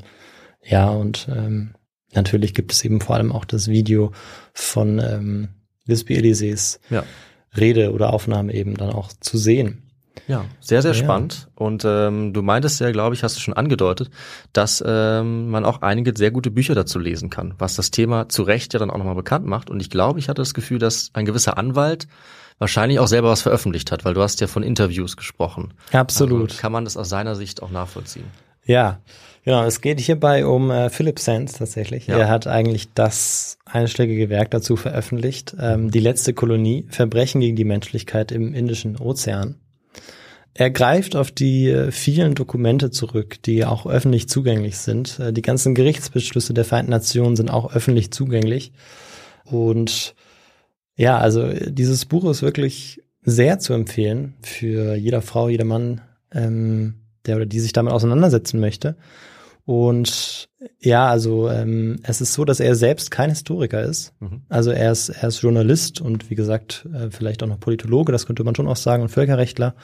ja, 0.63 0.89
und 0.89 1.27
ähm, 1.33 1.71
natürlich 2.13 2.53
gibt 2.53 2.71
es 2.73 2.83
eben 2.85 3.01
vor 3.01 3.15
allem 3.15 3.31
auch 3.31 3.45
das 3.45 3.67
Video 3.67 4.11
von 4.53 4.99
ähm, 4.99 5.49
Lisby 5.85 6.15
Elisees 6.15 6.79
Ja. 6.89 7.03
Rede 7.57 7.91
oder 7.93 8.13
Aufnahme 8.13 8.53
eben 8.53 8.75
dann 8.75 8.89
auch 8.91 9.11
zu 9.19 9.37
sehen. 9.37 9.83
Ja, 10.27 10.45
sehr, 10.59 10.81
sehr 10.83 10.91
Ja. 10.91 10.97
spannend. 11.03 11.47
Und 11.55 11.83
ähm, 11.85 12.33
du 12.33 12.41
meintest 12.43 12.79
ja, 12.81 12.91
glaube 12.91 13.15
ich, 13.15 13.23
hast 13.23 13.35
du 13.37 13.39
schon 13.39 13.53
angedeutet, 13.55 14.11
dass 14.53 14.83
ähm, 14.85 15.49
man 15.49 15.65
auch 15.65 15.81
einige 15.81 16.13
sehr 16.15 16.29
gute 16.29 16.51
Bücher 16.51 16.75
dazu 16.75 16.99
lesen 16.99 17.29
kann, 17.31 17.55
was 17.57 17.75
das 17.75 17.89
Thema 17.89 18.29
zu 18.29 18.43
Recht 18.43 18.73
ja 18.73 18.79
dann 18.79 18.91
auch 18.91 18.97
nochmal 18.97 19.15
bekannt 19.15 19.45
macht. 19.47 19.69
Und 19.71 19.79
ich 19.79 19.89
glaube, 19.89 20.19
ich 20.19 20.29
hatte 20.29 20.41
das 20.41 20.53
Gefühl, 20.53 20.77
dass 20.77 21.09
ein 21.13 21.25
gewisser 21.25 21.57
Anwalt 21.57 22.07
wahrscheinlich 22.59 22.99
auch 22.99 23.07
selber 23.07 23.29
was 23.29 23.41
veröffentlicht 23.41 23.91
hat, 23.91 24.03
weil 24.05 24.13
du 24.13 24.21
hast 24.21 24.41
ja 24.41 24.47
von 24.47 24.61
Interviews 24.61 25.15
gesprochen. 25.17 25.73
Absolut. 25.93 26.49
Also 26.51 26.61
kann 26.61 26.73
man 26.73 26.83
das 26.83 26.97
aus 26.97 27.09
seiner 27.09 27.35
Sicht 27.35 27.63
auch 27.63 27.71
nachvollziehen. 27.71 28.25
Ja, 28.65 28.99
genau. 29.43 29.63
Es 29.63 29.81
geht 29.81 29.99
hierbei 29.99 30.45
um 30.45 30.71
äh, 30.71 30.89
Philip 30.89 31.19
Sands 31.19 31.53
tatsächlich. 31.53 32.07
Ja. 32.07 32.17
Er 32.17 32.29
hat 32.29 32.47
eigentlich 32.47 32.93
das 32.93 33.57
einschlägige 33.65 34.29
Werk 34.29 34.51
dazu 34.51 34.75
veröffentlicht. 34.75 35.55
Ähm, 35.59 35.91
die 35.91 35.99
letzte 35.99 36.33
Kolonie, 36.33 36.85
Verbrechen 36.89 37.41
gegen 37.41 37.55
die 37.55 37.65
Menschlichkeit 37.65 38.31
im 38.31 38.53
Indischen 38.53 38.97
Ozean. 38.97 39.55
Er 40.53 40.71
greift 40.71 41.15
auf 41.15 41.31
die 41.31 41.69
äh, 41.69 41.91
vielen 41.91 42.35
Dokumente 42.35 42.91
zurück, 42.91 43.41
die 43.43 43.63
auch 43.65 43.85
öffentlich 43.85 44.27
zugänglich 44.27 44.77
sind. 44.77 45.19
Äh, 45.19 45.31
die 45.31 45.41
ganzen 45.41 45.75
Gerichtsbeschlüsse 45.75 46.53
der 46.53 46.65
Vereinten 46.65 46.91
Nationen 46.91 47.35
sind 47.35 47.49
auch 47.49 47.73
öffentlich 47.73 48.11
zugänglich. 48.11 48.73
Und 49.45 50.15
ja, 50.95 51.17
also 51.17 51.47
dieses 51.47 52.05
Buch 52.05 52.29
ist 52.29 52.41
wirklich 52.41 53.01
sehr 53.21 53.59
zu 53.59 53.73
empfehlen 53.73 54.35
für 54.41 54.95
jeder 54.95 55.21
Frau, 55.21 55.49
jeder 55.49 55.65
Mann, 55.65 56.01
ähm, 56.33 56.95
der 57.25 57.35
oder 57.35 57.45
die 57.45 57.59
sich 57.59 57.73
damit 57.73 57.93
auseinandersetzen 57.93 58.59
möchte. 58.59 58.95
Und 59.65 60.49
ja, 60.79 61.07
also 61.07 61.47
ähm, 61.47 61.99
es 62.01 62.21
ist 62.21 62.33
so, 62.33 62.43
dass 62.43 62.59
er 62.59 62.73
selbst 62.73 63.11
kein 63.11 63.29
Historiker 63.29 63.83
ist. 63.83 64.13
Mhm. 64.19 64.41
Also 64.49 64.71
er 64.71 64.91
ist, 64.91 65.09
er 65.09 65.27
ist 65.27 65.41
Journalist 65.41 66.01
und 66.01 66.31
wie 66.31 66.35
gesagt, 66.35 66.87
äh, 66.91 67.11
vielleicht 67.11 67.43
auch 67.43 67.47
noch 67.47 67.59
Politologe, 67.59 68.11
das 68.11 68.25
könnte 68.25 68.43
man 68.43 68.55
schon 68.55 68.67
auch 68.67 68.75
sagen, 68.75 69.03
und 69.03 69.09
Völkerrechtler. 69.09 69.75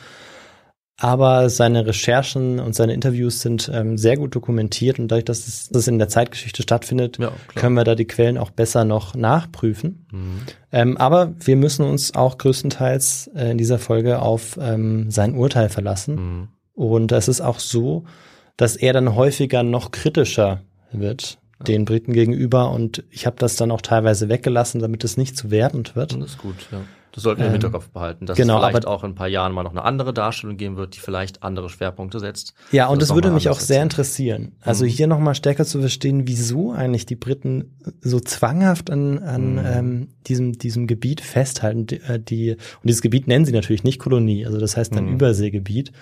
Aber 0.97 1.49
seine 1.49 1.85
Recherchen 1.85 2.59
und 2.59 2.73
seine 2.73 2.93
Interviews 2.93 3.41
sind 3.41 3.69
ähm, 3.71 3.97
sehr 3.97 4.15
gut 4.15 4.33
dokumentiert 4.33 4.97
und 4.97 5.09
dadurch, 5.09 5.25
dass 5.25 5.45
es, 5.45 5.67
dass 5.67 5.83
es 5.83 5.87
in 5.89 5.99
der 5.99 6.07
Zeitgeschichte 6.07 6.63
stattfindet, 6.63 7.17
Ja, 7.19 7.33
können 7.53 7.75
wir 7.75 7.83
da 7.83 7.95
die 7.95 8.05
Quellen 8.05 8.37
auch 8.37 8.49
besser 8.49 8.85
noch 8.85 9.13
nachprüfen. 9.13 10.07
Mhm. 10.11 10.41
Ähm, 10.71 10.97
aber 10.97 11.35
wir 11.37 11.57
müssen 11.57 11.85
uns 11.85 12.15
auch 12.15 12.37
größtenteils 12.37 13.29
äh, 13.35 13.51
in 13.51 13.57
dieser 13.57 13.77
Folge 13.77 14.19
auf 14.19 14.57
ähm, 14.59 15.11
sein 15.11 15.35
Urteil 15.35 15.69
verlassen. 15.69 16.15
Mhm. 16.15 16.47
Und 16.75 17.11
es 17.11 17.27
ist 17.27 17.41
auch 17.41 17.59
so, 17.59 18.03
dass 18.57 18.75
er 18.75 18.93
dann 18.93 19.15
häufiger 19.15 19.63
noch 19.63 19.91
kritischer 19.91 20.61
wird 20.91 21.37
den 21.65 21.85
Briten 21.85 22.11
gegenüber. 22.13 22.69
Und 22.71 23.03
ich 23.09 23.25
habe 23.25 23.37
das 23.39 23.55
dann 23.55 23.71
auch 23.71 23.81
teilweise 23.81 24.27
weggelassen, 24.29 24.81
damit 24.81 25.03
es 25.05 25.15
nicht 25.17 25.37
zu 25.37 25.51
wertend 25.51 25.95
wird. 25.95 26.13
Das 26.13 26.31
ist 26.31 26.37
gut, 26.37 26.55
ja. 26.71 26.81
Das 27.13 27.23
sollten 27.23 27.39
wir 27.39 27.45
im 27.45 27.51
Ähm, 27.51 27.61
Hinterkopf 27.61 27.87
behalten, 27.91 28.25
dass 28.25 28.35
genau, 28.37 28.57
es 28.57 28.65
vielleicht 28.67 28.85
aber- 28.85 28.93
auch 28.93 29.05
in 29.05 29.11
ein 29.11 29.15
paar 29.15 29.29
Jahren 29.29 29.53
mal 29.53 29.63
noch 29.63 29.71
eine 29.71 29.85
andere 29.85 30.13
Darstellung 30.13 30.57
geben 30.57 30.75
wird, 30.75 30.97
die 30.97 30.99
vielleicht 30.99 31.43
andere 31.43 31.69
Schwerpunkte 31.69 32.19
setzt. 32.19 32.53
Ja, 32.73 32.87
und 32.87 33.01
Das 33.01 33.07
das 33.07 33.15
würde 33.15 33.31
mich 33.31 33.47
auch 33.47 33.61
sehr 33.61 33.81
interessieren. 33.81 34.51
Also 34.59 34.83
Mhm. 34.83 34.89
hier 34.89 35.07
nochmal 35.07 35.33
stärker 35.33 35.63
zu 35.63 35.79
verstehen, 35.79 36.27
wieso 36.27 36.73
eigentlich 36.73 37.05
die 37.05 37.15
Briten 37.15 37.77
so 38.01 38.19
zwanghaft 38.19 38.89
an, 38.91 39.19
an 39.19 39.53
Mhm. 39.53 39.61
ähm, 39.65 40.07
diesem, 40.27 40.57
diesem 40.59 40.87
Gebiet 40.87 41.21
festhalten. 41.21 41.85
Die, 41.87 42.01
äh, 42.01 42.19
die, 42.19 42.51
und 42.51 42.59
dieses 42.83 43.01
Gebiet 43.01 43.27
nennen 43.29 43.45
sie 43.45 43.53
natürlich 43.53 43.85
nicht 43.85 43.99
Kolonie, 43.99 44.45
also 44.45 44.59
das 44.59 44.75
heißt 44.75 44.93
dann 44.93 45.05
Mhm. 45.05 45.13
Überseegebiet. 45.13 45.93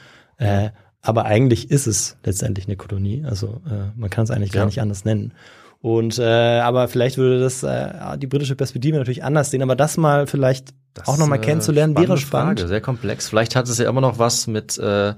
Äh, 0.43 0.71
aber 1.01 1.25
eigentlich 1.25 1.69
ist 1.71 1.85
es 1.87 2.17
letztendlich 2.23 2.67
eine 2.67 2.77
Kolonie. 2.77 3.25
Also 3.27 3.61
äh, 3.69 3.91
man 3.99 4.09
kann 4.09 4.23
es 4.23 4.31
eigentlich 4.31 4.51
gar 4.51 4.61
Ja. 4.61 4.65
nicht 4.67 4.81
anders 4.81 5.03
nennen. 5.05 5.33
Und 5.81 6.17
äh, 6.17 6.59
aber 6.59 6.87
vielleicht 6.87 7.17
würde 7.17 7.41
das 7.41 7.61
äh, 7.61 8.17
die 8.17 8.27
britische 8.27 8.55
Perspektive 8.55 8.97
natürlich 8.97 9.23
anders 9.23 9.51
sehen. 9.51 9.61
Aber 9.61 9.75
das 9.75 9.97
mal 9.97 10.27
vielleicht 10.27 10.69
Das 10.93 11.07
auch 11.09 11.17
nochmal 11.17 11.39
eine 11.39 11.45
kennenzulernen, 11.45 11.97
wäre 11.97 12.17
spannend. 12.17 12.59
Frage, 12.61 12.69
sehr 12.69 12.79
komplex. 12.81 13.27
Vielleicht 13.27 13.55
hat 13.57 13.67
es 13.67 13.77
ja 13.79 13.89
immer 13.89 13.99
noch 13.99 14.17
was 14.17 14.47
mit 14.47 14.77
äh, 14.77 15.13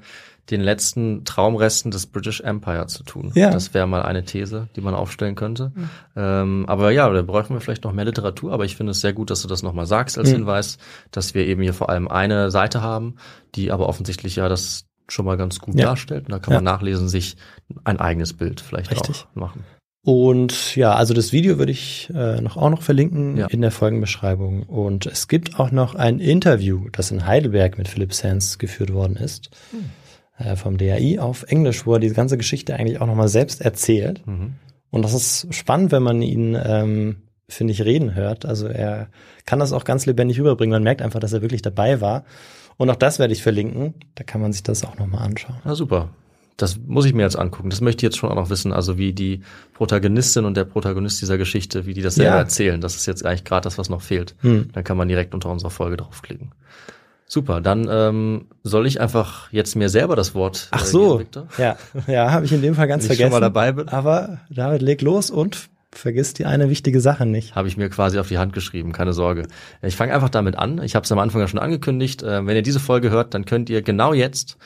den 0.49 0.61
letzten 0.61 1.23
Traumresten 1.23 1.91
des 1.91 2.07
British 2.07 2.41
Empire 2.41 2.87
zu 2.87 3.03
tun. 3.03 3.31
Ja. 3.35 3.51
Das 3.51 3.73
wäre 3.75 3.85
mal 3.87 4.01
eine 4.03 4.25
These, 4.25 4.67
die 4.75 4.81
man 4.81 4.93
aufstellen 4.95 5.35
könnte. 5.35 5.71
Ähm, 6.15 6.65
aber 6.67 6.91
ja, 6.91 7.09
da 7.09 7.21
bräuchten 7.23 7.53
wir 7.53 7.61
vielleicht 7.61 7.83
noch 7.83 7.93
mehr 7.93 8.05
Literatur. 8.05 8.51
Aber 8.53 8.65
ich 8.65 8.75
finde 8.75 8.91
es 8.91 9.01
sehr 9.01 9.13
gut, 9.13 9.29
dass 9.29 9.41
du 9.43 9.47
das 9.47 9.61
nochmal 9.63 9.85
sagst 9.85 10.17
als 10.17 10.29
Mhm. 10.29 10.33
Hinweis, 10.35 10.77
dass 11.11 11.33
wir 11.35 11.45
eben 11.45 11.61
hier 11.61 11.73
vor 11.73 11.89
allem 11.89 12.07
eine 12.07 12.49
Seite 12.51 12.81
haben, 12.81 13.15
die 13.55 13.71
aber 13.71 13.87
offensichtlich 13.89 14.35
ja 14.37 14.47
das 14.49 14.84
schon 15.07 15.25
mal 15.25 15.37
ganz 15.37 15.59
gut 15.59 15.75
Ja. 15.75 15.85
darstellt. 15.87 16.25
Und 16.25 16.31
da 16.31 16.39
kann 16.39 16.53
Ja. 16.53 16.57
man 16.57 16.65
nachlesen, 16.65 17.07
sich 17.09 17.35
ein 17.83 17.99
eigenes 17.99 18.33
Bild 18.33 18.61
vielleicht 18.61 18.91
Richtig. 18.91 19.25
auch 19.31 19.35
machen. 19.35 19.63
Und 20.03 20.75
ja, 20.75 20.93
also 20.93 21.15
das 21.15 21.31
Video 21.33 21.57
würde 21.57 21.71
ich 21.71 22.11
äh, 22.13 22.39
noch 22.39 22.57
auch 22.57 22.69
noch 22.69 22.83
verlinken 22.83 23.37
Ja. 23.37 23.47
in 23.47 23.61
der 23.61 23.71
Folgenbeschreibung. 23.71 24.61
Und 24.63 25.07
es 25.07 25.27
gibt 25.27 25.59
auch 25.59 25.71
noch 25.71 25.95
ein 25.95 26.19
Interview, 26.19 26.89
das 26.91 27.09
in 27.09 27.25
Heidelberg 27.25 27.77
mit 27.79 27.87
Philipp 27.87 28.13
Sands 28.13 28.59
geführt 28.59 28.93
worden 28.93 29.15
ist, 29.15 29.49
äh, 30.37 30.55
vom 30.55 30.77
DAI 30.77 31.19
auf 31.19 31.43
Englisch, 31.47 31.87
wo 31.87 31.93
er 31.93 31.99
diese 31.99 32.13
ganze 32.13 32.37
Geschichte 32.37 32.75
eigentlich 32.75 33.01
auch 33.01 33.07
nochmal 33.07 33.29
selbst 33.29 33.61
erzählt. 33.61 34.25
Mhm. 34.27 34.53
Und 34.91 35.01
das 35.01 35.13
ist 35.15 35.47
spannend, 35.55 35.91
wenn 35.91 36.03
man 36.03 36.21
ihn, 36.21 36.55
ähm, 36.63 37.17
finde 37.49 37.73
ich, 37.73 37.83
reden 37.83 38.13
hört. 38.13 38.45
Also 38.45 38.67
er 38.67 39.07
kann 39.45 39.57
das 39.59 39.73
auch 39.73 39.85
ganz 39.85 40.05
lebendig 40.05 40.39
rüberbringen. 40.39 40.71
Man 40.73 40.83
merkt 40.83 41.01
einfach, 41.01 41.19
dass 41.19 41.33
er 41.33 41.41
wirklich 41.41 41.63
dabei 41.63 41.99
war. 41.99 42.25
Und 42.77 42.89
auch 42.89 42.95
das 42.95 43.19
werde 43.19 43.33
ich 43.33 43.41
verlinken. 43.43 43.93
Da 44.15 44.23
kann 44.23 44.41
man 44.41 44.51
sich 44.53 44.63
das 44.63 44.83
auch 44.83 44.97
nochmal 44.97 45.21
anschauen. 45.25 45.55
Na 45.63 45.75
super. 45.75 46.09
Das 46.57 46.77
muss 46.85 47.05
ich 47.05 47.13
mir 47.13 47.23
jetzt 47.23 47.37
angucken. 47.37 47.69
Das 47.69 47.81
möchte 47.81 47.99
ich 47.99 48.03
jetzt 48.03 48.17
schon 48.17 48.29
auch 48.29 48.35
noch 48.35 48.49
wissen. 48.49 48.71
Also 48.71 48.97
wie 48.97 49.11
die 49.13 49.41
Protagonistin 49.73 50.45
und 50.45 50.55
der 50.55 50.63
Protagonist 50.63 51.21
dieser 51.21 51.37
Geschichte, 51.37 51.85
wie 51.85 51.93
die 51.93 52.01
das 52.01 52.15
selber 52.15 52.35
Ja. 52.35 52.39
erzählen. 52.39 52.79
Das 52.79 52.95
ist 52.95 53.05
jetzt 53.05 53.25
eigentlich 53.25 53.43
gerade 53.43 53.65
das, 53.65 53.77
was 53.77 53.89
noch 53.89 54.01
fehlt. 54.01 54.35
Hm. 54.39 54.69
Dann 54.73 54.83
kann 54.85 54.95
man 54.97 55.07
direkt 55.09 55.33
unter 55.33 55.49
unserer 55.49 55.69
Folge 55.69 55.97
draufklicken. 55.97 56.51
Super, 57.27 57.59
dann 57.59 57.87
ähm, 57.89 58.45
soll 58.63 58.85
ich 58.87 59.01
einfach 59.01 59.51
jetzt 59.51 59.75
mir 59.75 59.89
selber 59.89 60.15
das 60.15 60.35
Wort 60.35 60.67
Ach 60.71 60.83
äh, 60.83 60.85
so, 60.85 61.07
geben, 61.17 61.19
Victor? 61.21 61.47
ja, 61.57 61.75
ja, 62.07 62.31
habe 62.31 62.45
ich 62.45 62.51
in 62.53 62.61
dem 62.61 62.75
Fall 62.75 62.87
ganz 62.87 63.03
Wenn 63.03 63.11
ich 63.13 63.17
vergessen. 63.17 63.31
schon 63.33 63.39
mal 63.41 63.45
dabei 63.45 63.71
bin. 63.71 63.89
Aber 63.89 64.39
David, 64.49 64.81
leg 64.83 65.01
los 65.01 65.31
und 65.31 65.69
vergiss 65.97 66.33
die 66.33 66.45
eine 66.45 66.69
wichtige 66.69 67.01
Sache 67.01 67.25
nicht. 67.25 67.55
Habe 67.55 67.67
ich 67.67 67.77
mir 67.77 67.89
quasi 67.89 68.19
auf 68.19 68.27
die 68.27 68.37
Hand 68.37 68.53
geschrieben, 68.53 68.91
keine 68.91 69.13
Sorge. 69.13 69.47
Ich 69.81 69.95
fange 69.95 70.13
einfach 70.13 70.29
damit 70.29 70.57
an. 70.57 70.81
Ich 70.83 70.95
habe 70.95 71.03
es 71.03 71.11
am 71.11 71.19
Anfang 71.19 71.41
ja 71.41 71.47
schon 71.47 71.59
angekündigt. 71.59 72.23
Äh, 72.23 72.45
Wenn 72.45 72.55
ihr 72.55 72.61
diese 72.61 72.79
Folge 72.79 73.09
hört, 73.09 73.33
dann 73.33 73.45
könnt 73.45 73.69
ihr 73.69 73.81
genau 73.81 74.13
jetzt 74.13 74.57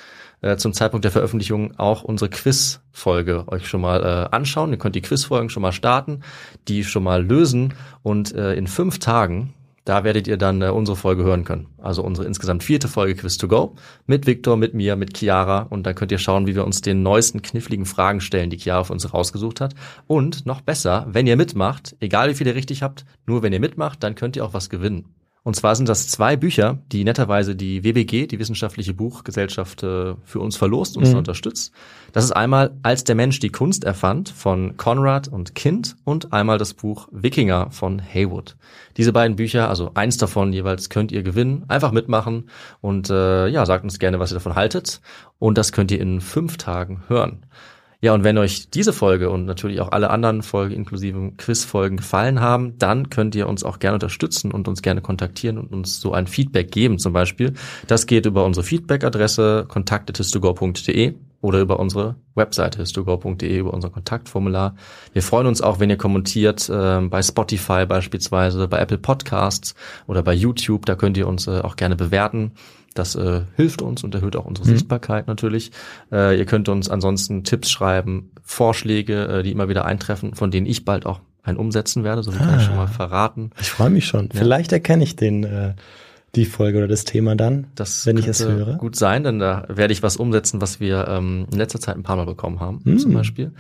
äh, 0.42 0.58
zum 0.58 0.74
Zeitpunkt 0.74 1.04
der 1.04 1.12
Veröffentlichung 1.12 1.78
auch 1.78 2.04
unsere 2.04 2.30
Quiz-Folge 2.30 3.46
euch 3.48 3.68
schon 3.68 3.82
mal 3.82 4.02
äh, 4.02 4.36
anschauen. 4.36 4.72
Ihr 4.72 4.78
könnt 4.78 4.96
die 4.96 5.02
Quiz-Folgen 5.02 5.50
schon 5.50 5.62
mal 5.62 5.72
starten, 5.72 6.22
die 6.68 6.84
schon 6.84 7.04
mal 7.04 7.26
lösen 7.26 7.74
und 8.04 8.32
in 8.32 8.68
fünf 8.68 9.00
Tagen 9.00 9.54
da 9.86 10.04
werdet 10.04 10.28
ihr 10.28 10.38
dann 10.38 10.62
äh, 10.62 10.70
unsere 10.70 10.96
Folge 10.96 11.24
hören 11.24 11.44
können. 11.44 11.68
Also 11.78 12.04
unsere 12.04 12.28
insgesamt 12.28 12.64
vierte 12.64 12.88
Folge 12.88 13.16
Quiz 13.16 13.38
to 13.38 13.48
Go 13.48 13.76
mit 14.06 14.26
Victor, 14.28 14.58
mit 14.58 14.74
mir, 14.74 14.96
mit 14.96 15.18
Chiara. 15.18 15.64
Und 15.70 15.86
dann 15.86 15.96
könnt 15.96 16.12
ihr 16.12 16.18
schauen, 16.18 16.48
wie 16.48 16.56
wir 16.56 16.66
uns 16.66 16.82
den 16.82 17.04
neuesten 17.04 17.42
kniffligen 17.42 17.86
Fragen 17.86 18.22
stellen, 18.22 18.50
die 18.50 18.58
Chiara 18.58 18.84
für 18.84 18.94
uns 18.94 19.14
rausgesucht 19.14 19.62
hat. 19.62 19.76
Und 20.08 20.46
noch 20.46 20.62
besser, 20.62 21.08
wenn 21.10 21.28
ihr 21.28 21.38
mitmacht, 21.38 21.96
egal 22.00 22.30
wie 22.30 22.36
viel 22.36 22.48
ihr 22.48 22.56
richtig 22.56 22.84
habt, 22.84 23.06
nur 23.26 23.44
wenn 23.44 23.54
ihr 23.54 23.60
mitmacht, 23.60 24.04
dann 24.04 24.16
könnt 24.16 24.36
ihr 24.36 24.46
auch 24.46 24.54
was 24.54 24.70
gewinnen. 24.70 25.06
Und 25.44 25.56
zwar 25.56 25.76
sind 25.76 25.88
das 25.88 26.08
zwei 26.10 26.36
Bücher, 26.36 26.80
die 26.92 27.04
netterweise 27.04 27.56
die 27.56 27.84
WBG, 27.84 28.28
die 28.28 28.40
Wissenschaftliche 28.40 28.94
Buchgesellschaft, 28.94 29.84
äh, 29.84 30.16
für 30.24 30.40
uns 30.40 30.58
verlost, 30.58 30.98
uns 30.98 31.12
Mhm. 31.12 31.18
unterstützt. 31.20 31.72
Das 32.12 32.24
ist 32.26 32.32
einmal 32.32 32.72
Als 32.84 33.04
der 33.06 33.16
Mensch 33.16 33.40
die 33.40 33.50
Kunst 33.50 33.84
erfand 33.84 34.30
von 34.30 34.76
Conrad 34.78 35.28
und 35.28 35.56
Kind 35.56 35.96
und 36.04 36.34
einmal 36.34 36.58
das 36.58 36.74
Buch 36.74 37.08
Wikinger 37.12 37.72
von 37.72 38.02
Haywood. 38.02 38.58
Diese 38.98 39.14
beiden 39.14 39.38
Bücher, 39.38 39.70
also 39.70 39.92
eins 39.94 40.18
davon 40.18 40.52
jeweils, 40.52 40.90
könnt 40.90 41.12
ihr 41.12 41.24
gewinnen. 41.24 41.64
Einfach 41.68 41.92
mitmachen 41.92 42.50
und 42.82 43.10
äh, 43.10 43.48
ja, 43.48 43.66
sagt 43.66 43.84
uns 43.86 43.98
gerne, 44.00 44.20
was 44.20 44.32
ihr 44.32 44.36
davon 44.36 44.56
haltet. 44.56 45.02
Und 45.40 45.58
das 45.58 45.72
könnt 45.72 45.92
ihr 45.92 46.02
in 46.02 46.20
fünf 46.22 46.58
Tagen 46.58 47.04
hören. 47.08 47.46
Ja, 48.02 48.14
und 48.14 48.24
wenn 48.24 48.38
euch 48.38 48.70
diese 48.70 48.94
Folge 48.94 49.30
und 49.30 49.46
natürlich 49.46 49.82
auch 49.82 49.92
alle 49.92 50.10
anderen 50.10 50.42
Folgen 50.42 50.74
inklusive 50.74 51.34
Quizfolgen 51.36 51.98
gefallen 51.98 52.40
haben, 52.40 52.78
dann 52.78 53.10
könnt 53.10 53.36
ihr 53.36 53.50
uns 53.50 53.66
auch 53.66 53.80
gerne 53.80 53.96
unterstützen 53.96 54.52
und 54.52 54.70
uns 54.70 54.82
gerne 54.82 55.02
kontaktieren 55.02 55.58
und 55.58 55.74
uns 55.74 56.00
so 56.00 56.14
ein 56.14 56.26
Feedback 56.26 56.72
geben 56.72 56.98
zum 56.98 57.12
Beispiel. 57.12 57.54
Das 57.88 58.08
geht 58.08 58.26
über 58.26 58.46
unsere 58.46 58.66
Feedback-Adresse 58.66 59.66
kontakt.histogo.de 59.68 61.16
oder 61.42 61.60
über 61.60 61.80
unsere 61.80 62.16
Webseite 62.36 62.80
histogo.de, 62.80 63.58
über 63.58 63.74
unser 63.74 63.90
Kontaktformular. 63.90 64.76
Wir 65.14 65.22
freuen 65.22 65.48
uns 65.48 65.62
auch, 65.62 65.80
wenn 65.80 65.90
ihr 65.90 65.98
kommentiert 65.98 66.70
äh, 66.70 67.02
bei 67.02 67.22
Spotify 67.22 67.86
beispielsweise, 67.86 68.68
bei 68.68 68.80
Apple 68.80 68.98
Podcasts 68.98 69.76
oder 70.08 70.24
bei 70.24 70.34
YouTube. 70.34 70.86
Da 70.86 70.96
könnt 70.96 71.18
ihr 71.18 71.28
uns 71.28 71.48
äh, 71.48 71.60
auch 71.62 71.76
gerne 71.76 71.96
bewerten. 71.96 72.54
Das 73.00 73.16
äh, 73.16 73.42
hilft 73.56 73.82
uns 73.82 74.04
und 74.04 74.14
erhöht 74.14 74.36
auch 74.36 74.46
unsere 74.46 74.68
Sichtbarkeit 74.68 75.28
natürlich. 75.28 75.72
Äh, 76.12 76.38
ihr 76.38 76.46
könnt 76.46 76.68
uns 76.70 76.90
ansonsten 76.90 77.44
Tipps 77.46 77.72
schreiben, 77.72 78.32
Vorschläge, 78.44 79.24
äh, 79.40 79.44
die 79.44 79.52
immer 79.52 79.70
wieder 79.70 79.86
eintreffen, 79.86 80.36
von 80.36 80.52
denen 80.52 80.68
ich 80.68 80.84
bald 80.86 81.06
auch 81.06 81.22
einen 81.44 81.58
umsetzen 81.58 82.04
werde. 82.04 82.22
So 82.24 82.32
viel 82.32 82.42
kann 82.46 82.60
ich 82.60 82.66
schon 82.66 82.76
mal 82.76 82.88
verraten. 82.88 83.52
Ich 83.62 83.70
freue 83.72 83.90
mich 83.90 84.06
schon. 84.06 84.30
Vielleicht 84.34 84.72
erkenne 84.74 85.04
ich 85.04 85.16
den, 85.16 85.44
äh, 85.46 85.74
die 86.36 86.46
Folge 86.46 86.78
oder 86.80 86.88
das 86.88 87.06
Thema 87.06 87.36
dann, 87.36 87.68
Das 87.74 88.06
wenn 88.06 88.18
ich 88.18 88.28
es 88.28 88.46
höre. 88.46 88.76
gut 88.76 88.96
sein, 88.96 89.24
denn 89.24 89.40
da 89.40 89.66
werde 89.70 89.94
ich 89.94 90.04
was 90.04 90.16
umsetzen, 90.18 90.62
was 90.62 90.80
wir 90.80 91.08
ähm, 91.08 91.48
in 91.52 91.58
letzter 91.58 91.80
Zeit 91.80 91.96
ein 91.96 92.04
paar 92.04 92.18
Mal 92.18 92.26
bekommen 92.28 92.60
haben, 92.60 92.82
Hm. 92.84 93.00
zum 93.00 93.14
Beispiel. 93.14 93.46
Und 93.48 93.54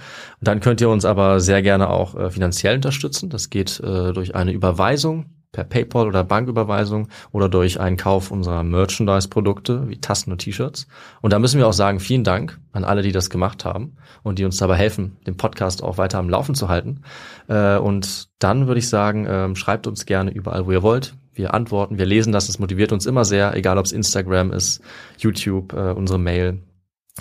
dann 0.48 0.60
könnt 0.60 0.80
ihr 0.82 0.90
uns 0.90 1.04
aber 1.06 1.40
sehr 1.40 1.62
gerne 1.64 1.90
auch 1.90 2.14
äh, 2.16 2.30
finanziell 2.30 2.76
unterstützen. 2.76 3.30
Das 3.30 3.50
geht 3.50 3.80
äh, 3.80 4.14
durch 4.14 4.36
eine 4.36 4.52
Überweisung 4.52 5.26
per 5.52 5.64
PayPal 5.64 6.08
oder 6.08 6.24
Banküberweisung 6.24 7.08
oder 7.32 7.50
durch 7.50 7.80
einen 7.80 7.98
Kauf 7.98 8.30
unserer 8.30 8.64
Merchandise-Produkte 8.64 9.90
wie 9.90 10.00
Tassen 10.00 10.32
und 10.32 10.40
T-Shirts. 10.40 10.88
Und 11.22 11.34
da 11.34 11.40
müssen 11.40 11.58
wir 11.58 11.68
auch 11.68 11.74
sagen, 11.74 12.00
vielen 12.00 12.24
Dank 12.24 12.60
an 12.72 12.84
alle, 12.84 13.02
die 13.02 13.12
das 13.12 13.30
gemacht 13.30 13.66
haben 13.66 13.96
und 14.22 14.38
die 14.38 14.46
uns 14.46 14.58
dabei 14.58 14.76
helfen, 14.76 15.18
den 15.26 15.38
Podcast 15.38 15.84
auch 15.84 15.98
weiter 15.98 16.20
am 16.20 16.30
Laufen 16.30 16.54
zu 16.54 16.70
halten. 16.70 17.02
Äh, 17.48 17.78
und 17.78 18.30
dann 18.38 18.68
würde 18.68 18.80
ich 18.80 18.90
sagen, 18.90 19.26
ähm, 19.28 19.56
schreibt 19.56 19.88
uns 19.88 20.06
gerne 20.06 20.32
überall, 20.32 20.68
wo 20.68 20.72
ihr 20.72 20.84
wollt. 20.84 21.16
Wir 21.34 21.54
antworten, 21.54 21.98
wir 21.98 22.06
lesen 22.06 22.34
das, 22.34 22.50
es 22.50 22.60
motiviert 22.60 22.92
uns 22.92 23.06
immer 23.06 23.26
sehr, 23.26 23.56
egal 23.56 23.78
ob 23.78 23.86
es 23.86 23.92
Instagram 23.92 24.52
ist, 24.52 24.82
YouTube, 25.18 25.74
äh, 25.74 25.94
unsere 25.94 26.20
Mail. 26.20 26.60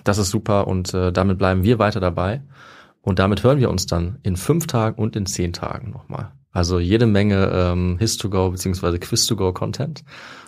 Das 0.05 0.18
ist 0.18 0.30
super 0.30 0.66
und 0.66 0.92
äh, 0.92 1.12
damit 1.12 1.38
bleiben 1.38 1.62
wir 1.62 1.78
weiter 1.78 2.00
dabei. 2.00 2.42
Und 3.00 3.20
damit 3.20 3.42
hören 3.42 3.59
wir 3.59 3.70
uns 3.70 3.86
dann 3.86 4.18
in 4.22 4.36
fünf 4.36 4.66
Tagen 4.66 5.00
und 5.00 5.16
in 5.16 5.24
zehn 5.24 5.52
Tagen 5.52 5.90
nochmal. 5.92 6.32
Also 6.59 6.80
jede 6.80 7.06
Menge 7.06 7.52
ähm, 7.55 7.98
His2Go 8.01 8.51
bzw. 8.51 8.97
Quiz2Go-Content. 8.97 10.02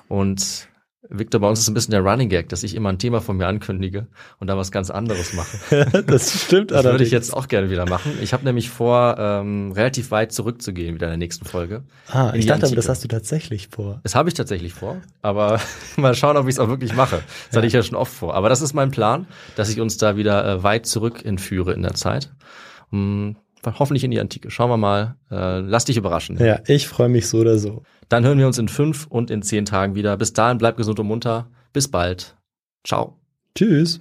Und 0.09 0.69
Victor, 1.09 1.41
bei 1.41 1.49
uns 1.49 1.61
ist 1.61 1.69
ein 1.69 1.75
bisschen 1.75 1.93
der 1.93 2.01
Running 2.01 2.29
Gag, 2.29 2.49
dass 2.49 2.65
ich 2.65 2.75
immer 2.75 2.89
ein 2.89 2.99
Thema 2.99 3.21
von 3.21 3.37
mir 3.37 3.47
ankündige 3.47 4.09
und 4.41 4.49
dann 4.49 4.59
was 4.59 4.73
ganz 4.73 4.91
anderes 4.91 5.35
mache. 5.35 6.03
das 6.07 6.43
stimmt 6.47 6.73
Das 6.73 6.83
würde 6.85 7.05
ich 7.05 7.13
jetzt 7.13 7.33
auch 7.33 7.47
gerne 7.47 7.71
wieder 7.71 7.89
machen. 7.89 8.19
Ich 8.21 8.33
habe 8.33 8.45
nämlich 8.45 8.71
vor, 8.71 9.15
ähm, 9.21 9.71
relativ 9.71 10.11
weit 10.11 10.33
zurückzugehen 10.33 10.97
wieder 10.97 11.07
in 11.07 11.13
der 11.13 11.19
nächsten 11.19 11.45
Folge. 11.45 11.85
Ah, 12.09 12.33
ich 12.35 12.47
dachte 12.47 12.63
aber, 12.63 12.65
Antike. 12.65 12.75
das 12.75 12.89
hast 12.89 13.05
du 13.05 13.09
tatsächlich 13.09 13.69
vor. 13.69 14.01
Das 14.03 14.17
habe 14.17 14.29
ich 14.29 14.35
tatsächlich 14.35 14.75
vor, 14.75 14.97
aber 15.23 15.61
mal 15.97 16.17
schauen, 16.17 16.37
ob 16.37 16.49
ich 16.49 16.57
es 16.57 16.59
auch 16.59 16.69
wirklich 16.69 16.93
mache. 16.93 17.23
Das 17.51 17.57
hatte 17.57 17.69
ich 17.69 17.73
ja 17.73 17.85
schon 17.85 17.97
oft 17.97 18.13
vor. 18.13 18.35
Aber 18.35 18.49
das 18.49 18.63
ist 18.63 18.75
mein 18.75 18.91
Plan, 18.91 19.29
dass 19.55 19.69
ich 19.69 19.81
uns 19.81 19.97
da 19.97 20.17
wieder 20.17 20.45
äh, 20.45 20.63
weit 20.65 20.87
zurück 20.87 21.25
entführe 21.25 21.73
in 21.73 21.83
der 21.83 21.95
Zeit. 21.95 22.33
Hm, 22.91 23.37
hoffentlich 23.65 24.05
in 24.05 24.11
die 24.11 24.21
Antike. 24.21 24.51
Schauen 24.51 24.71
wir 24.71 24.77
mal. 24.77 25.17
Äh, 25.31 25.61
lass 25.61 25.85
dich 25.85 25.97
überraschen. 25.97 26.39
Ja, 26.39 26.61
ich 26.67 26.89
freue 26.89 27.09
mich 27.09 27.29
so 27.29 27.39
oder 27.39 27.59
so. 27.59 27.83
Dann 28.09 28.25
hören 28.25 28.39
wir 28.39 28.47
uns 28.47 28.59
in 28.59 28.69
fünf 28.69 29.07
und 29.07 29.31
in 29.31 29.43
zehn 29.43 29.65
Tagen 29.65 29.95
wieder. 29.95 30.17
Bis 30.17 30.33
dahin, 30.33 30.59
bleibt 30.59 30.77
gesund 30.77 30.99
und 30.99 31.07
munter. 31.07 31.51
Bis 31.73 31.89
bald. 31.89 32.37
Ciao. 32.85 33.19
Tschüss. 33.55 34.01